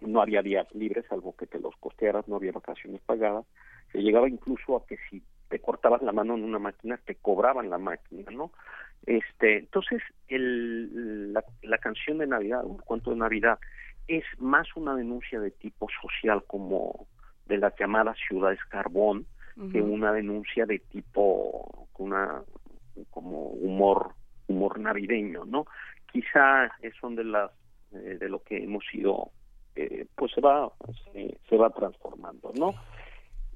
no 0.00 0.20
había 0.20 0.42
días 0.42 0.66
libres, 0.74 1.04
salvo 1.08 1.36
que 1.36 1.46
te 1.46 1.58
los 1.58 1.74
costearas, 1.76 2.26
no 2.28 2.36
había 2.36 2.52
vacaciones 2.52 3.00
pagadas, 3.02 3.46
se 3.92 3.98
llegaba 3.98 4.28
incluso 4.28 4.76
a 4.76 4.86
que 4.86 4.96
si 5.08 5.22
te 5.48 5.60
cortabas 5.60 6.02
la 6.02 6.12
mano 6.12 6.34
en 6.34 6.44
una 6.44 6.58
máquina, 6.58 6.98
te 7.04 7.16
cobraban 7.16 7.70
la 7.70 7.78
máquina, 7.78 8.30
¿no? 8.30 8.52
Este, 9.06 9.58
entonces, 9.58 10.02
el, 10.28 11.32
la, 11.32 11.44
la 11.62 11.78
canción 11.78 12.18
de 12.18 12.26
Navidad, 12.26 12.64
un 12.64 12.78
cuento 12.78 13.10
de 13.10 13.16
Navidad, 13.16 13.58
es 14.06 14.24
más 14.38 14.66
una 14.76 14.94
denuncia 14.94 15.40
de 15.40 15.50
tipo 15.52 15.88
social 16.02 16.44
como 16.46 17.06
de 17.46 17.58
las 17.58 17.74
llamadas 17.78 18.16
ciudades 18.28 18.58
carbón 18.68 19.26
que 19.72 19.82
una 19.82 20.10
denuncia 20.12 20.64
de 20.64 20.78
tipo 20.78 21.88
una 21.98 22.42
como 23.10 23.48
humor 23.48 24.14
humor 24.46 24.80
navideño 24.80 25.44
no 25.44 25.66
quizá 26.10 26.66
es 26.80 26.94
son 26.98 27.14
de 27.14 27.24
las 27.24 27.50
eh, 27.92 28.16
de 28.18 28.28
lo 28.30 28.42
que 28.42 28.64
hemos 28.64 28.84
ido 28.94 29.32
eh, 29.76 30.06
pues 30.16 30.32
se 30.32 30.40
va 30.40 30.72
se, 31.12 31.38
se 31.48 31.56
va 31.56 31.70
transformando 31.70 32.52
no 32.54 32.74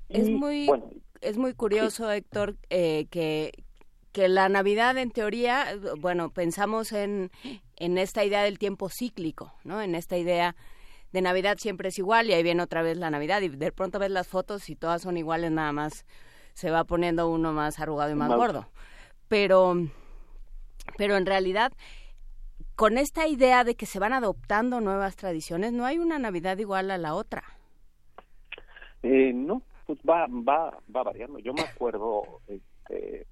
Es 0.08 0.28
muy, 0.30 0.66
bueno 0.66 0.90
es 1.24 1.38
muy 1.38 1.54
curioso, 1.54 2.10
Héctor, 2.10 2.56
eh, 2.70 3.06
que, 3.10 3.64
que 4.12 4.28
la 4.28 4.48
Navidad, 4.48 4.96
en 4.98 5.10
teoría, 5.10 5.66
bueno, 5.98 6.30
pensamos 6.30 6.92
en, 6.92 7.30
en 7.76 7.98
esta 7.98 8.24
idea 8.24 8.42
del 8.42 8.58
tiempo 8.58 8.88
cíclico, 8.90 9.52
¿no? 9.64 9.80
En 9.80 9.94
esta 9.94 10.18
idea 10.18 10.54
de 11.12 11.22
Navidad 11.22 11.56
siempre 11.58 11.88
es 11.88 11.98
igual 11.98 12.28
y 12.28 12.34
ahí 12.34 12.42
viene 12.42 12.62
otra 12.62 12.82
vez 12.82 12.98
la 12.98 13.10
Navidad 13.10 13.40
y 13.40 13.48
de 13.48 13.72
pronto 13.72 13.98
ves 13.98 14.10
las 14.10 14.28
fotos 14.28 14.68
y 14.68 14.76
todas 14.76 15.02
son 15.02 15.16
iguales, 15.16 15.50
nada 15.50 15.72
más 15.72 16.04
se 16.52 16.70
va 16.70 16.84
poniendo 16.84 17.28
uno 17.30 17.52
más 17.52 17.80
arrugado 17.80 18.10
y 18.10 18.14
más 18.14 18.28
Más- 18.28 18.38
gordo. 18.38 18.68
Pero, 19.28 19.74
pero 20.98 21.16
en 21.16 21.24
realidad, 21.24 21.72
con 22.76 22.98
esta 22.98 23.26
idea 23.28 23.64
de 23.64 23.74
que 23.74 23.86
se 23.86 23.98
van 23.98 24.12
adoptando 24.12 24.80
nuevas 24.80 25.16
tradiciones, 25.16 25.72
no 25.72 25.84
hay 25.84 25.98
una 25.98 26.18
Navidad 26.18 26.58
igual 26.58 26.90
a 26.90 26.98
la 26.98 27.14
otra. 27.14 27.44
Eh, 29.02 29.32
no, 29.34 29.62
pues 29.86 29.98
va, 30.08 30.26
va, 30.26 30.78
va 30.94 31.02
variando. 31.02 31.38
Yo 31.38 31.52
me 31.52 31.62
acuerdo, 31.62 32.40
este, 32.48 33.26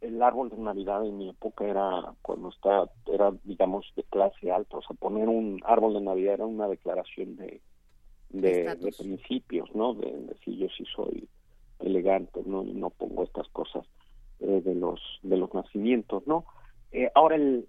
el 0.00 0.22
árbol 0.22 0.50
de 0.50 0.58
Navidad 0.58 1.04
en 1.04 1.18
mi 1.18 1.30
época 1.30 1.64
era 1.64 2.14
cuando 2.22 2.50
está, 2.50 2.84
era 3.06 3.32
digamos 3.44 3.86
de 3.96 4.04
clase 4.04 4.50
alta, 4.50 4.76
o 4.76 4.82
sea, 4.82 4.96
poner 4.96 5.28
un 5.28 5.60
árbol 5.64 5.94
de 5.94 6.00
Navidad 6.02 6.34
era 6.34 6.46
una 6.46 6.68
declaración 6.68 7.36
de, 7.36 7.60
de, 8.30 8.74
de 8.76 8.92
principios, 8.92 9.68
¿no? 9.74 9.94
De, 9.94 10.10
de 10.10 10.36
si 10.44 10.56
yo 10.56 10.68
sí 10.76 10.84
soy 10.94 11.28
elegante, 11.80 12.42
¿no? 12.44 12.62
Y 12.62 12.72
no 12.72 12.90
pongo 12.90 13.24
estas 13.24 13.48
cosas 13.48 13.86
eh, 14.40 14.60
de 14.64 14.74
los 14.74 15.00
de 15.22 15.36
los 15.36 15.52
nacimientos, 15.54 16.26
¿no? 16.26 16.44
Eh, 16.92 17.10
ahora 17.14 17.36
el, 17.36 17.66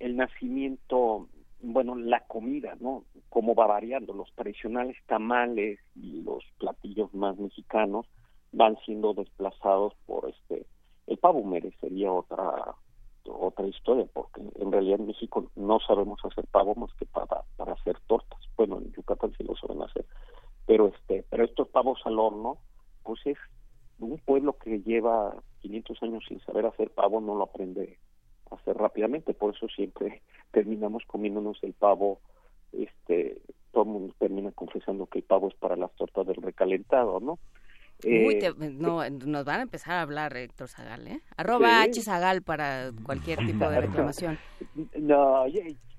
el 0.00 0.16
nacimiento, 0.16 1.28
bueno, 1.60 1.94
la 1.94 2.26
comida, 2.26 2.76
¿no? 2.80 3.04
Cómo 3.28 3.54
va 3.54 3.66
variando. 3.66 4.12
Los 4.12 4.32
tradicionales 4.34 4.96
tamales 5.06 5.78
y 5.94 6.22
los 6.22 6.42
platillos 6.58 7.14
más 7.14 7.38
mexicanos 7.38 8.06
van 8.52 8.76
siendo 8.84 9.14
desplazados 9.14 9.94
por 10.06 10.28
este. 10.28 10.66
El 11.06 11.18
pavo 11.18 11.44
merecería 11.44 12.10
otra 12.10 12.74
otra 13.24 13.66
historia, 13.66 14.06
porque 14.12 14.40
en 14.40 14.72
realidad 14.72 14.98
en 14.98 15.06
México 15.06 15.50
no 15.54 15.78
sabemos 15.80 16.18
hacer 16.24 16.46
pavo 16.50 16.74
más 16.74 16.92
que 16.94 17.04
para, 17.04 17.42
para 17.56 17.74
hacer 17.74 18.00
tortas. 18.06 18.40
Bueno, 18.56 18.78
en 18.78 18.90
Yucatán 18.92 19.32
sí 19.36 19.44
lo 19.44 19.54
saben 19.56 19.82
hacer. 19.82 20.06
Pero 20.66 20.88
este, 20.88 21.24
pero 21.28 21.44
estos 21.44 21.68
pavos 21.68 22.00
al 22.06 22.18
horno, 22.18 22.58
pues 23.02 23.20
es 23.26 23.36
un 23.98 24.18
pueblo 24.18 24.56
que 24.58 24.80
lleva 24.80 25.36
500 25.60 26.02
años 26.02 26.24
sin 26.26 26.40
saber 26.40 26.64
hacer 26.64 26.90
pavo, 26.90 27.20
no 27.20 27.34
lo 27.34 27.44
aprende 27.44 27.98
hacer 28.50 28.76
rápidamente. 28.76 29.34
Por 29.34 29.54
eso 29.54 29.68
siempre 29.68 30.22
terminamos 30.52 31.04
comiéndonos 31.06 31.58
el 31.62 31.72
pavo, 31.72 32.20
este, 32.72 33.38
todo 33.72 33.84
el 33.84 33.88
mundo 33.90 34.14
termina 34.18 34.50
confesando 34.52 35.06
que 35.06 35.18
el 35.18 35.24
pavo 35.24 35.48
es 35.48 35.54
para 35.54 35.76
las 35.76 35.92
tortas 35.96 36.26
del 36.26 36.36
recalentado, 36.42 37.20
¿no? 37.20 37.38
Uy, 38.02 38.34
Eh, 38.36 38.38
te- 38.56 38.70
no, 38.70 39.08
nos 39.10 39.44
van 39.44 39.60
a 39.60 39.62
empezar 39.64 39.94
a 39.94 40.02
hablar, 40.02 40.34
Héctor 40.36 40.68
Zagal, 40.68 41.06
¿eh? 41.06 41.20
Arroba 41.36 41.84
Sí. 41.84 41.90
H 41.90 42.02
Zagal 42.02 42.42
para 42.42 42.90
cualquier 43.04 43.38
tipo 43.44 43.68
de 43.68 43.80
reclamación. 43.82 44.38
No, 44.98 45.44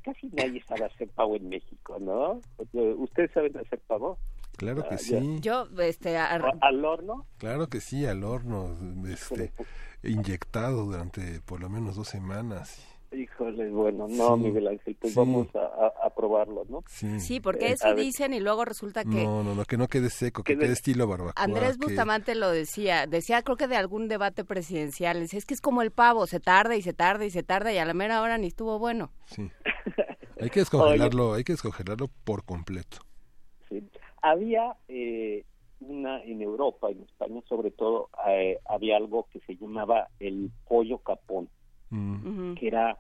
casi 0.04 0.28
nadie 0.30 0.64
sabe 0.64 0.86
hacer 0.86 1.10
pavo 1.10 1.36
en 1.36 1.48
México, 1.50 1.98
¿no? 2.00 2.42
¿Ustedes 2.98 3.30
saben 3.32 3.56
hacer 3.58 3.80
pavo? 3.86 4.18
Claro 4.62 4.84
que 4.84 4.94
Ah, 4.94 4.98
ya. 4.98 5.20
sí. 5.20 5.38
Yo, 5.42 5.68
este, 5.80 6.18
ar- 6.18 6.54
¿Al 6.62 6.86
horno? 6.86 7.26
Claro 7.40 7.66
que 7.68 7.82
sí, 7.82 8.06
al 8.06 8.24
horno, 8.24 8.78
este, 9.10 9.52
inyectado 10.04 10.86
durante 10.86 11.42
por 11.42 11.60
lo 11.62 11.68
menos 11.68 11.96
dos 11.96 12.08
semanas. 12.10 12.80
Híjole, 13.12 13.72
bueno, 13.72 14.06
no, 14.08 14.36
Sí, 14.38 14.44
Miguel 14.44 14.68
Ángel, 14.68 14.96
pues 15.02 15.14
sí. 15.14 15.20
vamos 15.20 15.48
a, 15.56 15.58
a- 15.60 16.06
a 16.08 16.10
probarlo, 16.12 16.64
¿no? 16.70 16.84
Sí. 16.88 17.20
sí, 17.20 17.40
porque 17.40 17.70
Eh, 17.70 17.72
eso 17.74 17.88
ver, 17.88 17.96
dicen 17.98 18.34
y 18.36 18.40
luego 18.40 18.64
resulta 18.64 19.04
que 19.04 19.24
No, 19.24 19.44
no, 19.44 19.56
no, 19.56 19.66
que 19.66 19.78
no 19.78 19.88
quede 19.88 20.12
seco, 20.12 20.44
que 20.44 20.54
Quede- 20.54 20.62
quede 20.66 20.74
estilo 20.74 21.08
barbacoa. 21.08 21.44
Andrés 21.44 21.80
que- 21.80 21.88
Bustamante 21.88 22.36
lo 22.36 22.52
decía, 22.52 23.08
decía 23.08 23.42
creo 23.42 23.58
que 23.58 23.68
de 23.68 23.78
algún 23.78 24.08
debate 24.08 24.46
presidencial, 24.46 25.20
decía, 25.20 25.40
es 25.40 25.46
que 25.48 25.56
es 25.56 25.62
como 25.62 25.82
el 25.82 25.90
pavo, 25.90 26.28
se 26.28 26.40
tarda 26.40 26.76
y 26.76 26.84
se 26.84 26.94
tarda 26.94 27.26
y 27.26 27.32
se 27.32 27.42
tarda 27.42 27.74
y 27.74 27.80
a 27.80 27.86
la 27.86 27.96
mera 27.96 28.22
hora 28.22 28.38
ni 28.38 28.46
estuvo 28.48 28.78
bueno. 28.78 29.12
Sí. 29.26 29.50
Hay 30.40 30.52
que 30.52 30.60
descongelarlo, 30.62 31.34
hay 31.34 31.44
que 31.44 31.54
descongelarlo 31.54 32.08
por 32.24 32.44
completo. 32.46 32.98
Sí. 33.70 33.84
Había 34.22 34.76
eh, 34.88 35.44
una 35.80 36.22
en 36.24 36.42
Europa, 36.42 36.90
en 36.90 37.02
España 37.02 37.42
sobre 37.48 37.72
todo, 37.72 38.10
eh, 38.28 38.60
había 38.66 38.98
algo 38.98 39.28
que 39.32 39.40
se 39.42 39.56
llamaba 39.56 40.08
el 40.20 40.52
pollo 40.68 41.00
capón, 41.00 41.50
Mm. 41.92 42.54
que 42.56 42.68
era 42.68 42.98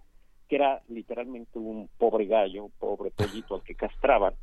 que 0.48 0.57
era 0.57 0.81
literalmente 0.89 1.57
un 1.57 1.89
pobre 1.98 2.26
gallo, 2.26 2.65
un 2.65 2.72
pobre 2.72 3.10
pollito 3.11 3.56
al 3.56 3.64
que 3.64 3.73
castraban, 3.73 4.34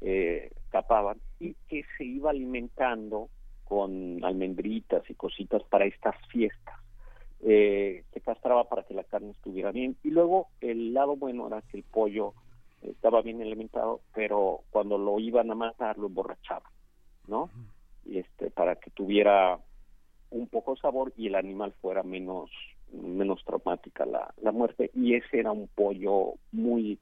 eh, 0.00 0.50
capaban 0.70 1.18
y 1.38 1.54
que 1.68 1.84
se 1.96 2.04
iba 2.04 2.30
alimentando 2.30 3.28
con 3.62 4.24
almendritas 4.24 5.08
y 5.08 5.14
cositas 5.14 5.62
para 5.62 5.84
estas 5.84 6.16
fiestas. 6.26 6.74
Eh, 7.44 8.02
se 8.12 8.20
castraba 8.20 8.68
para 8.68 8.82
que 8.82 8.94
la 8.94 9.04
carne 9.04 9.30
estuviera 9.30 9.70
bien 9.70 9.96
y 10.02 10.10
luego 10.10 10.48
el 10.60 10.94
lado 10.94 11.14
bueno 11.14 11.46
era 11.46 11.62
que 11.62 11.76
el 11.76 11.84
pollo 11.84 12.34
estaba 12.82 13.22
bien 13.22 13.40
alimentado, 13.40 14.00
pero 14.14 14.60
cuando 14.70 14.98
lo 14.98 15.18
iban 15.18 15.50
a 15.50 15.54
matar 15.54 15.98
lo 15.98 16.08
emborrachaban, 16.08 16.70
¿no? 17.26 17.50
Y 18.04 18.18
este 18.18 18.50
para 18.50 18.76
que 18.76 18.90
tuviera 18.90 19.58
un 20.30 20.48
poco 20.48 20.76
sabor 20.76 21.12
y 21.16 21.26
el 21.28 21.34
animal 21.34 21.72
fuera 21.80 22.02
menos 22.02 22.50
menos 22.92 23.42
traumática 23.44 24.04
la, 24.04 24.34
la 24.42 24.52
muerte. 24.52 24.90
Y 24.94 25.14
ese 25.14 25.40
era 25.40 25.52
un 25.52 25.68
pollo 25.68 26.34
muy 26.50 26.98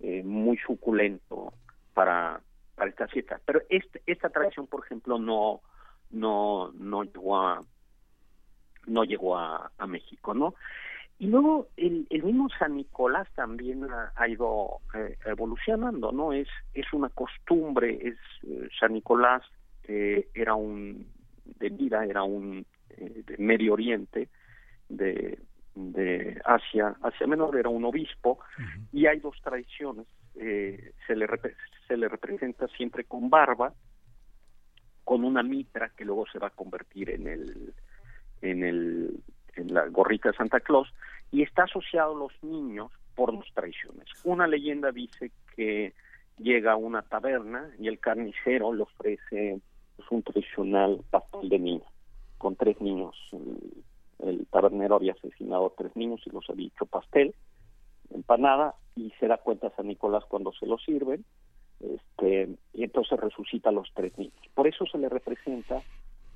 eh, 0.00 0.22
muy 0.24 0.56
suculento 0.58 1.52
para 1.92 2.40
para 2.74 2.88
esta 2.88 3.06
fiesta 3.08 3.38
pero 3.44 3.60
este, 3.68 4.02
esta 4.06 4.30
tradición 4.30 4.66
por 4.66 4.82
ejemplo 4.84 5.18
no 5.18 5.60
no 6.10 6.72
no 6.72 7.04
llegó 7.04 7.36
a 7.36 7.60
no 8.86 9.04
llegó 9.04 9.36
a, 9.36 9.70
a 9.76 9.86
México 9.86 10.32
no 10.32 10.54
y 11.20 11.28
luego 11.28 11.68
el, 11.76 12.08
el 12.10 12.24
mismo 12.24 12.48
San 12.58 12.74
Nicolás 12.76 13.28
también 13.36 13.84
ha, 13.84 14.12
ha 14.16 14.28
ido 14.28 14.80
eh, 14.94 15.16
evolucionando 15.24 16.10
no 16.10 16.32
es 16.32 16.48
es 16.74 16.92
una 16.92 17.08
costumbre 17.10 17.98
es 18.02 18.16
eh, 18.42 18.68
San 18.80 18.94
Nicolás 18.94 19.42
eh, 19.84 20.28
era 20.34 20.54
un 20.54 21.06
de 21.44 21.68
vida 21.68 22.04
era 22.04 22.24
un 22.24 22.66
eh, 22.96 23.22
de 23.24 23.38
Medio 23.38 23.74
Oriente 23.74 24.28
de, 24.88 25.38
de 25.74 26.40
Asia, 26.44 26.96
Asia 27.02 27.26
Menor, 27.26 27.56
era 27.56 27.68
un 27.68 27.84
obispo, 27.84 28.40
y 28.92 29.06
hay 29.06 29.20
dos 29.20 29.36
tradiciones. 29.42 30.06
Eh, 30.34 30.92
se, 31.06 31.16
le 31.16 31.26
se 31.86 31.96
le 31.96 32.08
representa 32.08 32.66
siempre 32.68 33.04
con 33.04 33.30
barba, 33.30 33.72
con 35.04 35.24
una 35.24 35.42
mitra 35.42 35.90
que 35.90 36.04
luego 36.04 36.26
se 36.30 36.38
va 36.38 36.48
a 36.48 36.50
convertir 36.50 37.10
en 37.10 37.26
el 37.26 37.74
en 38.42 38.64
el 38.64 39.20
la 39.64 39.86
gorrita 39.88 40.30
de 40.30 40.36
Santa 40.36 40.60
Claus 40.60 40.92
y 41.32 41.42
está 41.42 41.64
asociado 41.64 42.14
a 42.14 42.18
los 42.18 42.32
niños 42.42 42.90
por 43.14 43.32
dos 43.32 43.46
tradiciones. 43.54 44.06
Una 44.24 44.46
leyenda 44.46 44.92
dice 44.92 45.30
que 45.54 45.94
llega 46.38 46.72
a 46.72 46.76
una 46.76 47.02
taberna 47.02 47.70
y 47.78 47.88
el 47.88 47.98
carnicero 47.98 48.72
le 48.72 48.82
ofrece 48.82 49.60
pues, 49.96 50.10
un 50.10 50.22
tradicional 50.22 51.00
pastel 51.10 51.48
de 51.48 51.58
niño 51.58 51.84
con 52.38 52.56
tres 52.56 52.80
niños. 52.80 53.14
El, 54.18 54.46
tabernero 54.46 54.96
había 54.96 55.12
asesinado 55.12 55.66
a 55.66 55.74
tres 55.76 55.94
niños 55.94 56.20
y 56.24 56.30
los 56.30 56.48
había 56.48 56.68
hecho 56.68 56.86
pastel, 56.86 57.34
empanada, 58.12 58.74
y 58.96 59.10
se 59.20 59.28
da 59.28 59.36
cuenta 59.36 59.70
San 59.76 59.86
Nicolás 59.86 60.24
cuando 60.26 60.52
se 60.52 60.66
lo 60.66 60.78
sirven, 60.78 61.24
este, 61.80 62.48
y 62.72 62.84
entonces 62.84 63.20
resucita 63.20 63.68
a 63.68 63.72
los 63.72 63.90
tres 63.94 64.16
niños. 64.18 64.40
Por 64.54 64.66
eso 64.66 64.86
se 64.86 64.98
le 64.98 65.08
representa 65.08 65.82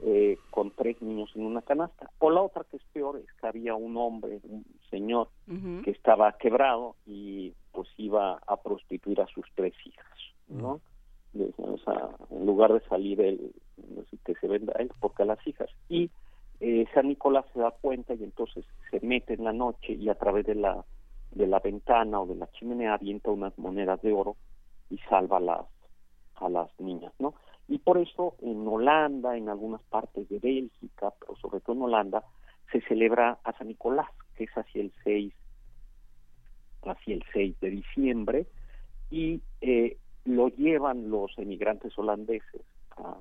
eh, 0.00 0.38
con 0.50 0.70
tres 0.72 1.00
niños 1.00 1.30
en 1.34 1.46
una 1.46 1.62
canasta. 1.62 2.10
O 2.18 2.30
la 2.30 2.42
otra 2.42 2.64
que 2.64 2.76
es 2.76 2.82
peor 2.92 3.18
es 3.18 3.32
que 3.40 3.46
había 3.46 3.74
un 3.74 3.96
hombre, 3.96 4.40
un 4.44 4.64
señor, 4.90 5.28
que 5.82 5.90
estaba 5.90 6.32
quebrado 6.38 6.96
y 7.06 7.52
pues 7.72 7.88
iba 7.96 8.38
a 8.46 8.56
prostituir 8.56 9.20
a 9.20 9.26
sus 9.26 9.46
tres 9.54 9.74
hijas, 9.84 10.18
¿no? 10.48 10.80
De- 11.32 11.52
o 11.58 11.78
sea, 11.78 12.10
en 12.30 12.46
lugar 12.46 12.72
de 12.72 12.80
salir 12.88 13.20
él, 13.20 13.52
que 14.24 14.34
se 14.36 14.46
venda 14.46 14.72
él, 14.78 14.90
porque 15.00 15.22
a 15.22 15.26
las 15.26 15.44
hijas. 15.46 15.68
Y 15.88 16.10
eh, 16.60 16.86
San 16.94 17.08
Nicolás 17.08 17.44
se 17.52 17.60
da 17.60 17.70
cuenta 17.72 18.14
y 18.14 18.22
entonces 18.24 18.64
se 18.90 18.98
en 19.02 19.44
la 19.44 19.52
noche 19.52 19.92
y 19.92 20.08
a 20.08 20.14
través 20.14 20.46
de 20.46 20.54
la 20.54 20.84
de 21.32 21.48
la 21.48 21.58
ventana 21.58 22.20
o 22.20 22.26
de 22.26 22.36
la 22.36 22.50
chimenea 22.52 22.94
avienta 22.94 23.30
unas 23.30 23.58
monedas 23.58 24.00
de 24.02 24.12
oro 24.12 24.36
y 24.88 24.98
salva 24.98 25.38
a 25.38 25.40
las 25.40 25.66
a 26.36 26.48
las 26.48 26.68
niñas, 26.80 27.12
¿no? 27.18 27.34
Y 27.69 27.78
por 27.78 27.99
eso 27.99 28.35
en 28.43 28.66
Holanda, 28.66 29.36
en 29.36 29.49
algunas 29.49 29.82
partes 29.82 30.28
de 30.28 30.39
Bélgica, 30.39 31.12
pero 31.19 31.36
sobre 31.36 31.61
todo 31.61 31.77
en 31.77 31.82
Holanda, 31.82 32.24
se 32.70 32.81
celebra 32.82 33.39
a 33.45 33.53
San 33.57 33.69
Nicolás, 33.69 34.09
que 34.36 34.45
es 34.45 34.51
hacia 34.53 34.82
el 34.82 34.93
6 35.05 35.32
hacia 36.86 37.15
el 37.15 37.24
6 37.32 37.61
de 37.61 37.70
diciembre 37.70 38.47
y 39.11 39.41
eh, 39.61 39.97
lo 40.24 40.49
llevan 40.49 41.11
los 41.11 41.36
emigrantes 41.39 41.97
holandeses 41.99 42.62
a, 42.97 43.16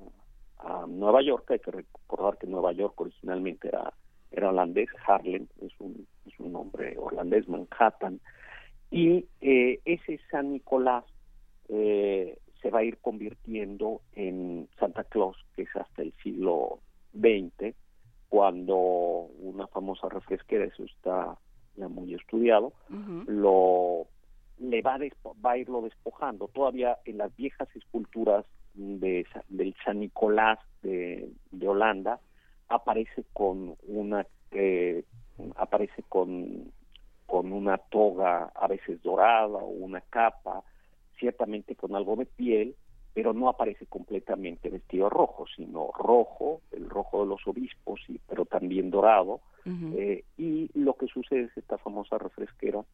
a 0.58 0.86
Nueva 0.86 1.22
York. 1.22 1.50
Hay 1.50 1.58
que 1.60 1.70
recordar 1.70 2.38
que 2.38 2.46
Nueva 2.46 2.72
York 2.72 3.00
originalmente 3.00 3.68
era, 3.68 3.92
era 4.32 4.50
holandés, 4.50 4.88
Harlem 5.06 5.46
es 5.60 5.72
un, 5.78 6.06
es 6.26 6.38
un 6.38 6.52
nombre 6.52 6.96
holandés, 6.98 7.48
Manhattan. 7.48 8.20
Y 8.90 9.26
eh, 9.40 9.80
ese 9.84 10.20
San 10.30 10.52
Nicolás 10.52 11.04
eh, 11.68 12.38
se 12.64 12.70
va 12.70 12.78
a 12.78 12.82
ir 12.84 12.96
convirtiendo 12.96 14.00
en 14.14 14.68
Santa 14.80 15.04
Claus, 15.04 15.36
que 15.54 15.62
es 15.64 15.76
hasta 15.76 16.00
el 16.00 16.14
siglo 16.22 16.78
XX, 17.12 17.74
cuando 18.30 18.74
una 19.38 19.66
famosa 19.66 20.08
refresquera, 20.08 20.64
eso 20.64 20.82
está 20.84 21.36
ya 21.76 21.88
muy 21.88 22.14
estudiado, 22.14 22.72
lo 23.28 24.06
le 24.58 24.80
va 24.82 24.94
a, 24.94 24.98
despo- 24.98 25.34
va 25.44 25.50
a 25.52 25.58
irlo 25.58 25.82
despojando. 25.82 26.48
Todavía 26.48 26.96
en 27.04 27.18
las 27.18 27.36
viejas 27.36 27.68
esculturas 27.76 28.46
de, 28.72 29.26
del 29.48 29.74
San 29.84 30.00
Nicolás 30.00 30.58
de, 30.82 31.28
de 31.50 31.68
Holanda 31.68 32.18
aparece 32.68 33.24
con 33.34 33.76
una 33.86 34.26
eh, 34.52 35.04
aparece 35.56 36.02
con 36.08 36.72
con 37.26 37.52
una 37.52 37.76
toga 37.78 38.52
a 38.54 38.66
veces 38.68 39.02
dorada 39.02 39.58
o 39.58 39.66
una 39.68 40.00
capa, 40.02 40.62
ciertamente 41.24 41.74
con 41.74 41.96
algo 41.96 42.16
de 42.16 42.26
piel, 42.26 42.76
pero 43.14 43.32
no 43.32 43.48
aparece 43.48 43.86
completamente 43.86 44.68
vestido 44.68 45.08
rojo, 45.08 45.46
sino 45.56 45.90
rojo, 45.96 46.60
el 46.72 46.90
rojo 46.90 47.22
de 47.22 47.28
los 47.28 47.46
obispos, 47.46 47.98
y, 48.08 48.18
pero 48.28 48.44
también 48.44 48.90
dorado. 48.90 49.40
Eh, 49.96 50.24
y 50.36 50.68
lo 50.78 50.94
que 50.94 51.06
sucede 51.06 51.44
es 51.44 51.56
esta 51.56 51.78
famosa 51.78 52.18
refresquera, 52.18 52.84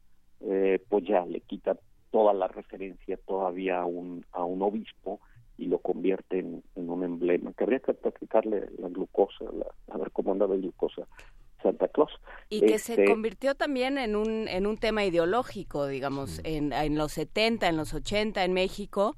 eh, 0.43 0.79
pues 0.89 1.05
ya 1.05 1.27
le 1.27 1.41
quita 1.41 1.77
toda 2.13 2.33
la 2.33 2.47
referencia 2.47 3.17
todavía 3.27 3.81
a 3.81 3.85
un, 3.87 4.25
a 4.33 4.45
un 4.45 4.63
obispo 4.63 5.21
y 5.59 5.67
lo 5.67 5.79
convierte 5.79 6.39
en, 6.39 6.63
en 6.77 6.89
un 6.89 7.03
emblema. 7.03 7.53
Que 7.53 7.65
habría 7.65 7.81
que 7.81 7.95
practicarle 7.95 8.69
la 8.79 8.89
glucosa, 8.89 9.45
la- 9.53 9.75
a 9.93 9.99
ver 9.99 10.13
cómo 10.13 10.31
anda 10.31 10.47
de 10.47 10.59
glucosa 10.59 11.09
Santa 11.63 11.89
Claus. 11.89 12.11
Y 12.49 12.61
que 12.61 12.79
se 12.79 12.93
Este, 12.95 13.05
convirtió 13.07 13.55
también 13.55 13.99
en 13.99 14.17
un, 14.17 14.49
en 14.49 14.67
un 14.67 14.77
tema 14.77 15.05
ideológico, 15.05 15.87
digamos, 15.87 16.41
en, 16.45 16.73
en 16.73 16.97
los 16.97 17.13
70, 17.13 17.69
en 17.69 17.77
los 17.77 17.95
80 17.95 18.45
en 18.45 18.53
México. 18.53 19.17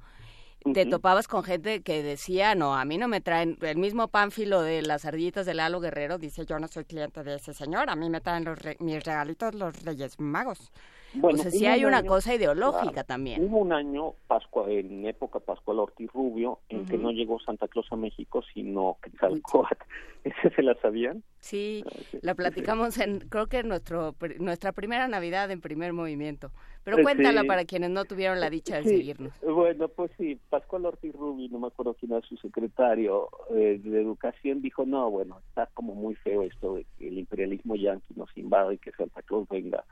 Te 0.73 0.85
topabas 0.85 1.27
con 1.27 1.43
gente 1.43 1.81
que 1.83 2.01
decía, 2.03 2.55
no, 2.55 2.73
a 2.77 2.85
mí 2.85 2.97
no 2.97 3.09
me 3.09 3.19
traen 3.19 3.57
el 3.61 3.75
mismo 3.77 4.07
pánfilo 4.07 4.61
de 4.61 4.81
las 4.81 5.03
ardillitas 5.03 5.45
de 5.45 5.53
Lalo 5.53 5.81
Guerrero, 5.81 6.17
dice, 6.17 6.45
yo 6.45 6.57
no 6.57 6.69
soy 6.69 6.85
cliente 6.85 7.21
de 7.21 7.35
ese 7.35 7.53
señor, 7.53 7.89
a 7.89 7.97
mí 7.97 8.09
me 8.09 8.21
traen 8.21 8.45
los 8.45 8.57
re- 8.57 8.77
mis 8.79 9.03
regalitos 9.03 9.53
los 9.55 9.83
Reyes 9.83 10.17
Magos. 10.21 10.71
Bueno, 11.15 11.39
o 11.39 11.41
sea, 11.41 11.51
sí 11.51 11.65
hay 11.65 11.81
un 11.81 11.89
una 11.89 11.97
año- 11.99 12.07
cosa 12.07 12.33
ideológica 12.33 12.91
claro, 12.91 13.07
también. 13.07 13.43
Hubo 13.43 13.59
un 13.59 13.71
año, 13.73 14.13
Pascua, 14.27 14.69
en 14.71 15.05
época 15.05 15.39
Pascual 15.39 15.79
Ortiz 15.79 16.11
Rubio, 16.11 16.59
en 16.69 16.85
que 16.85 16.97
no 16.97 17.11
llegó 17.11 17.39
Santa 17.39 17.67
Claus 17.67 17.87
a 17.91 17.95
México, 17.95 18.41
sino 18.53 18.97
Quetzalcóatl. 19.03 19.83
¿Ese 20.23 20.49
se 20.55 20.63
la 20.63 20.73
sabían? 20.75 21.21
Sí, 21.39 21.83
sí, 22.09 22.17
la 22.21 22.31
sí, 22.31 22.37
platicamos 22.37 22.97
en, 22.97 23.19
creo 23.29 23.47
que 23.47 23.59
en 23.59 23.67
nuestro, 23.67 24.15
nuestra 24.39 24.71
primera 24.71 25.07
Navidad 25.09 25.51
en 25.51 25.59
primer 25.59 25.91
movimiento. 25.91 26.49
Pero 26.85 26.97
Eh, 26.99 27.03
cuéntala 27.03 27.41
sí. 27.41 27.47
para 27.47 27.65
quienes 27.65 27.89
no 27.91 28.05
tuvieron 28.05 28.39
la 28.39 28.49
dicha 28.49 28.77
de 28.77 28.83
seguirnos. 28.83 29.33
Bueno, 29.41 29.89
pues 29.89 30.11
sí, 30.17 30.39
Pascual 30.49 30.85
Ortiz 30.85 31.13
Rubio, 31.13 31.47
no 31.51 31.59
me 31.59 31.67
acuerdo 31.67 31.93
quién 31.93 32.13
era 32.13 32.25
su 32.25 32.37
secretario 32.37 33.29
eh, 33.53 33.79
de 33.83 34.01
Educación, 34.01 34.61
dijo, 34.61 34.85
no, 34.85 35.11
bueno, 35.11 35.39
está 35.49 35.69
como 35.73 35.93
muy 35.93 36.15
feo 36.15 36.43
esto 36.43 36.75
de 36.75 36.85
que 36.97 37.07
el 37.09 37.17
imperialismo 37.19 37.75
yanqui 37.75 38.13
nos 38.15 38.35
invade 38.37 38.75
y 38.75 38.77
que 38.77 38.91
Santa 38.93 39.21
Claus 39.23 39.47
venga 39.49 39.83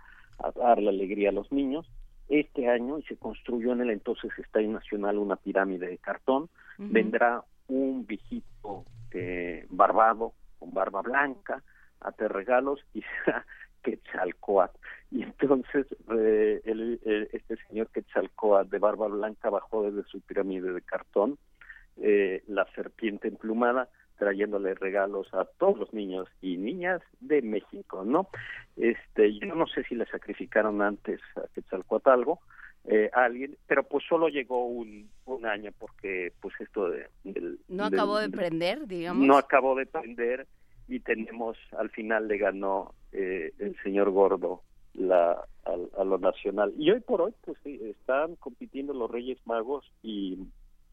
a 0.44 0.52
dar 0.52 0.82
la 0.82 0.90
alegría 0.92 1.30
a 1.30 1.34
los 1.34 1.52
niños. 1.52 1.90
Este 2.30 2.70
año, 2.70 2.98
y 2.98 3.04
se 3.04 3.18
construyó 3.18 3.74
en 3.74 3.82
el 3.82 3.90
entonces 3.90 4.32
Estadio 4.38 4.70
Nacional 4.70 5.18
una 5.18 5.36
pirámide 5.36 5.88
de 5.88 5.98
cartón, 5.98 6.50
vendrá 6.78 7.44
un 7.68 8.06
viejito 8.06 8.86
eh, 9.12 9.66
barbado, 9.70 10.34
con 10.60 10.74
barba 10.74 11.02
blanca, 11.02 11.62
a 12.00 12.10
hacer 12.10 12.32
regalos 12.32 12.80
y 12.94 13.02
será 13.26 13.46
Quetzalcoatl. 13.84 14.78
Y 15.12 15.24
entonces 15.24 15.86
eh, 16.18 16.62
el- 16.64 17.00
el- 17.04 17.30
este 17.34 17.58
señor 17.68 17.88
Quetzalcoatl 17.90 18.70
de 18.70 18.80
barba 18.80 19.08
blanca 19.08 19.50
bajó 19.50 19.84
desde 19.90 20.08
su 20.10 20.22
pirámide 20.22 20.72
de 20.72 20.82
cartón, 20.82 21.38
eh, 21.98 22.44
la 22.48 22.66
serpiente 22.74 23.28
emplumada, 23.28 23.90
trayéndole 24.22 24.76
regalos 24.76 25.34
a 25.34 25.46
todos 25.58 25.80
los 25.80 25.94
niños 25.96 26.28
y 26.44 26.56
niñas 26.56 27.02
de 27.22 27.42
México, 27.42 28.04
¿no? 28.06 28.28
Este, 28.78 29.34
yo 29.40 29.56
no 29.56 29.66
sé 29.66 29.84
si 29.86 29.96
le 29.96 30.06
sacrificaron 30.06 30.80
antes 30.84 31.20
a 31.38 31.48
Quetzalcoatl 31.56 32.08
algo, 32.12 32.40
eh, 32.86 33.10
a 33.14 33.24
alguien, 33.24 33.58
pero 33.66 33.82
pues 33.82 34.04
solo 34.08 34.30
llegó 34.30 34.68
un, 34.68 35.10
un 35.26 35.46
año 35.48 35.72
porque 35.80 36.34
pues 36.40 36.54
esto 36.60 36.88
de, 36.92 37.08
del- 37.24 37.58
No 37.68 37.86
del- 37.90 37.96
acabó 38.00 38.20
de 38.20 38.30
prender, 38.30 38.86
digamos. 38.88 39.26
no 39.26 39.38
acabó 39.40 39.74
de 39.74 39.88
prender 39.88 40.46
y 40.88 41.00
tenemos 41.00 41.58
al 41.76 41.90
final 41.90 42.28
le 42.28 42.38
ganó 42.38 42.94
eh, 43.14 43.54
el 43.58 43.76
señor 43.82 44.12
Gordo 44.12 44.62
la 44.94 45.44
al- 45.66 45.90
a, 45.98 46.04
lo 46.04 46.20
nacional 46.20 46.74
y 46.78 46.92
hoy 46.92 47.00
por 47.00 47.22
hoy 47.22 47.34
pues 47.44 47.58
sí, 47.64 47.80
están 47.86 48.36
compitiendo 48.36 48.94
los 48.94 49.10
Reyes 49.10 49.40
Magos 49.46 49.92
y, 50.04 50.38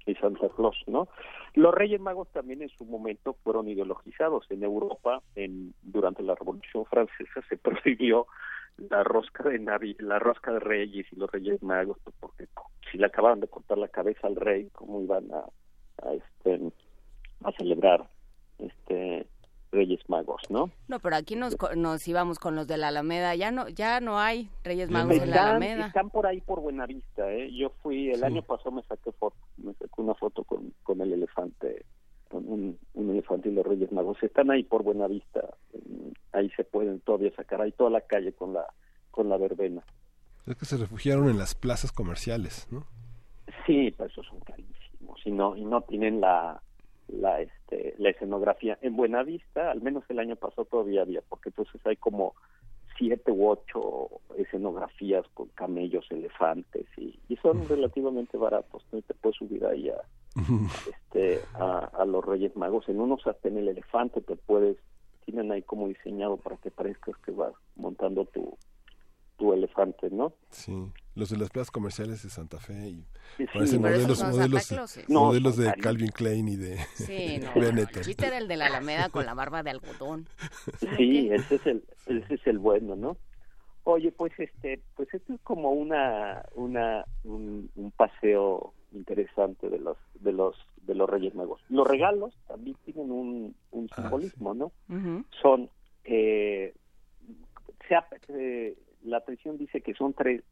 y 0.07 0.15
Santa 0.15 0.49
Claus 0.49 0.77
no 0.87 1.09
los 1.55 1.75
Reyes 1.75 2.01
Magos 2.01 2.29
también 2.29 2.62
en 2.62 2.69
su 2.70 2.85
momento 2.85 3.35
fueron 3.45 3.69
ideologizados 3.69 4.47
en 4.51 4.62
Europa 4.62 5.23
en 5.35 5.75
durante 5.83 6.23
la 6.23 6.35
Revolución 6.35 6.85
Francesa 6.87 7.43
se 7.49 7.57
prohibió 7.59 8.27
la 8.77 9.03
rosca 9.03 9.43
de 9.49 9.59
Navi, 9.59 9.97
la 9.99 10.20
rosca 10.20 10.53
de 10.53 10.61
Reyes 10.61 11.07
y 11.11 11.16
los 11.16 11.31
Reyes 11.31 11.62
Magos 11.62 11.99
pues, 12.05 12.15
porque 12.20 12.47
si 12.91 12.99
le 12.99 13.07
acababan 13.07 13.41
de 13.41 13.49
cortar 13.49 13.79
la 13.79 13.89
cabeza 13.89 14.27
al 14.27 14.37
rey 14.37 14.69
cómo 14.73 15.03
iban 15.03 15.29
a, 15.33 15.45
a 16.07 16.12
este 16.15 16.73
a 17.45 17.53
celebrar 17.53 18.09
este 18.59 19.27
Reyes 19.73 20.01
Magos, 20.09 20.43
¿no? 20.51 20.70
No, 20.89 20.99
pero 21.01 21.16
aquí 21.16 21.36
nos, 21.36 21.57
co- 21.57 21.74
nos 21.77 22.07
íbamos 22.09 22.39
con 22.39 22.57
los 22.57 22.66
de 22.66 22.77
la 22.78 22.89
Alameda. 22.89 23.35
Ya 23.35 23.51
no, 23.51 23.69
ya 23.69 24.01
no 24.01 24.19
hay 24.19 24.49
Reyes 24.65 24.90
Magos 24.90 25.16
en 25.16 25.31
la 25.31 25.51
Alameda. 25.51 25.86
están 25.89 26.11
por 26.11 26.27
ahí 26.27 26.40
por 26.40 26.61
Buenavista, 26.61 27.31
¿eh? 27.32 27.51
Yo 27.55 27.70
fui, 27.82 28.11
el 28.11 28.24
año 28.24 28.43
pasado 28.43 28.70
me 28.73 28.82
saqué 28.82 29.12
foto, 29.12 29.36
me 29.59 29.73
saqué 29.74 29.93
una 30.01 30.15
foto 30.15 30.45
con, 30.45 30.73
con 30.82 31.01
el 31.01 31.12
elefante, 31.12 31.85
con 32.31 32.45
un, 32.51 32.78
un 32.95 33.11
elefante 33.11 33.49
y 33.51 33.53
los 33.53 33.66
Reyes 33.66 33.93
Magos. 33.93 34.23
Están 34.23 34.51
ahí 34.51 34.62
por 34.65 34.82
Buenavista, 34.82 35.40
mm, 35.74 36.09
ahí 36.32 36.51
se 36.57 36.65
pueden 36.65 37.01
todavía 37.01 37.31
sacar, 37.36 37.61
ahí 37.61 37.73
toda 37.73 37.90
la 37.90 38.01
calle 38.01 38.32
con 38.32 38.53
la 38.55 38.65
con 39.11 39.28
la 39.28 39.36
verbena. 39.36 39.82
Es 40.47 40.57
que 40.57 40.65
se 40.65 40.77
refugiaron 40.78 41.28
en 41.28 41.39
las 41.39 41.55
plazas 41.55 41.93
comerciales, 41.93 42.66
¿no? 42.70 42.86
Sí, 43.66 43.93
pero 43.97 44.09
esos 44.09 44.27
son 44.27 44.40
carísimos 44.40 45.20
y 45.27 45.31
no 45.31 45.57
y 45.57 45.65
no 45.65 45.82
tienen 45.82 46.20
la 46.20 46.62
la 47.09 47.40
este 47.40 47.94
la 47.98 48.10
escenografía 48.10 48.78
en 48.82 48.97
Buenavista, 48.97 49.70
al 49.70 49.80
menos 49.82 50.05
el 50.09 50.18
año 50.18 50.36
pasado 50.36 50.64
todavía 50.66 51.02
había, 51.02 51.22
porque 51.22 51.48
entonces 51.51 51.80
hay 51.86 51.97
como 51.97 52.35
siete 52.97 53.30
u 53.30 53.48
ocho 53.48 54.09
escenografías 54.36 55.24
con 55.35 55.48
camellos, 55.48 56.05
elefantes 56.10 56.86
y, 56.97 57.18
y 57.28 57.36
son 57.36 57.68
relativamente 57.68 58.36
baratos, 58.36 58.85
¿no? 58.93 59.01
Te 59.02 59.14
puedes 59.14 59.36
subir 59.36 59.64
ahí 59.64 59.89
a 59.89 60.01
este 60.89 61.40
a, 61.55 61.90
a 61.93 62.05
los 62.05 62.24
Reyes 62.24 62.55
Magos, 62.56 62.89
en 62.89 63.01
unos 63.01 63.26
hasta 63.26 63.48
en 63.48 63.59
el 63.59 63.68
elefante 63.68 64.20
te 64.20 64.36
puedes 64.36 64.76
tienen 65.24 65.52
ahí 65.52 65.62
como 65.62 65.89
diseñado 65.89 66.39
para 66.39 66.56
que 66.56 66.70
parezcas 66.70 67.16
que 67.18 67.32
vas 67.32 67.52
montando 67.76 68.24
tu 68.24 68.56
tu 69.39 69.52
elefante, 69.55 70.10
¿no? 70.10 70.35
Sí, 70.51 70.93
los 71.15 71.31
de 71.31 71.39
las 71.39 71.48
plazas 71.51 71.70
comerciales 71.70 72.23
de 72.23 72.28
Santa 72.28 72.59
Fe 72.59 72.89
y 72.90 73.06
Sí, 73.39 73.47
parecen 73.55 73.81
modelos, 73.81 74.19
son 74.19 74.31
modelos, 74.32 74.62
Santa 74.65 74.74
Clauses. 74.74 75.09
modelos 75.09 75.43
No, 75.43 75.52
son 75.52 75.65
de 75.65 75.70
carísimos. 75.70 75.85
Calvin 75.85 76.10
Klein 76.10 76.48
y 76.48 76.56
de 76.56 76.77
Sí, 76.97 77.39
no. 77.39 77.55
Benetton. 77.60 78.02
El 78.06 78.24
era 78.24 78.39
el 78.39 78.48
de 78.48 78.56
la 78.56 78.66
Alameda 78.66 79.09
con 79.09 79.24
la 79.24 79.35
barba 79.35 79.62
de 79.62 79.70
algodón. 79.70 80.27
Sí, 80.98 81.28
ese 81.32 81.55
es 81.56 81.66
el 81.66 81.85
ese 82.06 82.35
es 82.35 82.47
el 82.47 82.59
bueno, 82.59 82.94
¿no? 82.97 83.16
Oye, 83.85 84.12
pues 84.12 84.32
este, 84.39 84.82
pues 84.97 85.09
esto 85.15 85.32
es 85.32 85.40
como 85.43 85.70
una 85.70 86.44
una 86.55 87.05
un, 87.24 87.70
un 87.77 87.90
paseo 87.93 88.74
interesante 88.93 89.69
de 89.70 89.78
los 89.78 89.97
de 90.20 90.32
los 90.32 90.56
de 90.82 90.94
los 90.94 91.09
Reyes 91.09 91.35
Magos. 91.35 91.60
Los 91.69 91.86
regalos 91.86 92.35
también 92.47 92.77
tienen 92.85 93.10
un, 93.10 93.55
un 93.70 93.89
simbolismo, 93.94 94.55
¿no? 94.55 94.73
Son 95.40 95.70
eh, 96.05 96.74
se 97.89 97.94
ha- 97.94 98.06
eh, 98.28 98.77
la 99.09 99.20
tradición 99.20 99.59
dice 99.59 99.80
que 99.80 99.94
son 99.94 100.14
tres 100.14 100.43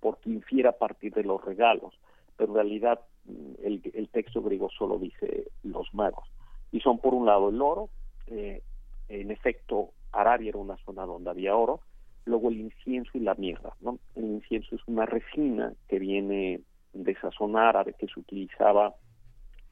porque 0.00 0.30
infiere 0.30 0.68
a 0.68 0.78
partir 0.78 1.12
de 1.12 1.24
los 1.24 1.44
regalos, 1.44 1.94
pero 2.36 2.50
en 2.50 2.54
realidad 2.56 3.00
mm, 3.26 3.52
el, 3.62 3.82
el 3.94 4.08
texto 4.08 4.42
griego 4.42 4.70
solo 4.70 4.98
dice 4.98 5.48
los 5.62 5.92
magos. 5.94 6.28
Y 6.72 6.80
son 6.80 6.98
por 6.98 7.14
un 7.14 7.26
lado 7.26 7.50
el 7.50 7.60
oro, 7.60 7.90
eh, 8.26 8.62
en 9.08 9.30
efecto 9.30 9.90
Arabia 10.12 10.50
era 10.50 10.58
una 10.58 10.76
zona 10.78 11.04
donde 11.04 11.30
había 11.30 11.56
oro, 11.56 11.80
luego 12.24 12.48
el 12.48 12.60
incienso 12.60 13.10
y 13.14 13.20
la 13.20 13.34
mirra, 13.34 13.74
¿no? 13.80 13.98
El 14.14 14.24
incienso 14.24 14.76
es 14.76 14.82
una 14.86 15.06
resina 15.06 15.72
que 15.88 15.98
viene 15.98 16.60
de 16.92 17.14
sazón 17.16 17.56
árabe 17.56 17.94
que 17.98 18.06
se 18.06 18.20
utilizaba, 18.20 18.94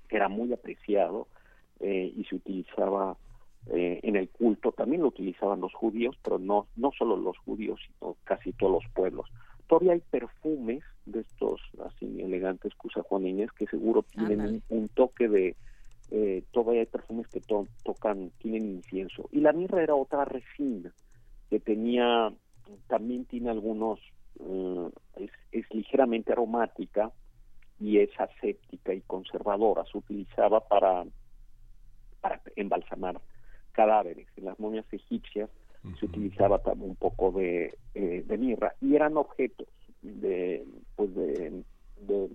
que 0.09 0.17
era 0.17 0.29
muy 0.29 0.53
apreciado 0.53 1.29
eh, 1.81 2.13
y 2.17 2.25
se 2.25 2.37
utilizaba 2.37 3.17
eh, 3.71 4.01
en 4.03 4.17
el 4.17 4.29
culto, 4.31 4.73
también 4.73 5.03
lo 5.03 5.09
utilizaban 5.09 5.61
los 5.61 5.75
judíos, 5.75 6.17
pero 6.23 6.39
no, 6.39 6.69
no 6.77 6.91
solo 6.97 7.17
los 7.17 7.37
judíos, 7.39 7.81
sino 7.87 8.17
casi 8.25 8.53
todos 8.53 8.73
los 8.73 8.93
pueblos. 8.95 9.27
Todavía 9.67 9.93
hay 9.93 10.01
perfumes 10.01 10.83
de 11.05 11.21
estos 11.21 11.61
así 11.85 12.21
elegantes 12.21 12.75
cusajuanines 12.75 13.53
que 13.53 13.67
seguro 13.67 14.03
tienen 14.03 14.41
un, 14.41 14.63
un 14.69 14.89
toque 14.89 15.29
de, 15.29 15.57
eh, 16.11 16.43
todavía 16.53 16.81
hay 16.81 16.87
perfumes 16.87 17.29
que 17.29 17.41
to- 17.41 17.69
tocan, 17.85 18.31
tienen 18.39 18.65
incienso. 18.65 19.29
Y 19.33 19.41
la 19.41 19.53
mirra 19.53 19.83
era 19.83 19.95
otra 19.95 20.25
resina 20.25 20.95
que 21.51 21.61
tenía, 21.61 22.33
también 22.87 23.27
tiene 23.27 23.51
algunos, 23.51 24.01
eh, 24.41 24.91
es, 25.17 25.31
es 25.53 25.67
ligeramente 25.75 26.33
aromática 26.33 27.13
y 27.79 27.99
es 27.99 28.11
aséptica 28.19 28.95
y 28.95 29.03
conservadora. 29.03 29.85
Se 29.85 29.99
utilizaba 29.99 30.61
para, 30.67 31.05
para 32.21 32.41
embalsamar 32.57 33.21
cadáveres. 33.79 34.27
En 34.37 34.47
las 34.47 34.59
momias 34.59 34.93
egipcias 34.93 35.49
se 36.01 36.07
utilizaba 36.07 36.59
también 36.59 36.91
un 36.91 36.97
poco 36.97 37.31
de, 37.31 37.79
eh, 37.95 38.25
de 38.27 38.37
mirra 38.37 38.75
y 38.81 38.97
eran 38.97 39.17
objetos 39.17 39.69
de, 40.03 40.67
pues 40.97 41.15
de, 41.15 41.63
de, 42.01 42.29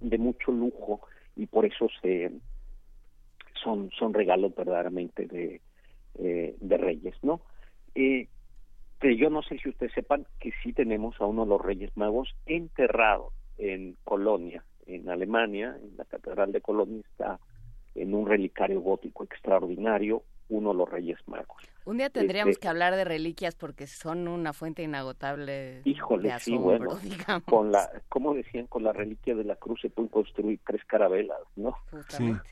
de 0.00 0.18
mucho 0.18 0.52
lujo 0.52 1.00
y 1.34 1.46
por 1.46 1.64
eso 1.64 1.88
se 2.02 2.30
son 3.64 3.90
son 3.98 4.12
regalos 4.12 4.54
verdaderamente 4.54 5.26
de, 5.26 5.62
eh, 6.18 6.54
de 6.60 6.76
reyes, 6.76 7.14
¿no? 7.22 7.40
Eh, 7.94 8.28
que 9.00 9.16
yo 9.16 9.30
no 9.30 9.42
sé 9.42 9.58
si 9.58 9.70
ustedes 9.70 9.94
sepan 9.94 10.26
que 10.40 10.52
sí 10.62 10.74
tenemos 10.74 11.18
a 11.22 11.24
uno 11.24 11.44
de 11.44 11.48
los 11.48 11.62
Reyes 11.62 11.96
Magos 11.96 12.36
enterrado 12.44 13.32
en 13.56 13.96
Colonia, 14.04 14.62
en 14.84 15.08
Alemania, 15.08 15.74
en 15.82 15.96
la 15.96 16.04
Catedral 16.04 16.52
de 16.52 16.60
Colonia 16.60 17.00
está 17.12 17.40
en 18.02 18.14
un 18.14 18.26
relicario 18.26 18.80
gótico 18.80 19.24
extraordinario 19.24 20.22
uno 20.50 20.70
de 20.72 20.78
los 20.78 20.88
Reyes 20.88 21.18
Magos. 21.26 21.62
Un 21.84 21.98
día 21.98 22.08
tendríamos 22.10 22.52
Este- 22.52 22.62
que 22.62 22.68
hablar 22.68 22.96
de 22.96 23.04
reliquias 23.04 23.54
porque 23.54 23.86
son 23.86 24.28
una 24.28 24.52
fuente 24.52 24.82
inagotable 24.82 25.82
Híjole, 25.84 26.30
de 26.32 26.38
sí, 26.40 26.52
asombro, 26.54 26.78
bueno, 26.78 26.94
digamos. 27.02 27.44
con 27.44 27.70
la, 27.72 27.90
como 28.08 28.34
decían, 28.34 28.66
con 28.66 28.82
la 28.82 28.92
reliquia 28.92 29.34
de 29.34 29.44
la 29.44 29.56
cruz 29.56 29.80
se 29.82 29.90
pueden 29.90 30.08
construir 30.08 30.58
tres 30.66 30.82
carabelas, 30.86 31.38
¿no? 31.56 31.72
Justamente. 31.90 32.48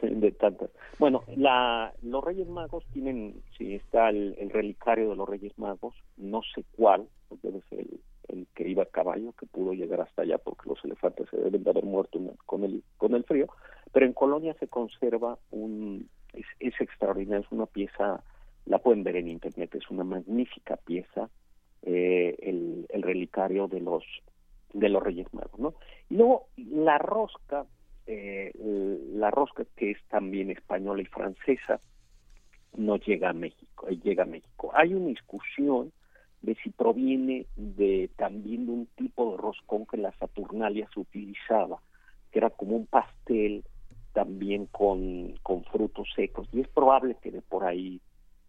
Sí, 0.00 0.06
de 0.08 0.32
tantas. 0.32 0.70
Bueno, 0.98 1.24
la, 1.36 1.92
los 2.02 2.22
Reyes 2.22 2.46
Magos 2.48 2.84
tienen, 2.92 3.42
sí, 3.56 3.74
está 3.74 4.10
el, 4.10 4.34
el 4.38 4.50
relicario 4.50 5.08
de 5.10 5.16
los 5.16 5.28
Reyes 5.28 5.58
Magos, 5.58 5.94
no 6.18 6.42
sé 6.54 6.64
cuál, 6.76 7.08
pues 7.28 7.40
debe 7.42 7.60
ser 7.70 7.80
el, 7.80 8.00
el 8.28 8.46
que 8.54 8.68
iba 8.68 8.82
a 8.82 8.86
caballo, 8.86 9.32
que 9.32 9.46
pudo 9.46 9.72
llegar 9.72 10.00
hasta 10.00 10.22
allá 10.22 10.38
porque 10.38 10.68
los 10.68 10.84
elefantes 10.84 11.28
se 11.30 11.36
deben 11.36 11.62
de 11.62 11.70
haber 11.70 11.84
muerto 11.84 12.20
con 12.46 12.64
el, 12.64 12.82
con 12.96 13.14
el 13.14 13.24
frío, 13.24 13.46
pero 13.92 14.06
en 14.06 14.12
Colonia 14.12 14.54
se 14.60 14.68
conserva 14.68 15.38
un, 15.50 16.08
es, 16.32 16.46
es 16.60 16.80
extraordinario, 16.80 17.44
es 17.44 17.52
una 17.52 17.66
pieza, 17.66 18.22
la 18.66 18.78
pueden 18.78 19.02
ver 19.02 19.16
en 19.16 19.28
internet, 19.28 19.74
es 19.74 19.90
una 19.90 20.04
magnífica 20.04 20.76
pieza, 20.76 21.28
eh, 21.82 22.36
el, 22.40 22.86
el 22.90 23.02
relicario 23.02 23.66
de 23.66 23.80
los 23.80 24.04
de 24.72 24.88
los 24.88 25.02
Reyes 25.02 25.32
Magos, 25.34 25.58
¿no? 25.58 25.74
Y 26.08 26.16
luego 26.16 26.46
la 26.56 26.98
rosca, 26.98 27.66
eh, 28.06 28.52
la 29.12 29.30
rosca 29.30 29.64
que 29.76 29.90
es 29.92 29.98
también 30.08 30.50
española 30.50 31.02
y 31.02 31.06
francesa, 31.06 31.80
no 32.76 32.96
llega 32.96 33.30
a 33.30 33.32
México, 33.32 33.88
eh, 33.88 33.98
llega 34.02 34.24
a 34.24 34.26
México. 34.26 34.70
Hay 34.74 34.94
una 34.94 35.08
discusión 35.08 35.92
de 36.42 36.54
si 36.62 36.70
proviene 36.70 37.46
de 37.56 38.10
también 38.16 38.66
de 38.66 38.72
un 38.72 38.86
tipo 38.96 39.32
de 39.32 39.36
roscón 39.38 39.86
que 39.86 39.96
la 39.96 40.12
Saturnalia 40.18 40.88
se 40.94 41.00
utilizaba, 41.00 41.80
que 42.32 42.38
era 42.38 42.50
como 42.50 42.76
un 42.76 42.86
pastel 42.86 43.64
también 44.12 44.66
con, 44.66 45.34
con 45.42 45.64
frutos 45.64 46.08
secos, 46.16 46.48
y 46.52 46.60
es 46.60 46.68
probable 46.68 47.16
que 47.22 47.30
de 47.30 47.42
por 47.42 47.64
ahí, 47.64 48.00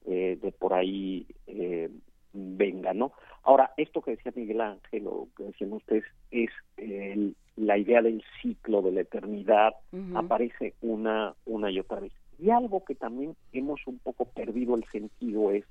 eh, 0.06 0.38
de 0.42 0.52
por 0.52 0.74
ahí 0.74 1.28
eh, 1.48 1.90
venga, 2.34 2.94
¿no? 2.94 3.12
Ahora, 3.44 3.72
esto 3.78 4.02
que 4.02 4.12
decía 4.12 4.32
Miguel 4.36 4.62
Ángel, 4.62 5.06
o 5.08 5.28
que 5.36 5.44
decían 5.44 5.74
ustedes, 5.74 6.06
es 6.32 6.50
el- 6.78 7.36
la 7.58 7.78
idea 7.78 8.02
del 8.02 8.24
ciclo 8.42 8.82
de 8.82 8.92
la 8.94 9.02
eternidad, 9.02 9.74
aparece 10.16 10.74
una, 10.82 11.36
una 11.46 11.70
y 11.70 11.80
otra 11.80 12.00
vez. 12.00 12.14
Y 12.40 12.50
algo 12.50 12.86
que 12.86 12.96
también 12.96 13.36
hemos 13.52 13.86
un 13.86 14.00
poco 14.00 14.26
perdido 14.26 14.76
el 14.76 14.86
sentido 14.92 15.52
es, 15.52 15.66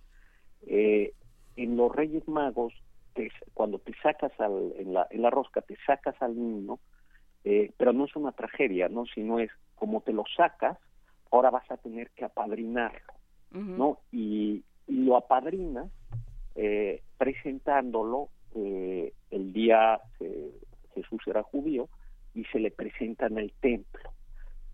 eh, 0.67 1.15
en 1.63 1.77
los 1.77 1.95
Reyes 1.95 2.27
Magos, 2.29 2.73
te- 3.15 3.31
cuando 3.55 3.79
te 3.79 3.93
sacas 4.03 4.33
al, 4.41 4.73
en, 4.77 4.93
la, 4.95 5.07
en 5.11 5.23
la 5.23 5.31
rosca, 5.31 5.61
te 5.63 5.77
sacas 5.87 6.15
al 6.21 6.37
niño, 6.37 6.79
eh, 7.45 7.73
pero 7.77 7.93
no 7.93 8.05
es 8.05 8.15
una 8.17 8.33
tragedia, 8.33 8.89
¿no? 8.89 9.05
Sino 9.07 9.39
es 9.39 9.51
como 9.75 10.01
te 10.03 10.13
lo 10.13 10.25
sacas, 10.37 10.79
ahora 11.31 11.51
vas 11.51 11.71
a 11.71 11.77
tener 11.77 12.11
que 12.11 12.25
apadrinarlo, 12.25 13.13
¿no? 13.79 13.99
Y, 14.13 14.63
y 14.87 15.05
lo 15.05 15.17
apadrinas 15.17 15.91
eh, 16.55 17.03
presentándolo 17.19 18.29
eh, 18.55 19.13
el 19.31 19.53
día 19.53 20.01
eh, 20.21 20.51
Jesús 20.95 21.23
era 21.27 21.43
judío 21.43 21.89
y 22.35 22.45
se 22.47 22.59
le 22.59 22.71
presenta 22.71 23.27
en 23.27 23.39
el 23.39 23.53
templo, 23.61 24.11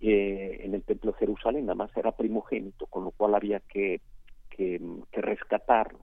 eh, 0.00 0.60
en 0.62 0.74
el 0.74 0.82
templo 0.82 1.12
de 1.12 1.18
Jerusalén, 1.18 1.66
nada 1.66 1.74
más 1.74 1.96
era 1.96 2.12
primogénito, 2.12 2.86
con 2.86 3.04
lo 3.04 3.10
cual 3.12 3.34
había 3.34 3.60
que, 3.60 4.00
que, 4.50 4.80
que 5.12 5.20
rescatarlo. 5.20 6.00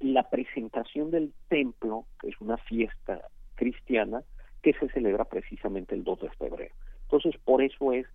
La 0.00 0.28
presentación 0.28 1.10
del 1.10 1.32
templo, 1.48 2.06
que 2.20 2.28
es 2.28 2.40
una 2.40 2.56
fiesta 2.58 3.22
cristiana, 3.54 4.22
que 4.62 4.72
se 4.74 4.88
celebra 4.88 5.24
precisamente 5.24 5.94
el 5.94 6.04
2 6.04 6.20
de 6.20 6.30
febrero. 6.30 6.74
Entonces, 7.02 7.40
por 7.44 7.62
eso 7.62 7.92
es, 7.92 8.06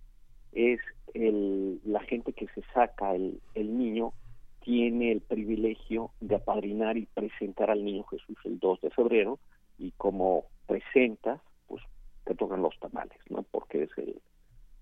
es 0.52 0.80
el, 1.14 1.80
la 1.84 2.00
gente 2.00 2.32
que 2.32 2.48
se 2.48 2.62
saca 2.74 3.14
el, 3.14 3.40
el 3.54 3.78
niño 3.78 4.12
tiene 4.60 5.12
el 5.12 5.20
privilegio 5.20 6.10
de 6.20 6.36
apadrinar 6.36 6.96
y 6.96 7.06
presentar 7.06 7.70
al 7.70 7.84
niño 7.84 8.04
Jesús 8.04 8.36
el 8.44 8.58
2 8.58 8.80
de 8.82 8.90
febrero 8.90 9.38
y 9.78 9.92
como 9.92 10.44
presentas, 10.66 11.40
pues 11.66 11.82
te 12.24 12.34
tocan 12.34 12.62
los 12.62 12.78
tamales, 12.78 13.18
¿no? 13.30 13.42
Porque 13.44 13.84
es 13.84 13.90
el, 13.96 14.20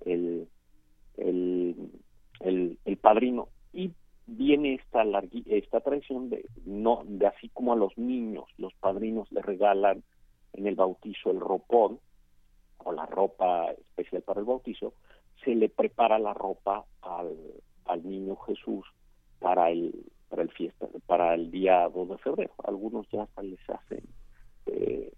el, 0.04 0.48
el, 2.40 2.78
el 2.84 2.96
padrino. 2.96 3.48
Y 3.72 3.92
viene 4.28 4.74
esta, 4.74 5.04
largui- 5.04 5.44
esta 5.46 5.80
tradición 5.80 6.28
de, 6.30 6.44
no, 6.66 7.02
de 7.06 7.26
así 7.26 7.48
como 7.48 7.72
a 7.72 7.76
los 7.76 7.96
niños, 7.96 8.44
los 8.58 8.74
padrinos 8.74 9.30
le 9.32 9.40
regalan 9.42 10.02
en 10.52 10.66
el 10.66 10.74
bautizo 10.74 11.30
el 11.30 11.40
ropón 11.40 11.98
o 12.84 12.92
la 12.92 13.06
ropa 13.06 13.70
especial 13.72 14.22
para 14.22 14.40
el 14.40 14.46
bautizo, 14.46 14.92
se 15.44 15.54
le 15.54 15.68
prepara 15.68 16.18
la 16.18 16.34
ropa 16.34 16.84
al, 17.02 17.36
niño 18.04 18.36
Jesús 18.36 18.84
para 19.40 19.70
el 19.70 19.94
para 20.28 20.42
el 20.42 20.50
fiesta 20.50 20.86
para 21.06 21.34
el 21.34 21.50
día 21.50 21.88
2 21.88 22.08
de 22.10 22.18
febrero. 22.18 22.52
Algunos 22.64 23.08
ya 23.10 23.26
les 23.42 23.58
hacen 23.70 24.02
eh, 24.66 25.10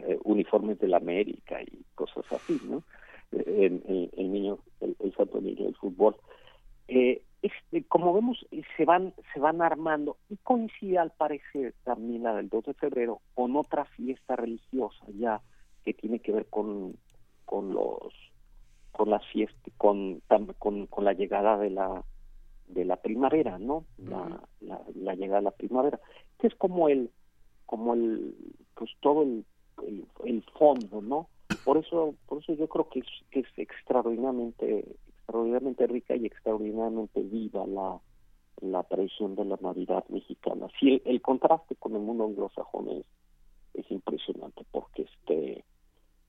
eh, 0.00 0.18
uniformes 0.24 0.80
de 0.80 0.88
la 0.88 0.96
América 0.96 1.62
y 1.62 1.84
cosas 1.94 2.24
así 2.32 2.60
no 2.68 2.82
Eh, 3.32 3.44
el, 3.86 4.10
el- 4.16 4.32
niño 4.32 4.58
el 4.80 5.14
santo 5.14 5.40
niño 5.40 5.64
del 5.66 5.76
fútbol 5.76 6.16
eh, 6.90 7.22
este, 7.40 7.84
como 7.84 8.12
vemos 8.12 8.44
eh, 8.50 8.62
se 8.76 8.84
van 8.84 9.14
se 9.32 9.38
van 9.38 9.62
armando 9.62 10.16
y 10.28 10.36
coincide 10.38 10.98
al 10.98 11.12
parecer 11.12 11.72
también 11.84 12.24
la 12.24 12.34
del 12.34 12.48
2 12.48 12.64
de 12.64 12.74
febrero 12.74 13.20
con 13.34 13.56
otra 13.56 13.84
fiesta 13.84 14.34
religiosa 14.34 15.06
ya 15.16 15.40
que 15.84 15.94
tiene 15.94 16.18
que 16.18 16.32
ver 16.32 16.46
con 16.46 16.96
con 17.44 17.72
los 17.72 18.12
con 18.90 19.08
las 19.08 19.24
fiestas 19.28 19.72
con, 19.78 20.20
con 20.58 20.86
con 20.86 21.04
la 21.04 21.12
llegada 21.12 21.56
de 21.58 21.70
la 21.70 22.02
de 22.66 22.84
la 22.84 22.96
primavera 22.96 23.56
no 23.56 23.84
la, 23.98 24.42
la, 24.60 24.80
la 24.96 25.14
llegada 25.14 25.38
de 25.38 25.44
la 25.44 25.50
primavera 25.52 26.00
que 26.40 26.48
es 26.48 26.54
como 26.56 26.88
el 26.88 27.08
como 27.66 27.94
el 27.94 28.34
pues 28.74 28.90
todo 28.98 29.22
el, 29.22 29.44
el, 29.86 30.04
el 30.24 30.42
fondo 30.58 31.00
no 31.00 31.28
por 31.62 31.78
eso 31.78 32.16
por 32.26 32.42
eso 32.42 32.52
yo 32.54 32.68
creo 32.68 32.88
que 32.88 32.98
es 32.98 33.06
que 33.30 33.40
es 33.40 33.48
extraordinariamente 33.56 34.84
extraordinariamente 35.30 35.86
rica 35.86 36.16
y 36.16 36.26
extraordinariamente 36.26 37.20
viva 37.22 37.66
la 37.66 38.00
la 38.62 38.82
tradición 38.82 39.36
de 39.36 39.46
la 39.46 39.56
Navidad 39.62 40.04
mexicana. 40.10 40.66
Sí, 40.78 40.90
el, 40.92 41.02
el 41.06 41.22
contraste 41.22 41.76
con 41.76 41.94
el 41.94 42.02
mundo 42.02 42.24
anglosajón 42.26 42.90
es, 42.90 43.06
es 43.72 43.90
impresionante 43.90 44.66
porque 44.70 45.02
este 45.04 45.64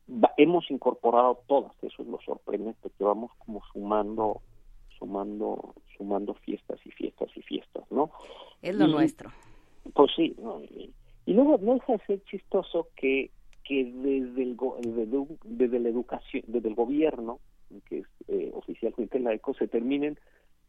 va- 0.10 0.32
hemos 0.38 0.70
incorporado 0.72 1.42
todas, 1.48 1.74
eso 1.82 2.02
es 2.02 2.08
lo 2.08 2.22
sorprendente, 2.22 2.90
que 2.98 3.04
vamos 3.04 3.32
como 3.40 3.62
sumando, 3.74 4.40
sumando, 4.98 5.74
sumando 5.98 6.36
fiestas 6.36 6.80
y 6.86 6.92
fiestas 6.92 7.28
y 7.36 7.42
fiestas, 7.42 7.84
¿no? 7.92 8.12
Es 8.62 8.76
lo 8.78 8.88
Y- 8.88 8.92
nuestro. 8.92 9.32
Pues 9.94 10.12
sí, 10.16 10.34
¿no? 10.42 10.62
y, 10.64 10.94
y 11.26 11.34
luego 11.34 11.58
no 11.58 11.74
deja 11.74 11.94
de 11.94 12.06
ser 12.06 12.24
chistoso 12.26 12.88
que, 12.96 13.30
que 13.66 13.84
desde, 13.84 14.44
el, 14.44 14.58
desde, 14.84 15.28
desde 15.44 15.80
la 15.80 15.90
educación, 15.90 16.44
desde 16.48 16.70
el 16.70 16.76
gobierno, 16.76 17.40
que 17.82 18.00
es 18.00 18.08
eh, 18.28 18.52
oficialmente 18.54 19.20
laico, 19.20 19.54
se 19.54 19.68
terminen 19.68 20.18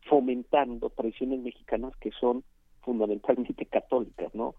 fomentando 0.08 0.90
tradiciones 0.90 1.40
mexicanas 1.40 1.96
que 1.96 2.10
son 2.12 2.44
fundamentalmente 2.82 3.66
católicas, 3.66 4.34
¿no? 4.34 4.54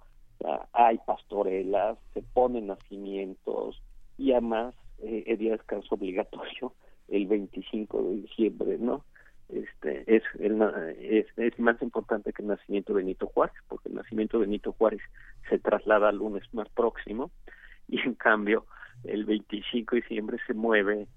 Hay 0.73 0.97
pastorelas, 1.05 1.97
se 2.13 2.21
ponen 2.21 2.67
nacimientos 2.67 3.81
y 4.17 4.31
además 4.31 4.75
eh, 4.99 5.23
el 5.27 5.37
día 5.37 5.51
de 5.51 5.57
descanso 5.57 5.95
obligatorio 5.95 6.73
el 7.07 7.27
25 7.27 8.03
de 8.03 8.15
diciembre, 8.15 8.77
¿no? 8.77 9.05
Este 9.49 10.03
es, 10.07 10.23
el, 10.39 10.61
es 10.99 11.27
es 11.37 11.59
más 11.59 11.81
importante 11.81 12.33
que 12.33 12.41
el 12.41 12.47
nacimiento 12.47 12.93
de 12.93 13.03
Benito 13.03 13.27
Juárez, 13.27 13.55
porque 13.67 13.89
el 13.89 13.95
nacimiento 13.95 14.39
de 14.39 14.45
Benito 14.45 14.71
Juárez 14.73 15.01
se 15.49 15.59
traslada 15.59 16.09
al 16.09 16.17
lunes 16.17 16.43
más 16.53 16.69
próximo 16.69 17.31
y 17.87 17.99
en 17.99 18.15
cambio 18.15 18.65
el 19.03 19.25
25 19.25 19.95
de 19.95 20.01
diciembre 20.01 20.37
se 20.47 20.53
mueve 20.53 21.07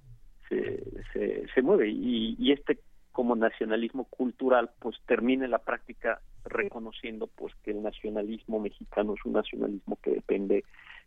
se, 0.48 0.82
se, 1.12 1.46
se 1.54 1.62
mueve 1.62 1.88
y, 1.88 2.36
y 2.38 2.52
este 2.52 2.78
como 3.12 3.34
nacionalismo 3.34 4.04
cultural 4.04 4.70
pues 4.78 4.96
termina 5.06 5.46
en 5.46 5.50
la 5.50 5.58
práctica 5.58 6.20
reconociendo 6.44 7.28
pues 7.28 7.54
que 7.64 7.70
el 7.70 7.82
nacionalismo 7.82 8.60
mexicano 8.60 9.14
es 9.14 9.24
un 9.24 9.32
nacionalismo 9.32 9.96
que 10.02 10.10
depende 10.10 10.64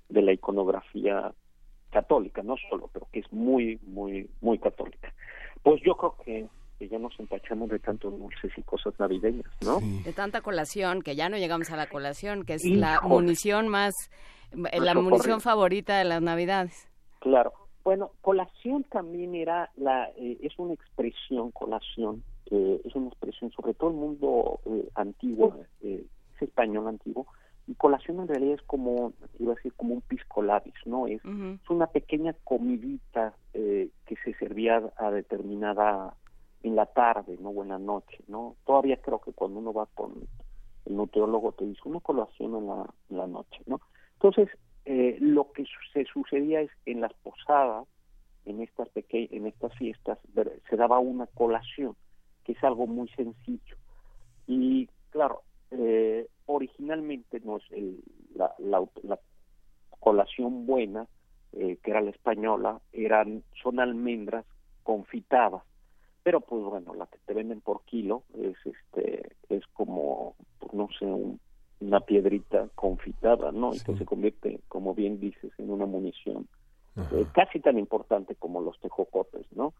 de 0.09 0.21
la 0.23 0.33
iconografía 0.33 1.31
católica 1.91 2.41
no 2.41 2.55
solo 2.69 2.89
pero 2.91 3.07
que 3.11 3.19
es 3.19 3.31
muy 3.31 3.79
muy 3.85 4.27
muy 4.41 4.57
católica 4.57 5.13
pues 5.61 5.81
yo 5.85 5.95
creo 5.95 6.15
que, 6.25 6.47
que 6.79 6.87
ya 6.87 6.97
nos 6.97 7.19
empachamos 7.19 7.69
de 7.69 7.77
tantos 7.77 8.17
dulces 8.17 8.51
y 8.57 8.63
cosas 8.63 8.93
navideñas 8.99 9.45
no 9.61 9.79
De 10.03 10.13
tanta 10.13 10.41
colación, 10.41 11.01
que 11.03 11.15
ya 11.15 11.29
no 11.29 11.37
llegamos 11.37 11.69
a 11.71 11.75
la 11.77 11.87
colación, 11.87 12.43
que 12.43 12.55
es 12.55 12.65
Híjole. 12.65 12.81
la 12.81 13.01
munición 13.01 13.67
más, 13.67 13.93
eh, 14.51 14.79
la 14.79 14.91
Eso 14.91 15.01
munición 15.03 15.41
favorita 15.41 15.97
de 15.99 16.05
las 16.05 16.21
navidades. 16.21 16.87
Claro. 17.19 17.51
Bueno, 17.89 18.11
colación 18.21 18.83
también 18.83 19.33
era 19.33 19.71
la 19.75 20.11
eh, 20.15 20.37
es 20.41 20.59
una 20.59 20.75
expresión 20.75 21.49
colación 21.49 22.21
eh, 22.51 22.79
es 22.85 22.93
una 22.93 23.07
expresión 23.07 23.49
sobre 23.49 23.73
todo 23.73 23.89
el 23.89 23.95
mundo 23.95 24.59
eh, 24.67 24.87
antiguo 24.93 25.55
eh, 25.81 26.05
es 26.35 26.41
español 26.43 26.87
antiguo 26.87 27.25
y 27.65 27.73
colación 27.73 28.19
en 28.19 28.27
realidad 28.27 28.53
es 28.53 28.61
como 28.61 29.13
iba 29.39 29.53
a 29.53 29.55
decir 29.55 29.73
como 29.73 29.95
un 29.95 30.01
pisco 30.01 30.43
labis, 30.43 30.75
no 30.85 31.07
es 31.07 31.19
es 31.25 31.69
una 31.71 31.87
pequeña 31.87 32.35
comidita 32.43 33.33
eh, 33.55 33.89
que 34.05 34.15
se 34.17 34.35
servía 34.35 34.83
a 34.95 35.09
determinada 35.09 36.13
en 36.61 36.75
la 36.75 36.85
tarde, 36.85 37.39
no 37.41 37.49
o 37.49 37.63
en 37.63 37.69
la 37.69 37.79
noche, 37.79 38.19
no 38.27 38.55
todavía 38.67 38.97
creo 38.97 39.19
que 39.19 39.33
cuando 39.33 39.61
uno 39.61 39.73
va 39.73 39.87
con 39.95 40.13
el 40.85 40.95
nutriólogo 40.95 41.53
te 41.53 41.65
dice 41.65 41.81
una 41.85 42.01
colación 42.01 42.55
en 42.55 42.67
la, 42.67 42.85
en 43.09 43.17
la 43.17 43.25
noche, 43.25 43.63
¿no? 43.65 43.81
Entonces, 44.13 44.47
eh, 44.85 45.17
lo 45.19 45.51
que 45.51 45.65
se 45.93 46.05
sucedía 46.05 46.61
es 46.61 46.71
en 46.85 47.01
las 47.01 47.13
posadas, 47.15 47.87
en 48.45 48.61
estas 48.61 48.89
peque 48.89 49.27
en 49.31 49.47
estas 49.47 49.73
fiestas, 49.77 50.17
se 50.69 50.75
daba 50.75 50.99
una 50.99 51.27
colación, 51.27 51.95
que 52.43 52.53
es 52.53 52.63
algo 52.63 52.87
muy 52.87 53.07
sencillo. 53.09 53.75
Y 54.47 54.89
claro, 55.11 55.43
eh, 55.71 56.27
originalmente 56.45 57.39
no 57.41 57.57
es 57.57 57.63
el, 57.71 58.01
la, 58.35 58.53
la, 58.57 58.83
la 59.03 59.19
colación 59.99 60.65
buena, 60.65 61.07
eh, 61.51 61.77
que 61.83 61.91
era 61.91 62.01
la 62.01 62.11
española, 62.11 62.81
eran 62.91 63.43
son 63.61 63.79
almendras 63.79 64.45
confitadas 64.83 65.63
pero 66.23 66.41
pues 66.41 66.61
bueno 66.63 66.93
la 66.93 67.07
que 67.07 67.17
te 67.25 67.33
venden 67.33 67.61
por 67.61 67.83
kilo 67.85 68.23
es 68.37 68.55
este 68.65 69.31
es 69.49 69.65
como 69.73 70.35
pues, 70.59 70.73
no 70.73 70.87
sé 70.97 71.05
un- 71.05 71.39
una 71.81 72.01
piedrita 72.01 72.67
confitada 72.75 73.51
no 73.51 73.73
y 73.73 73.79
que 73.79 73.95
se 73.95 74.05
convierte 74.05 74.59
como 74.67 74.93
bien 74.93 75.19
dices 75.19 75.51
en 75.57 75.69
una 75.71 75.85
munición 75.85 76.47
eh, 77.11 77.25
casi 77.33 77.59
tan 77.59 77.77
importante 77.77 78.35
como 78.35 78.61
los 78.61 78.79
tejocotes 78.79 79.45
no 79.53 79.73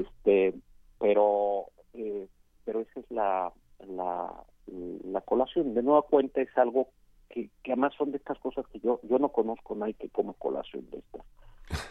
este 0.00 0.54
pero 0.98 1.66
eh, 1.94 2.28
pero 2.64 2.80
esa 2.80 3.00
es 3.00 3.10
la 3.10 3.52
la 3.86 4.32
la 4.66 5.20
colación. 5.20 5.74
De 5.74 5.82
nueva 5.82 6.02
cuenta 6.02 6.40
es 6.40 6.56
algo 6.56 6.88
que, 7.28 7.50
que 7.62 7.72
además 7.72 7.92
son 7.96 8.10
de 8.10 8.18
estas 8.18 8.38
cosas 8.38 8.66
que 8.72 8.80
yo 8.80 9.00
yo 9.04 9.18
no 9.18 9.28
conozco 9.30 9.74
nadie 9.74 9.94
que 9.94 10.08
come 10.08 10.34
colación 10.38 10.88
de 10.90 10.98
estas 10.98 11.22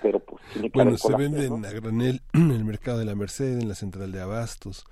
pero 0.01 0.19
pues 0.19 0.41
tiene 0.53 0.69
que 0.69 0.79
Bueno, 0.79 0.97
se 0.97 1.15
venden 1.15 1.61
¿no? 1.61 1.67
a 1.67 1.71
granel 1.71 2.21
en 2.33 2.51
el 2.51 2.63
mercado 2.63 2.99
de 2.99 3.05
la 3.05 3.15
Merced, 3.15 3.59
en 3.59 3.67
la 3.67 3.75
central 3.75 4.11
de 4.11 4.21
Abastos, 4.21 4.85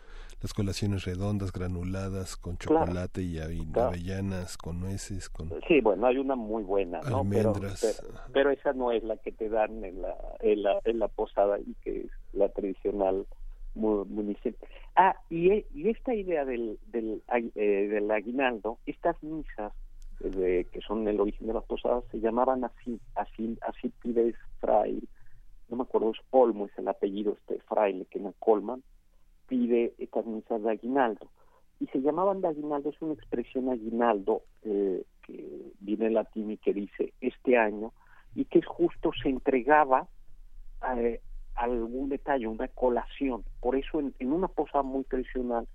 las 0.43 0.53
colaciones 0.53 1.05
redondas, 1.05 1.53
granuladas, 1.53 2.35
con 2.35 2.57
Claro. 2.57 2.85
chocolate 2.85 3.21
y 3.23 3.37
Claro. 3.71 3.87
avellanas, 3.87 4.57
con 4.57 4.81
nueces, 4.81 5.29
con... 5.29 5.49
Sí, 5.69 5.79
bueno, 5.79 6.05
hay 6.05 6.17
una 6.17 6.35
muy 6.35 6.63
buena, 6.63 6.99
Almendras. 6.99 7.79
pero, 7.81 8.13
pero 8.33 8.49
esa 8.51 8.73
no 8.73 8.91
es 8.91 9.03
la 9.03 9.15
que 9.17 9.31
te 9.31 9.47
dan 9.47 9.83
en 9.85 10.01
la, 10.01 10.15
en 10.41 10.61
la, 10.63 10.79
en 10.83 10.99
la 10.99 11.07
posada 11.07 11.59
y 11.59 11.73
que 11.81 12.01
es 12.01 12.11
la 12.33 12.49
tradicional 12.49 13.25
mu- 13.73 14.03
municipal. 14.03 14.67
Ah, 14.97 15.15
y, 15.29 15.49
e- 15.51 15.65
y 15.73 15.87
esta 15.89 16.13
idea 16.13 16.43
del, 16.43 16.77
del, 16.87 17.23
eh, 17.55 17.87
del 17.89 18.11
aguinaldo, 18.11 18.79
estas 18.85 19.15
misas 19.23 19.71
eh, 20.19 20.29
de- 20.29 20.67
que 20.73 20.81
son 20.81 21.07
el 21.07 21.21
origen 21.21 21.47
de 21.47 21.53
las 21.53 21.63
posadas, 21.63 22.03
se 22.11 22.19
llamaban 22.19 22.65
así, 22.65 22.99
así, 23.15 23.57
así 23.65 23.87
pides 24.01 24.35
fray, 24.59 25.01
no 25.69 25.77
me 25.77 25.83
acuerdo, 25.83 26.11
es 26.11 26.17
Olmo, 26.31 26.65
es 26.65 26.77
el 26.77 26.89
apellido, 26.89 27.31
este 27.39 27.59
fraile 27.61 28.05
que 28.11 28.19
en 28.19 28.33
Colman, 28.39 28.83
pide 29.53 29.93
estas 29.99 30.25
misas 30.25 30.63
de 30.63 30.71
aguinaldo. 30.71 31.27
Y 31.79 31.85
se 31.87 32.01
llamaban 32.01 32.41
de 32.41 32.47
aguinaldo, 32.47 32.89
es 32.89 32.99
una 33.03 33.13
expresión 33.13 33.69
aguinaldo 33.69 34.41
eh, 34.63 35.03
que 35.21 35.71
viene 35.79 36.07
en 36.07 36.15
latín 36.15 36.49
y 36.49 36.57
que 36.57 36.73
dice 36.73 37.13
este 37.21 37.55
año, 37.55 37.93
y 38.33 38.45
que 38.45 38.63
justo 38.63 39.11
se 39.21 39.29
entregaba 39.29 40.07
eh, 40.97 41.21
algún 41.53 42.09
detalle, 42.09 42.47
una 42.47 42.67
colación. 42.67 43.43
Por 43.59 43.75
eso 43.75 43.99
en, 43.99 44.15
en 44.17 44.33
una 44.33 44.47
posada 44.47 44.81
muy 44.81 45.03
tradicional 45.03 45.67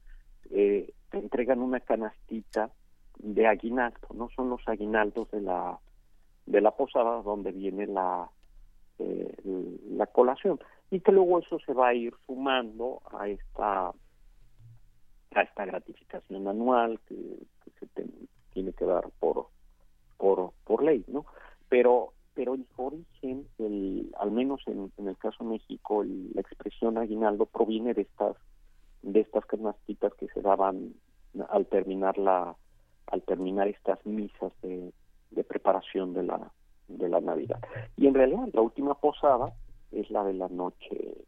eh, 0.51 0.93
te 1.11 1.19
entregan 1.19 1.61
una 1.61 1.79
canastita 1.79 2.73
de 3.19 3.47
aguinaldo, 3.47 4.09
no 4.13 4.29
son 4.35 4.51
los 4.51 4.67
aguinaldos 4.67 5.31
de 5.31 5.41
la 5.41 5.79
de 6.47 6.61
la 6.63 6.71
posada 6.73 7.23
donde 7.23 7.53
viene 7.53 7.87
la 7.87 8.29
eh, 8.99 9.37
la 9.91 10.07
colación 10.07 10.59
y 10.91 11.01
que 11.01 11.13
luego 11.13 11.39
eso 11.41 11.59
se 11.61 11.73
va 11.73 11.89
a 11.89 11.95
ir 11.95 12.15
sumando 12.27 13.01
a 13.19 13.29
esta 13.29 13.93
a 15.35 15.43
esta 15.43 15.65
gratificación 15.67 16.49
anual 16.49 16.99
que, 17.07 17.15
se 17.79 17.87
te- 17.89 18.07
tiene 18.53 18.73
que 18.73 18.85
dar 18.85 19.09
por 19.21 19.49
por 20.17 20.53
por 20.65 20.83
ley 20.83 21.05
no 21.09 21.27
pero 21.69 22.13
pero 22.35 22.57
su 22.75 22.83
origen 22.87 23.47
el 23.59 24.11
al 24.19 24.31
menos 24.31 24.61
en, 24.67 24.91
en 24.97 25.09
el 25.09 25.17
caso 25.19 25.45
de 25.45 25.51
México 25.51 26.03
el- 26.03 26.33
la 26.35 26.41
expresión 26.41 26.97
aguinaldo 26.99 27.47
proviene 27.47 27.95
de 27.95 28.03
estas 28.03 28.37
de 29.03 29.21
estas 29.21 29.45
canastitas 29.47 30.13
que 30.15 30.27
se 30.29 30.41
daban 30.41 30.95
al 31.51 31.67
terminar 31.67 32.17
la 32.19 32.57
al 33.07 33.23
terminar 33.23 33.69
estas 33.69 34.05
misas 34.07 34.53
de, 34.63 34.93
de 35.31 35.45
preparación 35.45 36.15
de 36.15 36.23
la 36.25 36.53
de 36.89 37.09
la 37.09 37.21
Navidad. 37.21 37.61
Y 37.99 38.07
en 38.07 38.15
realidad 38.15 38.49
la 38.55 38.63
última 38.63 38.95
posada 38.95 39.53
es 39.93 40.11
la 40.11 40.25
de 40.25 40.35
la 40.35 40.49
noche 40.49 41.25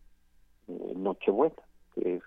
eh, 0.69 0.93
Nochebuena 0.97 1.55
que 1.95 2.17
es 2.17 2.23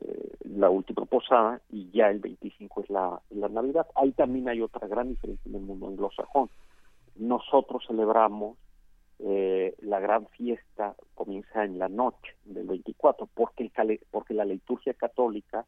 eh, 0.00 0.36
la 0.44 0.70
última 0.70 1.04
posada 1.04 1.60
y 1.70 1.90
ya 1.90 2.10
el 2.10 2.20
25 2.20 2.82
es 2.82 2.90
la, 2.90 3.20
la 3.30 3.48
Navidad. 3.48 3.86
Ahí 3.94 4.12
también 4.12 4.48
hay 4.48 4.60
otra 4.60 4.86
gran 4.88 5.08
diferencia 5.08 5.48
en 5.48 5.56
el 5.56 5.62
mundo 5.62 5.88
anglosajón. 5.88 6.50
Nosotros 7.16 7.84
celebramos 7.86 8.58
eh, 9.20 9.74
la 9.82 10.00
gran 10.00 10.26
fiesta, 10.28 10.96
comienza 11.14 11.64
en 11.64 11.78
la 11.78 11.88
noche 11.88 12.34
del 12.44 12.66
24, 12.66 13.28
porque, 13.32 13.70
el 13.76 14.00
porque 14.10 14.34
la 14.34 14.44
liturgia 14.44 14.94
católica 14.94 15.64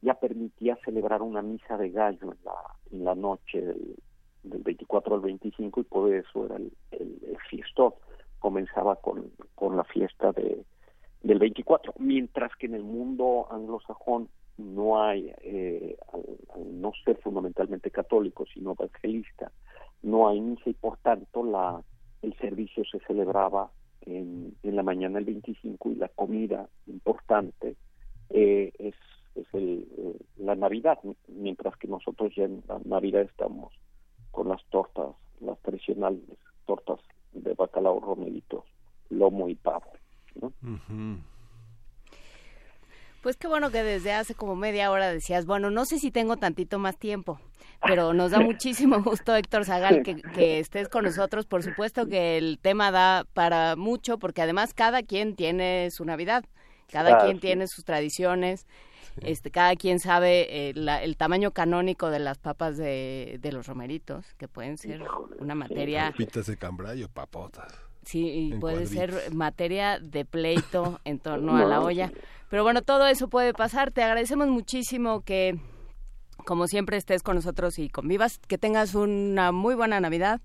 ya 0.00 0.14
permitía 0.14 0.78
celebrar 0.84 1.22
una 1.22 1.42
misa 1.42 1.76
de 1.76 1.90
gallo 1.90 2.32
en 2.32 2.38
la, 2.44 2.54
en 2.90 3.04
la 3.04 3.14
noche 3.14 3.60
del, 3.60 3.96
del 4.44 4.62
24 4.62 5.16
al 5.16 5.20
25 5.20 5.80
y 5.80 5.84
por 5.84 6.12
eso 6.12 6.46
era 6.46 6.56
el, 6.56 6.72
el, 6.92 7.18
el 7.26 7.38
fiestón. 7.50 7.92
Comenzaba 8.38 8.96
con, 8.96 9.30
con 9.54 9.76
la 9.76 9.84
fiesta 9.84 10.32
de, 10.32 10.64
del 11.22 11.38
24, 11.38 11.94
mientras 11.98 12.54
que 12.56 12.66
en 12.66 12.74
el 12.74 12.84
mundo 12.84 13.46
anglosajón 13.50 14.28
no 14.56 15.02
hay, 15.02 15.32
eh, 15.42 15.96
al, 16.12 16.80
no 16.80 16.92
ser 17.04 17.16
fundamentalmente 17.18 17.90
católico, 17.90 18.44
sino 18.52 18.72
evangelista, 18.72 19.52
no 20.02 20.28
hay 20.28 20.40
misa 20.40 20.70
y 20.70 20.74
por 20.74 20.98
tanto 20.98 21.44
la, 21.44 21.82
el 22.22 22.36
servicio 22.38 22.84
se 22.84 22.98
celebraba 23.00 23.70
en, 24.02 24.56
en 24.62 24.76
la 24.76 24.82
mañana 24.82 25.16
del 25.16 25.26
25 25.26 25.90
y 25.90 25.94
la 25.96 26.08
comida 26.08 26.68
importante 26.86 27.76
eh, 28.30 28.72
es, 28.78 28.94
es 29.34 29.46
el, 29.52 29.86
eh, 29.96 30.16
la 30.38 30.54
Navidad, 30.54 30.98
mientras 31.28 31.76
que 31.76 31.88
nosotros 31.88 32.32
ya 32.36 32.44
en 32.44 32.62
la 32.68 32.80
Navidad 32.84 33.22
estamos 33.22 33.72
con 34.30 34.48
las 34.48 34.64
tortas, 34.70 35.14
las 35.40 35.58
tradicionales 35.60 36.22
tortas 36.66 37.00
de 37.32 37.54
bacalao, 37.54 38.00
romeritos, 38.00 38.64
lomo 39.10 39.48
y 39.48 39.54
pavo. 39.54 39.92
¿no? 40.40 40.52
Pues 43.22 43.36
qué 43.36 43.48
bueno 43.48 43.70
que 43.70 43.82
desde 43.82 44.12
hace 44.12 44.34
como 44.34 44.54
media 44.54 44.90
hora 44.90 45.10
decías, 45.12 45.44
bueno, 45.44 45.70
no 45.70 45.84
sé 45.84 45.98
si 45.98 46.10
tengo 46.12 46.36
tantito 46.36 46.78
más 46.78 46.96
tiempo, 46.98 47.40
pero 47.82 48.12
nos 48.14 48.30
da 48.30 48.38
muchísimo 48.40 49.02
gusto, 49.02 49.34
Héctor 49.34 49.64
Zagal, 49.64 50.02
que, 50.02 50.16
que 50.22 50.60
estés 50.60 50.88
con 50.88 51.04
nosotros. 51.04 51.46
Por 51.46 51.62
supuesto 51.62 52.06
que 52.06 52.38
el 52.38 52.58
tema 52.60 52.90
da 52.92 53.24
para 53.34 53.74
mucho, 53.76 54.18
porque 54.18 54.42
además 54.42 54.72
cada 54.72 55.02
quien 55.02 55.34
tiene 55.34 55.90
su 55.90 56.04
Navidad, 56.04 56.44
cada 56.90 57.16
Ah, 57.16 57.24
quien 57.24 57.36
sí. 57.36 57.40
tiene 57.40 57.66
sus 57.66 57.84
tradiciones. 57.84 58.66
Este, 59.22 59.50
cada 59.50 59.74
quien 59.76 60.00
sabe 60.00 60.68
eh, 60.68 60.72
la- 60.74 61.02
el 61.02 61.16
tamaño 61.16 61.50
canónico 61.52 62.10
de 62.10 62.18
las 62.18 62.38
papas 62.38 62.76
de, 62.76 63.38
de 63.40 63.52
los 63.52 63.66
romeritos, 63.66 64.26
que 64.36 64.48
pueden 64.48 64.78
ser 64.78 65.02
una 65.38 65.54
materia, 65.54 66.10
Papitas 66.12 66.46
de 66.46 66.56
cambray 66.56 67.06
papotas. 67.12 67.72
sí, 68.04 68.26
y 68.28 68.54
puede 68.58 68.84
cuadritos. 68.86 69.20
ser 69.22 69.34
materia 69.34 69.98
de 69.98 70.24
pleito 70.24 71.00
en 71.04 71.18
torno 71.18 71.56
a 71.56 71.64
la 71.64 71.80
olla. 71.80 72.10
Pero 72.50 72.62
bueno, 72.62 72.82
todo 72.82 73.06
eso 73.06 73.28
puede 73.28 73.52
pasar. 73.52 73.90
Te 73.90 74.02
agradecemos 74.02 74.48
muchísimo 74.48 75.20
que, 75.20 75.58
como 76.46 76.66
siempre, 76.66 76.96
estés 76.96 77.22
con 77.22 77.34
nosotros 77.36 77.78
y 77.78 77.90
convivas. 77.90 78.38
Que 78.38 78.56
tengas 78.56 78.94
una 78.94 79.52
muy 79.52 79.74
buena 79.74 80.00
Navidad. 80.00 80.40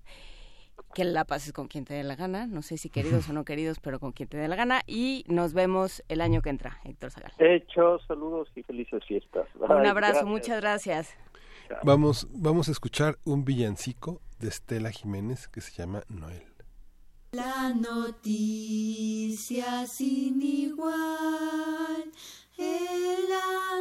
Que 0.94 1.04
la 1.04 1.24
pases 1.24 1.52
con 1.52 1.68
quien 1.68 1.84
te 1.84 1.94
dé 1.94 2.04
la 2.04 2.16
gana. 2.16 2.46
No 2.46 2.62
sé 2.62 2.78
si 2.78 2.88
queridos 2.88 3.28
o 3.28 3.32
no 3.32 3.44
queridos, 3.44 3.80
pero 3.80 3.98
con 3.98 4.12
quien 4.12 4.28
te 4.28 4.36
dé 4.36 4.48
la 4.48 4.56
gana. 4.56 4.82
Y 4.86 5.24
nos 5.28 5.52
vemos 5.52 6.02
el 6.08 6.20
año 6.20 6.40
que 6.40 6.50
entra, 6.50 6.78
Héctor 6.84 7.10
Zagal. 7.10 7.32
Hecho, 7.38 7.98
saludos 8.06 8.48
y 8.54 8.62
felices 8.62 9.02
fiestas. 9.06 9.48
Un 9.58 9.70
abrazo, 9.70 9.94
gracias. 9.94 10.24
muchas 10.24 10.60
gracias. 10.60 11.14
Vamos, 11.82 12.28
vamos 12.30 12.68
a 12.68 12.72
escuchar 12.72 13.18
un 13.24 13.44
villancico 13.44 14.20
de 14.38 14.48
Estela 14.48 14.90
Jiménez 14.90 15.48
que 15.48 15.60
se 15.60 15.72
llama 15.72 16.02
Noel. 16.08 16.44
La 17.32 17.74
noticia 17.74 18.66
sin 19.86 20.40
igual, 20.40 22.04
el 22.56 23.26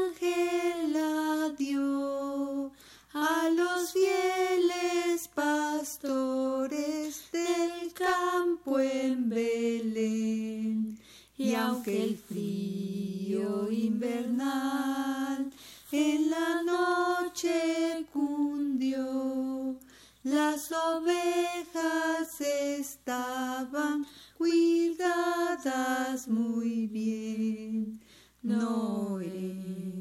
ángel 0.02 0.94
la 0.94 1.49
dio 1.56 2.72
a 3.14 3.49
los 3.49 3.94
fieles 3.94 5.27
pastores 5.34 7.22
del 7.31 7.94
campo 7.94 8.80
en 8.80 9.30
Belén. 9.30 10.99
Y 11.38 11.53
aunque 11.53 12.03
el 12.03 12.18
frío 12.18 13.72
invernal 13.72 15.52
en 15.91 16.30
la 16.31 16.64
noche 16.64 18.06
cundió, 18.11 19.77
las 20.23 20.72
ovejas 20.72 22.41
estaban 22.41 24.07
cuidadas 24.38 26.27
muy 26.27 26.88
bien. 26.88 27.99
Noel, 28.41 29.93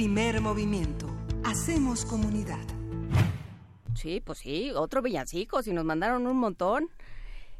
Primer 0.00 0.40
movimiento. 0.40 1.14
Hacemos 1.44 2.06
comunidad. 2.06 2.56
Sí, 3.94 4.22
pues 4.24 4.38
sí, 4.38 4.70
otro 4.74 5.02
villancico, 5.02 5.62
si 5.62 5.74
nos 5.74 5.84
mandaron 5.84 6.26
un 6.26 6.38
montón. 6.38 6.88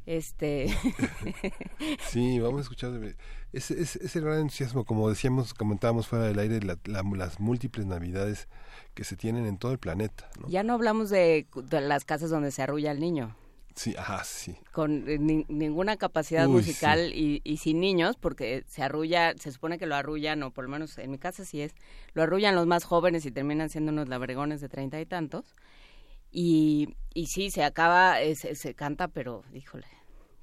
Este. 0.06 0.74
Sí, 2.08 2.38
vamos 2.40 2.60
a 2.60 2.62
escuchar 2.62 2.92
de- 2.92 3.14
ese, 3.52 3.78
ese, 3.82 4.02
ese 4.02 4.20
gran 4.22 4.38
entusiasmo, 4.40 4.86
como 4.86 5.10
decíamos, 5.10 5.52
comentábamos 5.52 6.06
fuera 6.08 6.24
del 6.24 6.38
aire, 6.38 6.62
la- 6.62 6.78
la- 6.86 7.02
las 7.14 7.40
múltiples 7.40 7.84
navidades 7.84 8.48
que 8.94 9.04
se 9.04 9.16
tienen 9.16 9.44
en 9.44 9.58
todo 9.58 9.72
el 9.72 9.78
planeta. 9.78 10.30
¿no? 10.40 10.48
ya 10.48 10.62
no 10.62 10.72
hablamos 10.72 11.10
de, 11.10 11.46
de 11.54 11.80
las 11.82 12.06
casas 12.06 12.30
donde 12.30 12.52
se 12.52 12.62
arrulla 12.62 12.90
el 12.90 13.00
niño. 13.00 13.36
Sí, 13.74 13.94
ajá, 13.97 14.22
sí. 14.24 14.56
con 14.72 15.09
eh, 15.09 15.18
ni- 15.18 15.44
ninguna 15.48 15.97
capacidad 15.97 16.48
Uy, 16.48 16.48
musical 16.48 17.12
y, 17.14 17.40
y 17.44 17.56
sin 17.59 17.80
niños, 17.80 18.16
porque 18.16 18.64
se 18.68 18.82
arrulla, 18.82 19.34
se 19.36 19.51
supone 19.52 19.78
que 19.78 19.86
lo 19.86 19.97
arrullan, 19.97 20.42
o 20.42 20.52
por 20.52 20.64
lo 20.64 20.70
menos 20.70 20.97
en 20.98 21.10
mi 21.10 21.18
casa 21.18 21.44
sí 21.44 21.60
es, 21.60 21.74
lo 22.14 22.22
arrullan 22.22 22.55
los 22.55 22.66
más 22.66 22.84
jóvenes 22.84 23.26
y 23.26 23.32
terminan 23.32 23.68
siendo 23.70 23.90
unos 23.92 24.09
labregones 24.09 24.60
de 24.60 24.68
treinta 24.68 25.01
y 25.01 25.06
tantos. 25.06 25.55
Y, 26.32 26.97
y 27.14 27.26
sí, 27.26 27.51
se 27.51 27.64
acaba, 27.64 28.20
eh, 28.22 28.36
se, 28.36 28.55
se 28.56 28.74
canta, 28.74 29.09
pero, 29.09 29.44
híjole, 29.55 29.86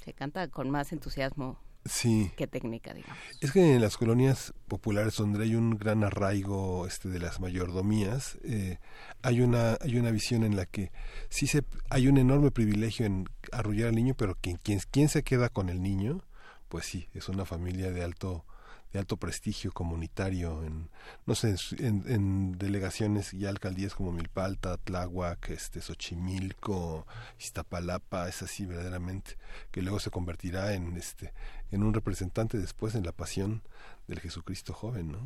se 0.04 0.14
canta 0.14 0.48
con 0.50 0.70
más 0.70 0.92
entusiasmo 0.94 1.60
Sí. 1.88 2.32
que 2.36 2.48
técnica, 2.48 2.94
digamos. 2.94 3.18
Es 3.42 3.52
que 3.52 3.76
en 3.76 3.82
las 3.82 3.98
colonias 3.98 4.54
populares 4.68 5.16
donde 5.16 5.44
hay 5.44 5.56
un 5.56 5.78
gran 5.78 6.04
arraigo 6.04 6.88
este 6.88 7.10
de 7.10 7.20
las 7.20 7.40
mayordomías, 7.40 8.38
eh, 8.44 8.80
hay 9.22 9.42
una 9.42 9.78
hay 9.82 9.98
una 9.98 10.12
visión 10.12 10.44
en 10.44 10.56
la 10.56 10.66
que 10.66 10.92
sí 11.30 11.48
se 11.48 11.64
hay 11.90 12.08
un 12.08 12.18
enorme 12.18 12.52
privilegio 12.52 13.06
en 13.06 13.26
arrullar 13.52 13.90
al 13.90 13.96
niño, 13.96 14.16
pero 14.16 14.36
quien 14.40 14.58
quien, 14.58 14.80
quien 14.92 15.10
se 15.10 15.24
queda 15.24 15.50
con 15.50 15.70
el 15.70 15.82
niño, 15.82 16.24
pues 16.70 16.86
sí, 16.86 17.10
es 17.14 17.30
una 17.30 17.46
familia 17.46 17.92
de 17.92 18.04
alto 18.04 18.46
de 18.94 19.00
alto 19.00 19.18
prestigio 19.18 19.72
comunitario 19.72 20.64
en 20.64 20.90
no 21.26 21.36
sé 21.36 21.56
en, 21.80 22.04
en 22.08 22.58
delegaciones 22.58 23.34
y 23.34 23.46
alcaldías 23.46 23.94
como 23.94 24.12
Milpalta, 24.12 24.78
Tláhuac, 24.78 25.50
este 25.50 25.82
Xochimilco, 25.82 27.06
Iztapalapa, 27.40 28.28
es 28.30 28.42
así 28.42 28.66
verdaderamente 28.66 29.38
que 29.72 29.82
luego 29.82 30.00
se 30.00 30.12
convertirá 30.12 30.74
en 30.74 30.96
este 30.98 31.34
en 31.72 31.84
un 31.84 31.94
representante 31.94 32.58
después 32.58 32.96
en 32.96 33.04
la 33.04 33.12
pasión 33.12 33.62
del 34.08 34.20
Jesucristo 34.20 34.74
joven, 34.74 35.12
¿no? 35.12 35.20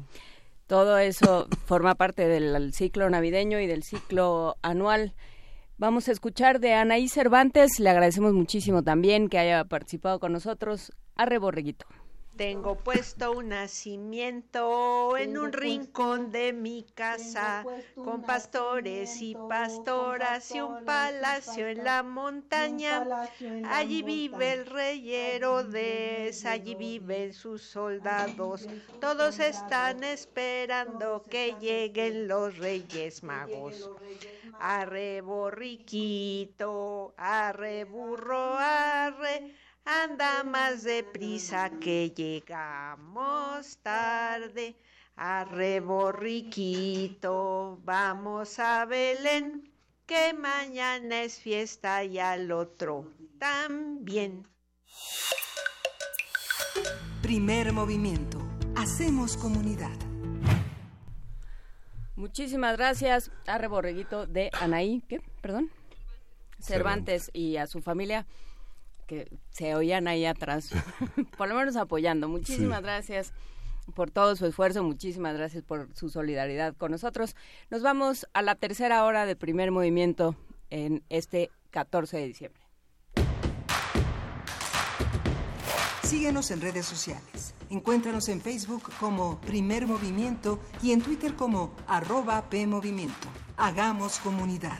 Todo 0.68 0.98
eso 0.98 1.48
forma 1.66 1.96
parte 1.96 2.28
del 2.28 2.74
ciclo 2.74 3.10
navideño 3.10 3.60
y 3.60 3.68
del 3.68 3.84
ciclo 3.84 4.56
anual. 4.62 5.14
Vamos 5.78 6.08
a 6.08 6.12
escuchar 6.12 6.60
de 6.60 6.74
Anaí 6.74 7.10
Cervantes. 7.10 7.80
Le 7.80 7.90
agradecemos 7.90 8.34
muchísimo 8.34 8.84
también 8.84 9.28
que 9.28 9.38
haya 9.38 9.66
participado 9.66 10.20
con 10.20 10.32
nosotros. 10.32 10.94
Arre 11.16 11.40
Borreguito. 11.40 11.88
Tengo 12.42 12.76
puesto 12.76 13.34
un 13.34 13.50
nacimiento 13.50 15.16
en 15.16 15.38
un 15.38 15.54
rincón 15.54 16.32
de 16.32 16.54
mi 16.54 16.84
casa, 16.96 17.64
con 17.94 18.24
pastores 18.24 19.22
y 19.22 19.36
pastoras 19.48 20.50
y 20.50 20.60
un 20.60 20.84
palacio 20.84 21.68
en 21.68 21.84
la 21.84 22.02
montaña. 22.02 23.06
Allí 23.66 24.02
vive 24.02 24.54
el 24.54 24.66
rey 24.66 25.14
Herodes, 25.14 26.44
allí 26.48 26.74
viven 26.74 27.32
sus 27.32 27.62
soldados. 27.62 28.68
Todos 29.00 29.38
están 29.38 30.04
esperando 30.04 31.22
que 31.30 31.56
lleguen 31.62 32.28
los 32.28 32.58
reyes 32.58 33.22
magos. 33.22 33.88
Arre 34.60 35.22
borriquito, 35.22 37.14
arre 37.18 37.84
burro, 37.84 38.58
arre. 38.58 39.54
Anda 39.86 40.44
más 40.44 40.84
deprisa 40.84 41.70
que 41.80 42.12
llegamos 42.12 43.78
tarde. 43.84 44.76
Arre 45.16 45.80
borriquito, 45.82 47.80
vamos 47.84 48.58
a 48.60 48.86
Belén, 48.86 49.72
que 50.06 50.34
mañana 50.34 51.22
es 51.24 51.40
fiesta 51.40 52.04
y 52.04 52.18
al 52.18 52.52
otro 52.52 53.12
también. 53.38 54.48
Primer 57.22 57.72
movimiento. 57.72 58.40
Hacemos 58.76 59.38
comunidad. 59.38 59.92
Muchísimas 62.16 62.78
gracias 62.78 63.32
a 63.48 63.58
Reborreguito 63.58 64.28
de 64.28 64.50
Anaí, 64.60 65.04
¿qué? 65.08 65.22
Perdón. 65.42 65.72
Cervantes 66.60 67.32
y 67.34 67.58
a 67.58 67.68
su 67.68 67.82
familia 67.82 68.28
que 69.12 69.28
se 69.50 69.76
oían 69.76 70.08
ahí 70.08 70.24
atrás, 70.26 70.70
por 71.38 71.50
lo 71.50 71.56
menos 71.56 71.76
apoyando. 71.76 72.30
Muchísimas 72.30 72.78
Sí. 72.80 72.84
gracias 72.86 73.34
por 73.94 74.10
todo 74.10 74.38
su 74.38 74.46
esfuerzo, 74.46 74.84
muchísimas 74.86 75.36
gracias 75.36 75.64
por 75.66 75.90
su 75.94 76.10
solidaridad 76.10 76.74
con 76.78 76.92
nosotros. 76.92 77.36
Nos 77.70 77.82
vamos 77.82 78.26
a 78.32 78.42
la 78.42 78.56
tercera 78.56 79.04
hora 79.04 79.26
de 79.26 79.36
primer 79.36 79.70
movimiento 79.72 80.38
en 80.70 81.04
este 81.10 81.52
14 81.72 82.16
de 82.20 82.28
diciembre. 82.28 82.62
Síguenos 86.04 86.50
en 86.52 86.62
redes 86.62 86.86
sociales. 86.86 87.54
Encuéntranos 87.70 88.30
en 88.30 88.40
Facebook 88.40 88.84
como 88.98 89.42
Primer 89.42 89.88
Movimiento 89.88 90.58
y 90.82 90.94
en 90.94 91.02
Twitter 91.02 91.36
como 91.36 91.76
arroba 91.86 92.50
PMovimiento. 92.50 93.28
Hagamos 93.58 94.20
comunidad. 94.20 94.80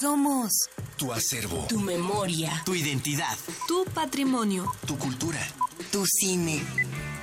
Somos 0.00 0.52
Tu 0.96 1.12
acervo. 1.12 1.66
tu 1.68 1.78
memoria, 1.78 2.62
Tu 2.64 2.74
identidad. 2.74 3.36
tu 3.68 3.84
patrimonio, 3.92 4.70
Tu 4.86 4.96
cultura. 4.96 5.40
tu 5.90 6.04
cine. 6.06 6.62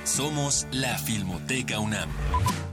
Somos 0.04 0.66
la 0.72 0.96
Filmoteca 0.98 1.78
UNAM. 1.80 2.10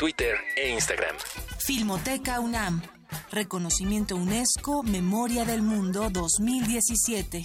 Twitter 0.00 0.34
e 0.56 0.70
Instagram. 0.70 1.14
Filmoteca 1.58 2.40
UNAM. 2.40 2.80
Reconocimiento 3.32 4.16
UNESCO 4.16 4.82
Memoria 4.82 5.44
del 5.44 5.60
Mundo 5.60 6.08
2017. 6.08 7.44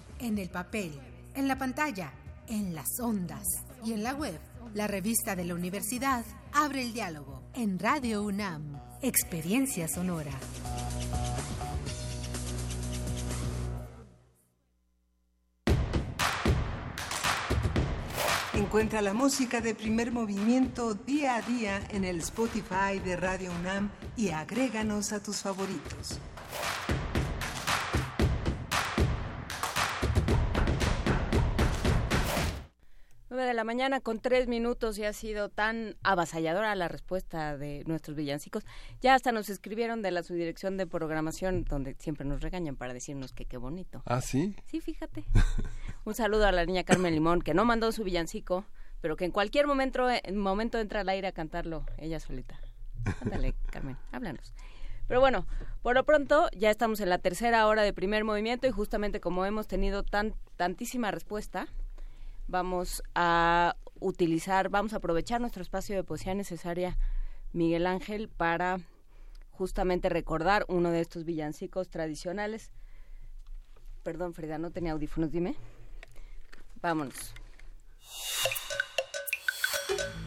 en 0.21 0.37
el 0.37 0.49
papel, 0.49 0.91
en 1.35 1.47
la 1.47 1.57
pantalla, 1.57 2.13
en 2.47 2.75
las 2.75 2.99
ondas 2.99 3.45
y 3.83 3.93
en 3.93 4.03
la 4.03 4.13
web. 4.13 4.39
La 4.73 4.87
revista 4.87 5.35
de 5.35 5.45
la 5.45 5.55
universidad 5.55 6.23
abre 6.53 6.81
el 6.81 6.93
diálogo 6.93 7.43
en 7.53 7.79
Radio 7.79 8.23
UNAM, 8.23 8.79
Experiencia 9.01 9.87
Sonora. 9.87 10.31
Encuentra 18.53 19.01
la 19.01 19.13
música 19.13 19.59
de 19.59 19.75
primer 19.75 20.11
movimiento 20.11 20.93
día 20.93 21.35
a 21.35 21.41
día 21.41 21.81
en 21.89 22.05
el 22.05 22.19
Spotify 22.19 22.99
de 23.03 23.17
Radio 23.17 23.51
UNAM 23.59 23.89
y 24.15 24.29
agréganos 24.29 25.11
a 25.11 25.21
tus 25.21 25.37
favoritos. 25.37 26.19
9 33.31 33.45
de 33.45 33.53
la 33.53 33.63
mañana 33.63 34.01
con 34.01 34.19
tres 34.19 34.49
minutos 34.49 34.97
y 34.97 35.05
ha 35.05 35.13
sido 35.13 35.47
tan 35.47 35.95
avasalladora 36.03 36.75
la 36.75 36.89
respuesta 36.89 37.57
de 37.57 37.81
nuestros 37.85 38.17
villancicos. 38.17 38.65
Ya 38.99 39.15
hasta 39.15 39.31
nos 39.31 39.49
escribieron 39.49 40.01
de 40.01 40.11
la 40.11 40.21
subdirección 40.21 40.75
de 40.75 40.85
programación, 40.85 41.63
donde 41.63 41.95
siempre 41.97 42.25
nos 42.25 42.41
regañan 42.41 42.75
para 42.75 42.93
decirnos 42.93 43.31
que 43.31 43.45
qué 43.45 43.55
bonito. 43.55 44.03
¿Ah, 44.05 44.19
sí? 44.19 44.53
Sí, 44.65 44.81
fíjate. 44.81 45.23
Un 46.03 46.13
saludo 46.13 46.45
a 46.45 46.51
la 46.51 46.65
niña 46.65 46.83
Carmen 46.83 47.13
Limón, 47.13 47.41
que 47.41 47.53
no 47.53 47.63
mandó 47.63 47.93
su 47.93 48.03
villancico, 48.03 48.65
pero 48.99 49.15
que 49.15 49.23
en 49.23 49.31
cualquier 49.31 49.65
momento, 49.65 50.09
en 50.09 50.37
momento 50.37 50.77
entra 50.77 50.99
al 50.99 51.07
aire 51.07 51.29
a 51.29 51.31
cantarlo 51.31 51.85
ella 51.97 52.19
solita. 52.19 52.59
Ándale, 53.21 53.55
Carmen, 53.71 53.95
háblanos. 54.11 54.53
Pero 55.07 55.21
bueno, 55.21 55.47
por 55.83 55.95
lo 55.95 56.03
pronto 56.03 56.49
ya 56.51 56.69
estamos 56.69 56.99
en 56.99 57.07
la 57.07 57.17
tercera 57.17 57.65
hora 57.67 57.83
de 57.83 57.93
primer 57.93 58.25
movimiento 58.25 58.67
y 58.67 58.71
justamente 58.71 59.21
como 59.21 59.45
hemos 59.45 59.69
tenido 59.69 60.03
tan, 60.03 60.35
tantísima 60.57 61.11
respuesta, 61.11 61.69
vamos 62.51 63.01
a 63.15 63.75
utilizar, 63.99 64.69
vamos 64.69 64.93
a 64.93 64.97
aprovechar 64.97 65.39
nuestro 65.41 65.63
espacio 65.63 65.95
de 65.95 66.03
poesía 66.03 66.35
necesaria, 66.35 66.97
Miguel 67.53 67.87
Ángel, 67.87 68.29
para 68.29 68.79
justamente 69.51 70.09
recordar 70.09 70.65
uno 70.67 70.91
de 70.91 71.01
estos 71.01 71.23
villancicos 71.23 71.89
tradicionales. 71.89 72.71
Perdón, 74.03 74.33
Frida, 74.33 74.57
no 74.57 74.71
tenía 74.71 74.91
audífonos, 74.91 75.31
dime. 75.31 75.55
Vámonos. 76.81 77.33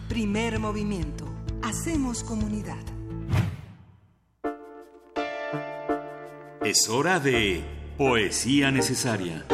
Primer 0.09 0.59
movimiento. 0.59 1.27
Hacemos 1.63 2.23
comunidad. 2.25 2.83
Es 6.63 6.89
hora 6.89 7.21
de 7.21 7.65
poesía 7.99 8.71
necesaria. 8.71 9.45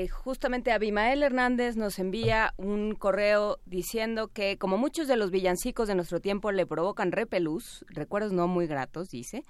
Eh, 0.00 0.06
justamente 0.06 0.70
Abimael 0.70 1.24
Hernández 1.24 1.74
nos 1.76 1.98
envía 1.98 2.54
un 2.56 2.94
correo 2.94 3.58
diciendo 3.66 4.28
que 4.28 4.56
como 4.56 4.78
muchos 4.78 5.08
de 5.08 5.16
los 5.16 5.32
villancicos 5.32 5.88
de 5.88 5.96
nuestro 5.96 6.20
tiempo 6.20 6.52
le 6.52 6.66
provocan 6.66 7.10
repelús, 7.10 7.84
recuerdos 7.88 8.32
no 8.32 8.46
muy 8.46 8.68
gratos, 8.68 9.08
dice, 9.08 9.42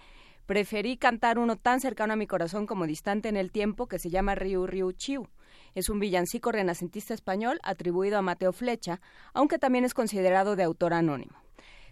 preferí 0.47 0.97
cantar 0.97 1.39
uno 1.39 1.57
tan 1.57 1.81
cercano 1.81 2.15
a 2.15 2.17
mi 2.17 2.27
corazón 2.27 2.65
como 2.65 2.87
distante 2.87 3.29
en 3.29 3.37
el 3.37 3.53
tiempo 3.53 3.89
que 3.89 3.99
se 3.99 4.09
llama 4.09 4.37
Riu 4.37 4.67
Riu 4.67 4.93
Chiu. 4.93 5.29
Es 5.75 5.91
un 5.91 6.01
villancico 6.01 6.51
renacentista 6.51 7.13
español 7.13 7.61
atribuido 7.63 8.17
a 8.17 8.23
Mateo 8.23 8.55
Flecha, 8.55 9.03
aunque 9.35 9.59
también 9.59 9.85
es 9.85 9.93
considerado 9.93 10.57
de 10.57 10.63
autor 10.63 10.95
anónimo. 10.95 11.48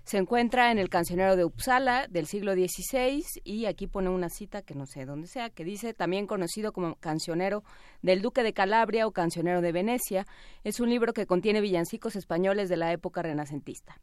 Se 0.06 0.18
encuentra 0.18 0.70
en 0.70 0.78
el 0.78 0.88
cancionero 0.88 1.34
de 1.34 1.44
Uppsala 1.44 2.06
del 2.06 2.26
siglo 2.26 2.54
XVI 2.54 3.24
y 3.42 3.66
aquí 3.66 3.88
pone 3.88 4.08
una 4.08 4.28
cita 4.28 4.62
que 4.62 4.76
no 4.76 4.86
sé 4.86 5.04
dónde 5.04 5.26
sea, 5.26 5.50
que 5.50 5.64
dice 5.64 5.94
también 5.94 6.28
conocido 6.28 6.72
como 6.72 6.94
cancionero 6.94 7.64
del 8.02 8.22
Duque 8.22 8.44
de 8.44 8.52
Calabria 8.52 9.08
o 9.08 9.10
cancionero 9.10 9.62
de 9.62 9.72
Venecia. 9.72 10.24
Es 10.62 10.78
un 10.78 10.90
libro 10.90 11.12
que 11.12 11.26
contiene 11.26 11.60
villancicos 11.60 12.14
españoles 12.14 12.68
de 12.68 12.76
la 12.76 12.92
época 12.92 13.20
renacentista. 13.20 14.00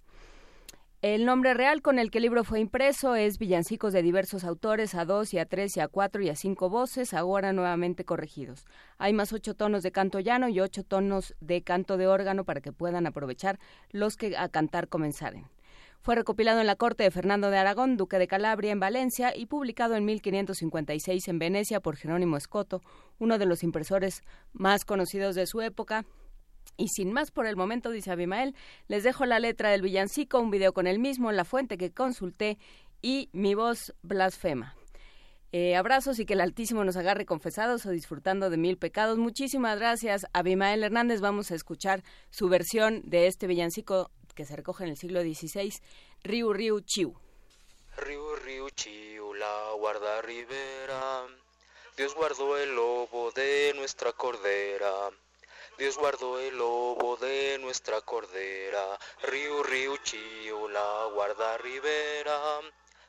El 1.02 1.24
nombre 1.24 1.54
real 1.54 1.82
con 1.82 1.98
el 2.00 2.12
que 2.12 2.18
el 2.18 2.24
libro 2.24 2.44
fue 2.44 2.60
impreso 2.60 3.16
es 3.16 3.38
Villancicos 3.38 3.94
de 3.94 4.02
diversos 4.02 4.44
autores 4.44 4.96
a 4.96 5.06
dos 5.06 5.34
y 5.34 5.40
a 5.40 5.46
tres 5.46 5.78
y 5.78 5.80
a 5.80 5.88
cuatro 5.88 6.22
y 6.22 6.28
a 6.28 6.36
cinco 6.36 6.70
voces, 6.70 7.14
ahora 7.14 7.54
nuevamente 7.54 8.04
corregidos. 8.04 8.66
Hay 8.98 9.14
más 9.14 9.32
ocho 9.32 9.54
tonos 9.54 9.84
de 9.84 9.94
canto 9.94 10.20
llano 10.20 10.50
y 10.50 10.60
ocho 10.60 10.84
tonos 10.84 11.34
de 11.40 11.62
canto 11.62 11.96
de 11.96 12.08
órgano 12.08 12.44
para 12.44 12.60
que 12.60 12.74
puedan 12.74 13.08
aprovechar 13.08 13.58
los 13.92 14.18
que 14.18 14.36
a 14.36 14.50
cantar 14.50 14.90
comenzaren. 14.90 15.48
Fue 16.04 16.16
recopilado 16.16 16.60
en 16.60 16.68
la 16.68 16.76
corte 16.76 17.04
de 17.04 17.12
Fernando 17.12 17.50
de 17.50 17.58
Aragón, 17.58 17.96
duque 17.96 18.20
de 18.20 18.28
Calabria, 18.28 18.74
en 18.74 18.80
Valencia, 18.82 19.34
y 19.34 19.46
publicado 19.46 19.96
en 19.96 20.04
1556 20.04 21.30
en 21.30 21.40
Venecia 21.40 21.80
por 21.80 21.96
Jerónimo 21.96 22.36
Escoto, 22.36 22.82
uno 23.20 23.38
de 23.38 23.46
los 23.46 23.64
impresores 23.64 24.22
más 24.52 24.84
conocidos 24.84 25.34
de 25.34 25.48
su 25.48 25.62
época. 25.62 26.06
Y 26.76 26.90
sin 26.90 27.14
más 27.14 27.32
por 27.32 27.48
el 27.48 27.56
momento, 27.56 27.90
dice 27.90 28.12
Abimael, 28.12 28.54
les 28.90 29.06
dejo 29.06 29.26
la 29.26 29.40
letra 29.40 29.70
del 29.70 29.82
villancico, 29.82 30.42
un 30.42 30.52
video 30.52 30.74
con 30.74 30.88
el 30.88 31.00
mismo, 31.00 31.32
la 31.32 31.46
fuente 31.46 31.78
que 31.78 31.94
consulté 31.94 32.58
y 33.02 33.30
mi 33.32 33.56
voz 33.56 33.96
blasfema. 34.02 34.76
Eh, 35.54 35.78
abrazos 35.78 36.20
y 36.20 36.26
que 36.26 36.34
el 36.34 36.42
Altísimo 36.42 36.84
nos 36.84 36.98
agarre 36.98 37.26
confesados 37.26 37.86
o 37.86 37.92
disfrutando 37.92 38.50
de 38.50 38.58
mil 38.58 38.78
pecados. 38.78 39.18
Muchísimas 39.18 39.80
gracias, 39.80 40.26
Abimael 40.34 40.84
Hernández. 40.84 41.22
Vamos 41.22 41.52
a 41.52 41.56
escuchar 41.56 42.04
su 42.30 42.50
versión 42.50 43.04
de 43.06 43.28
este 43.28 43.48
villancico 43.48 44.12
que 44.34 44.46
se 44.46 44.56
recoge 44.56 44.84
en 44.84 44.92
el 44.92 44.98
siglo 44.98 45.22
XVI, 45.22 45.74
Riu 46.24 46.54
Riu 46.54 46.80
Chiu. 46.82 47.14
Riu 47.98 48.36
Riu 48.38 48.70
Chiu, 48.72 49.34
la 49.36 49.74
guarda 49.78 50.22
ribera. 50.22 51.28
Dios 51.96 52.16
guardó 52.16 52.58
el 52.58 52.76
lobo 52.76 53.32
de 53.32 53.74
nuestra 53.76 54.14
cordera. 54.14 55.12
Dios 55.78 55.98
guardó 55.98 56.40
el 56.40 56.58
lobo 56.58 57.18
de 57.18 57.58
nuestra 57.60 58.02
cordera. 58.02 59.00
Riu 59.24 59.64
Riu 59.64 59.98
Chiu, 59.98 60.68
la 60.70 61.10
guarda 61.14 61.58
ribera. 61.58 62.62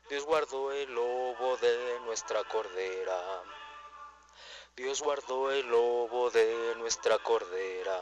Dios 0.09 0.23
guardó 0.25 0.71
el 0.71 0.93
lobo 0.93 1.57
de 1.57 1.99
nuestra 2.05 2.43
cordera. 2.43 3.43
Dios 4.75 5.01
guardó 5.01 5.51
el 5.51 5.67
lobo 5.67 6.29
de 6.29 6.75
nuestra 6.77 7.17
cordera. 7.19 7.99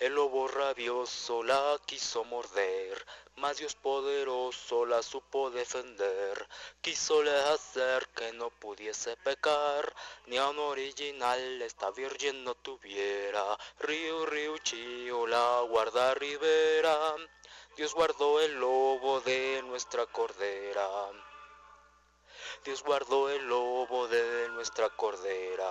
El 0.00 0.14
lobo 0.14 0.48
rabioso 0.48 1.42
la 1.42 1.78
quiso 1.84 2.24
morder, 2.24 3.06
mas 3.36 3.58
Dios 3.58 3.74
poderoso 3.74 4.86
la 4.86 5.02
supo 5.02 5.50
defender. 5.50 6.48
Quisole 6.80 7.30
hacer 7.52 8.08
que 8.16 8.32
no 8.32 8.48
pudiese 8.48 9.18
pecar, 9.18 9.94
ni 10.24 10.38
a 10.38 10.48
un 10.48 10.58
original 10.58 11.60
esta 11.60 11.90
virgen 11.90 12.44
no 12.44 12.54
tuviera. 12.54 13.44
Río, 13.80 14.24
río, 14.24 14.56
chío, 14.56 15.26
la 15.26 15.60
guarda 15.68 16.14
ribera. 16.14 17.14
Dios 17.76 17.92
guardó 17.92 18.40
el 18.40 18.54
lobo 18.58 19.20
de 19.20 19.60
nuestra 19.66 20.06
cordera. 20.06 20.88
Dios 22.64 22.82
guardó 22.82 23.28
el 23.28 23.46
lobo 23.46 24.08
de 24.08 24.48
nuestra 24.48 24.88
cordera. 24.88 25.70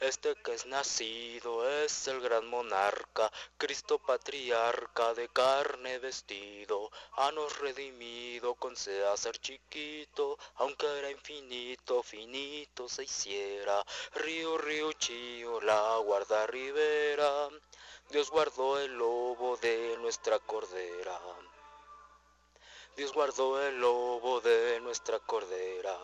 Este 0.00 0.34
que 0.34 0.52
es 0.52 0.66
nacido 0.66 1.66
es 1.66 2.06
el 2.08 2.20
gran 2.20 2.46
monarca, 2.48 3.32
Cristo 3.56 3.98
patriarca 3.98 5.14
de 5.14 5.26
carne 5.30 5.98
vestido, 5.98 6.90
ha 7.12 7.32
nos 7.32 7.58
redimido 7.60 8.54
con 8.56 8.76
sea 8.76 9.16
ser 9.16 9.38
chiquito, 9.38 10.38
aunque 10.56 10.86
era 10.98 11.10
infinito, 11.10 12.02
finito 12.02 12.90
se 12.90 13.04
hiciera. 13.04 13.82
Río, 14.12 14.58
río, 14.58 14.92
chío, 14.92 15.62
la 15.62 15.96
guarda 16.04 16.46
ribera, 16.46 17.48
Dios 18.10 18.30
guardó 18.30 18.78
el 18.78 18.98
lobo 18.98 19.56
de 19.56 19.96
nuestra 20.02 20.38
cordera. 20.40 21.18
Dios 22.98 23.14
guardó 23.14 23.62
el 23.62 23.80
lobo 23.80 24.42
de 24.42 24.78
nuestra 24.80 25.18
cordera 25.20 25.96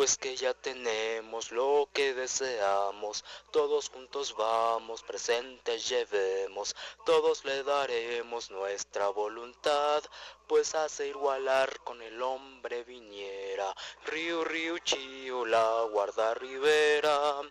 pues 0.00 0.16
que 0.16 0.34
ya 0.34 0.54
tenemos 0.54 1.52
lo 1.52 1.86
que 1.92 2.14
deseamos, 2.14 3.22
todos 3.50 3.90
juntos 3.90 4.34
vamos, 4.34 5.02
presentes 5.02 5.90
llevemos, 5.90 6.74
todos 7.04 7.44
le 7.44 7.62
daremos 7.64 8.50
nuestra 8.50 9.10
voluntad, 9.10 10.02
pues 10.46 10.74
hace 10.74 11.08
igualar 11.08 11.80
con 11.80 12.00
el 12.00 12.22
hombre 12.22 12.82
viniera, 12.84 13.74
Río, 14.06 14.42
río, 14.42 14.78
chío, 14.78 15.44
la 15.44 15.82
guarda 15.92 16.32
ribera, 16.32 17.42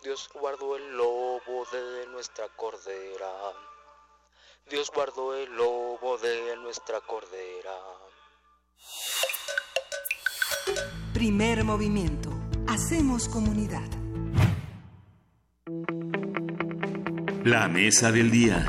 Dios 0.00 0.30
guardó 0.32 0.76
el 0.76 0.96
lobo 0.96 1.66
de 1.72 2.06
nuestra 2.06 2.48
cordera. 2.50 3.32
Dios 4.66 4.88
guardó 4.92 5.34
el 5.34 5.50
lobo 5.50 6.16
de 6.18 6.56
nuestra 6.58 7.00
cordera. 7.00 7.76
Primer 11.18 11.64
movimiento. 11.64 12.30
Hacemos 12.68 13.28
comunidad. 13.28 13.82
La 17.42 17.66
mesa 17.66 18.12
del 18.12 18.30
día. 18.30 18.64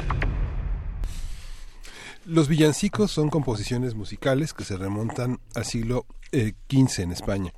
Los 2.25 2.47
villancicos 2.47 3.11
son 3.11 3.29
composiciones 3.29 3.93
musicales 3.93 4.55
que 4.55 4.63
se 4.63 4.77
remontan 4.77 5.39
al 5.53 5.63
siglo 5.63 6.07
XV 6.31 7.03
en 7.03 7.11
España. 7.11 7.53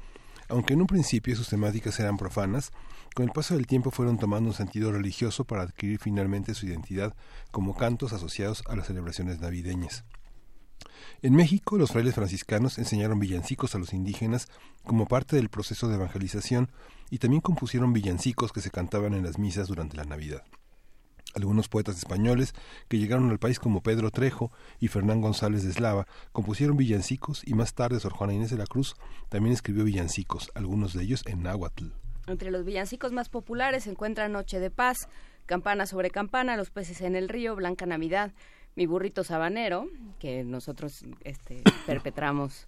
Aunque 0.49 0.73
en 0.73 0.81
un 0.81 0.87
principio 0.87 1.37
sus 1.37 1.47
temáticas 1.47 1.97
eran 2.01 2.17
profanas, 2.17 2.73
con 3.15 3.23
el 3.23 3.31
paso 3.31 3.53
del 3.55 3.67
tiempo 3.67 3.91
fueron 3.91 4.17
tomando 4.17 4.49
un 4.49 4.55
sentido 4.55 4.91
religioso 4.91 5.45
para 5.45 5.61
adquirir 5.61 5.99
finalmente 5.99 6.53
su 6.53 6.65
identidad 6.65 7.15
como 7.51 7.77
cantos 7.77 8.11
asociados 8.11 8.61
a 8.67 8.75
las 8.75 8.87
celebraciones 8.87 9.39
navideñas. 9.39 10.03
En 11.21 11.35
México, 11.35 11.77
los 11.77 11.91
frailes 11.91 12.15
franciscanos 12.15 12.77
enseñaron 12.77 13.19
villancicos 13.19 13.75
a 13.75 13.79
los 13.79 13.93
indígenas 13.93 14.47
como 14.83 15.07
parte 15.07 15.35
del 15.35 15.49
proceso 15.49 15.87
de 15.87 15.95
evangelización 15.95 16.69
y 17.09 17.17
también 17.17 17.41
compusieron 17.41 17.93
villancicos 17.93 18.51
que 18.51 18.61
se 18.61 18.71
cantaban 18.71 19.13
en 19.13 19.23
las 19.23 19.37
misas 19.37 19.67
durante 19.67 19.97
la 19.97 20.05
Navidad. 20.05 20.43
Algunos 21.33 21.69
poetas 21.69 21.97
españoles 21.97 22.53
que 22.89 22.97
llegaron 22.97 23.29
al 23.29 23.39
país 23.39 23.59
como 23.59 23.81
Pedro 23.81 24.11
Trejo 24.11 24.51
y 24.79 24.89
Fernán 24.89 25.21
González 25.21 25.63
de 25.63 25.69
Eslava 25.69 26.05
compusieron 26.33 26.75
villancicos 26.75 27.41
y 27.45 27.53
más 27.53 27.73
tarde 27.73 27.99
Sor 27.99 28.13
Juana 28.13 28.33
Inés 28.33 28.51
de 28.51 28.57
la 28.57 28.65
Cruz 28.65 28.95
también 29.29 29.53
escribió 29.53 29.85
villancicos, 29.85 30.51
algunos 30.55 30.93
de 30.93 31.03
ellos 31.03 31.23
en 31.25 31.43
náhuatl. 31.43 31.85
Entre 32.27 32.51
los 32.51 32.65
villancicos 32.65 33.13
más 33.13 33.29
populares 33.29 33.85
se 33.85 33.91
encuentran 33.91 34.33
Noche 34.33 34.59
de 34.59 34.71
Paz, 34.71 35.07
Campana 35.45 35.85
sobre 35.85 36.11
Campana, 36.11 36.57
Los 36.57 36.69
peces 36.69 37.01
en 37.01 37.15
el 37.15 37.29
río, 37.29 37.55
Blanca 37.55 37.85
Navidad, 37.85 38.33
Mi 38.75 38.85
burrito 38.85 39.23
sabanero, 39.23 39.87
que 40.19 40.43
nosotros 40.43 41.03
este, 41.23 41.61
perpetramos 41.85 42.67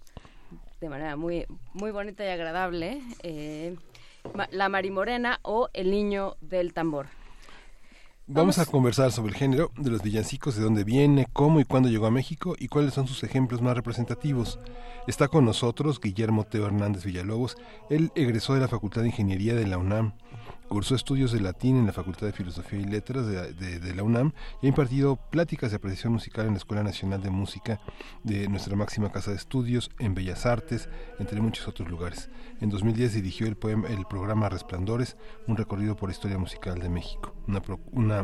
de 0.80 0.88
manera 0.88 1.16
muy, 1.16 1.46
muy 1.72 1.90
bonita 1.90 2.24
y 2.24 2.28
agradable, 2.28 3.00
eh, 3.22 3.76
La 4.50 4.68
Marimorena 4.68 5.40
o 5.42 5.70
El 5.72 5.90
Niño 5.90 6.36
del 6.40 6.74
Tambor. 6.74 7.06
Vamos 8.26 8.58
a 8.58 8.64
conversar 8.64 9.12
sobre 9.12 9.32
el 9.32 9.38
género 9.38 9.70
de 9.76 9.90
los 9.90 10.02
villancicos, 10.02 10.56
de 10.56 10.62
dónde 10.62 10.82
viene, 10.82 11.26
cómo 11.34 11.60
y 11.60 11.64
cuándo 11.64 11.90
llegó 11.90 12.06
a 12.06 12.10
México 12.10 12.56
y 12.58 12.68
cuáles 12.68 12.94
son 12.94 13.06
sus 13.06 13.22
ejemplos 13.22 13.60
más 13.60 13.76
representativos. 13.76 14.58
Está 15.06 15.28
con 15.28 15.44
nosotros 15.44 16.00
Guillermo 16.00 16.44
Teo 16.44 16.64
Hernández 16.64 17.04
Villalobos. 17.04 17.58
Él 17.90 18.12
egresó 18.14 18.54
de 18.54 18.60
la 18.60 18.68
Facultad 18.68 19.02
de 19.02 19.08
Ingeniería 19.08 19.54
de 19.54 19.66
la 19.66 19.76
UNAM, 19.76 20.14
cursó 20.74 20.96
estudios 20.96 21.30
de 21.30 21.40
latín 21.40 21.76
en 21.76 21.86
la 21.86 21.92
Facultad 21.92 22.26
de 22.26 22.32
Filosofía 22.32 22.80
y 22.80 22.84
Letras 22.84 23.28
de, 23.28 23.94
la 23.94 24.02
UNAM 24.02 24.32
y 24.60 24.66
ha 24.66 24.70
impartido 24.70 25.14
pláticas 25.30 25.70
de 25.70 25.76
apreciación 25.76 26.14
musical 26.14 26.46
en 26.46 26.54
la 26.54 26.56
Escuela 26.56 26.82
Nacional 26.82 27.22
de 27.22 27.30
Música 27.30 27.78
de 28.24 28.48
nuestra 28.48 28.74
máxima 28.74 29.12
casa 29.12 29.30
de 29.30 29.36
estudios, 29.36 29.92
en 30.00 30.16
Bellas 30.16 30.46
Artes, 30.46 30.88
entre 31.20 31.40
muchos 31.40 31.68
otros 31.68 31.88
lugares. 31.88 32.28
En 32.60 32.70
2010 32.70 33.14
dirigió 33.14 33.46
el, 33.46 33.56
poema, 33.56 33.86
el 33.86 34.04
programa 34.06 34.48
Resplandores, 34.48 35.16
un 35.46 35.56
recorrido 35.56 35.94
por 35.94 36.08
la 36.08 36.12
historia 36.12 36.38
musical 36.38 36.80
de 36.80 36.88
México, 36.88 37.32
una, 37.46 37.60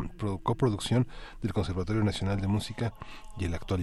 pro- 0.08 0.38
coproducción 0.38 1.06
del 1.42 1.52
Conservatorio 1.52 2.02
Nacional 2.02 2.40
de 2.40 2.48
Música 2.48 2.94
y 3.38 3.44
el 3.44 3.54
actual 3.54 3.82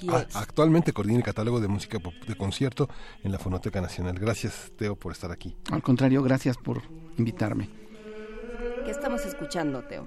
IMER. 0.00 0.26
A- 0.34 0.38
actualmente 0.40 0.92
coordina 0.92 1.18
el 1.18 1.24
catálogo 1.24 1.60
de 1.60 1.68
música 1.68 1.98
de 2.26 2.34
concierto 2.36 2.88
en 3.22 3.32
la 3.32 3.38
Fonoteca 3.38 3.80
Nacional. 3.80 4.18
Gracias, 4.18 4.72
Teo, 4.76 4.96
por 4.96 5.12
estar 5.12 5.30
aquí. 5.32 5.56
Al 5.70 5.82
contrario, 5.82 6.22
gracias 6.22 6.56
por 6.56 6.82
invitarme. 7.18 7.68
¿Qué 8.84 8.90
estamos 8.90 9.24
escuchando, 9.26 9.82
Teo? 9.84 10.06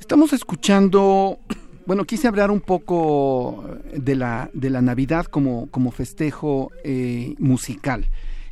Estamos 0.00 0.32
escuchando, 0.32 1.38
bueno, 1.86 2.04
quise 2.04 2.28
hablar 2.28 2.50
un 2.50 2.60
poco 2.60 3.64
de 3.94 4.14
la, 4.14 4.48
de 4.52 4.70
la 4.70 4.80
Navidad 4.80 5.26
como, 5.26 5.68
como 5.70 5.90
festejo 5.90 6.70
eh, 6.84 7.34
musical. 7.38 8.08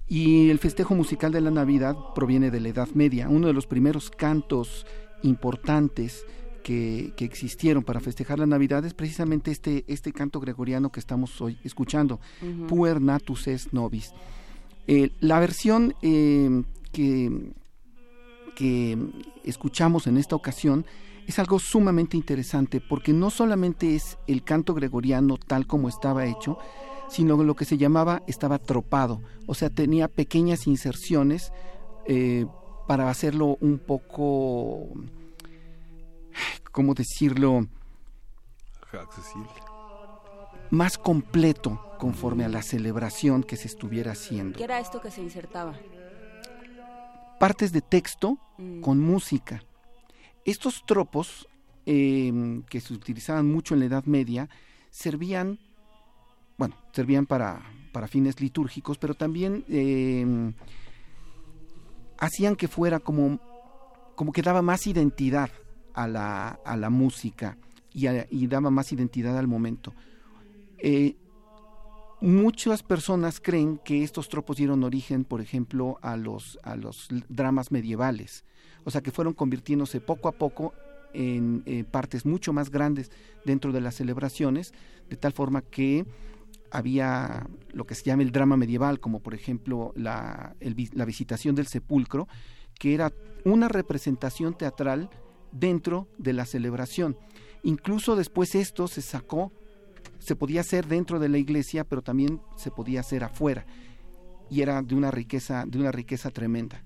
Y 0.08 0.50
el 0.50 0.58
festejo 0.58 0.94
musical 0.94 1.32
de 1.32 1.40
la 1.40 1.50
Navidad 1.50 1.96
proviene 2.14 2.50
de 2.50 2.60
la 2.60 2.68
Edad 2.68 2.88
Media. 2.94 3.28
Uno 3.28 3.46
de 3.48 3.52
los 3.52 3.66
primeros 3.66 4.10
cantos 4.10 4.86
importantes 5.22 6.24
que, 6.66 7.12
que 7.16 7.24
existieron 7.24 7.84
para 7.84 8.00
festejar 8.00 8.40
la 8.40 8.46
Navidad 8.46 8.84
es 8.84 8.92
precisamente 8.92 9.52
este, 9.52 9.84
este 9.86 10.12
canto 10.12 10.40
gregoriano 10.40 10.90
que 10.90 10.98
estamos 10.98 11.40
hoy 11.40 11.56
escuchando, 11.62 12.18
Ujú. 12.42 12.66
Puer 12.66 13.00
Natus 13.00 13.46
es 13.46 13.72
Nobis. 13.72 14.12
Eh, 14.88 15.12
la 15.20 15.38
versión 15.38 15.94
eh, 16.02 16.64
que, 16.90 17.52
que 18.56 18.98
escuchamos 19.44 20.08
en 20.08 20.16
esta 20.16 20.34
ocasión 20.34 20.84
es 21.28 21.38
algo 21.38 21.60
sumamente 21.60 22.16
interesante 22.16 22.80
porque 22.80 23.12
no 23.12 23.30
solamente 23.30 23.94
es 23.94 24.18
el 24.26 24.42
canto 24.42 24.74
gregoriano 24.74 25.36
tal 25.36 25.68
como 25.68 25.88
estaba 25.88 26.26
hecho, 26.26 26.58
sino 27.08 27.40
lo 27.44 27.54
que 27.54 27.64
se 27.64 27.78
llamaba 27.78 28.24
estaba 28.26 28.58
tropado, 28.58 29.22
o 29.46 29.54
sea, 29.54 29.70
tenía 29.70 30.08
pequeñas 30.08 30.66
inserciones 30.66 31.52
eh, 32.06 32.44
para 32.88 33.08
hacerlo 33.08 33.56
un 33.60 33.78
poco, 33.78 34.88
¿cómo 36.72 36.94
decirlo? 36.94 37.66
Accesible. 38.92 39.50
más 40.70 40.96
completo 40.96 41.80
conforme 41.98 42.44
a 42.44 42.48
la 42.48 42.62
celebración 42.62 43.42
que 43.42 43.56
se 43.56 43.66
estuviera 43.68 44.12
haciendo. 44.12 44.56
¿Qué 44.58 44.64
era 44.64 44.80
esto 44.80 45.00
que 45.00 45.10
se 45.10 45.20
insertaba? 45.22 45.74
partes 47.38 47.70
de 47.72 47.82
texto 47.82 48.38
Mm. 48.56 48.80
con 48.80 48.98
música. 48.98 49.62
Estos 50.46 50.82
tropos, 50.86 51.46
eh, 51.84 52.62
que 52.70 52.80
se 52.80 52.94
utilizaban 52.94 53.46
mucho 53.52 53.74
en 53.74 53.80
la 53.80 53.86
Edad 53.86 54.04
Media, 54.06 54.48
servían, 54.90 55.58
bueno, 56.56 56.74
servían 56.92 57.26
para, 57.26 57.60
para 57.92 58.08
fines 58.08 58.40
litúrgicos, 58.40 58.96
pero 58.96 59.12
también 59.14 59.64
eh, 59.68 60.54
hacían 62.18 62.56
que 62.56 62.68
fuera 62.68 62.98
como, 63.00 63.38
como 64.14 64.32
que 64.32 64.40
daba 64.40 64.62
más 64.62 64.86
identidad 64.86 65.50
a 65.96 66.06
la, 66.06 66.60
a 66.64 66.76
la 66.76 66.90
música 66.90 67.56
y, 67.92 68.06
a- 68.06 68.26
y 68.30 68.46
daba 68.46 68.70
más 68.70 68.92
identidad 68.92 69.36
al 69.36 69.48
momento. 69.48 69.92
Eh, 70.78 71.16
Muchas 72.22 72.82
personas 72.82 73.40
creen 73.40 73.78
que 73.84 74.02
estos 74.02 74.30
tropos 74.30 74.56
dieron 74.56 74.82
origen, 74.84 75.24
por 75.24 75.42
ejemplo, 75.42 75.98
a 76.00 76.16
los, 76.16 76.58
a 76.62 76.74
los 76.74 77.08
dramas 77.28 77.70
medievales, 77.70 78.46
o 78.84 78.90
sea 78.90 79.02
que 79.02 79.10
fueron 79.10 79.34
convirtiéndose 79.34 80.00
poco 80.00 80.28
a 80.28 80.32
poco 80.32 80.72
en 81.12 81.62
eh, 81.66 81.84
partes 81.84 82.24
mucho 82.24 82.54
más 82.54 82.70
grandes 82.70 83.10
dentro 83.44 83.70
de 83.70 83.82
las 83.82 83.96
celebraciones, 83.96 84.72
de 85.10 85.16
tal 85.16 85.32
forma 85.34 85.60
que 85.60 86.06
había 86.70 87.46
lo 87.74 87.84
que 87.84 87.94
se 87.94 88.04
llama 88.04 88.22
el 88.22 88.32
drama 88.32 88.56
medieval, 88.56 88.98
como 88.98 89.20
por 89.20 89.34
ejemplo 89.34 89.92
la, 89.94 90.56
la 90.94 91.04
visitación 91.04 91.54
del 91.54 91.66
sepulcro, 91.66 92.28
que 92.78 92.94
era 92.94 93.12
una 93.44 93.68
representación 93.68 94.54
teatral 94.56 95.10
dentro 95.58 96.08
de 96.18 96.32
la 96.32 96.44
celebración. 96.46 97.16
Incluso 97.62 98.16
después 98.16 98.54
esto 98.54 98.88
se 98.88 99.02
sacó 99.02 99.52
se 100.18 100.34
podía 100.34 100.60
hacer 100.62 100.86
dentro 100.86 101.18
de 101.20 101.28
la 101.28 101.38
iglesia, 101.38 101.84
pero 101.84 102.02
también 102.02 102.40
se 102.56 102.70
podía 102.70 103.00
hacer 103.00 103.22
afuera. 103.22 103.64
Y 104.50 104.62
era 104.62 104.82
de 104.82 104.94
una 104.94 105.10
riqueza, 105.10 105.64
de 105.66 105.78
una 105.78 105.92
riqueza 105.92 106.30
tremenda. 106.30 106.82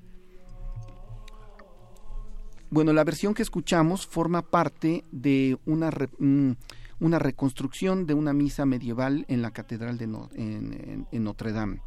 Bueno, 2.70 2.92
la 2.92 3.04
versión 3.04 3.34
que 3.34 3.42
escuchamos 3.42 4.06
forma 4.06 4.42
parte 4.42 5.04
de 5.10 5.58
una, 5.66 5.90
mm, 6.18 6.52
una 7.00 7.18
reconstrucción 7.18 8.06
de 8.06 8.14
una 8.14 8.32
misa 8.32 8.66
medieval 8.66 9.24
en 9.28 9.42
la 9.42 9.50
catedral 9.52 9.96
de 9.98 10.06
No- 10.06 10.28
en, 10.34 10.72
en- 10.74 11.06
en 11.10 11.24
Notre 11.24 11.52
Dame. 11.52 11.80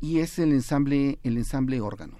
Y 0.00 0.18
es 0.18 0.38
el 0.38 0.52
ensamble, 0.52 1.18
el 1.22 1.36
ensamble 1.36 1.80
órgano. 1.80 2.16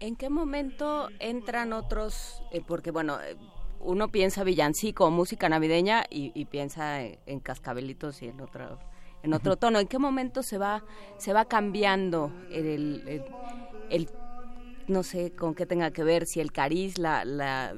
¿En 0.00 0.16
qué 0.16 0.28
momento 0.30 1.08
entran 1.20 1.72
otros? 1.72 2.42
eh, 2.52 2.62
porque 2.66 2.90
bueno, 2.90 3.18
eh, 3.20 3.36
uno 3.80 4.08
piensa 4.08 4.44
villancico 4.44 5.06
o 5.06 5.10
música 5.10 5.48
navideña 5.48 6.04
y, 6.10 6.32
y 6.34 6.44
piensa 6.46 7.02
en, 7.02 7.18
en 7.26 7.40
cascabelitos 7.40 8.22
y 8.22 8.26
en 8.28 8.40
otro 8.40 8.78
en 9.22 9.32
otro 9.34 9.56
tono. 9.56 9.80
¿En 9.80 9.86
qué 9.88 9.98
momento 9.98 10.42
se 10.42 10.58
va 10.58 10.84
se 11.18 11.32
va 11.32 11.44
cambiando 11.46 12.30
el, 12.52 13.02
el- 13.08 13.24
el- 13.90 14.08
no 14.88 15.02
sé 15.02 15.32
con 15.32 15.54
qué 15.54 15.66
tenga 15.66 15.90
que 15.90 16.04
ver 16.04 16.26
si 16.26 16.40
el 16.40 16.52
cariz, 16.52 16.98
la, 16.98 17.24
la 17.24 17.74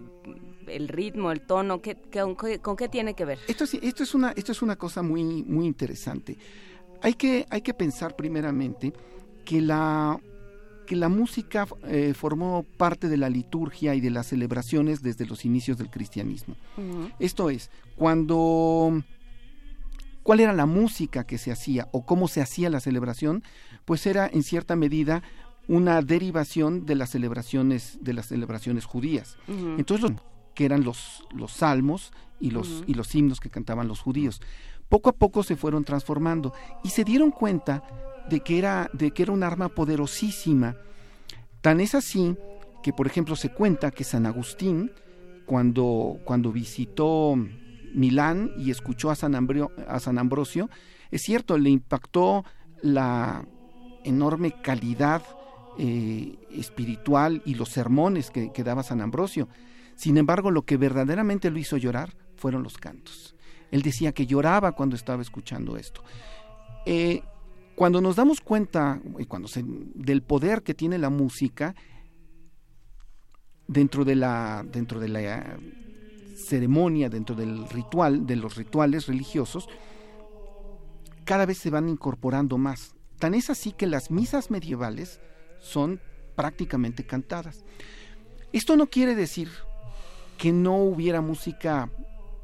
el 0.66 0.88
ritmo, 0.88 1.30
el 1.32 1.40
tono, 1.40 1.80
¿qué, 1.80 1.96
qué- 2.10 2.20
con, 2.20 2.36
qué, 2.36 2.58
con 2.58 2.76
qué 2.76 2.88
tiene 2.88 3.14
que 3.14 3.24
ver? 3.24 3.38
Esto 3.48 3.64
es, 3.64 3.74
esto 3.74 4.02
es, 4.02 4.14
una, 4.14 4.32
esto 4.32 4.52
es 4.52 4.60
una 4.60 4.76
cosa 4.76 5.00
muy, 5.02 5.24
muy 5.44 5.64
interesante. 5.66 6.36
Hay 7.00 7.14
que, 7.14 7.46
hay 7.48 7.62
que 7.62 7.72
pensar 7.72 8.14
primeramente 8.14 8.92
que 9.46 9.62
la, 9.62 10.20
que 10.88 10.96
la 10.96 11.10
música 11.10 11.68
eh, 11.84 12.14
formó 12.14 12.64
parte 12.78 13.10
de 13.10 13.18
la 13.18 13.28
liturgia 13.28 13.94
y 13.94 14.00
de 14.00 14.08
las 14.08 14.28
celebraciones 14.28 15.02
desde 15.02 15.26
los 15.26 15.44
inicios 15.44 15.76
del 15.76 15.90
cristianismo. 15.90 16.56
Esto 17.18 17.50
es, 17.50 17.70
cuando 17.94 19.02
cuál 20.22 20.40
era 20.40 20.54
la 20.54 20.64
música 20.64 21.24
que 21.24 21.36
se 21.36 21.52
hacía 21.52 21.88
o 21.92 22.06
cómo 22.06 22.26
se 22.26 22.40
hacía 22.40 22.70
la 22.70 22.80
celebración, 22.80 23.42
pues 23.84 24.06
era 24.06 24.30
en 24.32 24.42
cierta 24.42 24.76
medida 24.76 25.22
una 25.68 26.00
derivación 26.00 26.86
de 26.86 26.94
las 26.94 27.10
celebraciones 27.10 27.98
de 28.00 28.14
las 28.14 28.28
celebraciones 28.28 28.86
judías. 28.86 29.36
Entonces, 29.46 30.10
los, 30.10 30.22
que 30.54 30.64
eran 30.64 30.84
los, 30.84 31.22
los 31.34 31.52
salmos 31.52 32.12
y 32.40 32.50
los, 32.50 32.82
y 32.86 32.94
los 32.94 33.14
himnos 33.14 33.40
que 33.40 33.50
cantaban 33.50 33.88
los 33.88 34.00
judíos. 34.00 34.40
Poco 34.88 35.10
a 35.10 35.12
poco 35.12 35.42
se 35.42 35.54
fueron 35.54 35.84
transformando 35.84 36.54
y 36.82 36.88
se 36.88 37.04
dieron 37.04 37.30
cuenta 37.30 37.82
de 38.28 38.40
que 38.40 38.58
era, 38.58 38.90
de 38.92 39.10
que 39.10 39.22
era 39.22 39.32
un 39.32 39.42
arma 39.42 39.68
poderosísima. 39.68 40.76
Tan 41.60 41.80
es 41.80 41.94
así 41.94 42.36
que, 42.82 42.92
por 42.92 43.06
ejemplo, 43.06 43.36
se 43.36 43.50
cuenta 43.50 43.90
que 43.90 44.04
San 44.04 44.26
Agustín, 44.26 44.92
cuando, 45.46 46.20
cuando 46.24 46.52
visitó 46.52 47.34
Milán 47.94 48.52
y 48.58 48.70
escuchó 48.70 49.10
a 49.10 49.14
San, 49.14 49.34
a 49.86 50.00
San 50.00 50.18
Ambrosio, 50.18 50.70
es 51.10 51.22
cierto, 51.22 51.58
le 51.58 51.70
impactó 51.70 52.44
la 52.82 53.46
enorme 54.04 54.54
calidad 54.62 55.22
eh, 55.78 56.36
espiritual 56.50 57.42
y 57.44 57.54
los 57.54 57.70
sermones 57.70 58.30
que, 58.30 58.50
daba 58.64 58.82
San 58.82 59.00
Ambrosio. 59.00 59.48
Sin 59.94 60.16
embargo, 60.16 60.50
lo 60.50 60.62
que 60.62 60.76
verdaderamente 60.76 61.50
lo 61.50 61.58
hizo 61.58 61.76
llorar 61.76 62.14
fueron 62.36 62.62
los 62.62 62.78
cantos. 62.78 63.34
Él 63.70 63.82
decía 63.82 64.12
que 64.12 64.26
lloraba 64.26 64.72
cuando 64.72 64.96
estaba 64.96 65.22
escuchando 65.22 65.76
esto. 65.76 66.02
Eh, 66.86 67.22
cuando 67.78 68.00
nos 68.00 68.16
damos 68.16 68.40
cuenta 68.40 69.00
cuando 69.28 69.46
se, 69.46 69.62
del 69.64 70.20
poder 70.20 70.64
que 70.64 70.74
tiene 70.74 70.98
la 70.98 71.10
música 71.10 71.76
dentro 73.68 74.04
de 74.04 74.16
la, 74.16 74.66
dentro 74.68 74.98
de 74.98 75.06
la 75.06 75.60
ceremonia, 76.34 77.08
dentro 77.08 77.36
del 77.36 77.68
ritual, 77.68 78.26
de 78.26 78.34
los 78.34 78.56
rituales 78.56 79.06
religiosos, 79.06 79.68
cada 81.24 81.46
vez 81.46 81.58
se 81.58 81.70
van 81.70 81.88
incorporando 81.88 82.58
más. 82.58 82.96
Tan 83.20 83.32
es 83.34 83.48
así 83.48 83.70
que 83.70 83.86
las 83.86 84.10
misas 84.10 84.50
medievales 84.50 85.20
son 85.60 86.00
prácticamente 86.34 87.06
cantadas. 87.06 87.64
Esto 88.52 88.76
no 88.76 88.88
quiere 88.88 89.14
decir 89.14 89.50
que 90.36 90.50
no 90.50 90.78
hubiera 90.78 91.20
música 91.20 91.92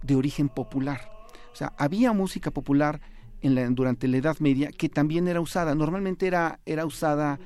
de 0.01 0.15
origen 0.15 0.49
popular. 0.49 1.11
O 1.53 1.57
sea, 1.57 1.73
había 1.77 2.13
música 2.13 2.53
popular 2.53 3.01
en 3.45 3.55
la, 3.55 3.69
durante 3.69 4.09
la 4.09 4.17
Edad 4.17 4.39
Media 4.41 4.71
que 4.73 4.89
también 4.89 5.29
era 5.29 5.41
usada. 5.41 5.75
Normalmente 5.75 6.27
era, 6.27 6.61
era 6.65 6.87
usada 6.87 7.39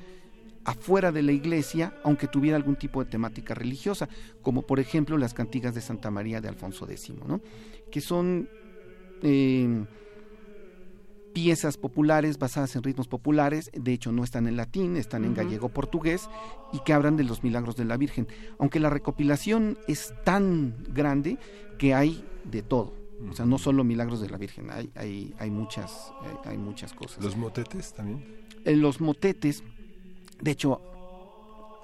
afuera 0.63 1.11
de 1.11 1.21
la 1.23 1.31
iglesia, 1.31 1.93
aunque 2.03 2.27
tuviera 2.27 2.55
algún 2.55 2.75
tipo 2.75 3.03
de 3.03 3.09
temática 3.09 3.53
religiosa, 3.53 4.07
como 4.41 4.61
por 4.63 4.79
ejemplo 4.79 5.17
las 5.17 5.33
cantigas 5.33 5.75
de 5.75 5.81
Santa 5.81 6.09
María 6.09 6.41
de 6.41 6.47
Alfonso 6.47 6.89
X, 6.89 7.13
¿no? 7.27 7.41
que 7.91 8.01
son 8.01 8.47
eh, 9.23 9.85
piezas 11.33 11.77
populares 11.77 12.37
basadas 12.37 12.75
en 12.75 12.83
ritmos 12.83 13.07
populares, 13.07 13.69
de 13.73 13.93
hecho 13.93 14.11
no 14.11 14.23
están 14.23 14.47
en 14.47 14.57
latín, 14.57 14.95
están 14.95 15.25
en 15.25 15.33
gallego 15.33 15.69
portugués 15.69 16.29
y 16.71 16.79
que 16.79 16.93
hablan 16.93 17.17
de 17.17 17.23
los 17.23 17.43
milagros 17.43 17.75
de 17.75 17.85
la 17.85 17.97
Virgen, 17.97 18.27
aunque 18.57 18.79
la 18.79 18.89
recopilación 18.89 19.77
es 19.87 20.13
tan 20.23 20.75
grande 20.93 21.37
que 21.77 21.93
hay 21.93 22.23
de 22.45 22.61
todo. 22.61 22.98
O 23.27 23.33
sea, 23.33 23.45
no 23.45 23.57
solo 23.57 23.83
milagros 23.83 24.21
de 24.21 24.29
la 24.29 24.37
Virgen, 24.37 24.71
hay, 24.71 24.89
hay, 24.95 25.33
hay, 25.39 25.51
muchas, 25.51 26.13
hay, 26.45 26.57
muchas 26.57 26.93
cosas. 26.93 27.23
¿Los 27.23 27.35
motetes 27.35 27.93
también? 27.93 28.23
En 28.63 28.73
eh, 28.73 28.77
los 28.77 29.01
motetes, 29.01 29.63
de 30.41 30.51
hecho, 30.51 30.81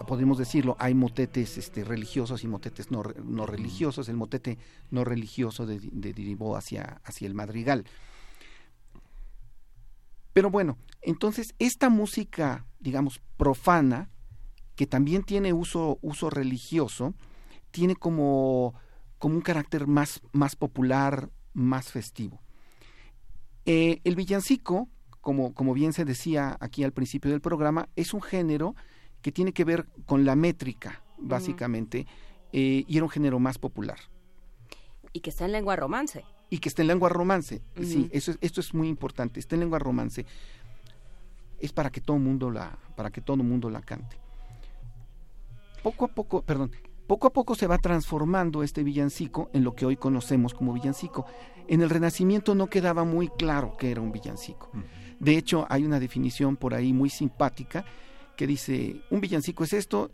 podemos 0.08 0.38
decirlo, 0.38 0.76
hay 0.80 0.94
motetes 0.94 1.58
este, 1.58 1.84
religiosos 1.84 2.44
y 2.44 2.48
motetes 2.48 2.92
no, 2.92 3.04
no 3.24 3.46
religiosos. 3.46 4.08
El 4.08 4.16
motete 4.16 4.58
no 4.92 5.04
religioso 5.04 5.66
de, 5.66 5.80
derivó 5.92 6.56
hacia, 6.56 7.02
hacia 7.04 7.28
el 7.28 7.34
madrigal. 7.34 7.86
Pero 10.34 10.50
bueno, 10.50 10.78
entonces 11.02 11.56
esta 11.60 11.90
música, 11.90 12.66
digamos, 12.80 13.22
profana, 13.38 14.10
que 14.76 14.86
también 14.86 15.24
tiene 15.24 15.54
uso, 15.54 15.98
uso 16.02 16.30
religioso, 16.30 17.14
tiene 17.72 17.96
como 17.96 18.74
como 19.18 19.36
un 19.36 19.42
carácter 19.42 19.88
más, 19.88 20.22
más 20.32 20.56
popular, 20.56 21.30
más 21.54 21.92
festivo. 21.92 22.42
Eh, 23.66 24.02
el 24.04 24.16
villancico, 24.16 24.90
como, 25.22 25.54
como 25.54 25.74
bien 25.74 25.94
se 25.94 26.06
decía 26.06 26.58
aquí 26.60 26.84
al 26.84 26.94
principio 26.94 27.32
del 27.32 27.42
programa, 27.42 27.90
es 27.96 28.14
un 28.14 28.22
género 28.22 28.76
que 29.22 29.32
tiene 29.32 29.54
que 29.54 29.64
ver 29.64 29.88
con 30.06 30.26
la 30.26 30.36
métrica, 30.36 31.02
básicamente, 31.18 32.06
eh, 32.54 32.86
y 32.88 32.96
era 32.96 33.04
un 33.04 33.10
género 33.10 33.40
más 33.40 33.58
popular. 33.58 33.98
Y 35.14 35.22
que 35.22 35.32
está 35.32 35.46
en 35.46 35.54
lengua 35.54 35.76
romance. 35.76 36.24
Y 36.50 36.60
que 36.60 36.70
está 36.70 36.84
en 36.84 36.90
lengua 36.90 37.10
romance, 37.10 37.62
sí, 37.82 38.08
eso 38.12 38.34
esto 38.40 38.62
es 38.62 38.74
muy 38.76 38.88
importante, 38.88 39.40
está 39.40 39.56
en 39.56 39.62
lengua 39.62 39.80
romance. 39.80 40.26
Es 41.60 41.74
para 41.74 41.90
que 41.90 42.02
todo 42.02 42.20
mundo 42.20 42.52
la, 42.52 42.78
para 42.96 43.10
que 43.10 43.22
todo 43.22 43.38
mundo 43.38 43.72
la 43.72 43.82
cante. 43.82 44.18
Poco 45.82 46.06
a 46.06 46.08
poco, 46.10 46.44
perdón, 46.44 46.72
poco 47.08 47.28
a 47.28 47.34
poco 47.34 47.56
se 47.56 47.68
va 47.68 47.78
transformando 47.78 48.64
este 48.64 48.84
villancico 48.84 49.50
en 49.54 49.64
lo 49.64 49.76
que 49.76 49.86
hoy 49.86 49.96
conocemos 49.96 50.54
como 50.54 50.74
villancico. 50.74 51.26
En 51.68 51.82
el 51.82 51.90
Renacimiento 51.90 52.56
no 52.56 52.68
quedaba 52.68 53.04
muy 53.04 53.28
claro 53.30 53.76
que 53.78 53.92
era 53.92 54.02
un 54.02 54.12
villancico. 54.12 54.70
De 55.20 55.38
hecho, 55.38 55.66
hay 55.70 55.84
una 55.84 56.00
definición 56.00 56.58
por 56.58 56.74
ahí 56.74 56.94
muy 56.94 57.10
simpática 57.10 57.86
que 58.36 58.48
dice, 58.48 59.02
un 59.10 59.22
villancico 59.22 59.64
es 59.64 59.74
esto 59.74 60.12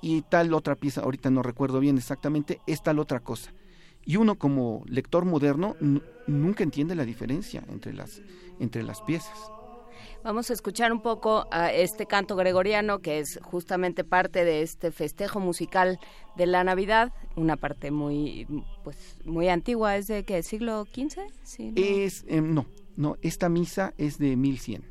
y 0.00 0.22
tal 0.22 0.54
otra 0.54 0.76
pieza, 0.76 1.02
ahorita 1.02 1.30
no 1.30 1.42
recuerdo 1.42 1.80
bien 1.80 1.98
exactamente, 1.98 2.60
es 2.66 2.82
tal 2.82 2.98
otra 2.98 3.20
cosa. 3.20 3.52
Y 4.04 4.16
uno 4.16 4.36
como 4.36 4.82
lector 4.86 5.26
moderno 5.26 5.76
nunca 6.26 6.62
entiende 6.62 6.94
la 6.94 7.04
diferencia 7.04 7.62
entre 7.68 7.92
las, 7.92 8.22
entre 8.58 8.82
las 8.82 9.02
piezas. 9.02 9.52
Vamos 10.22 10.50
a 10.50 10.52
escuchar 10.52 10.92
un 10.92 11.00
poco 11.00 11.46
a 11.50 11.72
este 11.72 12.04
canto 12.06 12.36
gregoriano 12.36 12.98
que 12.98 13.20
es 13.20 13.40
justamente 13.42 14.04
parte 14.04 14.44
de 14.44 14.60
este 14.60 14.92
festejo 14.92 15.40
musical 15.40 15.98
de 16.36 16.46
la 16.46 16.62
Navidad, 16.62 17.12
una 17.36 17.56
parte 17.56 17.90
muy 17.90 18.46
pues 18.84 19.16
muy 19.24 19.48
antigua, 19.48 19.96
es 19.96 20.08
de 20.08 20.24
qué 20.24 20.42
siglo 20.42 20.84
XV? 20.84 21.20
¿Sí, 21.42 21.70
no? 21.70 21.74
Es 21.76 22.24
em, 22.28 22.52
no, 22.52 22.66
no, 22.96 23.16
esta 23.22 23.48
misa 23.48 23.94
es 23.96 24.18
de 24.18 24.36
1100. 24.36 24.84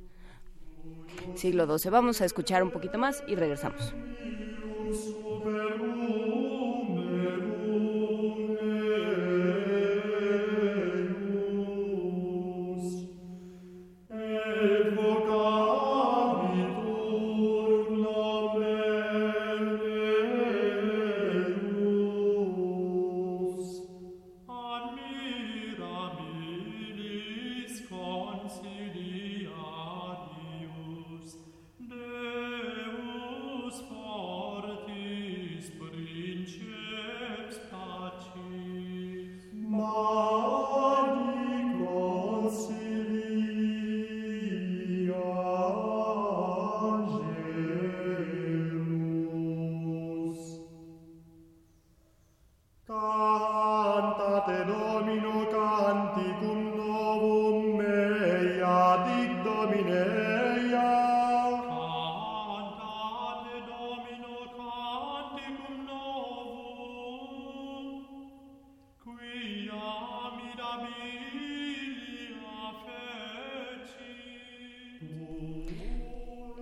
Siglo 1.35 1.77
XII. 1.77 1.91
Vamos 1.91 2.21
a 2.21 2.25
escuchar 2.25 2.63
un 2.63 2.71
poquito 2.71 2.97
más 2.97 3.23
y 3.27 3.35
regresamos. 3.35 3.93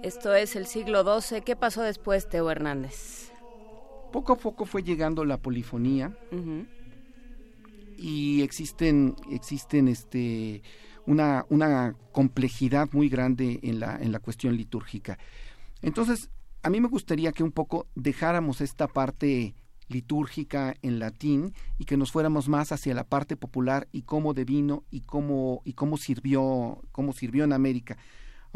Esto 0.08 0.34
es 0.34 0.56
el 0.56 0.68
siglo 0.68 1.04
XII. 1.04 1.42
¿Qué 1.42 1.58
pasó 1.58 1.82
después, 1.82 2.30
Teo 2.30 2.50
Hernández? 2.50 3.30
Poco 4.14 4.32
a 4.32 4.38
poco 4.38 4.64
fue 4.64 4.82
llegando 4.82 5.26
la 5.26 5.36
polifonía 5.36 6.18
y 7.98 8.42
existen, 8.42 9.18
existen 9.30 9.90
este, 9.90 10.64
una, 11.06 11.46
una 11.50 11.94
complejidad 12.14 12.88
muy 12.94 13.10
grande 13.10 13.60
en 13.64 13.82
la, 13.82 13.98
en 13.98 14.14
la 14.14 14.20
cuestión 14.20 14.56
litúrgica. 14.56 15.20
Entonces, 15.82 16.30
a 16.64 16.70
mí 16.70 16.80
me 16.80 16.88
gustaría 16.88 17.34
que 17.34 17.44
un 17.44 17.52
poco 17.52 17.88
dejáramos 17.94 18.62
esta 18.62 18.88
parte 18.88 19.56
litúrgica 19.90 20.78
en 20.84 21.00
latín 21.00 21.54
y 21.78 21.84
que 21.84 21.98
nos 21.98 22.14
fuéramos 22.14 22.48
más 22.48 22.72
hacia 22.72 22.94
la 22.94 23.04
parte 23.04 23.36
popular 23.36 23.90
y 23.92 24.04
cómo 24.04 24.34
devino 24.34 24.86
y 24.90 25.02
cómo 25.02 25.62
y 25.66 25.74
cómo 25.74 25.98
sirvió 25.98 26.82
cómo 26.92 27.14
sirvió 27.14 27.46
en 27.46 27.54
América 27.54 27.98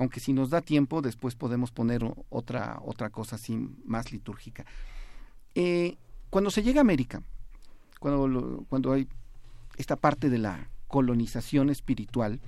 aunque 0.02 0.19
si 0.19 0.34
nos 0.34 0.49
da 0.49 0.61
tiempo 0.61 1.03
después 1.03 1.36
podemos 1.36 1.72
poner 1.72 2.02
otra 2.30 2.80
otra 2.84 3.11
cosa 3.11 3.36
así 3.36 3.56
más 3.86 4.11
litúrgica 4.11 4.65
Eh, 5.53 5.98
cuando 6.30 6.49
se 6.49 6.64
llega 6.64 6.80
a 6.80 6.88
América 6.88 7.22
cuando 7.99 8.65
cuando 8.69 8.94
hay 8.94 9.07
esta 9.78 9.95
parte 9.95 10.30
de 10.30 10.40
la 10.40 10.69
colonización 10.88 11.69
espiritual 11.69 12.40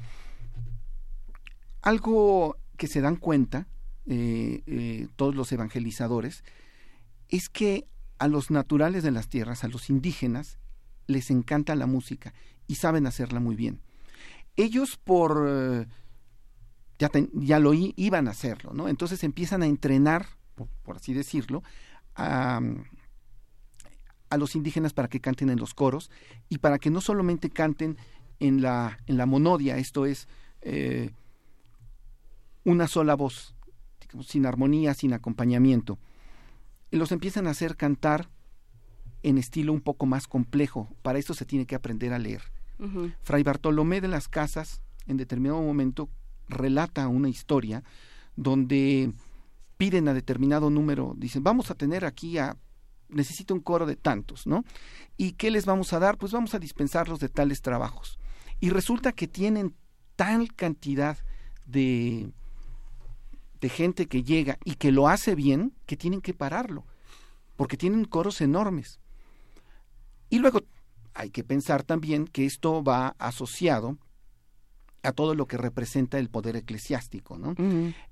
algo 1.81 2.57
que 2.77 2.87
se 2.87 3.01
dan 3.01 3.17
cuenta 3.17 3.67
eh, 4.07 4.63
eh, 4.65 5.07
todos 5.15 5.35
los 5.35 5.51
evangelizadores 5.51 6.43
es 7.29 7.49
que 7.49 7.85
a 8.17 8.27
los 8.27 8.51
naturales 8.51 9.03
de 9.03 9.11
las 9.11 9.27
tierras, 9.27 9.63
a 9.63 9.67
los 9.67 9.89
indígenas, 9.89 10.57
les 11.07 11.29
encanta 11.29 11.75
la 11.75 11.87
música 11.87 12.33
y 12.67 12.75
saben 12.75 13.05
hacerla 13.05 13.39
muy 13.39 13.55
bien. 13.55 13.81
Ellos 14.55 14.97
por 14.97 15.87
ya, 17.03 17.09
ten- 17.09 17.29
ya 17.33 17.59
lo 17.59 17.73
i- 17.73 17.93
iban 17.97 18.27
a 18.27 18.31
hacerlo, 18.31 18.71
¿no? 18.73 18.87
Entonces 18.87 19.23
empiezan 19.25 19.61
a 19.61 19.65
entrenar, 19.67 20.25
por, 20.55 20.67
por 20.83 20.95
así 20.95 21.13
decirlo, 21.13 21.61
a, 22.15 22.61
a 24.29 24.37
los 24.37 24.55
indígenas 24.55 24.93
para 24.93 25.09
que 25.09 25.19
canten 25.19 25.49
en 25.49 25.59
los 25.59 25.73
coros 25.73 26.09
y 26.49 26.59
para 26.59 26.79
que 26.79 26.89
no 26.89 27.01
solamente 27.01 27.49
canten 27.49 27.97
en 28.39 28.61
la, 28.61 28.97
en 29.05 29.17
la 29.17 29.25
monodia, 29.25 29.77
esto 29.77 30.05
es 30.05 30.27
eh, 30.61 31.11
una 32.63 32.87
sola 32.87 33.15
voz, 33.15 33.53
digamos, 34.01 34.27
sin 34.27 34.45
armonía, 34.45 34.93
sin 34.93 35.13
acompañamiento. 35.13 35.99
Y 36.91 36.97
los 36.97 37.11
empiezan 37.11 37.47
a 37.47 37.51
hacer 37.51 37.75
cantar 37.75 38.29
en 39.23 39.37
estilo 39.37 39.73
un 39.73 39.81
poco 39.81 40.05
más 40.05 40.27
complejo. 40.27 40.89
Para 41.01 41.19
eso 41.19 41.33
se 41.33 41.45
tiene 41.45 41.65
que 41.65 41.75
aprender 41.75 42.13
a 42.13 42.19
leer. 42.19 42.41
Fray 43.23 43.43
Bartolomé 43.43 44.01
de 44.01 44.07
las 44.07 44.27
Casas, 44.27 44.81
en 45.07 45.17
determinado 45.17 45.61
momento, 45.61 46.09
relata 46.47 47.07
una 47.07 47.29
historia 47.29 47.83
donde 48.35 49.13
piden 49.77 50.07
a 50.07 50.13
determinado 50.13 50.69
número, 50.69 51.13
dicen, 51.17 51.43
vamos 51.43 51.71
a 51.71 51.75
tener 51.75 52.05
aquí 52.05 52.37
a, 52.37 52.57
necesito 53.09 53.53
un 53.53 53.59
coro 53.59 53.85
de 53.85 53.95
tantos, 53.95 54.47
¿no? 54.47 54.63
¿Y 55.17 55.33
qué 55.33 55.51
les 55.51 55.65
vamos 55.65 55.93
a 55.93 55.99
dar? 55.99 56.17
Pues 56.17 56.31
vamos 56.31 56.53
a 56.53 56.59
dispensarlos 56.59 57.19
de 57.19 57.29
tales 57.29 57.61
trabajos. 57.61 58.17
Y 58.59 58.69
resulta 58.69 59.11
que 59.11 59.27
tienen 59.27 59.75
tal 60.15 60.53
cantidad 60.53 61.17
de, 61.65 62.31
de 63.59 63.69
gente 63.69 64.07
que 64.07 64.23
llega 64.23 64.57
y 64.63 64.75
que 64.75 64.91
lo 64.91 65.07
hace 65.07 65.35
bien, 65.35 65.73
que 65.85 65.97
tienen 65.97 66.21
que 66.21 66.33
pararlo, 66.33 66.85
porque 67.55 67.77
tienen 67.77 68.05
coros 68.05 68.41
enormes. 68.41 68.99
Y 70.29 70.39
luego 70.39 70.61
hay 71.13 71.29
que 71.29 71.43
pensar 71.43 71.83
también 71.83 72.25
que 72.27 72.45
esto 72.45 72.83
va 72.83 73.15
asociado 73.19 73.97
a 75.03 75.11
todo 75.11 75.35
lo 75.35 75.45
que 75.45 75.57
representa 75.57 76.17
el 76.17 76.29
poder 76.29 76.55
eclesiástico, 76.55 77.37
¿no? 77.37 77.55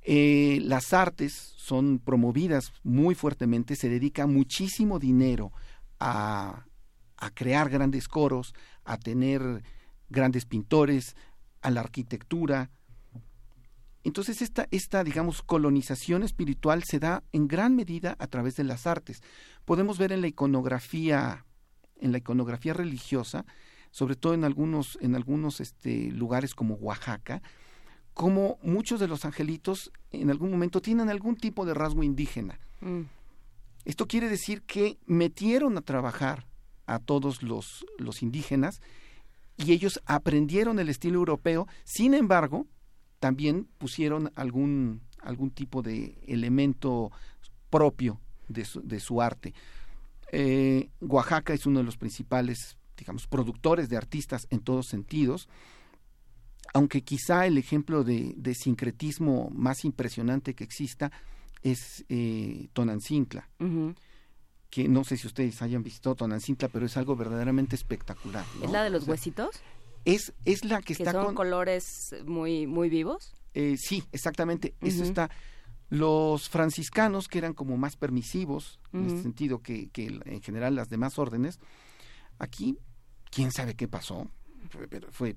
Eh, 0.01 0.59
las 0.63 0.93
artes 0.93 1.53
son 1.55 1.99
promovidas 1.99 2.73
muy 2.84 3.15
fuertemente, 3.15 3.76
se 3.76 3.89
dedica 3.89 4.27
muchísimo 4.27 4.99
dinero 4.99 5.51
a, 5.99 6.65
a 7.15 7.30
crear 7.31 7.69
grandes 7.69 8.09
coros, 8.09 8.53
a 8.84 8.97
tener 8.97 9.63
grandes 10.09 10.45
pintores, 10.45 11.15
a 11.61 11.72
la 11.72 11.80
arquitectura. 11.80 12.69
Entonces 14.03 14.41
esta, 14.41 14.68
esta, 14.72 15.03
digamos, 15.03 15.41
colonización 15.43 16.23
espiritual 16.23 16.84
se 16.84 16.99
da 16.99 17.23
en 17.31 17.47
gran 17.47 17.76
medida 17.76 18.15
a 18.19 18.27
través 18.27 18.55
de 18.55 18.63
las 18.63 18.85
artes. 18.85 19.22
Podemos 19.63 19.97
ver 19.97 20.11
en 20.11 20.22
la 20.22 20.27
iconografía, 20.27 21.45
en 21.99 22.11
la 22.11 22.18
iconografía 22.18 22.73
religiosa, 22.73 23.45
sobre 23.91 24.15
todo 24.15 24.34
en 24.34 24.43
algunos, 24.43 24.97
en 25.01 25.15
algunos 25.15 25.59
este, 25.59 26.11
lugares 26.11 26.55
como 26.55 26.76
Oaxaca, 26.76 27.41
como 28.13 28.57
muchos 28.63 28.99
de 28.99 29.07
los 29.07 29.26
angelitos 29.26 29.91
en 30.11 30.30
algún 30.30 30.51
momento 30.51 30.81
tienen 30.81 31.09
algún 31.09 31.35
tipo 31.35 31.65
de 31.65 31.73
rasgo 31.73 32.03
indígena. 32.03 32.59
Mm. 32.81 33.01
Esto 33.85 34.07
quiere 34.07 34.30
decir 34.30 34.61
que 34.63 34.97
metieron 35.05 35.77
a 35.77 35.81
trabajar 35.81 36.45
a 36.85 36.99
todos 36.99 37.41
los, 37.41 37.85
los 37.97 38.22
indígenas 38.22 38.81
y 39.57 39.72
ellos 39.72 40.01
aprendieron 40.05 40.80
el 40.80 40.89
estilo 40.89 41.19
europeo, 41.19 41.68
sin 41.84 42.13
embargo, 42.13 42.68
también 43.19 43.68
pusieron 43.77 44.31
algún, 44.35 45.01
algún 45.19 45.51
tipo 45.51 45.81
de 45.81 46.18
elemento 46.27 47.11
propio 47.69 48.19
de 48.47 48.65
su, 48.65 48.81
de 48.81 48.99
su 48.99 49.22
arte. 49.22 49.53
Eh, 50.31 50.89
Oaxaca 51.01 51.53
es 51.53 51.65
uno 51.65 51.80
de 51.80 51.85
los 51.85 51.97
principales, 51.97 52.77
digamos, 53.02 53.26
productores 53.26 53.90
de 53.90 53.98
artistas 53.98 54.45
en 54.52 54.60
todos 54.60 54.86
sentidos, 54.86 55.49
aunque 56.72 57.02
quizá 57.02 57.48
el 57.48 57.57
ejemplo 57.57 58.03
de, 58.03 58.36
de 58.38 58.53
sincretismo 58.53 59.49
más 59.49 59.84
impresionante 59.86 60.53
que 60.53 60.64
exista 60.64 61.11
es 61.64 62.06
eh, 62.10 62.69
Tonancintla, 62.73 63.49
que 64.69 64.88
no 64.88 65.03
sé 65.03 65.18
si 65.18 65.26
ustedes 65.26 65.61
hayan 65.64 65.82
visto 65.82 66.14
Tonancintla, 66.15 66.69
pero 66.69 66.86
es 66.86 66.95
algo 66.95 67.15
verdaderamente 67.15 67.76
espectacular. 67.76 68.45
¿no? 68.60 68.65
¿Es 68.65 68.72
la 68.72 68.84
de 68.84 68.91
los 68.91 69.02
O 69.02 69.06
sea, 69.06 69.11
huesitos? 69.14 69.49
Es, 70.06 70.32
es 70.45 70.64
la 70.64 70.80
que 70.82 70.94
Que 70.95 71.03
está 71.03 71.11
son 71.11 71.26
con... 71.26 71.36
colores 71.36 72.15
muy, 72.26 72.68
muy 72.68 72.90
vivos. 72.90 73.34
Eh, 73.56 73.76
sí, 73.78 74.03
exactamente. 74.11 74.76
Eso 74.80 75.03
está. 75.03 75.30
Los 75.89 76.47
franciscanos, 76.49 77.28
que 77.28 77.39
eran 77.39 77.54
como 77.54 77.76
más 77.78 77.97
permisivos, 77.97 78.80
en 78.94 79.07
este 79.07 79.23
sentido 79.23 79.60
que, 79.60 79.89
que 79.89 80.05
el- 80.05 80.21
en 80.26 80.41
general 80.41 80.73
las 80.76 80.88
demás 80.88 81.20
órdenes, 81.20 81.60
aquí, 82.39 82.78
quién 83.31 83.51
sabe 83.51 83.76
qué 83.76 83.87
pasó, 83.87 84.29
pero 84.89 85.11
fue 85.11 85.35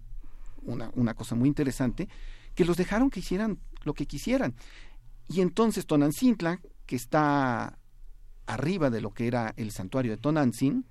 una, 0.62 0.90
una 0.94 1.14
cosa 1.14 1.34
muy 1.34 1.48
interesante, 1.48 2.08
que 2.54 2.66
los 2.66 2.76
dejaron 2.76 3.08
que 3.08 3.20
hicieran 3.20 3.58
lo 3.84 3.94
que 3.94 4.06
quisieran. 4.06 4.54
Y 5.28 5.40
entonces 5.40 5.86
Tonancintla, 5.86 6.60
que 6.84 6.96
está 6.96 7.78
arriba 8.46 8.90
de 8.90 9.00
lo 9.00 9.12
que 9.12 9.26
era 9.26 9.54
el 9.56 9.70
santuario 9.70 10.12
de 10.12 10.18
Tonantzin, 10.18 10.84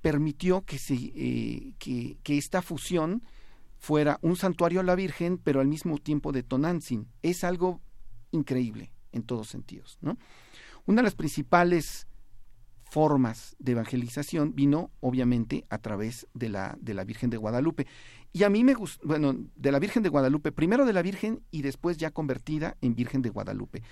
permitió 0.00 0.62
que, 0.62 0.78
se, 0.78 0.94
eh, 0.94 1.74
que, 1.78 2.18
que 2.22 2.38
esta 2.38 2.62
fusión 2.62 3.22
fuera 3.78 4.18
un 4.22 4.36
santuario 4.36 4.80
a 4.80 4.84
la 4.84 4.94
Virgen, 4.94 5.38
pero 5.38 5.60
al 5.60 5.66
mismo 5.66 5.98
tiempo 5.98 6.30
de 6.30 6.42
Tonantzin. 6.42 7.08
Es 7.22 7.42
algo 7.42 7.80
increíble 8.30 8.92
en 9.12 9.22
todos 9.22 9.48
sentidos. 9.48 9.98
¿no? 10.00 10.18
Una 10.86 11.00
de 11.00 11.04
las 11.04 11.14
principales 11.14 12.06
formas 12.94 13.56
de 13.58 13.72
evangelización 13.72 14.54
vino 14.54 14.90
obviamente 15.00 15.64
a 15.68 15.78
través 15.78 16.28
de 16.32 16.48
la, 16.48 16.76
de 16.80 16.94
la 16.94 17.02
Virgen 17.04 17.28
de 17.28 17.36
Guadalupe. 17.38 17.86
Y 18.32 18.44
a 18.44 18.50
mí 18.50 18.62
me 18.62 18.74
gusta, 18.74 19.02
bueno, 19.04 19.34
de 19.56 19.72
la 19.72 19.80
Virgen 19.80 20.04
de 20.04 20.10
Guadalupe, 20.10 20.52
primero 20.52 20.84
de 20.86 20.92
la 20.92 21.02
Virgen 21.02 21.40
y 21.50 21.62
después 21.62 21.96
ya 21.96 22.12
convertida 22.12 22.76
en 22.80 22.94
Virgen 22.94 23.20
de 23.20 23.30
Guadalupe. 23.30 23.82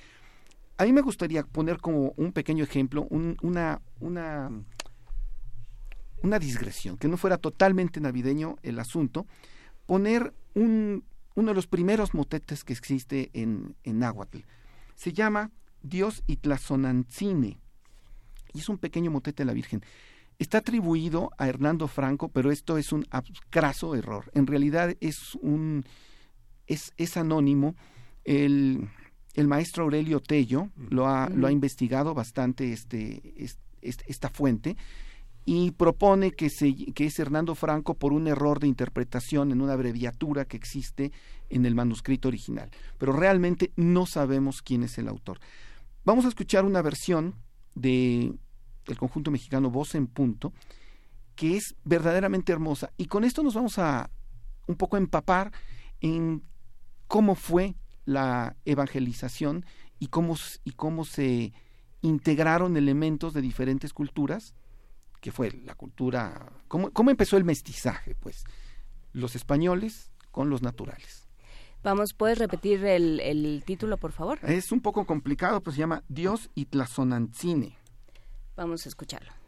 A 0.78 0.84
mí 0.84 0.92
me 0.92 1.00
gustaría 1.00 1.42
poner 1.42 1.78
como 1.78 2.12
un 2.16 2.32
pequeño 2.32 2.62
ejemplo, 2.62 3.06
un- 3.10 3.36
una, 3.42 3.80
una, 3.98 4.50
una 6.22 6.38
digresión, 6.38 6.96
que 6.96 7.08
no 7.08 7.16
fuera 7.16 7.38
totalmente 7.38 8.00
navideño 8.00 8.56
el 8.62 8.78
asunto, 8.78 9.26
poner 9.86 10.32
un, 10.54 11.02
uno 11.34 11.48
de 11.48 11.54
los 11.54 11.66
primeros 11.66 12.14
motetes 12.14 12.62
que 12.62 12.72
existe 12.72 13.30
en, 13.32 13.74
en. 13.82 14.00
Se 14.94 15.12
llama 15.12 15.50
Dios 15.82 16.22
Itlazonantzine 16.28 17.58
y 18.52 18.60
es 18.60 18.68
un 18.68 18.78
pequeño 18.78 19.10
motete 19.10 19.42
de 19.42 19.46
la 19.46 19.52
Virgen. 19.52 19.82
Está 20.38 20.58
atribuido 20.58 21.30
a 21.38 21.46
Hernando 21.48 21.88
Franco, 21.88 22.28
pero 22.28 22.50
esto 22.50 22.78
es 22.78 22.92
un 22.92 23.06
craso 23.50 23.94
error. 23.94 24.30
En 24.34 24.46
realidad 24.46 24.94
es 25.00 25.34
un 25.40 25.84
es, 26.66 26.92
es 26.96 27.16
anónimo. 27.16 27.74
El, 28.24 28.88
el 29.34 29.48
maestro 29.48 29.84
Aurelio 29.84 30.20
Tello 30.20 30.70
lo 30.90 31.06
ha, 31.08 31.28
lo 31.28 31.46
ha 31.46 31.52
investigado 31.52 32.14
bastante 32.14 32.72
este, 32.72 33.34
es- 33.36 33.58
est- 33.82 34.02
esta 34.06 34.28
fuente 34.30 34.76
y 35.44 35.72
propone 35.72 36.30
que, 36.30 36.50
se, 36.50 36.72
que 36.94 37.06
es 37.06 37.18
Hernando 37.18 37.54
Franco 37.56 37.94
por 37.94 38.12
un 38.12 38.28
error 38.28 38.60
de 38.60 38.68
interpretación 38.68 39.50
en 39.50 39.60
una 39.60 39.72
abreviatura 39.72 40.44
que 40.44 40.56
existe 40.56 41.10
en 41.50 41.66
el 41.66 41.74
manuscrito 41.74 42.28
original. 42.28 42.70
Pero 42.96 43.12
realmente 43.12 43.72
no 43.76 44.06
sabemos 44.06 44.62
quién 44.62 44.84
es 44.84 44.98
el 44.98 45.08
autor. 45.08 45.40
Vamos 46.04 46.24
a 46.24 46.28
escuchar 46.28 46.64
una 46.64 46.80
versión 46.80 47.34
de 47.74 48.34
el 48.86 48.98
conjunto 48.98 49.30
mexicano 49.30 49.70
Voz 49.70 49.94
en 49.94 50.06
Punto, 50.06 50.52
que 51.34 51.56
es 51.56 51.76
verdaderamente 51.84 52.52
hermosa. 52.52 52.90
Y 52.96 53.06
con 53.06 53.24
esto 53.24 53.42
nos 53.42 53.54
vamos 53.54 53.78
a 53.78 54.10
un 54.66 54.76
poco 54.76 54.96
empapar 54.96 55.52
en 56.00 56.42
cómo 57.06 57.34
fue 57.34 57.76
la 58.04 58.56
evangelización 58.64 59.64
y 59.98 60.08
cómo, 60.08 60.36
y 60.64 60.72
cómo 60.72 61.04
se 61.04 61.52
integraron 62.00 62.76
elementos 62.76 63.32
de 63.32 63.40
diferentes 63.40 63.92
culturas, 63.92 64.54
que 65.20 65.30
fue 65.30 65.52
la 65.52 65.76
cultura, 65.76 66.52
cómo, 66.66 66.90
cómo 66.90 67.10
empezó 67.10 67.36
el 67.36 67.44
mestizaje, 67.44 68.16
pues, 68.16 68.44
los 69.12 69.36
españoles 69.36 70.10
con 70.32 70.50
los 70.50 70.62
naturales. 70.62 71.21
Vamos, 71.82 72.14
¿puedes 72.14 72.38
repetir 72.38 72.84
el, 72.84 73.18
el 73.20 73.62
título, 73.66 73.96
por 73.96 74.12
favor? 74.12 74.38
Es 74.42 74.70
un 74.70 74.80
poco 74.80 75.04
complicado, 75.04 75.60
pues 75.60 75.74
se 75.74 75.80
llama 75.80 76.04
Dios 76.08 76.50
y 76.54 76.66
Tlazonantzine. 76.66 77.76
Vamos 78.56 78.86
a 78.86 78.88
escucharlo. 78.88 79.41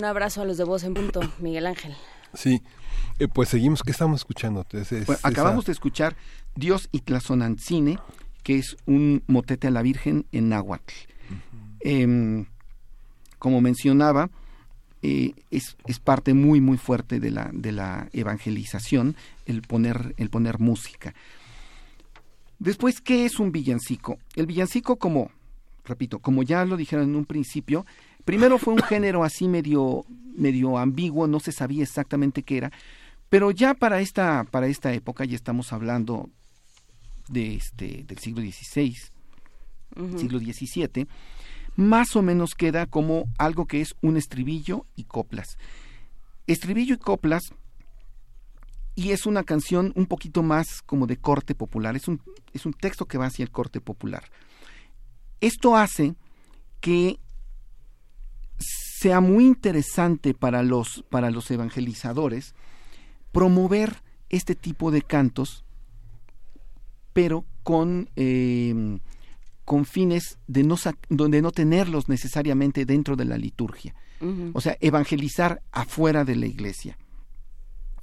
Un 0.00 0.06
abrazo 0.06 0.40
a 0.40 0.46
los 0.46 0.56
de 0.56 0.64
Voz 0.64 0.82
en 0.84 0.94
Punto, 0.94 1.20
Miguel 1.40 1.66
Ángel. 1.66 1.94
Sí, 2.32 2.62
eh, 3.18 3.28
pues 3.28 3.50
seguimos, 3.50 3.82
¿qué 3.82 3.90
estamos 3.90 4.20
escuchando? 4.22 4.64
Es- 4.72 4.92
es- 4.92 5.04
Bueno, 5.04 5.18
esa- 5.18 5.28
acabamos 5.28 5.66
de 5.66 5.72
escuchar 5.72 6.16
Dios 6.54 6.88
y 6.90 7.00
Tlazonantzine, 7.00 7.98
que 8.42 8.56
es 8.56 8.78
un 8.86 9.22
motete 9.26 9.66
a 9.66 9.70
la 9.70 9.82
Virgen 9.82 10.24
en 10.32 10.48
náhuatl. 10.48 10.94
Em, 11.80 12.46
como 13.38 13.60
mencionaba, 13.60 14.30
eh, 15.02 15.32
es, 15.50 15.76
es 15.86 15.98
parte 16.00 16.32
muy 16.32 16.62
muy 16.62 16.78
fuerte 16.78 17.20
de 17.20 17.30
la, 17.30 17.50
de 17.52 17.72
la 17.72 18.08
evangelización 18.14 19.16
el 19.44 19.60
poner, 19.60 20.14
el 20.16 20.30
poner 20.30 20.60
música. 20.60 21.14
Después, 22.58 23.02
¿qué 23.02 23.26
es 23.26 23.38
un 23.38 23.52
villancico? 23.52 24.18
El 24.34 24.46
villancico, 24.46 24.96
como, 24.96 25.30
repito, 25.84 26.20
como 26.20 26.42
ya 26.42 26.64
lo 26.64 26.78
dijeron 26.78 27.04
en 27.10 27.16
un 27.16 27.26
principio, 27.26 27.84
primero 28.24 28.58
fue 28.58 28.74
un 28.74 28.82
género 28.82 29.24
así 29.24 29.48
medio, 29.48 30.04
medio 30.34 30.78
ambiguo, 30.78 31.26
no 31.26 31.40
se 31.40 31.52
sabía 31.52 31.82
exactamente 31.82 32.42
qué 32.42 32.58
era, 32.58 32.72
pero 33.28 33.50
ya 33.50 33.74
para 33.74 34.00
esta, 34.00 34.44
para 34.50 34.66
esta 34.66 34.92
época, 34.92 35.24
ya 35.24 35.36
estamos 35.36 35.72
hablando 35.72 36.28
de 37.28 37.54
este, 37.54 38.04
del 38.06 38.18
siglo 38.18 38.42
XVI, 38.42 38.96
siglo 40.18 40.38
XVII, 40.38 41.06
más 41.76 42.16
o 42.16 42.22
menos 42.22 42.54
queda 42.54 42.86
como 42.86 43.24
algo 43.38 43.66
que 43.66 43.80
es 43.80 43.94
un 44.02 44.16
estribillo 44.16 44.86
y 44.96 45.04
coplas. 45.04 45.58
Estribillo 46.46 46.94
y 46.96 46.98
coplas, 46.98 47.54
y 48.96 49.12
es 49.12 49.26
una 49.26 49.44
canción 49.44 49.92
un 49.94 50.06
poquito 50.06 50.42
más 50.42 50.82
como 50.82 51.06
de 51.06 51.16
corte 51.16 51.54
popular, 51.54 51.94
es 51.94 52.08
un, 52.08 52.20
es 52.52 52.66
un 52.66 52.72
texto 52.72 53.06
que 53.06 53.18
va 53.18 53.26
hacia 53.26 53.44
el 53.44 53.50
corte 53.50 53.80
popular. 53.80 54.24
Esto 55.40 55.76
hace 55.76 56.14
que 56.80 57.18
sea 59.00 59.20
muy 59.20 59.46
interesante 59.46 60.34
para 60.34 60.62
los, 60.62 61.04
para 61.08 61.30
los 61.30 61.50
evangelizadores 61.50 62.54
promover 63.32 64.02
este 64.28 64.54
tipo 64.54 64.90
de 64.90 65.00
cantos, 65.00 65.64
pero 67.14 67.46
con, 67.62 68.10
eh, 68.16 68.98
con 69.64 69.86
fines 69.86 70.38
de 70.48 70.64
no, 70.64 70.76
de 71.08 71.40
no 71.40 71.50
tenerlos 71.50 72.10
necesariamente 72.10 72.84
dentro 72.84 73.16
de 73.16 73.24
la 73.24 73.38
liturgia. 73.38 73.94
O 74.52 74.60
sea, 74.60 74.76
evangelizar 74.82 75.62
afuera 75.72 76.26
de 76.26 76.36
la 76.36 76.44
iglesia. 76.44 76.98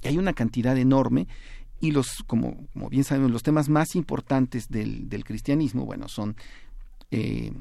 Y 0.02 0.08
hay 0.08 0.18
una 0.18 0.32
cantidad 0.32 0.76
enorme 0.76 1.28
y 1.78 1.92
los, 1.92 2.24
como, 2.26 2.66
como 2.72 2.88
bien 2.88 3.04
sabemos, 3.04 3.30
los 3.30 3.44
temas 3.44 3.68
más 3.68 3.94
importantes 3.94 4.68
del, 4.68 5.08
del 5.08 5.22
cristianismo, 5.22 5.84
bueno, 5.84 6.08
son 6.08 6.34
eh, 7.12 7.52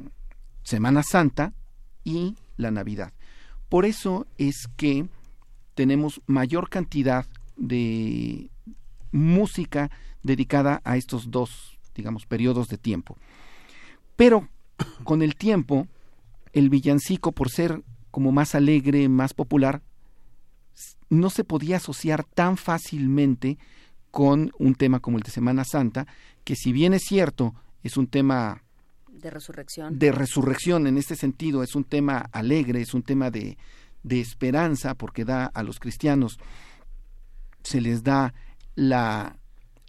Semana 0.63 1.03
Santa 1.03 1.53
y 2.07 2.35
la 2.55 2.71
Navidad. 2.71 3.11
Por 3.67 3.83
eso 3.85 4.25
es 4.37 4.69
que 4.77 5.09
tenemos 5.75 6.21
mayor 6.25 6.69
cantidad 6.69 7.25
de 7.57 8.49
música 9.11 9.91
dedicada 10.23 10.81
a 10.85 10.95
estos 10.95 11.29
dos, 11.31 11.77
digamos, 11.93 12.25
periodos 12.25 12.69
de 12.69 12.77
tiempo. 12.77 13.17
Pero 14.15 14.47
con 15.03 15.21
el 15.21 15.35
tiempo, 15.35 15.87
el 16.53 16.69
villancico, 16.69 17.33
por 17.33 17.49
ser 17.49 17.83
como 18.09 18.31
más 18.31 18.55
alegre, 18.55 19.09
más 19.09 19.33
popular, 19.33 19.81
no 21.09 21.29
se 21.29 21.43
podía 21.43 21.75
asociar 21.75 22.23
tan 22.23 22.55
fácilmente 22.55 23.57
con 24.11 24.51
un 24.57 24.75
tema 24.75 25.01
como 25.01 25.17
el 25.17 25.23
de 25.23 25.31
Semana 25.31 25.65
Santa, 25.65 26.07
que 26.45 26.55
si 26.55 26.71
bien 26.71 26.93
es 26.93 27.03
cierto, 27.03 27.53
es 27.83 27.97
un 27.97 28.07
tema 28.07 28.63
De 29.21 29.29
resurrección. 29.29 29.97
de 29.99 30.11
resurrección 30.11 30.87
en 30.87 30.97
este 30.97 31.15
sentido, 31.15 31.63
es 31.63 31.75
un 31.75 31.83
tema 31.83 32.29
alegre, 32.31 32.81
es 32.81 32.93
un 32.93 33.03
tema 33.03 33.31
de, 33.31 33.57
de 34.03 34.19
esperanza, 34.21 34.95
porque 34.95 35.25
da 35.25 35.45
a 35.45 35.63
los 35.63 35.79
cristianos, 35.79 36.37
se 37.63 37.81
les 37.81 38.03
da 38.03 38.33
la 38.75 39.37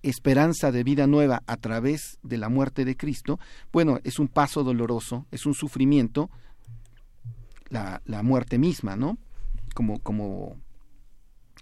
esperanza 0.03 0.71
de 0.73 0.85
vida 0.85 1.07
nueva 1.07 1.43
a 1.47 1.57
través 1.57 2.19
de 2.23 2.39
la 2.39 2.49
muerte 2.49 2.85
de 2.85 2.97
Cristo, 2.97 3.39
bueno, 3.73 3.99
es 4.05 4.19
un 4.19 4.29
paso 4.29 4.63
doloroso, 4.65 5.27
es 5.31 5.45
un 5.45 5.55
sufrimiento, 5.55 6.31
la, 7.69 8.01
la 8.07 8.23
muerte 8.23 8.59
misma, 8.59 8.97
¿no? 8.97 9.19
Como, 9.75 9.99
como, 10.01 10.57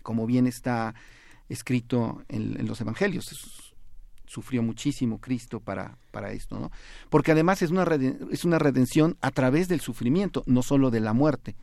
como 0.03 0.27
bien 0.27 0.47
está 0.47 0.95
escrito 1.49 2.23
en, 2.29 2.67
los 2.67 2.81
evangelios. 2.81 3.33
Es- 3.33 3.66
sufrió 4.27 4.63
muchísimo 4.63 5.19
Cristo 5.21 5.61
para, 5.61 5.97
para 6.11 6.33
esto, 6.33 6.59
¿no? 6.59 6.71
Porque 7.11 7.33
además 7.33 7.63
es 7.63 7.71
una, 7.71 7.85
reden- 7.85 8.29
es 8.31 8.45
una 8.45 8.59
redención 8.59 9.17
a 9.21 9.31
través 9.31 9.69
del 9.69 9.81
sufrimiento, 9.81 10.43
no 10.47 10.63
solo 10.63 10.91
de 10.91 11.01
la 11.01 11.13
muerte. 11.13 11.57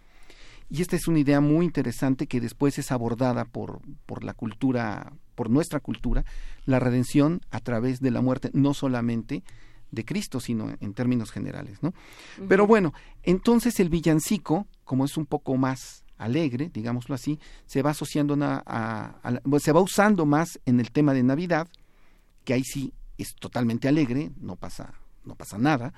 Y 0.70 0.82
esta 0.82 0.96
es 0.96 1.08
una 1.08 1.20
idea 1.20 1.40
muy 1.42 1.66
interesante 1.66 2.26
que 2.26 2.42
después 2.42 2.80
es 2.80 2.92
abordada 2.92 3.46
por, 3.46 3.82
por 4.06 4.24
la 4.24 4.34
cultura, 4.34 5.14
por 5.36 5.50
nuestra 5.50 5.80
cultura, 5.80 6.24
la 6.66 6.80
redención 6.80 7.42
a 7.52 7.60
través 7.60 8.00
de 8.00 8.12
la 8.12 8.22
muerte, 8.22 8.50
no 8.54 8.74
solamente 8.74 9.44
de 9.92 10.06
Cristo, 10.06 10.40
sino 10.40 10.74
en 10.80 10.94
términos 10.96 11.30
generales, 11.32 11.84
¿no? 11.84 11.94
Pero 12.48 12.66
bueno, 12.66 12.94
entonces 13.22 13.80
el 13.80 13.90
villancico, 13.90 14.66
como 14.84 15.06
es 15.06 15.18
un 15.18 15.28
poco 15.28 15.56
más 15.58 16.04
alegre, 16.18 16.72
digámoslo 16.74 17.14
así, 17.14 17.38
se 17.68 17.82
va 17.84 17.92
asociando 17.92 18.34
una- 18.34 18.64
a- 18.66 19.20
se 19.60 19.72
va 19.72 19.82
usando 19.82 20.26
más 20.26 20.60
en 20.66 20.80
el 20.80 20.90
tema 20.92 21.14
de 21.14 21.22
Navidad 21.22 21.68
que 22.44 22.54
ahí 22.54 22.64
sí 22.64 22.94
es 23.18 23.36
totalmente 23.36 23.88
alegre, 23.88 24.32
no 24.40 24.56
pasa, 24.56 24.94
no 25.26 25.36
pasa 25.36 25.58
nada. 25.58 25.94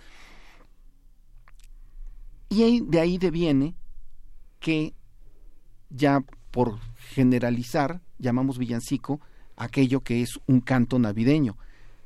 Y 2.49 2.81
de 2.81 2.99
ahí 2.99 3.17
deviene 3.17 3.75
que 4.59 4.93
ya 5.89 6.23
por 6.51 6.79
generalizar 7.13 8.01
llamamos 8.17 8.57
villancico 8.57 9.19
aquello 9.57 10.01
que 10.01 10.21
es 10.21 10.39
un 10.47 10.61
canto 10.61 10.99
navideño, 10.99 11.57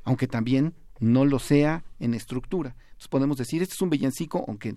aunque 0.03 0.27
también 0.27 0.74
no 1.00 1.26
lo 1.26 1.40
sea 1.40 1.84
en 2.00 2.14
estructura. 2.14 2.76
Entonces 2.90 3.08
podemos 3.08 3.38
decir, 3.38 3.61
este 3.61 3.76
es 3.76 3.82
un 3.82 3.90
villancico, 3.90 4.43
aunque 4.48 4.76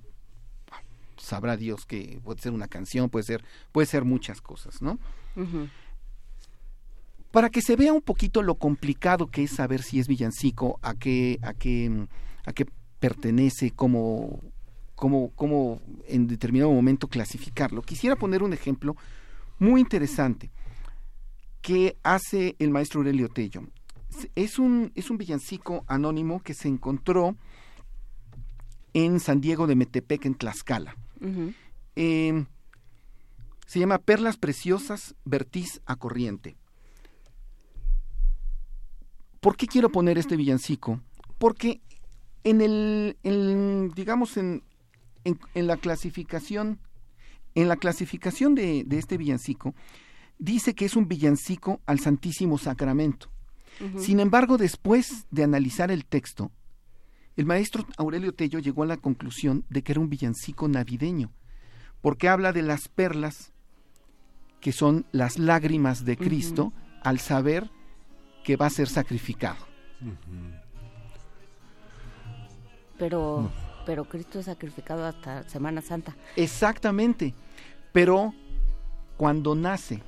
ah, 0.71 0.83
sabrá 1.17 1.57
Dios 1.57 1.87
que 1.87 2.21
puede 2.23 2.41
ser 2.41 2.53
una 2.53 2.69
canción, 2.69 3.11
puede 3.11 3.25
ser, 3.25 3.45
puede 3.73 3.87
ser 3.87 4.05
muchas 4.05 4.41
cosas, 4.41 4.81
¿no? 4.81 4.99
Para 7.33 7.51
que 7.51 7.63
se 7.63 7.77
vea 7.77 7.93
un 7.93 8.03
poquito 8.03 8.43
lo 8.43 8.57
complicado 8.57 9.29
que 9.29 9.45
es 9.45 9.53
saber 9.53 9.83
si 9.83 9.99
es 9.99 10.07
villancico, 10.07 10.79
a 10.83 10.95
qué, 10.95 11.39
a 11.43 11.55
qué, 11.55 12.07
a 12.45 12.53
qué 12.53 12.67
pertenece, 13.01 13.73
cómo, 13.73 14.41
cómo, 14.95 15.31
cómo 15.35 15.81
en 16.07 16.29
determinado 16.29 16.71
momento 16.71 17.09
clasificarlo. 17.09 17.83
Quisiera 17.83 18.17
poner 18.17 18.43
un 18.43 18.53
ejemplo 18.53 18.97
muy 19.59 19.81
interesante 19.81 20.51
que 21.63 21.97
hace 22.03 22.55
el 22.59 22.71
maestro 22.71 23.01
Aurelio 23.01 23.29
Tello. 23.29 23.63
Es 24.35 24.59
un, 24.59 24.93
es 24.95 25.09
un 25.09 25.17
villancico 25.17 25.85
anónimo 25.87 26.43
que 26.43 26.53
se 26.53 26.69
encontró 26.69 27.35
en 28.93 29.21
San 29.21 29.41
Diego 29.41 29.67
de 29.67 29.75
Metepec, 29.75 30.27
en 30.27 30.35
Tlaxcala. 30.35 30.97
Eh, 31.97 32.45
se 33.67 33.79
llama 33.79 33.99
Perlas 33.99 34.37
Preciosas, 34.37 35.15
Vertiz 35.25 35.81
a 35.87 35.97
Corriente. 35.97 36.57
¿Por 39.43 39.57
qué 39.57 39.67
quiero 39.67 39.91
poner 39.91 40.19
este 40.19 40.37
villancico? 40.37 41.01
Porque 41.39 41.81
en 42.45 42.61
el, 42.61 43.17
en, 43.25 43.91
digamos, 43.91 44.37
en, 44.37 44.63
en, 45.25 45.37
en 45.55 45.67
la 45.67 45.79
clasificación, 45.79 46.79
en 47.57 47.67
la 47.67 47.75
clasificación 47.75 48.55
de, 48.55 48.85
de 48.87 48.99
este 48.99 49.17
villancico, 49.17 49.75
dice 50.39 50.77
que 50.77 50.85
es 50.85 50.95
un 50.95 51.09
villancico 51.09 51.81
al 51.87 51.99
Santísimo 51.99 52.57
Sacramento. 52.57 53.31
Sin 53.99 54.21
embargo, 54.21 54.59
después 54.59 55.27
de 55.33 55.43
analizar 55.43 55.91
el 55.91 56.05
texto, 56.05 56.53
el 57.37 57.45
maestro 57.45 57.85
Aurelio 57.97 58.33
Tello 58.33 58.61
llegó 58.61 58.85
a 58.85 58.87
la 58.87 58.97
conclusión 58.97 59.65
de 59.71 59.83
que 59.83 59.91
era 59.91 60.01
un 60.01 60.09
villancico 60.09 60.69
navideño, 60.69 61.33
porque 62.01 62.29
habla 62.29 62.53
de 62.53 62.63
las 62.63 62.87
perlas 62.87 63.53
que 64.61 64.71
son 64.71 65.05
las 65.11 65.37
lágrimas 65.41 66.05
de 66.05 66.17
Cristo 66.17 66.73
al 67.03 67.19
saber 67.19 67.73
que 68.43 68.57
va 68.57 68.67
a 68.67 68.71
ser 68.71 68.89
sacrificado. 68.89 69.67
Pero, 72.99 73.51
pero 73.87 74.05
Cristo 74.05 74.39
es 74.41 74.47
sacrificado 74.47 75.05
hasta 75.07 75.49
Semana 75.49 75.81
Santa. 75.81 76.17
Exactamente, 76.37 77.35
pero 77.93 78.35
cuando 79.17 79.55
nace, 79.55 80.03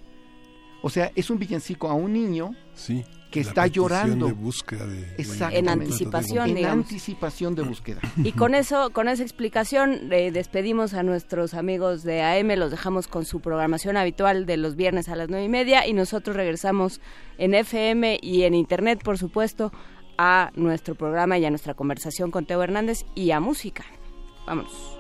o 0.83 0.91
sea, 0.91 1.11
es 1.15 1.31
un 1.31 1.39
villancico 1.39 1.89
a 1.89 1.95
un 1.95 2.13
niño 2.13 2.55
Sí, 2.75 3.05
que 3.35 3.43
la 3.45 3.49
está 3.49 3.67
llorando. 3.67 4.27
de 4.27 4.33
búsqueda 4.33 4.87
de- 4.87 5.01
de- 5.03 5.15
Exactamente. 5.19 5.59
En 5.59 5.69
anticipación, 5.69 6.49
En 6.51 6.55
digamos. 6.55 6.87
anticipación 6.87 7.55
de 7.55 7.63
búsqueda. 7.63 8.01
Y 8.23 8.33
con 8.33 8.55
eso, 8.55 8.91
con 8.91 9.09
esa 9.09 9.23
explicación, 9.23 10.13
eh, 10.13 10.31
despedimos 10.31 10.95
a 10.95 11.03
nuestros 11.03 11.53
amigos 11.55 12.03
de 12.05 12.23
AM, 12.23 12.57
los 12.57 12.71
dejamos 12.71 13.09
con 13.09 13.25
su 13.25 13.41
programación 13.41 13.97
habitual 13.97 14.47
de 14.47 14.57
los 14.57 14.77
viernes 14.77 15.09
a 15.09 15.17
las 15.17 15.29
nueve 15.29 15.45
y 15.45 15.49
media 15.49 15.87
y 15.87 15.93
nosotros 15.93 16.37
regresamos 16.37 17.01
en 17.39 17.55
FM 17.55 18.19
y 18.23 18.45
en 18.45 18.55
Internet, 18.55 19.03
por 19.05 19.19
supuesto, 19.19 19.73
a 20.17 20.53
nuestro 20.55 20.95
programa 20.95 21.37
y 21.39 21.45
a 21.45 21.51
nuestra 21.51 21.75
conversación 21.75 22.31
con 22.31 22.47
Teo 22.47 22.63
Hernández 22.63 23.05
y 23.17 23.33
a 23.33 23.41
música. 23.41 23.85
Vámonos. 24.47 24.94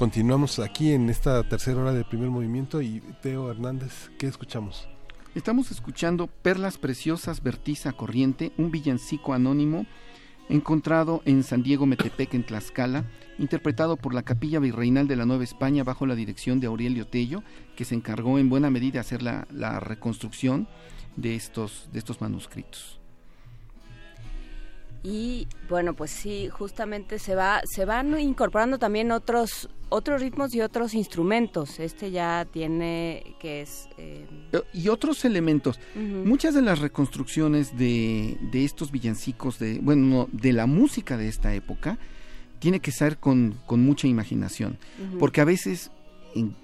Continuamos 0.00 0.58
aquí 0.60 0.92
en 0.92 1.10
esta 1.10 1.42
tercera 1.42 1.78
hora 1.78 1.92
del 1.92 2.06
primer 2.06 2.30
movimiento 2.30 2.80
y 2.80 3.02
Teo 3.20 3.50
Hernández, 3.50 4.10
¿qué 4.16 4.28
escuchamos? 4.28 4.88
Estamos 5.34 5.70
escuchando 5.70 6.26
Perlas 6.26 6.78
Preciosas 6.78 7.42
Vertiza 7.42 7.92
Corriente, 7.92 8.50
un 8.56 8.70
villancico 8.70 9.34
anónimo 9.34 9.84
encontrado 10.48 11.20
en 11.26 11.42
San 11.42 11.62
Diego 11.62 11.84
Metepec 11.84 12.32
en 12.32 12.46
Tlaxcala, 12.46 13.04
interpretado 13.38 13.98
por 13.98 14.14
la 14.14 14.22
Capilla 14.22 14.58
Virreinal 14.58 15.06
de 15.06 15.16
la 15.16 15.26
Nueva 15.26 15.44
España 15.44 15.84
bajo 15.84 16.06
la 16.06 16.14
dirección 16.14 16.60
de 16.60 16.68
Aurelio 16.68 17.06
Tello, 17.06 17.42
que 17.76 17.84
se 17.84 17.94
encargó 17.94 18.38
en 18.38 18.48
buena 18.48 18.70
medida 18.70 18.94
de 18.94 18.98
hacer 19.00 19.20
la, 19.20 19.46
la 19.50 19.80
reconstrucción 19.80 20.66
de 21.16 21.34
estos, 21.34 21.90
de 21.92 21.98
estos 21.98 22.22
manuscritos. 22.22 22.99
Y 25.02 25.48
bueno, 25.68 25.94
pues 25.94 26.10
sí, 26.10 26.48
justamente 26.50 27.18
se 27.18 27.34
va, 27.34 27.62
se 27.64 27.84
van 27.86 28.18
incorporando 28.20 28.78
también 28.78 29.12
otros, 29.12 29.70
otros 29.88 30.20
ritmos 30.20 30.54
y 30.54 30.60
otros 30.60 30.92
instrumentos. 30.92 31.80
Este 31.80 32.10
ya 32.10 32.46
tiene 32.50 33.34
que 33.40 33.62
es 33.62 33.88
eh, 33.96 34.26
y 34.74 34.88
otros 34.88 35.24
elementos. 35.24 35.80
Muchas 35.94 36.52
de 36.54 36.60
las 36.60 36.80
reconstrucciones 36.80 37.78
de, 37.78 38.36
de 38.52 38.64
estos 38.64 38.90
villancicos, 38.90 39.58
de, 39.58 39.78
bueno, 39.80 40.06
no, 40.06 40.28
de 40.32 40.52
la 40.52 40.66
música 40.66 41.16
de 41.16 41.28
esta 41.28 41.54
época, 41.54 41.98
tiene 42.58 42.80
que 42.80 42.92
ser 42.92 43.16
con, 43.16 43.58
con 43.64 43.82
mucha 43.82 44.06
imaginación. 44.06 44.76
Porque 45.18 45.40
a 45.40 45.46
veces 45.46 45.90
en- 46.34 46.54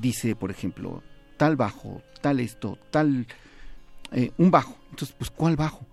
dice, 0.00 0.34
por 0.36 0.50
ejemplo, 0.50 1.02
tal 1.36 1.56
bajo, 1.56 2.00
tal 2.22 2.40
esto, 2.40 2.78
tal... 2.90 3.26
eh, 4.12 4.30
un 4.38 4.50
bajo. 4.50 4.74
Entonces, 4.88 5.14
pues, 5.18 5.30
¿cuál 5.30 5.56
bajo? 5.56 5.84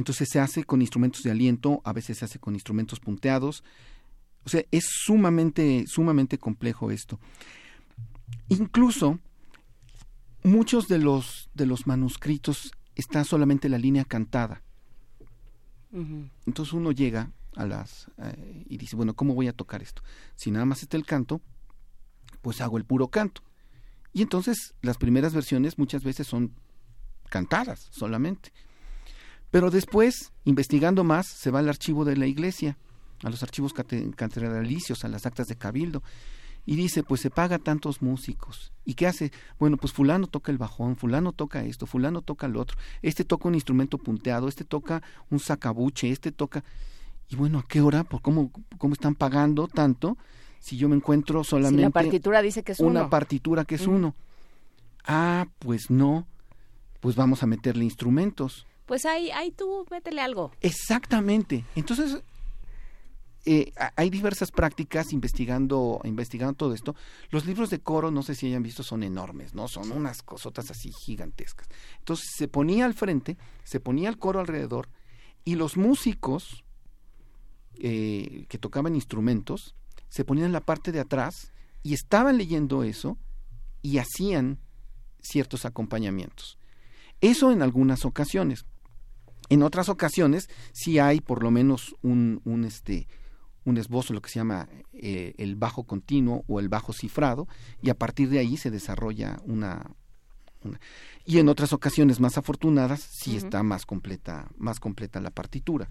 Entonces 0.00 0.30
se 0.30 0.40
hace 0.40 0.64
con 0.64 0.80
instrumentos 0.80 1.22
de 1.22 1.30
aliento, 1.30 1.82
a 1.84 1.92
veces 1.92 2.16
se 2.16 2.24
hace 2.24 2.38
con 2.38 2.54
instrumentos 2.54 3.00
punteados. 3.00 3.62
O 4.46 4.48
sea, 4.48 4.64
es 4.70 4.86
sumamente, 4.88 5.84
sumamente 5.86 6.38
complejo 6.38 6.90
esto. 6.90 7.20
Incluso 8.48 9.18
muchos 10.42 10.88
de 10.88 10.96
los, 11.00 11.50
de 11.52 11.66
los 11.66 11.86
manuscritos 11.86 12.72
está 12.94 13.24
solamente 13.24 13.68
la 13.68 13.76
línea 13.76 14.06
cantada. 14.06 14.62
Entonces 16.46 16.72
uno 16.72 16.92
llega 16.92 17.30
a 17.54 17.66
las 17.66 18.10
eh, 18.16 18.64
y 18.70 18.78
dice, 18.78 18.96
bueno, 18.96 19.12
¿cómo 19.12 19.34
voy 19.34 19.48
a 19.48 19.52
tocar 19.52 19.82
esto? 19.82 20.02
Si 20.34 20.50
nada 20.50 20.64
más 20.64 20.82
está 20.82 20.96
el 20.96 21.04
canto, 21.04 21.42
pues 22.40 22.62
hago 22.62 22.78
el 22.78 22.86
puro 22.86 23.08
canto. 23.08 23.42
Y 24.14 24.22
entonces 24.22 24.72
las 24.80 24.96
primeras 24.96 25.34
versiones 25.34 25.76
muchas 25.76 26.04
veces 26.04 26.26
son 26.26 26.54
cantadas 27.28 27.88
solamente. 27.90 28.50
Pero 29.50 29.70
después, 29.70 30.32
investigando 30.44 31.04
más, 31.04 31.26
se 31.26 31.50
va 31.50 31.58
al 31.58 31.68
archivo 31.68 32.04
de 32.04 32.16
la 32.16 32.26
iglesia, 32.26 32.76
a 33.22 33.30
los 33.30 33.42
archivos 33.42 33.74
cate- 33.74 34.14
catedralicios, 34.14 35.04
a 35.04 35.08
las 35.08 35.26
actas 35.26 35.48
de 35.48 35.56
cabildo, 35.56 36.02
y 36.66 36.76
dice, 36.76 37.02
pues 37.02 37.20
se 37.22 37.30
paga 37.30 37.58
tantos 37.58 38.00
músicos. 38.02 38.72
¿Y 38.84 38.94
qué 38.94 39.06
hace? 39.06 39.32
Bueno, 39.58 39.76
pues 39.76 39.92
fulano 39.92 40.26
toca 40.26 40.52
el 40.52 40.58
bajón, 40.58 40.96
fulano 40.96 41.32
toca 41.32 41.64
esto, 41.64 41.86
fulano 41.86 42.22
toca 42.22 42.48
lo 42.48 42.60
otro, 42.60 42.78
este 43.02 43.24
toca 43.24 43.48
un 43.48 43.54
instrumento 43.54 43.98
punteado, 43.98 44.46
este 44.46 44.64
toca 44.64 45.02
un 45.30 45.40
sacabuche, 45.40 46.10
este 46.10 46.32
toca... 46.32 46.62
Y 47.28 47.36
bueno, 47.36 47.60
¿a 47.60 47.64
qué 47.66 47.80
hora? 47.80 48.04
¿Por 48.04 48.22
cómo, 48.22 48.50
cómo 48.78 48.92
están 48.92 49.14
pagando 49.14 49.68
tanto 49.68 50.18
si 50.58 50.76
yo 50.76 50.88
me 50.88 50.96
encuentro 50.96 51.42
solamente... 51.44 51.90
partitura 51.90 52.42
dice 52.42 52.62
que 52.62 52.72
es 52.72 52.80
Una 52.80 53.00
uno. 53.02 53.10
partitura 53.10 53.64
que 53.64 53.76
es 53.76 53.86
uno. 53.86 54.14
Ah, 55.06 55.46
pues 55.60 55.90
no. 55.90 56.26
Pues 57.00 57.16
vamos 57.16 57.42
a 57.42 57.46
meterle 57.46 57.84
instrumentos. 57.84 58.66
Pues 58.90 59.04
ahí, 59.06 59.30
ahí 59.30 59.52
tú 59.52 59.86
métele 59.88 60.20
algo. 60.20 60.50
Exactamente. 60.62 61.64
Entonces, 61.76 62.24
eh, 63.44 63.72
ha- 63.76 63.92
hay 63.94 64.10
diversas 64.10 64.50
prácticas 64.50 65.12
investigando, 65.12 66.00
investigando 66.02 66.54
todo 66.54 66.74
esto. 66.74 66.96
Los 67.30 67.46
libros 67.46 67.70
de 67.70 67.78
coro, 67.78 68.10
no 68.10 68.24
sé 68.24 68.34
si 68.34 68.48
hayan 68.48 68.64
visto, 68.64 68.82
son 68.82 69.04
enormes, 69.04 69.54
¿no? 69.54 69.68
Son 69.68 69.92
unas 69.92 70.22
cosotas 70.22 70.72
así 70.72 70.90
gigantescas. 70.90 71.68
Entonces 72.00 72.30
se 72.36 72.48
ponía 72.48 72.84
al 72.84 72.94
frente, 72.94 73.36
se 73.62 73.78
ponía 73.78 74.08
el 74.08 74.18
coro 74.18 74.40
alrededor 74.40 74.88
y 75.44 75.54
los 75.54 75.76
músicos 75.76 76.64
eh, 77.76 78.46
que 78.48 78.58
tocaban 78.58 78.96
instrumentos 78.96 79.76
se 80.08 80.24
ponían 80.24 80.46
en 80.46 80.52
la 80.52 80.62
parte 80.66 80.90
de 80.90 80.98
atrás 80.98 81.52
y 81.84 81.94
estaban 81.94 82.38
leyendo 82.38 82.82
eso 82.82 83.16
y 83.82 83.98
hacían 83.98 84.58
ciertos 85.20 85.64
acompañamientos. 85.64 86.58
Eso 87.20 87.52
en 87.52 87.62
algunas 87.62 88.04
ocasiones. 88.04 88.66
En 89.50 89.62
otras 89.62 89.88
ocasiones 89.90 90.48
sí 90.72 90.98
hay 90.98 91.20
por 91.20 91.42
lo 91.42 91.50
menos 91.50 91.94
un, 92.02 92.40
un, 92.44 92.64
este, 92.64 93.06
un 93.64 93.76
esbozo, 93.76 94.14
lo 94.14 94.22
que 94.22 94.30
se 94.30 94.38
llama 94.38 94.68
eh, 94.94 95.34
el 95.36 95.56
bajo 95.56 95.84
continuo 95.84 96.44
o 96.48 96.60
el 96.60 96.68
bajo 96.68 96.92
cifrado, 96.92 97.46
y 97.82 97.90
a 97.90 97.94
partir 97.94 98.30
de 98.30 98.38
ahí 98.38 98.56
se 98.56 98.70
desarrolla 98.70 99.40
una, 99.44 99.90
una- 100.62 100.80
y 101.26 101.38
en 101.38 101.48
otras 101.48 101.72
ocasiones 101.72 102.20
más 102.20 102.38
afortunadas 102.38 103.00
sí 103.00 103.36
está 103.36 103.62
más 103.62 103.84
completa, 103.86 104.48
más 104.56 104.80
completa 104.80 105.20
la 105.20 105.30
partitura. 105.30 105.90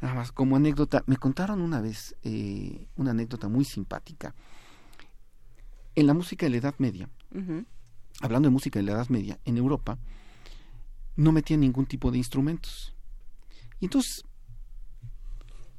Nada 0.00 0.14
más 0.14 0.32
como 0.32 0.56
anécdota, 0.56 1.02
me 1.06 1.16
contaron 1.18 1.60
una 1.60 1.80
vez 1.82 2.14
eh, 2.22 2.86
una 2.96 3.10
anécdota 3.10 3.48
muy 3.48 3.66
simpática. 3.66 4.34
En 5.94 6.06
la 6.06 6.14
música 6.14 6.46
de 6.46 6.50
la 6.50 6.56
Edad 6.56 6.74
Media, 6.78 7.08
hablando 8.22 8.48
de 8.48 8.52
música 8.52 8.78
de 8.78 8.84
la 8.84 8.92
Edad 8.92 9.08
Media, 9.08 9.38
en 9.44 9.58
Europa 9.58 9.98
no 11.16 11.32
metían 11.32 11.60
ningún 11.60 11.86
tipo 11.86 12.10
de 12.10 12.18
instrumentos. 12.18 12.94
Y 13.80 13.86
entonces 13.86 14.24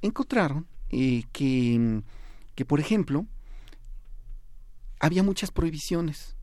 encontraron 0.02 0.68
eh, 0.90 1.24
que, 1.32 2.02
que, 2.56 2.66
por 2.66 2.80
ejemplo, 2.80 3.26
había 5.00 5.24
muchas 5.24 5.52
prohibiciones. 5.52 6.36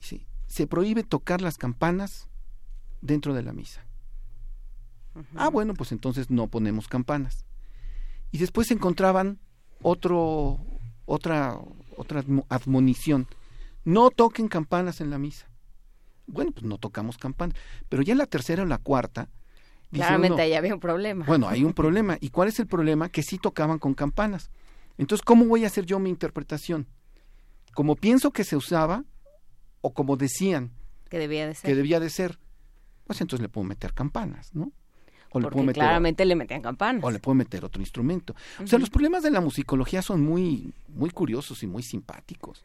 Dice, 0.00 0.26
se 0.46 0.66
prohíbe 0.66 1.02
tocar 1.02 1.40
las 1.40 1.56
campanas 1.56 2.28
dentro 3.00 3.34
de 3.34 3.42
la 3.42 3.52
misa. 3.52 3.84
Ah, 5.36 5.48
bueno, 5.48 5.74
pues 5.74 5.92
entonces 5.92 6.30
no 6.30 6.48
ponemos 6.48 6.88
campanas. 6.88 7.44
Y 8.32 8.38
después 8.38 8.70
encontraban 8.72 9.38
otro, 9.80 10.58
otra, 11.06 11.56
otra 11.96 12.22
admo- 12.24 12.46
admonición. 12.48 13.28
No 13.84 14.10
toquen 14.10 14.48
campanas 14.48 15.00
en 15.00 15.10
la 15.10 15.18
misa. 15.18 15.46
Bueno, 16.26 16.52
pues 16.52 16.64
no 16.64 16.78
tocamos 16.78 17.18
campanas. 17.18 17.56
Pero 17.88 18.02
ya 18.02 18.12
en 18.12 18.18
la 18.18 18.26
tercera 18.26 18.62
o 18.62 18.66
la 18.66 18.78
cuarta. 18.78 19.28
Claramente 19.92 20.34
uno, 20.34 20.42
ahí 20.42 20.54
había 20.54 20.74
un 20.74 20.80
problema. 20.80 21.24
Bueno, 21.24 21.48
hay 21.48 21.62
un 21.62 21.72
problema. 21.72 22.18
¿Y 22.20 22.30
cuál 22.30 22.48
es 22.48 22.58
el 22.58 22.66
problema? 22.66 23.08
Que 23.08 23.22
sí 23.22 23.38
tocaban 23.38 23.78
con 23.78 23.94
campanas. 23.94 24.50
Entonces, 24.98 25.24
¿cómo 25.24 25.44
voy 25.46 25.64
a 25.64 25.68
hacer 25.68 25.86
yo 25.86 25.98
mi 25.98 26.10
interpretación? 26.10 26.86
Como 27.74 27.96
pienso 27.96 28.30
que 28.30 28.44
se 28.44 28.56
usaba 28.56 29.04
o 29.80 29.92
como 29.92 30.16
decían 30.16 30.70
Que 31.10 31.18
debía 31.18 31.46
de 31.46 31.54
ser. 31.54 31.68
que 31.68 31.76
debía 31.76 32.00
de 32.00 32.10
ser, 32.10 32.38
pues 33.06 33.20
entonces 33.20 33.42
le 33.42 33.48
puedo 33.48 33.64
meter 33.66 33.92
campanas, 33.92 34.54
¿no? 34.54 34.72
O 35.30 35.40
le 35.40 35.48
puedo 35.48 35.64
meter 35.64 35.82
claramente 35.82 36.24
le 36.24 36.36
metían 36.36 36.62
campanas. 36.62 37.02
o 37.02 37.10
le 37.10 37.18
puedo 37.18 37.34
meter 37.34 37.64
otro 37.64 37.82
instrumento. 37.82 38.36
O 38.62 38.66
sea, 38.68 38.78
los 38.78 38.88
problemas 38.88 39.24
de 39.24 39.32
la 39.32 39.40
musicología 39.40 40.00
son 40.00 40.22
muy, 40.22 40.72
muy 40.88 41.10
curiosos 41.10 41.62
y 41.64 41.66
muy 41.66 41.82
simpáticos. 41.82 42.64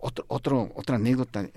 Otro, 0.00 0.24
otro, 0.28 0.70
otra 0.76 0.96
anécdota 0.96 1.48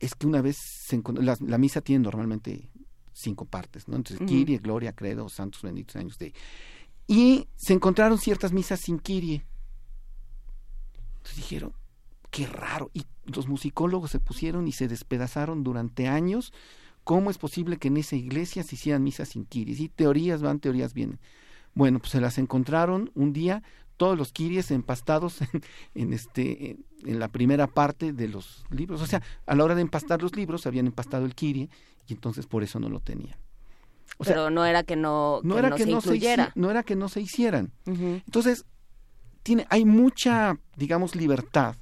es 0.00 0.14
que 0.14 0.26
una 0.26 0.42
vez 0.42 0.56
se 0.58 1.00
encon- 1.00 1.20
la, 1.20 1.36
la 1.40 1.58
misa 1.58 1.80
tiene 1.80 2.02
normalmente 2.02 2.68
cinco 3.12 3.44
partes, 3.44 3.86
¿no? 3.86 3.96
Entonces, 3.96 4.20
Ujú. 4.20 4.28
Kyrie, 4.28 4.58
Gloria, 4.58 4.92
Credo, 4.94 5.28
Santos 5.28 5.62
Benditos 5.62 5.96
Años 5.96 6.18
de 6.18 6.32
Y 7.06 7.48
se 7.56 7.74
encontraron 7.74 8.18
ciertas 8.18 8.52
misas 8.52 8.80
sin 8.80 8.98
Kyrie. 8.98 9.44
Entonces 11.18 11.36
dijeron, 11.36 11.72
qué 12.30 12.46
raro. 12.46 12.90
Y 12.94 13.04
los 13.24 13.46
musicólogos 13.46 14.10
se 14.10 14.20
pusieron 14.20 14.66
y 14.68 14.72
se 14.72 14.88
despedazaron 14.88 15.62
durante 15.62 16.08
años. 16.08 16.52
¿Cómo 17.04 17.30
es 17.30 17.38
posible 17.38 17.76
que 17.78 17.88
en 17.88 17.96
esa 17.96 18.16
iglesia 18.16 18.62
se 18.62 18.74
hicieran 18.76 19.02
misas 19.02 19.30
sin 19.30 19.44
kiris? 19.44 19.80
Y 19.80 19.88
teorías 19.88 20.42
van, 20.42 20.60
teorías 20.60 20.94
vienen. 20.94 21.18
Bueno, 21.74 21.98
pues 21.98 22.12
se 22.12 22.20
las 22.20 22.38
encontraron 22.38 23.10
un 23.14 23.32
día, 23.32 23.62
todos 24.00 24.16
los 24.16 24.32
kiries 24.32 24.70
empastados 24.70 25.42
en, 25.52 25.62
en 25.94 26.12
este, 26.14 26.70
en, 26.70 26.86
en 27.04 27.18
la 27.18 27.28
primera 27.28 27.66
parte 27.66 28.14
de 28.14 28.28
los 28.28 28.64
libros. 28.70 29.02
O 29.02 29.06
sea, 29.06 29.20
a 29.44 29.54
la 29.54 29.62
hora 29.62 29.74
de 29.74 29.82
empastar 29.82 30.22
los 30.22 30.34
libros, 30.34 30.66
habían 30.66 30.86
empastado 30.86 31.26
el 31.26 31.34
kirie 31.34 31.68
y 32.08 32.14
entonces 32.14 32.46
por 32.46 32.62
eso 32.62 32.80
no 32.80 32.88
lo 32.88 33.00
tenían. 33.00 33.36
O 34.16 34.24
sea, 34.24 34.34
Pero 34.36 34.48
no 34.48 34.64
era 34.64 34.84
que 34.84 34.96
no, 34.96 35.40
no 35.42 35.54
que 35.54 35.58
era 35.58 35.68
no 35.68 35.76
que 35.76 35.84
se 35.84 35.90
no 35.90 35.96
incluyera. 35.98 36.52
no 36.54 36.70
era 36.70 36.82
que 36.82 36.96
no 36.96 37.10
se 37.10 37.20
hicieran. 37.20 37.72
Entonces, 37.84 38.64
tiene, 39.42 39.66
hay 39.68 39.84
mucha, 39.84 40.58
digamos, 40.76 41.14
libertad 41.14 41.76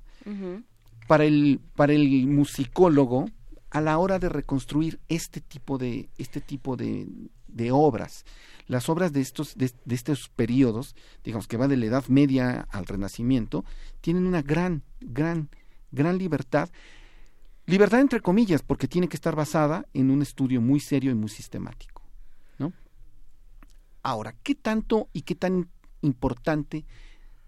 para 1.07 1.25
el, 1.25 1.61
para 1.77 1.93
el 1.93 2.27
musicólogo 2.27 3.31
a 3.71 3.81
la 3.81 3.97
hora 3.99 4.19
de 4.19 4.29
reconstruir 4.29 4.99
este 5.09 5.41
tipo 5.41 5.79
de, 5.79 6.09
este 6.19 6.41
tipo 6.41 6.77
de, 6.77 7.07
de 7.59 7.71
obras. 7.71 8.25
Las 8.67 8.89
obras 8.89 9.13
de 9.13 9.21
estos, 9.21 9.57
de, 9.59 9.71
de 9.85 9.95
estos 9.95 10.31
periodos, 10.31 10.97
digamos 11.23 11.47
que 11.47 11.59
va 11.59 11.69
de 11.69 11.77
la 11.77 11.85
Edad 11.85 12.07
Media 12.09 12.67
al 12.71 12.87
Renacimiento, 12.87 13.67
tienen 14.01 14.27
una 14.27 14.41
gran, 14.41 14.83
gran, 15.01 15.51
gran 15.93 16.17
libertad. 16.17 16.71
Libertad 17.67 18.01
entre 18.01 18.23
comillas, 18.23 18.63
porque 18.63 18.89
tiene 18.89 19.09
que 19.09 19.17
estar 19.17 19.37
basada 19.37 19.85
en 19.93 20.11
un 20.11 20.23
estudio 20.23 20.63
muy 20.63 20.81
serio 20.81 21.11
y 21.11 21.15
muy 21.15 21.29
sistemático. 21.29 22.03
¿no? 22.59 22.73
Ahora, 24.03 24.35
¿qué 24.43 24.55
tanto 24.55 25.11
y 25.13 25.23
qué 25.23 25.35
tan 25.35 25.69
importante 26.01 26.87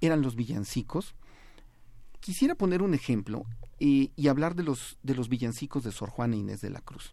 eran 0.01 0.23
los 0.23 0.37
villancicos. 0.37 1.15
Quisiera 2.21 2.55
poner 2.55 2.83
un 2.83 2.95
ejemplo 2.95 3.45
y, 3.79 4.13
y 4.17 4.29
hablar 4.29 4.55
de 4.55 4.63
los, 4.63 4.99
de 5.03 5.15
los 5.15 5.29
villancicos 5.29 5.85
de 5.85 5.93
Sor 5.93 6.11
Juana 6.11 6.37
Inés 6.37 6.61
de 6.61 6.71
la 6.71 6.81
Cruz. 6.81 7.13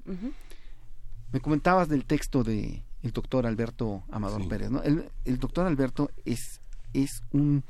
Me 1.32 1.40
comentabas 1.40 1.90
del 1.90 2.06
texto 2.06 2.44
de 2.44 2.84
el 3.08 3.14
doctor 3.14 3.48
Alberto 3.48 4.04
Amador 4.12 4.48
Pérez, 4.48 4.70
¿no? 4.70 4.84
El, 4.84 5.10
el 5.26 5.40
doctor 5.40 5.66
Alberto 5.66 6.12
es, 6.26 6.62
es 6.94 7.22
un 7.32 7.64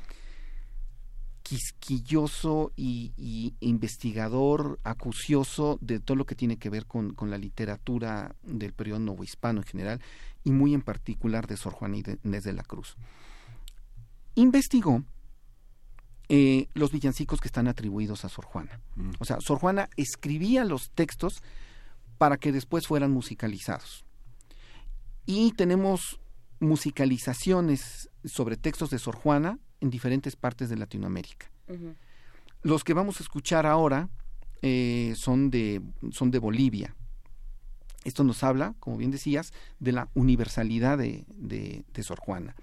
quisquilloso 1.42 2.72
y, 2.76 3.12
y 3.16 3.54
investigador 3.60 4.78
acucioso 4.82 5.78
de 5.80 6.00
todo 6.00 6.16
lo 6.16 6.26
que 6.26 6.34
tiene 6.34 6.58
que 6.58 6.68
ver 6.68 6.86
con, 6.86 7.14
con 7.14 7.30
la 7.30 7.38
literatura 7.38 8.34
del 8.42 8.72
periodo 8.74 8.98
novohispano 8.98 9.60
en 9.60 9.66
general 9.66 10.00
y 10.44 10.50
muy 10.50 10.74
en 10.74 10.82
particular 10.82 11.46
de 11.46 11.56
Sor 11.56 11.72
Juana 11.72 11.96
Inés 11.96 12.44
de 12.44 12.52
la 12.52 12.64
Cruz. 12.64 12.96
Investigó 14.34 15.04
eh, 16.28 16.66
los 16.74 16.92
villancicos 16.92 17.40
que 17.40 17.48
están 17.48 17.68
atribuidos 17.68 18.24
a 18.24 18.28
Sor 18.28 18.44
Juana. 18.44 18.80
O 19.18 19.24
sea, 19.24 19.40
Sor 19.40 19.58
Juana 19.58 19.88
escribía 19.96 20.64
los 20.64 20.90
textos 20.90 21.42
para 22.18 22.36
que 22.36 22.52
después 22.52 22.86
fueran 22.86 23.12
musicalizados. 23.12 24.04
Y 25.30 25.52
tenemos 25.52 26.18
musicalizaciones 26.58 28.08
sobre 28.24 28.56
textos 28.56 28.88
de 28.88 28.98
Sor 28.98 29.14
Juana 29.14 29.58
en 29.78 29.90
diferentes 29.90 30.36
partes 30.36 30.70
de 30.70 30.76
Latinoamérica. 30.76 31.50
Los 32.62 32.82
que 32.82 32.94
vamos 32.94 33.20
a 33.20 33.24
escuchar 33.24 33.66
ahora 33.66 34.08
eh, 34.62 35.12
son, 35.16 35.50
de, 35.50 35.82
son 36.12 36.30
de 36.30 36.38
Bolivia. 36.38 36.96
Esto 38.04 38.24
nos 38.24 38.42
habla, 38.42 38.74
como 38.80 38.96
bien 38.96 39.10
decías, 39.10 39.52
de 39.78 39.92
la 39.92 40.08
universalidad 40.14 40.96
de, 40.96 41.26
de, 41.28 41.84
de 41.92 42.02
Sor 42.02 42.20
Juana. 42.20 42.56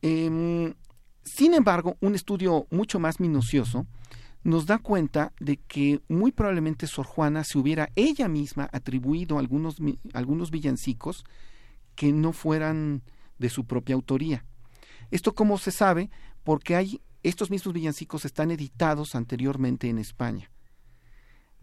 Em, 0.00 0.72
sin 1.22 1.52
embargo, 1.52 1.98
un 2.00 2.14
estudio 2.14 2.66
mucho 2.70 2.98
más 2.98 3.20
minucioso 3.20 3.86
nos 4.42 4.64
da 4.64 4.78
cuenta 4.78 5.34
de 5.38 5.58
que 5.58 6.00
muy 6.08 6.32
probablemente 6.32 6.86
Sor 6.86 7.04
Juana 7.04 7.44
se 7.44 7.58
hubiera 7.58 7.90
ella 7.94 8.26
misma 8.26 8.70
atribuido 8.72 9.38
algunos, 9.38 9.76
algunos 10.14 10.50
villancicos 10.50 11.26
que 11.98 12.12
no 12.12 12.32
fueran 12.32 13.02
de 13.38 13.50
su 13.50 13.66
propia 13.66 13.96
autoría. 13.96 14.44
Esto 15.10 15.34
como 15.34 15.58
se 15.58 15.72
sabe 15.72 16.10
porque 16.44 16.76
hay 16.76 17.00
estos 17.24 17.50
mismos 17.50 17.74
villancicos 17.74 18.24
están 18.24 18.52
editados 18.52 19.16
anteriormente 19.16 19.88
en 19.88 19.98
España. 19.98 20.48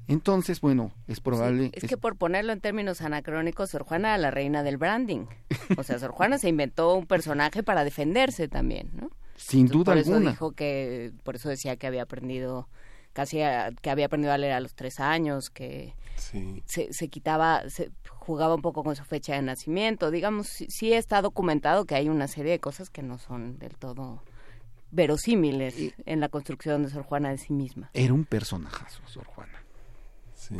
Entonces, 0.08 0.60
bueno, 0.60 0.92
es 1.08 1.22
probable 1.22 1.72
Es 1.74 1.86
que 1.86 1.96
por 1.98 2.18
ponerlo 2.18 2.52
en 2.52 2.60
términos 2.60 3.02
anacrónicos, 3.02 3.70
Sor 3.70 3.84
Juana 3.84 4.10
era 4.10 4.18
la 4.18 4.30
reina 4.30 4.62
del 4.62 4.76
branding. 4.76 5.26
O 5.78 5.84
sea, 5.84 6.00
Sor 6.00 6.12
Juana 6.12 6.38
se 6.38 6.50
inventó 6.50 6.96
un 6.96 7.08
personaje 7.08 7.64
para 7.64 7.86
defenderse 7.86 8.50
también, 8.50 8.92
¿no? 8.94 9.10
sin 9.38 9.68
duda 9.68 9.86
por 9.86 9.98
eso 9.98 10.14
alguna. 10.14 10.32
dijo 10.32 10.52
que, 10.52 11.14
por 11.24 11.36
eso 11.36 11.48
decía 11.48 11.78
que 11.78 11.88
había 11.88 12.04
aprendido, 12.04 12.68
casi 13.16 13.42
a- 13.42 13.72
que 13.82 13.90
había 13.90 14.06
aprendido 14.08 14.34
a 14.34 14.38
leer 14.38 14.54
a 14.54 14.60
los 14.60 14.76
tres 14.76 15.00
años, 15.00 15.50
que 15.50 15.96
se, 16.66 16.92
se 16.94 17.08
quitaba, 17.08 17.68
se 17.70 17.90
jugaba 18.10 18.56
un 18.56 18.62
poco 18.62 18.84
con 18.84 18.96
su 18.96 19.04
fecha 19.06 19.34
de 19.36 19.42
nacimiento. 19.42 20.12
Digamos, 20.12 20.48
sí, 20.48 20.68
sí 20.70 20.92
está 20.94 21.22
documentado 21.22 21.86
que 21.86 21.96
hay 21.96 22.10
una 22.10 22.28
serie 22.28 22.52
de 22.52 22.60
cosas 22.60 22.90
que 22.90 23.02
no 23.04 23.18
son 23.18 23.58
del 23.58 23.76
todo 23.78 24.22
verosímiles 24.92 25.76
en 26.06 26.20
la 26.20 26.30
construcción 26.30 26.84
de 26.84 26.90
Sor 26.90 27.04
Juana 27.04 27.30
de 27.30 27.38
sí 27.38 27.54
misma. 27.54 27.90
Era 27.94 28.14
un 28.14 28.26
personajazo, 28.26 29.02
Sor 29.08 29.26
Juana. 29.26 29.64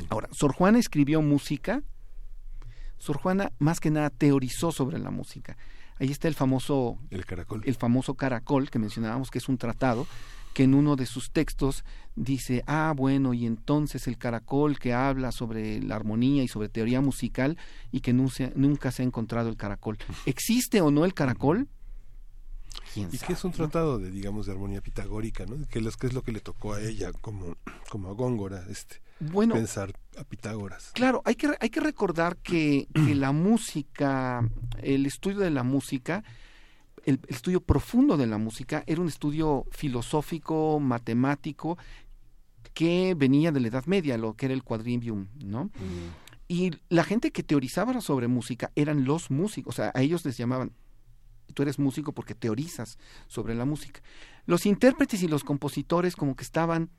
Ahora, 0.10 0.30
Sor 0.32 0.54
Juana 0.54 0.80
escribió 0.80 1.22
música. 1.22 1.82
Sor 2.98 3.18
Juana, 3.18 3.52
más 3.60 3.80
que 3.80 3.92
nada, 3.92 4.10
teorizó 4.10 4.72
sobre 4.72 4.98
la 5.00 5.12
música. 5.12 5.58
Ahí 6.00 6.12
está 6.12 6.28
el 6.28 6.36
famoso... 6.36 6.98
El 7.10 7.26
caracol. 7.26 7.62
El 7.66 7.76
famoso 7.76 8.16
caracol 8.16 8.70
que 8.70 8.80
mencionábamos, 8.80 9.30
que 9.32 9.38
es 9.38 9.48
un 9.48 9.58
tratado, 9.58 10.08
que 10.56 10.64
en 10.64 10.74
uno 10.74 10.96
de 10.96 11.06
sus 11.06 11.32
textos 11.32 11.84
dice, 12.16 12.64
ah, 12.66 12.94
bueno, 12.96 13.34
y 13.34 13.46
entonces 13.46 14.08
el 14.08 14.18
caracol 14.18 14.80
que 14.80 14.94
habla 14.94 15.34
sobre 15.34 15.82
la 15.82 15.98
armonía 15.98 16.44
y 16.44 16.48
sobre 16.48 16.70
teoría 16.70 17.02
musical 17.02 17.58
y 17.92 18.00
que 18.00 18.14
nunca 18.14 18.92
se 18.92 19.02
ha 19.04 19.06
encontrado 19.06 19.50
el 19.50 19.58
caracol. 19.58 19.98
¿Existe 20.26 20.80
o 20.80 20.92
no 20.92 21.04
el 21.04 21.14
caracol? 21.14 21.68
¿Quién 22.94 23.10
y 23.12 23.18
que 23.18 23.34
es 23.34 23.44
un 23.44 23.52
tratado 23.52 24.00
de 24.00 24.12
digamos 24.12 24.46
de 24.46 24.54
armonía 24.54 24.82
pitagórica 24.82 25.46
no 25.46 25.66
que, 25.68 25.82
los, 25.82 25.98
que 25.98 26.08
es 26.08 26.14
lo 26.14 26.24
que 26.24 26.34
le 26.34 26.40
tocó 26.42 26.74
a 26.74 26.82
ella 26.82 27.12
como 27.14 27.56
como 27.90 28.10
a 28.10 28.14
Góngora 28.14 28.66
este 28.70 29.02
Bueno, 29.20 29.56
pensar 29.56 29.94
a 30.18 30.24
Pitágoras 30.26 30.92
Claro, 30.94 31.22
hay 31.26 31.36
que, 31.36 31.56
hay 31.60 31.70
que 31.70 31.80
recordar 31.80 32.36
que, 32.38 32.88
que 32.94 33.16
la 33.16 33.32
música, 33.32 34.48
el 34.82 35.06
estudio 35.06 35.40
de 35.40 35.52
la 35.52 35.64
música, 35.64 36.24
el, 37.06 37.20
el 37.28 37.36
estudio 37.36 37.62
profundo 37.62 38.18
de 38.18 38.28
la 38.28 38.38
música 38.38 38.84
era 38.88 39.02
un 39.02 39.08
estudio 39.08 39.66
filosófico, 39.72 40.80
matemático, 40.80 41.78
que 42.76 43.16
venía 43.16 43.52
de 43.52 43.62
la 43.62 43.70
Edad 43.70 43.86
Media, 43.86 44.18
lo 44.18 44.34
que 44.34 44.48
era 44.48 44.54
el 44.54 44.64
quadrivium, 44.64 45.28
¿no? 45.44 45.72
Y 46.48 46.72
la 46.90 47.04
gente 47.04 47.32
que 47.32 47.42
teorizaba 47.42 48.00
sobre 48.02 48.28
música 48.28 48.72
eran 48.76 49.06
los 49.06 49.32
músicos, 49.32 49.74
o 49.74 49.76
sea, 49.76 49.92
a 49.96 50.02
ellos 50.02 50.26
les 50.26 50.38
llamaban, 50.38 50.74
tú 51.54 51.64
eres 51.64 51.80
músico 51.80 52.12
porque 52.12 52.36
teorizas 52.36 53.00
sobre 53.28 53.56
la 53.56 53.64
música. 53.66 54.02
Los 54.46 54.66
intérpretes 54.66 55.24
y 55.24 55.28
los 55.30 55.44
compositores 55.44 56.16
como 56.18 56.36
que 56.36 56.44
estaban 56.44 56.90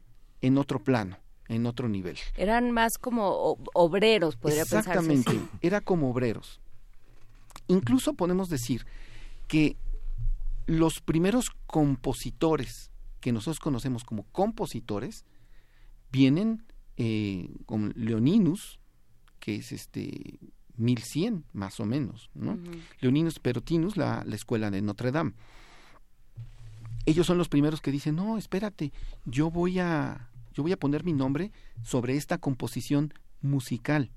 en 0.41 0.57
otro 0.57 0.83
plano, 0.83 1.19
en 1.47 1.67
otro 1.67 1.89
nivel. 1.91 2.17
Eran 2.37 2.71
más 2.71 2.97
como 2.97 3.59
obreros, 3.75 4.37
podría 4.37 4.65
pensarse. 4.65 4.91
Exactamente, 4.91 5.39
era 5.61 5.83
como 5.83 6.11
obreros. 6.11 6.61
Incluso 7.69 8.15
podemos 8.15 8.49
decir 8.49 8.87
que 9.47 9.77
los 10.67 11.01
primeros 11.01 11.51
compositores 11.67 12.91
que 13.21 13.33
nosotros 13.33 13.61
conocemos 13.61 14.05
como 14.05 14.25
compositores 14.25 15.25
vienen 16.13 16.65
eh, 16.97 17.51
con 17.67 17.93
Leoninus, 17.97 18.79
que 19.41 19.57
es 19.57 19.73
este 19.73 20.39
1100 20.77 21.45
más 21.53 21.81
o 21.81 21.87
menos, 21.87 22.31
¿no? 22.35 22.59
Leoninus 23.01 23.39
Perotinus, 23.39 23.97
la, 23.97 24.25
la 24.27 24.35
escuela 24.35 24.71
de 24.71 24.83
Notre 24.83 25.13
Dame. 25.13 25.33
Ellos 27.07 27.27
son 27.27 27.39
los 27.39 27.49
primeros 27.49 27.81
que 27.81 27.93
dicen, 27.93 28.17
no, 28.17 28.37
espérate, 28.37 28.93
yo 29.25 29.51
voy 29.51 29.79
a, 29.79 30.31
yo 30.53 30.63
voy 30.63 30.73
a 30.73 30.79
poner 30.79 31.05
mi 31.05 31.13
nombre 31.13 31.53
sobre 31.83 32.17
esta 32.17 32.39
composición 32.39 33.15
musical. 33.41 34.11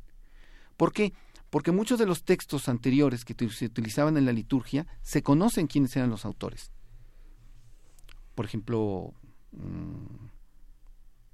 ¿Por 0.76 0.94
qué? 0.94 1.12
Porque 1.12 1.14
muchos 1.72 1.98
de 1.98 2.06
los 2.06 2.24
textos 2.24 2.70
anteriores 2.70 3.26
que 3.26 3.36
se 3.50 3.66
utilizaban 3.66 4.18
en 4.18 4.26
la 4.26 4.32
liturgia 4.32 4.86
se 5.02 5.24
conocen 5.24 5.68
quiénes 5.68 5.96
eran 5.96 6.10
los 6.10 6.26
autores. 6.26 6.72
Por 8.36 8.46
ejemplo, 8.46 9.14
mm, 9.52 10.28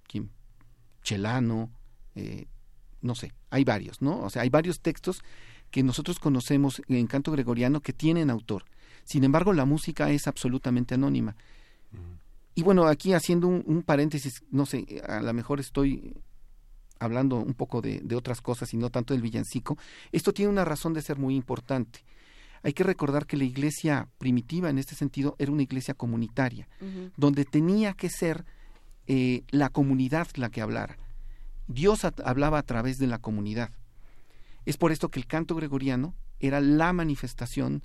¿quién? 0.07 0.29
Chelano, 1.03 1.69
eh, 2.15 2.47
no 3.01 3.13
sé, 3.13 3.33
hay 3.49 3.63
varios, 3.63 4.01
¿no? 4.01 4.21
O 4.21 4.29
sea, 4.29 4.43
hay 4.43 4.49
varios 4.49 4.79
textos 4.79 5.21
que 5.69 5.83
nosotros 5.83 6.19
conocemos 6.19 6.81
en 6.87 7.07
canto 7.07 7.31
gregoriano 7.31 7.81
que 7.81 7.93
tienen 7.93 8.29
autor. 8.29 8.63
Sin 9.03 9.23
embargo, 9.23 9.53
la 9.53 9.65
música 9.65 10.09
es 10.09 10.27
absolutamente 10.27 10.95
anónima. 10.95 11.35
Y 12.55 12.63
bueno, 12.63 12.87
aquí 12.87 13.13
haciendo 13.13 13.47
un, 13.47 13.63
un 13.67 13.83
paréntesis, 13.83 14.43
no 14.49 14.65
sé, 14.65 15.03
a 15.05 15.21
lo 15.21 15.33
mejor 15.33 15.59
estoy 15.59 16.15
hablando 16.99 17.37
un 17.37 17.53
poco 17.53 17.81
de, 17.81 17.99
de 18.03 18.15
otras 18.15 18.41
cosas 18.41 18.73
y 18.73 18.77
no 18.77 18.89
tanto 18.89 19.13
del 19.13 19.21
villancico. 19.21 19.77
Esto 20.11 20.33
tiene 20.33 20.51
una 20.51 20.65
razón 20.65 20.93
de 20.93 21.01
ser 21.01 21.17
muy 21.17 21.35
importante. 21.35 22.03
Hay 22.65 22.73
que 22.73 22.83
recordar 22.83 23.27
que 23.27 23.37
la 23.37 23.43
iglesia 23.43 24.09
primitiva 24.17 24.71
en 24.71 24.79
este 24.79 24.95
sentido 24.95 25.35
era 25.37 25.51
una 25.51 25.61
iglesia 25.61 25.93
comunitaria, 25.93 26.67
donde 27.15 27.45
tenía 27.45 27.93
que 27.93 28.09
ser 28.09 28.43
eh, 29.05 29.43
la 29.49 29.69
comunidad 29.69 30.27
la 30.33 30.49
que 30.49 30.61
hablara. 30.61 30.97
Dios 31.67 32.05
hablaba 32.05 32.57
a 32.57 32.63
través 32.63 32.97
de 32.97 33.05
la 33.05 33.19
comunidad. 33.19 33.69
Es 34.65 34.77
por 34.77 34.91
esto 34.91 35.09
que 35.09 35.19
el 35.19 35.27
canto 35.27 35.53
gregoriano 35.53 36.15
era 36.39 36.59
la 36.59 36.91
manifestación 36.91 37.83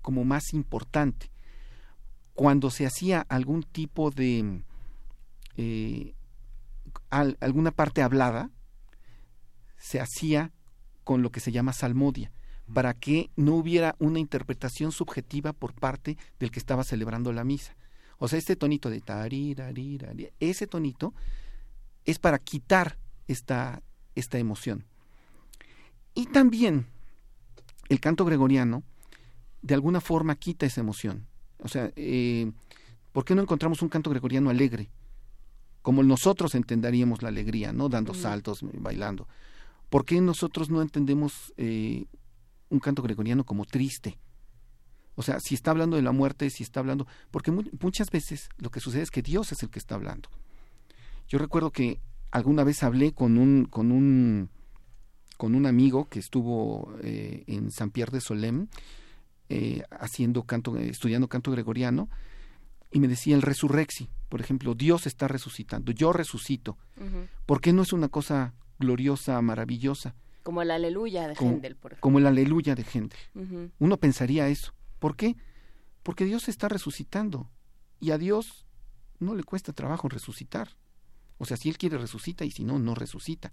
como 0.00 0.24
más 0.24 0.54
importante. 0.54 1.30
Cuando 2.32 2.70
se 2.70 2.86
hacía 2.86 3.26
algún 3.28 3.64
tipo 3.64 4.10
de 4.10 4.62
eh, 5.58 6.14
al- 7.10 7.36
alguna 7.40 7.70
parte 7.70 8.02
hablada, 8.02 8.50
se 9.76 10.00
hacía 10.00 10.52
con 11.04 11.22
lo 11.22 11.30
que 11.30 11.40
se 11.40 11.52
llama 11.52 11.72
salmodia, 11.72 12.32
para 12.74 12.92
que 12.94 13.30
no 13.36 13.54
hubiera 13.54 13.96
una 13.98 14.18
interpretación 14.18 14.92
subjetiva 14.92 15.52
por 15.52 15.72
parte 15.72 16.18
del 16.38 16.50
que 16.50 16.58
estaba 16.58 16.84
celebrando 16.84 17.32
la 17.32 17.44
misa. 17.44 17.76
O 18.18 18.28
sea, 18.28 18.38
este 18.38 18.56
tonito 18.56 18.90
de 18.90 19.00
tarirarirar, 19.00 20.14
ese 20.40 20.66
tonito 20.66 21.14
es 22.04 22.18
para 22.18 22.38
quitar 22.38 22.98
esta, 23.26 23.82
esta 24.14 24.38
emoción. 24.38 24.84
Y 26.14 26.26
también 26.26 26.86
el 27.88 28.00
canto 28.00 28.24
gregoriano 28.24 28.82
de 29.62 29.74
alguna 29.74 30.00
forma 30.00 30.34
quita 30.34 30.66
esa 30.66 30.80
emoción. 30.80 31.26
O 31.60 31.68
sea, 31.68 31.92
eh, 31.96 32.50
¿por 33.12 33.24
qué 33.24 33.34
no 33.34 33.42
encontramos 33.42 33.82
un 33.82 33.88
canto 33.88 34.10
gregoriano 34.10 34.50
alegre? 34.50 34.90
Como 35.88 36.02
nosotros 36.02 36.54
entenderíamos 36.54 37.22
la 37.22 37.30
alegría, 37.30 37.72
¿no? 37.72 37.88
Dando 37.88 38.12
saltos, 38.12 38.60
bailando. 38.74 39.26
¿Por 39.88 40.04
qué 40.04 40.20
nosotros 40.20 40.68
no 40.68 40.82
entendemos 40.82 41.54
eh, 41.56 42.04
un 42.68 42.78
canto 42.78 43.00
gregoriano 43.00 43.44
como 43.44 43.64
triste? 43.64 44.18
O 45.14 45.22
sea, 45.22 45.40
si 45.40 45.54
está 45.54 45.70
hablando 45.70 45.96
de 45.96 46.02
la 46.02 46.12
muerte, 46.12 46.50
si 46.50 46.62
está 46.62 46.80
hablando, 46.80 47.06
porque 47.30 47.52
mu- 47.52 47.62
muchas 47.80 48.10
veces 48.10 48.50
lo 48.58 48.70
que 48.70 48.80
sucede 48.80 49.00
es 49.00 49.10
que 49.10 49.22
Dios 49.22 49.50
es 49.50 49.62
el 49.62 49.70
que 49.70 49.78
está 49.78 49.94
hablando. 49.94 50.28
Yo 51.26 51.38
recuerdo 51.38 51.70
que 51.70 52.02
alguna 52.32 52.64
vez 52.64 52.82
hablé 52.82 53.12
con 53.12 53.38
un 53.38 53.64
con 53.64 53.90
un 53.90 54.50
con 55.38 55.54
un 55.54 55.64
amigo 55.64 56.06
que 56.10 56.18
estuvo 56.18 56.92
eh, 57.00 57.44
en 57.46 57.70
San 57.70 57.88
Pierre 57.92 58.12
de 58.12 58.20
Solem 58.20 58.66
eh, 59.48 59.84
haciendo 59.90 60.42
canto, 60.42 60.76
estudiando 60.76 61.28
canto 61.28 61.50
gregoriano 61.50 62.10
y 62.90 63.00
me 63.00 63.08
decía 63.08 63.34
el 63.34 63.42
resurrexi, 63.42 64.08
por 64.28 64.40
ejemplo, 64.40 64.74
Dios 64.74 65.06
está 65.06 65.28
resucitando, 65.28 65.92
yo 65.92 66.12
resucito. 66.12 66.76
¿Por 67.46 67.60
qué 67.60 67.72
no 67.72 67.82
es 67.82 67.92
una 67.92 68.08
cosa 68.08 68.54
gloriosa, 68.78 69.40
maravillosa? 69.40 70.14
Como 70.42 70.62
el 70.62 70.70
aleluya 70.70 71.28
de 71.28 71.36
como, 71.36 71.52
Händel, 71.52 71.76
por 71.76 71.92
ejemplo. 71.92 72.00
como 72.00 72.18
el 72.18 72.26
aleluya 72.26 72.74
de 72.74 72.84
Händel. 72.84 73.70
Uno 73.78 73.96
pensaría 73.98 74.48
eso. 74.48 74.72
¿Por 74.98 75.16
qué? 75.16 75.36
Porque 76.02 76.24
Dios 76.24 76.48
está 76.48 76.68
resucitando 76.68 77.50
y 78.00 78.10
a 78.12 78.18
Dios 78.18 78.66
no 79.18 79.34
le 79.34 79.44
cuesta 79.44 79.72
trabajo 79.72 80.08
resucitar. 80.08 80.76
O 81.38 81.44
sea, 81.44 81.56
si 81.56 81.68
Él 81.68 81.78
quiere 81.78 81.98
resucita 81.98 82.44
y 82.44 82.50
si 82.50 82.64
no, 82.64 82.78
no 82.78 82.94
resucita. 82.94 83.52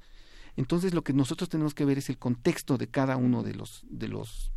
Entonces 0.56 0.94
lo 0.94 1.04
que 1.04 1.14
nosotros 1.14 1.50
tenemos 1.50 1.74
que 1.74 1.86
ver 1.86 1.98
es 1.98 2.10
el 2.10 2.18
contexto 2.18 2.78
de 2.78 2.88
cada 2.88 3.18
uno 3.18 3.44
de 3.44 3.56
los 3.56 3.84
de 3.90 4.08
los 4.08 4.52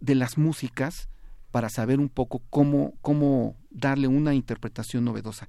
de 0.00 0.14
las 0.14 0.38
músicas 0.38 1.08
para 1.56 1.70
saber 1.70 2.00
un 2.00 2.10
poco 2.10 2.42
cómo 2.50 2.92
cómo 3.00 3.56
darle 3.70 4.08
una 4.08 4.34
interpretación 4.34 5.06
novedosa. 5.06 5.48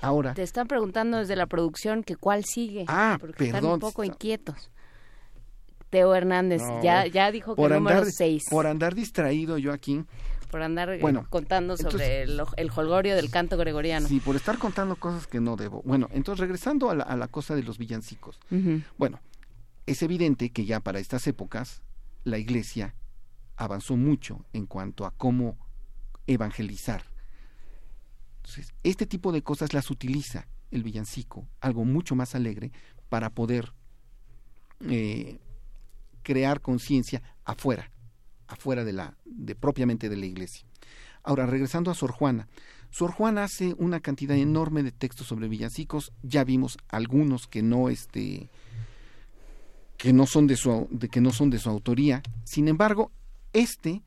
Ahora, 0.00 0.32
Te 0.32 0.42
están 0.42 0.68
preguntando 0.68 1.18
desde 1.18 1.36
la 1.36 1.44
producción 1.44 2.02
que 2.02 2.16
cuál 2.16 2.46
sigue. 2.46 2.86
Ah, 2.88 3.18
porque 3.20 3.44
están 3.44 3.60
perdón. 3.60 3.74
un 3.74 3.80
poco 3.80 4.02
inquietos. 4.02 4.70
Teo 5.90 6.14
Hernández 6.14 6.62
No, 6.62 6.82
ya, 6.82 7.06
ya 7.08 7.30
dijo 7.30 7.54
que 7.54 7.60
por 7.60 7.72
número 7.72 7.98
andar, 7.98 8.10
6. 8.10 8.44
por 8.48 8.66
andar 8.66 8.94
distraído 8.94 9.58
yo 9.58 9.70
aquí, 9.70 10.02
Por 10.50 10.62
andar 10.62 10.88
eh, 10.88 10.98
Bueno, 11.02 11.26
contando 11.28 11.76
sobre 11.76 12.22
el, 12.22 12.40
el 12.56 12.70
holgorio 12.74 13.14
del 13.14 13.30
canto 13.30 13.58
gregoriano. 13.58 14.08
Sí, 14.08 14.18
por 14.18 14.34
estar 14.34 14.56
contando 14.56 14.96
cosas 14.96 15.26
que 15.26 15.40
no 15.40 15.56
debo. 15.56 15.82
Bueno, 15.84 16.08
entonces 16.12 16.40
regresando 16.40 16.88
a 16.88 16.94
la, 16.94 17.04
a 17.04 17.18
la 17.18 17.28
cosa 17.28 17.54
de 17.54 17.64
los 17.64 17.76
villancicos. 17.76 18.40
Bueno, 18.96 19.20
es 19.84 20.02
evidente 20.02 20.48
que 20.52 20.64
ya 20.64 20.80
para 20.80 21.00
estas 21.00 21.26
épocas 21.26 21.82
la 22.24 22.38
iglesia 22.38 22.94
avanzó 23.60 23.96
mucho 23.96 24.46
en 24.54 24.64
cuanto 24.64 25.04
a 25.04 25.10
cómo 25.10 25.58
evangelizar. 26.26 27.04
Entonces, 28.36 28.72
este 28.82 29.04
tipo 29.04 29.32
de 29.32 29.42
cosas 29.42 29.74
las 29.74 29.90
utiliza 29.90 30.48
el 30.70 30.82
villancico, 30.82 31.46
algo 31.60 31.84
mucho 31.84 32.14
más 32.14 32.34
alegre, 32.34 32.72
para 33.10 33.28
poder 33.28 33.74
eh, 34.88 35.38
crear 36.22 36.62
conciencia 36.62 37.22
afuera, 37.44 37.92
afuera 38.46 38.82
de 38.82 38.94
la, 38.94 39.18
de 39.26 39.54
propiamente 39.54 40.08
de 40.08 40.16
la 40.16 40.26
iglesia. 40.26 40.66
Ahora, 41.22 41.44
regresando 41.44 41.90
a 41.90 41.94
Sor 41.94 42.12
Juana. 42.12 42.48
Sor 42.90 43.12
Juana 43.12 43.44
hace 43.44 43.74
una 43.76 44.00
cantidad 44.00 44.38
enorme 44.38 44.82
de 44.82 44.90
textos 44.90 45.26
sobre 45.26 45.48
villancicos. 45.48 46.12
Ya 46.22 46.44
vimos 46.44 46.78
algunos 46.88 47.46
que 47.46 47.62
no, 47.62 47.90
este, 47.90 48.48
que 49.98 50.14
no 50.14 50.24
son 50.24 50.46
de 50.46 50.56
su, 50.56 50.88
que 51.10 51.20
no 51.20 51.30
son 51.30 51.50
de 51.50 51.58
su 51.58 51.68
autoría. 51.68 52.22
Sin 52.44 52.68
embargo, 52.68 53.12
este, 53.52 54.02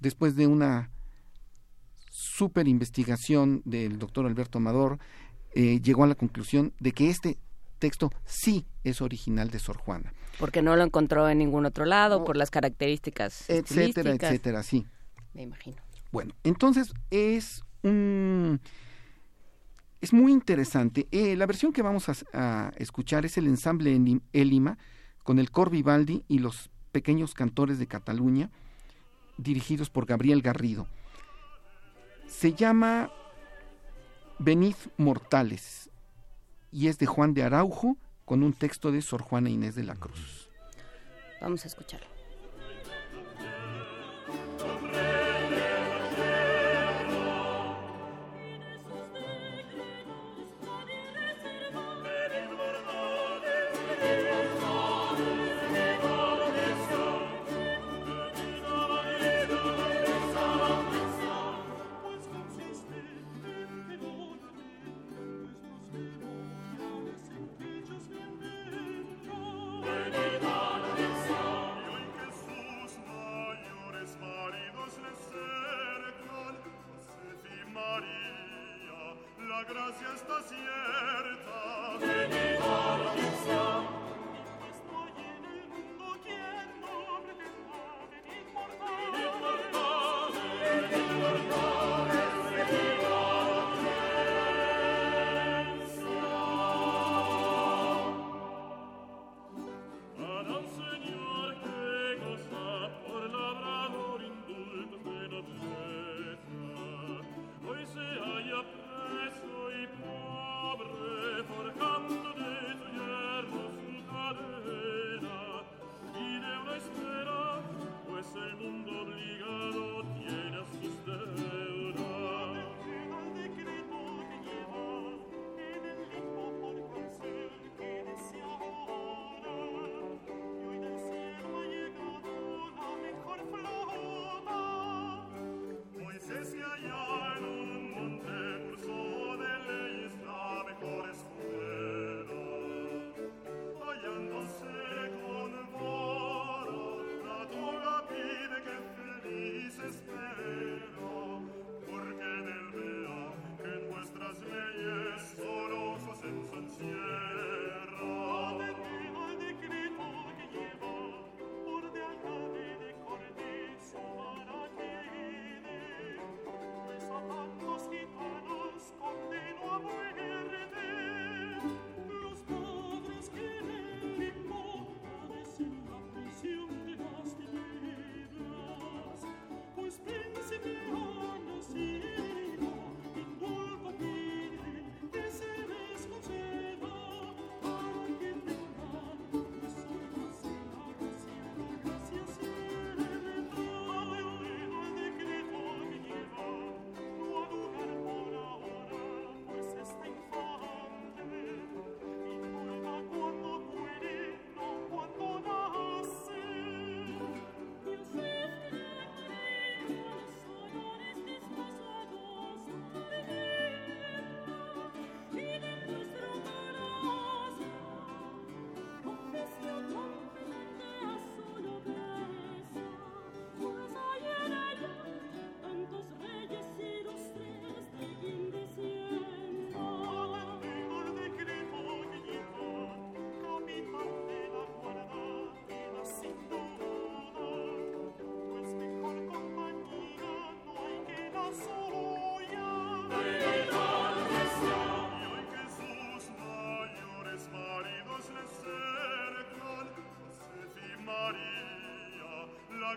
después 0.00 0.36
de 0.36 0.46
una 0.46 0.90
super 2.10 2.68
investigación 2.68 3.62
del 3.64 3.98
doctor 3.98 4.26
Alberto 4.26 4.58
Amador, 4.58 4.98
eh, 5.54 5.80
llegó 5.80 6.04
a 6.04 6.06
la 6.06 6.14
conclusión 6.14 6.72
de 6.78 6.92
que 6.92 7.10
este 7.10 7.38
texto 7.78 8.12
sí 8.24 8.66
es 8.84 9.00
original 9.00 9.50
de 9.50 9.58
Sor 9.58 9.76
Juana. 9.78 10.12
Porque 10.38 10.62
no 10.62 10.76
lo 10.76 10.84
encontró 10.84 11.28
en 11.28 11.38
ningún 11.38 11.66
otro 11.66 11.84
lado, 11.84 12.24
por 12.24 12.36
las 12.36 12.50
características 12.50 13.48
Etcétera, 13.48 14.12
etcétera, 14.12 14.62
sí. 14.62 14.86
Me 15.34 15.42
imagino. 15.42 15.76
Bueno, 16.12 16.34
entonces 16.44 16.92
es 17.10 17.62
un 17.82 18.60
es 20.00 20.12
muy 20.12 20.32
interesante. 20.32 21.06
Eh, 21.10 21.36
la 21.36 21.46
versión 21.46 21.72
que 21.72 21.82
vamos 21.82 22.08
a, 22.08 22.14
a 22.32 22.72
escuchar 22.76 23.26
es 23.26 23.36
el 23.36 23.46
ensamble 23.46 23.94
Elim- 23.94 24.22
Élima 24.32 24.78
con 25.22 25.38
el 25.38 25.50
Cor 25.50 25.70
Vivaldi 25.70 26.24
y 26.26 26.38
los 26.38 26.70
pequeños 26.90 27.34
cantores 27.34 27.78
de 27.78 27.86
Cataluña, 27.86 28.50
dirigidos 29.38 29.90
por 29.90 30.06
Gabriel 30.06 30.42
Garrido. 30.42 30.86
Se 32.26 32.54
llama 32.54 33.10
Venid 34.38 34.76
Mortales 34.96 35.90
y 36.72 36.88
es 36.88 36.98
de 36.98 37.06
Juan 37.06 37.34
de 37.34 37.42
Araujo 37.42 37.96
con 38.24 38.42
un 38.42 38.52
texto 38.52 38.92
de 38.92 39.02
Sor 39.02 39.22
Juana 39.22 39.50
Inés 39.50 39.74
de 39.74 39.84
la 39.84 39.96
Cruz. 39.96 40.48
Vamos 41.40 41.64
a 41.64 41.68
escucharlo. 41.68 42.19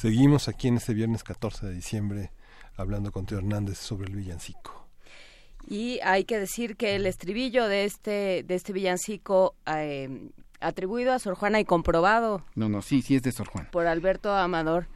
Seguimos 0.00 0.48
aquí 0.48 0.68
en 0.68 0.76
este 0.76 0.94
viernes 0.94 1.22
14 1.22 1.66
de 1.66 1.74
diciembre 1.74 2.30
hablando 2.76 3.12
con 3.12 3.26
Teo 3.26 3.38
Hernández 3.38 3.76
sobre 3.78 4.08
el 4.08 4.16
villancico. 4.16 4.86
Y 5.68 6.00
hay 6.02 6.24
que 6.24 6.38
decir 6.38 6.76
que 6.76 6.96
el 6.96 7.04
estribillo 7.06 7.68
de 7.68 7.84
este, 7.84 8.42
de 8.46 8.54
este 8.54 8.72
villancico 8.72 9.54
eh, 9.66 10.30
atribuido 10.60 11.12
a 11.12 11.18
Sor 11.18 11.34
Juana 11.34 11.60
y 11.60 11.64
comprobado 11.66 12.46
No, 12.54 12.70
no, 12.70 12.80
sí, 12.80 13.02
sí 13.02 13.16
es 13.16 13.22
de 13.22 13.32
Sor 13.32 13.48
Juana. 13.48 13.70
por 13.70 13.86
Alberto 13.86 14.34
Amador 14.34 14.86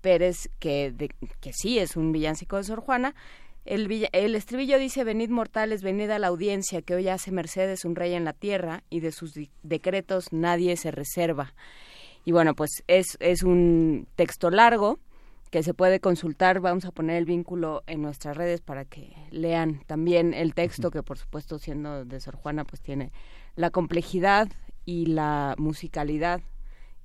Pérez, 0.00 0.48
que, 0.58 0.92
de- 0.92 1.14
que 1.40 1.52
sí 1.52 1.78
es 1.78 1.96
un 1.96 2.10
villancico 2.12 2.56
de 2.56 2.64
Sor 2.64 2.80
Juana. 2.80 3.14
El, 3.66 3.86
villa- 3.86 4.08
el 4.12 4.34
estribillo 4.34 4.78
dice, 4.78 5.04
venid 5.04 5.28
mortales, 5.28 5.82
venid 5.82 6.08
a 6.10 6.18
la 6.18 6.28
audiencia, 6.28 6.80
que 6.82 6.94
hoy 6.94 7.08
hace 7.08 7.30
mercedes 7.32 7.84
un 7.84 7.94
rey 7.94 8.14
en 8.14 8.24
la 8.24 8.32
tierra, 8.32 8.82
y 8.88 9.00
de 9.00 9.12
sus 9.12 9.34
di- 9.34 9.50
decretos 9.62 10.32
nadie 10.32 10.76
se 10.78 10.90
reserva. 10.90 11.52
Y 12.24 12.32
bueno, 12.32 12.54
pues 12.54 12.82
es, 12.86 13.16
es 13.20 13.42
un 13.42 14.06
texto 14.16 14.50
largo 14.50 14.98
que 15.50 15.62
se 15.62 15.74
puede 15.74 16.00
consultar. 16.00 16.60
Vamos 16.60 16.84
a 16.84 16.92
poner 16.92 17.16
el 17.16 17.24
vínculo 17.26 17.82
en 17.86 18.00
nuestras 18.02 18.36
redes 18.36 18.60
para 18.60 18.84
que 18.84 19.12
lean 19.30 19.82
también 19.86 20.32
el 20.32 20.54
texto, 20.54 20.90
que 20.90 21.02
por 21.02 21.18
supuesto 21.18 21.58
siendo 21.58 22.04
de 22.04 22.20
Sor 22.20 22.36
Juana, 22.36 22.64
pues 22.64 22.80
tiene 22.80 23.12
la 23.54 23.70
complejidad 23.70 24.48
y 24.86 25.06
la 25.06 25.54
musicalidad 25.58 26.40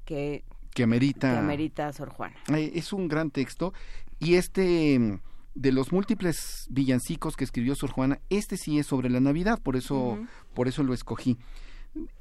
que, 0.06 0.44
Que 0.74 0.84
amerita. 0.84 1.32
que 1.34 1.38
amerita 1.38 1.92
Sor 1.92 2.10
Juana. 2.10 2.36
Eh, 2.56 2.72
Es 2.76 2.94
un 2.94 3.08
gran 3.08 3.32
texto 3.32 3.74
y 4.20 4.36
este 4.36 4.98
mm, 4.98 5.20
de 5.56 5.72
los 5.72 5.92
múltiples 5.92 6.68
villancicos 6.70 7.36
que 7.36 7.44
escribió 7.44 7.76
Sor 7.76 7.92
Juana, 7.92 8.20
este 8.30 8.58
sí 8.58 8.80
es 8.80 8.88
sobre 8.88 9.10
la 9.10 9.20
Navidad, 9.20 9.60
por 9.62 9.76
eso 9.76 10.20
por 10.54 10.68
eso 10.68 10.84
lo 10.84 10.94
escogí. 10.94 11.38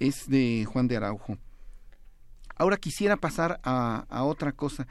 Es 0.00 0.26
de 0.28 0.64
Juan 0.64 0.88
de 0.88 0.96
Araujo. 0.96 1.36
Ahora 2.56 2.78
quisiera 2.78 3.16
pasar 3.18 3.60
a, 3.62 4.24
otra 4.24 4.52
cosa, 4.52 4.86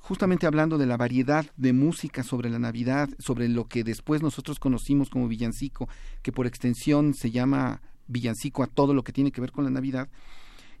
justamente 0.00 0.46
hablando 0.46 0.76
de 0.76 0.86
la 0.86 0.96
variedad 0.96 1.46
de 1.56 1.72
música 1.72 2.24
sobre 2.24 2.50
la 2.50 2.58
Navidad, 2.58 3.08
sobre 3.20 3.48
lo 3.48 3.68
que 3.68 3.84
después 3.84 4.22
nosotros 4.22 4.58
conocimos 4.58 5.08
como 5.08 5.28
villancico, 5.28 5.88
que 6.22 6.32
por 6.32 6.48
extensión 6.48 7.14
se 7.14 7.30
llama 7.30 7.80
villancico 8.08 8.64
a 8.64 8.66
todo 8.66 8.92
lo 8.92 9.04
que 9.04 9.12
tiene 9.12 9.30
que 9.30 9.40
ver 9.40 9.52
con 9.52 9.64
la 9.64 9.70
Navidad. 9.70 10.08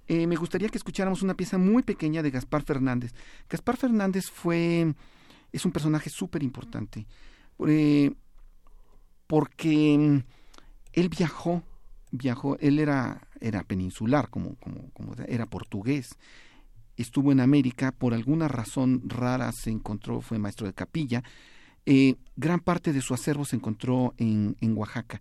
Eh, 0.08 0.26
me 0.26 0.34
gustaría 0.34 0.68
que 0.68 0.78
escucháramos 0.78 1.22
una 1.22 1.34
pieza 1.34 1.58
muy 1.58 1.84
pequeña 1.84 2.22
de 2.22 2.30
Gaspar 2.32 2.62
Fernández. 2.62 3.12
Gaspar 3.48 3.76
Fernández 3.76 4.28
fue, 4.28 4.94
es 5.52 5.64
un 5.64 5.70
personaje 5.70 6.10
súper 6.10 6.42
importante, 6.42 7.06
eh, 7.68 8.12
porque 9.28 9.96
mm, 9.96 10.18
él 10.92 11.08
viajó, 11.08 11.62
viajó, 12.10 12.56
él 12.58 12.80
era, 12.80 13.25
era 13.40 13.62
peninsular, 13.62 14.28
como, 14.30 14.56
como, 14.56 14.90
como 14.92 15.14
era 15.26 15.46
portugués, 15.46 16.16
estuvo 16.96 17.32
en 17.32 17.40
América, 17.40 17.92
por 17.92 18.14
alguna 18.14 18.48
razón 18.48 19.02
rara 19.06 19.52
se 19.52 19.70
encontró, 19.70 20.20
fue 20.20 20.38
maestro 20.38 20.66
de 20.66 20.72
capilla, 20.72 21.22
eh, 21.84 22.16
gran 22.36 22.60
parte 22.60 22.92
de 22.92 23.00
su 23.00 23.14
acervo 23.14 23.44
se 23.44 23.56
encontró 23.56 24.14
en, 24.18 24.56
en 24.60 24.76
Oaxaca. 24.76 25.20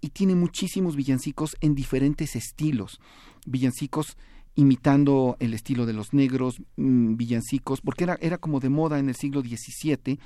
Y 0.00 0.10
tiene 0.10 0.34
muchísimos 0.34 0.96
villancicos 0.96 1.56
en 1.60 1.74
diferentes 1.74 2.34
estilos, 2.36 3.00
villancicos 3.46 4.16
imitando 4.54 5.36
el 5.40 5.54
estilo 5.54 5.86
de 5.86 5.92
los 5.92 6.12
negros, 6.12 6.62
mm, 6.76 7.16
villancicos, 7.16 7.80
porque 7.80 8.04
era, 8.04 8.18
era 8.20 8.38
como 8.38 8.60
de 8.60 8.68
moda 8.68 8.98
en 8.98 9.08
el 9.08 9.16
siglo 9.16 9.42
XVII, 9.42 10.18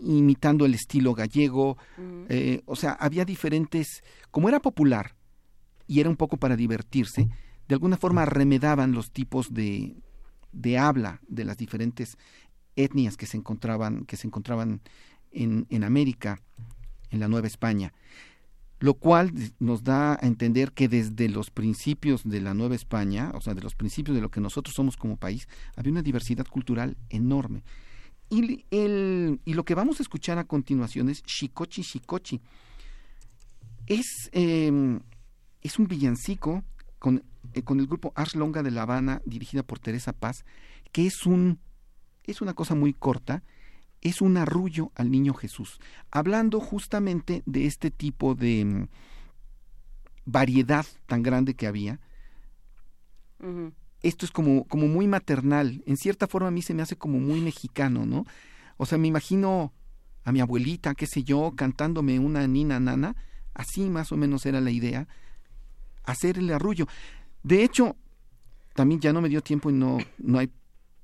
imitando 0.00 0.64
el 0.64 0.74
estilo 0.74 1.14
gallego, 1.14 1.76
eh, 2.28 2.62
o 2.66 2.76
sea, 2.76 2.92
había 2.92 3.24
diferentes, 3.24 4.02
como 4.30 4.48
era 4.48 4.60
popular 4.60 5.14
y 5.86 6.00
era 6.00 6.08
un 6.08 6.16
poco 6.16 6.36
para 6.36 6.56
divertirse, 6.56 7.28
de 7.68 7.74
alguna 7.74 7.96
forma 7.96 8.24
remedaban 8.24 8.92
los 8.92 9.10
tipos 9.10 9.52
de, 9.52 9.94
de 10.52 10.78
habla 10.78 11.20
de 11.28 11.44
las 11.44 11.56
diferentes 11.56 12.16
etnias 12.76 13.16
que 13.16 13.26
se 13.26 13.36
encontraban, 13.36 14.04
que 14.04 14.16
se 14.16 14.26
encontraban 14.26 14.80
en, 15.30 15.66
en 15.70 15.84
América, 15.84 16.40
en 17.10 17.20
la 17.20 17.28
Nueva 17.28 17.46
España 17.46 17.92
lo 18.82 18.94
cual 18.94 19.32
nos 19.60 19.84
da 19.84 20.14
a 20.14 20.26
entender 20.26 20.72
que 20.72 20.88
desde 20.88 21.28
los 21.28 21.50
principios 21.50 22.22
de 22.24 22.40
la 22.40 22.52
Nueva 22.52 22.74
España, 22.74 23.30
o 23.32 23.40
sea, 23.40 23.54
de 23.54 23.60
los 23.60 23.76
principios 23.76 24.16
de 24.16 24.20
lo 24.20 24.32
que 24.32 24.40
nosotros 24.40 24.74
somos 24.74 24.96
como 24.96 25.16
país, 25.16 25.46
había 25.76 25.92
una 25.92 26.02
diversidad 26.02 26.48
cultural 26.48 26.96
enorme. 27.08 27.62
Y, 28.32 28.64
el, 28.70 29.40
y 29.44 29.52
lo 29.52 29.62
que 29.66 29.74
vamos 29.74 30.00
a 30.00 30.02
escuchar 30.02 30.38
a 30.38 30.44
continuación 30.44 31.10
es 31.10 31.22
Chicochi 31.22 31.82
Chicochi. 31.82 32.40
Es, 33.86 34.30
eh, 34.32 34.98
es 35.60 35.78
un 35.78 35.86
villancico 35.86 36.64
con, 36.98 37.22
eh, 37.52 37.62
con 37.62 37.78
el 37.78 37.86
grupo 37.86 38.14
Ars 38.16 38.34
Longa 38.34 38.62
de 38.62 38.70
La 38.70 38.82
Habana, 38.84 39.20
dirigida 39.26 39.62
por 39.62 39.80
Teresa 39.80 40.14
Paz, 40.14 40.46
que 40.92 41.06
es, 41.06 41.26
un, 41.26 41.60
es 42.24 42.40
una 42.40 42.54
cosa 42.54 42.74
muy 42.74 42.94
corta, 42.94 43.42
es 44.00 44.22
un 44.22 44.38
arrullo 44.38 44.92
al 44.94 45.10
niño 45.10 45.34
Jesús, 45.34 45.78
hablando 46.10 46.58
justamente 46.58 47.42
de 47.44 47.66
este 47.66 47.90
tipo 47.90 48.34
de 48.34 48.64
mm, 48.64 48.88
variedad 50.24 50.86
tan 51.04 51.22
grande 51.22 51.52
que 51.52 51.66
había. 51.66 52.00
Esto 54.02 54.24
es 54.26 54.32
como, 54.32 54.64
como 54.64 54.88
muy 54.88 55.06
maternal, 55.06 55.82
en 55.86 55.96
cierta 55.96 56.26
forma 56.26 56.48
a 56.48 56.50
mí 56.50 56.62
se 56.62 56.74
me 56.74 56.82
hace 56.82 56.96
como 56.96 57.18
muy 57.20 57.40
mexicano, 57.40 58.04
¿no? 58.04 58.26
O 58.76 58.86
sea, 58.86 58.98
me 58.98 59.06
imagino 59.08 59.72
a 60.24 60.32
mi 60.32 60.40
abuelita, 60.40 60.94
qué 60.94 61.06
sé 61.06 61.22
yo, 61.22 61.52
cantándome 61.56 62.18
una 62.18 62.46
nina 62.46 62.80
nana, 62.80 63.14
así 63.54 63.88
más 63.90 64.10
o 64.12 64.16
menos 64.16 64.44
era 64.46 64.60
la 64.60 64.70
idea, 64.70 65.06
hacer 66.04 66.38
el 66.38 66.52
arrullo. 66.52 66.86
De 67.42 67.62
hecho, 67.64 67.96
también 68.74 69.00
ya 69.00 69.12
no 69.12 69.20
me 69.20 69.28
dio 69.28 69.40
tiempo 69.42 69.70
y 69.70 69.74
no, 69.74 69.98
no 70.18 70.38
hay, 70.38 70.50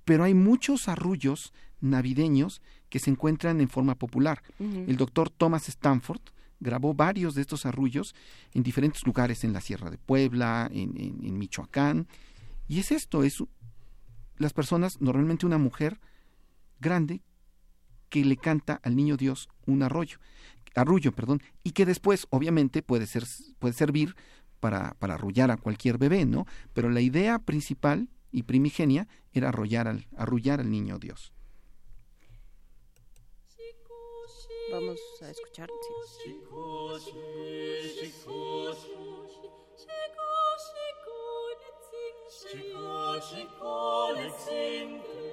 pero 0.04 0.24
hay 0.24 0.34
muchos 0.34 0.88
arrullos 0.88 1.52
navideños 1.80 2.60
que 2.88 2.98
se 2.98 3.10
encuentran 3.10 3.60
en 3.60 3.68
forma 3.68 3.94
popular. 3.94 4.42
El 4.88 4.96
doctor 4.96 5.30
Thomas 5.30 5.68
Stanford 5.68 6.20
grabó 6.60 6.94
varios 6.94 7.34
de 7.34 7.42
estos 7.42 7.66
arrullos 7.66 8.14
en 8.54 8.62
diferentes 8.64 9.04
lugares, 9.06 9.44
en 9.44 9.52
la 9.52 9.60
Sierra 9.60 9.90
de 9.90 9.98
Puebla, 9.98 10.68
en, 10.72 10.96
en- 11.00 11.24
en 11.24 11.38
Michoacán. 11.38 12.08
Y 12.68 12.80
es 12.80 12.92
esto, 12.92 13.24
es 13.24 13.42
las 14.36 14.52
personas, 14.52 15.00
normalmente 15.00 15.46
una 15.46 15.58
mujer 15.58 15.98
grande, 16.80 17.22
que 18.08 18.24
le 18.24 18.36
canta 18.36 18.80
al 18.82 18.96
niño 18.96 19.16
Dios 19.16 19.48
un 19.66 19.82
arroyo, 19.82 20.18
arrullo, 20.74 21.12
perdón, 21.12 21.42
y 21.64 21.72
que 21.72 21.86
después, 21.86 22.26
obviamente, 22.30 22.82
puede, 22.82 23.06
ser, 23.06 23.24
puede 23.58 23.74
servir 23.74 24.14
para, 24.60 24.94
para 24.98 25.14
arrullar 25.14 25.50
a 25.50 25.56
cualquier 25.56 25.98
bebé, 25.98 26.24
¿no? 26.24 26.46
Pero 26.72 26.90
la 26.90 27.00
idea 27.00 27.38
principal 27.38 28.08
y 28.30 28.44
primigenia 28.44 29.08
era 29.32 29.48
arrullar 29.48 29.88
al, 29.88 30.06
arrullar 30.16 30.60
al 30.60 30.70
niño 30.70 30.98
Dios. 30.98 31.32
Vamos 34.70 35.00
a 35.22 35.30
escuchar. 35.30 35.68
sí. 36.22 36.36
și 42.30 42.56
cu 42.72 43.18
și 43.28 43.46
cu 43.58 45.27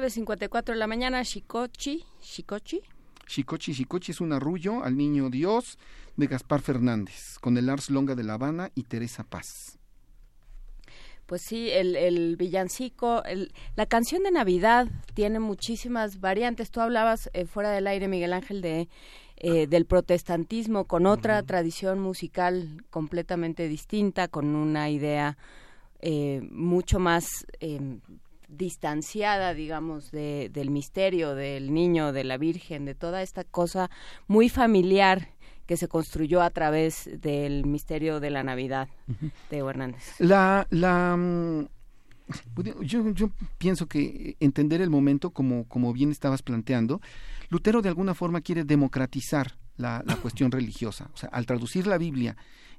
9.54 0.00 0.64
de 0.66 0.76
la 0.76 0.86
mañana, 0.86 1.24
Chicochi, 1.24 2.04
Chicochi. 2.20 2.80
Chicochi 3.26 3.74
Chicochi 3.74 4.12
es 4.12 4.20
un 4.20 4.32
arrullo 4.32 4.82
al 4.84 4.96
niño 4.96 5.28
Dios 5.28 5.76
de 6.16 6.26
Gaspar 6.26 6.60
Fernández, 6.60 7.38
con 7.40 7.56
el 7.58 7.68
Ars 7.68 7.90
Longa 7.90 8.14
de 8.14 8.24
La 8.24 8.34
Habana 8.34 8.70
y 8.74 8.84
Teresa 8.84 9.24
Paz. 9.24 9.78
Pues 11.26 11.42
sí, 11.42 11.68
el, 11.70 11.94
el 11.96 12.36
villancico, 12.36 13.22
el- 13.24 13.52
la 13.76 13.84
canción 13.86 14.22
de 14.22 14.30
Navidad 14.30 14.88
tiene 15.14 15.40
muchísimas 15.40 16.20
variantes. 16.20 16.70
Tú 16.70 16.80
hablabas 16.80 17.28
eh, 17.34 17.44
fuera 17.44 17.70
del 17.70 17.86
aire, 17.86 18.08
Miguel 18.08 18.32
Ángel, 18.32 18.62
de 18.62 18.88
eh, 19.40 19.66
del 19.68 19.84
protestantismo 19.84 20.86
con 20.86 21.06
otra 21.06 21.42
tradición 21.44 22.00
musical 22.00 22.82
completamente 22.90 23.68
distinta, 23.68 24.26
con 24.26 24.56
una 24.56 24.90
idea 24.90 25.36
eh, 26.00 26.40
mucho 26.50 26.98
más 26.98 27.46
eh, 27.60 27.98
distanciada, 28.48 29.54
digamos, 29.54 30.10
de, 30.10 30.50
del 30.52 30.70
misterio 30.70 31.34
del 31.34 31.72
niño, 31.72 32.12
de 32.12 32.24
la 32.24 32.38
Virgen, 32.38 32.84
de 32.84 32.94
toda 32.94 33.22
esta 33.22 33.44
cosa 33.44 33.90
muy 34.26 34.48
familiar 34.48 35.28
que 35.66 35.76
se 35.76 35.86
construyó 35.86 36.40
a 36.40 36.50
través 36.50 37.10
del 37.20 37.66
misterio 37.66 38.20
de 38.20 38.30
la 38.30 38.42
Navidad 38.42 38.88
de 39.50 39.58
Hernández. 39.58 40.14
La, 40.18 40.66
la, 40.70 41.14
mm, 41.14 41.66
yo, 42.80 43.10
yo 43.10 43.30
pienso 43.58 43.86
que 43.86 44.36
entender 44.40 44.80
el 44.80 44.88
momento, 44.88 45.30
como, 45.30 45.68
como 45.68 45.92
bien 45.92 46.10
estabas 46.10 46.42
planteando, 46.42 47.02
Lutero 47.50 47.82
de 47.82 47.90
alguna 47.90 48.14
forma 48.14 48.40
quiere 48.40 48.64
democratizar 48.64 49.58
la, 49.76 50.02
la 50.06 50.16
cuestión 50.22 50.50
religiosa. 50.50 51.10
O 51.12 51.16
sea, 51.16 51.28
al 51.30 51.44
traducir 51.44 51.86
la 51.86 51.98
Biblia 51.98 52.36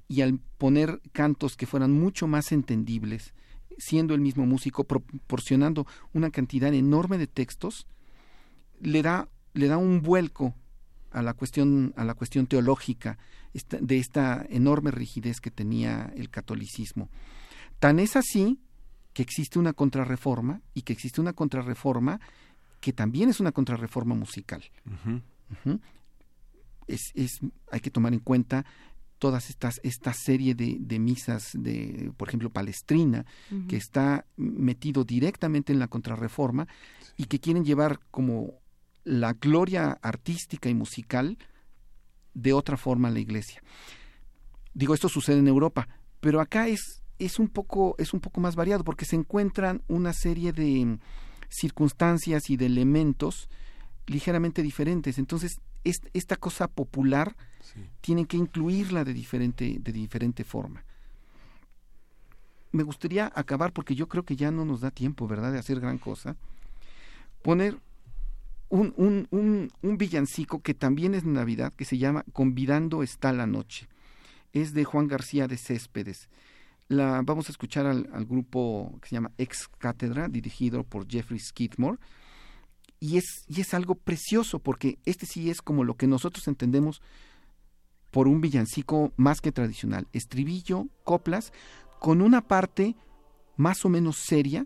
y 0.07 0.21
al 0.21 0.39
poner 0.57 0.99
cantos 1.11 1.55
que 1.55 1.67
fueran 1.67 1.91
mucho 1.91 2.25
más 2.25 2.51
entendibles, 2.51 3.35
siendo 3.77 4.13
el 4.13 4.21
mismo 4.21 4.45
músico, 4.45 4.83
proporcionando 4.85 5.85
una 6.13 6.31
cantidad 6.31 6.73
enorme 6.73 7.17
de 7.17 7.27
textos, 7.27 7.87
le 8.81 9.01
da, 9.01 9.29
le 9.53 9.67
da 9.67 9.77
un 9.77 10.01
vuelco 10.01 10.53
a 11.11 11.21
la 11.21 11.33
cuestión, 11.33 11.93
a 11.97 12.03
la 12.03 12.13
cuestión 12.13 12.45
teológica 12.47 13.17
esta- 13.53 13.77
de 13.81 13.97
esta 13.97 14.45
enorme 14.49 14.91
rigidez 14.91 15.39
que 15.41 15.49
tenía 15.51 16.11
el 16.15 16.29
catolicismo. 16.29 17.09
Tan 17.79 17.99
es 17.99 18.15
así 18.15 18.59
que 19.13 19.21
existe 19.23 19.57
una 19.59 19.73
contrarreforma 19.73 20.61
y 20.73 20.83
que 20.83 20.93
existe 20.93 21.19
una 21.19 21.33
contrarreforma 21.33 22.19
que 22.79 22.93
también 22.93 23.29
es 23.29 23.39
una 23.39 23.51
contrarreforma 23.51 24.13
musical. 24.15 24.63
Es, 26.87 27.01
es- 27.13 27.39
hay 27.71 27.79
que 27.79 27.91
tomar 27.91 28.13
en 28.13 28.19
cuenta 28.19 28.65
todas 29.19 29.49
estas 29.49 29.79
esta 29.83 30.13
serie 30.13 30.55
de, 30.55 30.77
de 30.79 30.99
misas 30.99 31.51
de 31.53 32.11
por 32.17 32.29
ejemplo 32.29 32.49
Palestrina 32.49 33.25
que 33.67 33.75
está 33.75 34.25
metido 34.37 35.03
directamente 35.03 35.71
en 35.71 35.79
la 35.79 35.87
contrarreforma 35.87 36.67
y 37.17 37.25
que 37.25 37.39
quieren 37.39 37.65
llevar 37.65 37.99
como 38.11 38.53
la 39.03 39.33
gloria 39.33 39.99
artística 40.01 40.69
y 40.69 40.73
musical 40.73 41.37
de 42.33 42.53
otra 42.53 42.77
forma 42.77 43.07
a 43.09 43.11
la 43.11 43.19
iglesia. 43.19 43.61
Digo, 44.73 44.93
esto 44.93 45.09
sucede 45.09 45.39
en 45.39 45.47
Europa, 45.47 45.87
pero 46.19 46.41
acá 46.41 46.67
es, 46.67 47.01
es, 47.17 47.39
un, 47.39 47.49
poco, 47.49 47.95
es 47.97 48.13
un 48.13 48.19
poco 48.19 48.39
más 48.39 48.55
variado 48.55 48.83
porque 48.83 49.05
se 49.05 49.15
encuentran 49.15 49.83
una 49.87 50.13
serie 50.13 50.53
de 50.53 50.99
circunstancias 51.49 52.49
y 52.49 52.57
de 52.57 52.67
elementos 52.67 53.49
ligeramente 54.05 54.61
diferentes. 54.61 55.17
Entonces, 55.17 55.59
esta 55.83 56.35
cosa 56.35 56.67
popular 56.67 57.35
tienen 58.01 58.25
que 58.25 58.37
incluirla 58.37 59.03
de 59.03 59.13
diferente, 59.13 59.77
de 59.79 59.91
diferente 59.91 60.43
forma. 60.43 60.83
Me 62.71 62.83
gustaría 62.83 63.31
acabar, 63.33 63.73
porque 63.73 63.95
yo 63.95 64.07
creo 64.07 64.23
que 64.23 64.35
ya 64.35 64.51
no 64.51 64.65
nos 64.65 64.81
da 64.81 64.91
tiempo, 64.91 65.27
¿verdad?, 65.27 65.51
de 65.51 65.59
hacer 65.59 65.79
gran 65.79 65.97
cosa. 65.97 66.35
Poner 67.41 67.79
un, 68.69 68.93
un, 68.97 69.27
un, 69.31 69.71
un 69.81 69.97
villancico 69.97 70.61
que 70.61 70.73
también 70.73 71.15
es 71.15 71.23
Navidad, 71.23 71.73
que 71.73 71.85
se 71.85 71.97
llama 71.97 72.23
Convidando 72.33 73.01
está 73.01 73.33
la 73.33 73.47
noche. 73.47 73.87
Es 74.53 74.73
de 74.73 74.83
Juan 74.83 75.07
García 75.07 75.47
de 75.47 75.57
Céspedes. 75.57 76.29
La, 76.87 77.21
vamos 77.23 77.49
a 77.49 77.51
escuchar 77.51 77.85
al, 77.85 78.09
al 78.13 78.25
grupo 78.25 78.97
que 79.01 79.09
se 79.09 79.15
llama 79.15 79.31
Ex 79.37 79.67
Cátedra, 79.77 80.27
dirigido 80.27 80.83
por 80.83 81.07
Jeffrey 81.07 81.39
Skidmore. 81.39 81.97
Y 82.99 83.17
es, 83.17 83.45
y 83.47 83.61
es 83.61 83.73
algo 83.73 83.95
precioso, 83.95 84.59
porque 84.59 84.99
este 85.05 85.25
sí 85.25 85.49
es 85.49 85.61
como 85.61 85.83
lo 85.83 85.95
que 85.95 86.07
nosotros 86.07 86.47
entendemos 86.47 87.01
por 88.11 88.27
un 88.27 88.41
villancico 88.41 89.13
más 89.15 89.41
que 89.41 89.51
tradicional. 89.51 90.07
Estribillo, 90.13 90.87
coplas, 91.03 91.53
con 91.99 92.21
una 92.21 92.47
parte 92.47 92.95
más 93.55 93.85
o 93.85 93.89
menos 93.89 94.17
seria 94.17 94.65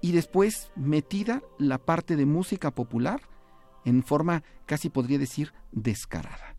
y 0.00 0.12
después 0.12 0.70
metida 0.76 1.42
la 1.58 1.78
parte 1.78 2.16
de 2.16 2.26
música 2.26 2.70
popular 2.70 3.20
en 3.84 4.02
forma 4.02 4.42
casi 4.66 4.88
podría 4.88 5.18
decir 5.18 5.52
descarada. 5.72 6.56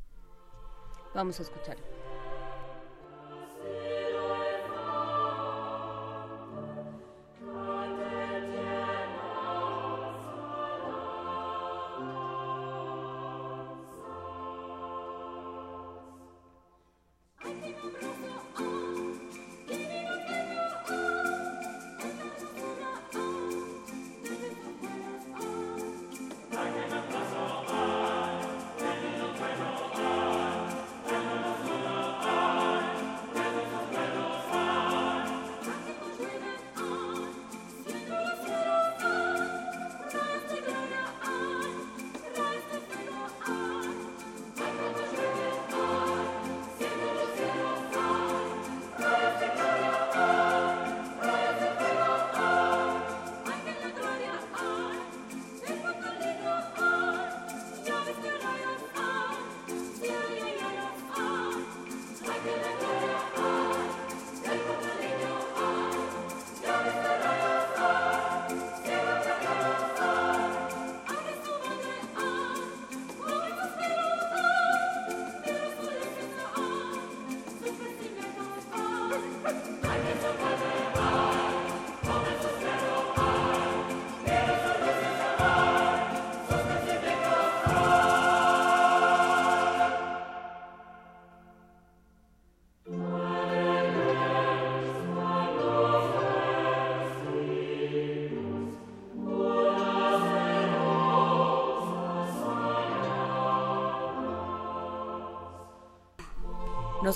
Vamos 1.14 1.40
a 1.40 1.44
escuchar. 1.44 1.78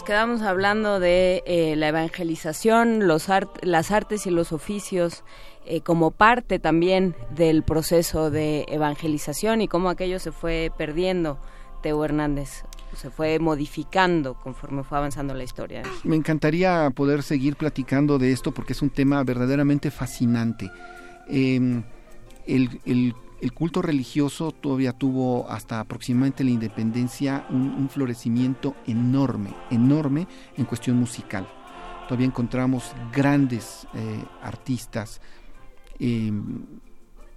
Quedamos 0.06 0.42
hablando 0.42 1.00
de 1.00 1.44
eh, 1.46 1.76
la 1.76 1.90
evangelización, 1.90 3.08
los 3.08 3.30
art- 3.30 3.58
las 3.64 3.92
artes 3.92 4.26
y 4.28 4.30
los 4.32 4.52
oficios 4.52 5.24
eh, 5.66 5.82
como 5.82 6.12
parte 6.12 6.60
también 6.60 7.16
del 7.36 7.64
proceso 7.64 8.30
de 8.30 8.66
evangelización 8.70 9.62
y 9.62 9.68
cómo 9.68 9.90
aquello 9.90 10.20
se 10.20 10.32
fue 10.32 10.72
perdiendo, 10.78 11.40
Teo 11.82 12.04
Hernández, 12.06 12.64
se 12.96 13.10
fue 13.10 13.40
modificando 13.40 14.36
conforme 14.36 14.84
fue 14.84 14.98
avanzando 14.98 15.34
la 15.34 15.44
historia. 15.44 15.84
Me 16.04 16.16
encantaría 16.16 16.90
poder 16.96 17.24
seguir 17.24 17.56
platicando 17.56 18.18
de 18.20 18.32
esto 18.32 18.54
porque 18.54 18.74
es 18.74 18.82
un 18.82 18.90
tema 18.92 19.24
verdaderamente 19.24 19.92
fascinante. 19.92 20.72
El, 21.28 21.84
el- 22.86 23.16
el 23.46 23.54
culto 23.54 23.84
religioso 23.84 24.52
todavía 24.52 24.92
tuvo 24.92 25.48
hasta 25.52 25.80
aproximadamente 25.80 26.44
la 26.44 26.50
independencia 26.50 27.46
un, 27.52 27.76
un 27.76 27.90
florecimiento 27.90 28.76
enorme, 28.88 29.54
enorme 29.70 30.28
en 30.58 30.66
cuestión 30.66 30.98
musical. 30.98 31.48
Todavía 32.08 32.26
encontramos 32.26 32.92
grandes 33.14 33.88
eh, 33.94 34.24
artistas, 34.42 35.22
eh, 36.00 36.32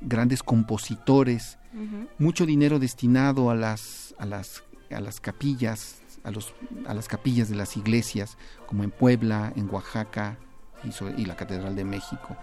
grandes 0.00 0.42
compositores, 0.42 1.58
mucho 2.18 2.46
dinero 2.46 2.78
destinado 2.78 3.50
a 3.50 3.54
las, 3.54 4.14
a 4.18 4.24
las, 4.24 4.64
a 4.90 5.00
las 5.00 5.20
capillas, 5.20 6.00
a, 6.24 6.30
los, 6.30 6.54
a 6.86 6.94
las 6.94 7.06
capillas 7.06 7.50
de 7.50 7.56
las 7.56 7.76
iglesias, 7.76 8.38
como 8.66 8.82
en 8.82 8.92
Puebla, 8.92 9.52
en 9.56 9.68
Oaxaca 9.68 10.38
y 11.18 11.26
la 11.26 11.36
Catedral 11.36 11.76
de 11.76 11.84
México. 11.84 12.34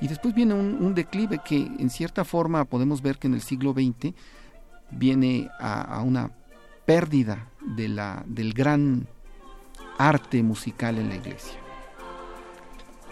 Y 0.00 0.08
después 0.08 0.34
viene 0.34 0.54
un, 0.54 0.94
declive 0.94 1.40
que 1.44 1.56
en 1.56 1.88
cierta 1.88 2.24
forma 2.24 2.64
podemos 2.64 3.00
ver 3.00 3.18
que 3.18 3.26
en 3.26 3.34
el 3.34 3.42
siglo 3.42 3.72
XX 3.72 4.14
viene 4.90 5.48
a, 5.58 5.82
a 5.82 6.02
una 6.02 6.30
pérdida 6.84 7.48
de 7.60 7.88
la, 7.88 8.22
del 8.26 8.52
gran 8.52 9.06
arte 9.98 10.42
musical 10.42 10.98
en 10.98 11.08
la 11.08 11.16
iglesia. 11.16 11.58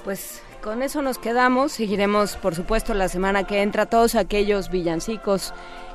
Pues 0.05 0.43
con 0.63 0.83
eso 0.83 1.03
nos 1.03 1.19
quedamos. 1.19 1.73
Seguiremos, 1.73 2.37
por 2.37 2.55
supuesto, 2.55 2.95
la 2.95 3.09
semana 3.09 3.45
que 3.45 3.63
entra 3.63 3.87
todos 3.87 4.15
aquellos 4.15 4.71
villancicos 4.71 5.55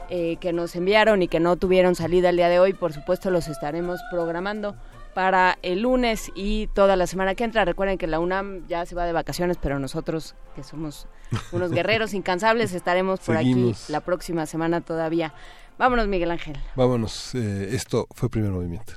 eh, 0.10 0.38
que 0.40 0.54
nos 0.54 0.76
enviaron 0.76 1.22
y 1.22 1.28
que 1.28 1.40
no 1.40 1.58
tuvieron 1.58 1.96
salida 1.96 2.30
el 2.30 2.38
día 2.38 2.50
de 2.50 2.60
hoy. 2.60 2.74
Por 2.74 2.94
supuesto, 2.94 3.30
los 3.30 3.48
estaremos 3.48 4.00
programando 4.10 4.76
para 5.18 5.58
el 5.64 5.82
lunes 5.82 6.32
y 6.36 6.68
toda 6.68 6.96
la 6.96 7.08
semana 7.08 7.34
que 7.34 7.44
entra. 7.44 7.66
Recuerden 7.66 7.98
que 7.98 8.06
la 8.06 8.20
UNAM 8.20 8.68
ya 8.68 8.86
se 8.86 8.94
va 8.94 9.04
de 9.04 9.14
vacaciones, 9.14 9.58
pero 9.60 9.80
nosotros, 9.80 10.36
que 10.56 10.62
somos 10.62 11.08
unos 11.52 11.72
guerreros 11.72 12.14
incansables, 12.14 12.72
estaremos 12.76 13.22
por 13.22 13.36
Seguimos. 13.36 13.86
aquí 13.86 13.94
la 13.94 14.02
próxima 14.02 14.46
semana 14.46 14.82
todavía. 14.82 15.34
Vámonos, 15.80 16.08
Miguel 16.08 16.30
Ángel. 16.30 16.60
Vámonos, 16.76 17.34
eh, 17.34 17.70
esto 17.72 18.06
fue 18.12 18.30
primer 18.30 18.52
movimiento. 18.52 18.94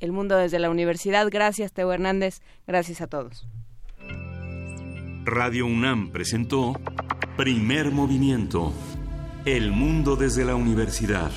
El 0.00 0.12
mundo 0.12 0.36
desde 0.36 0.58
la 0.58 0.68
universidad. 0.68 1.28
Gracias, 1.30 1.72
Teo 1.72 1.90
Hernández. 1.94 2.42
Gracias 2.66 3.00
a 3.00 3.06
todos. 3.06 3.48
Radio 5.24 5.64
UNAM 5.64 6.10
presentó 6.10 6.78
Primer 7.38 7.90
Movimiento. 7.90 8.74
El 9.46 9.72
mundo 9.72 10.16
desde 10.16 10.44
la 10.44 10.56
universidad. 10.56 11.30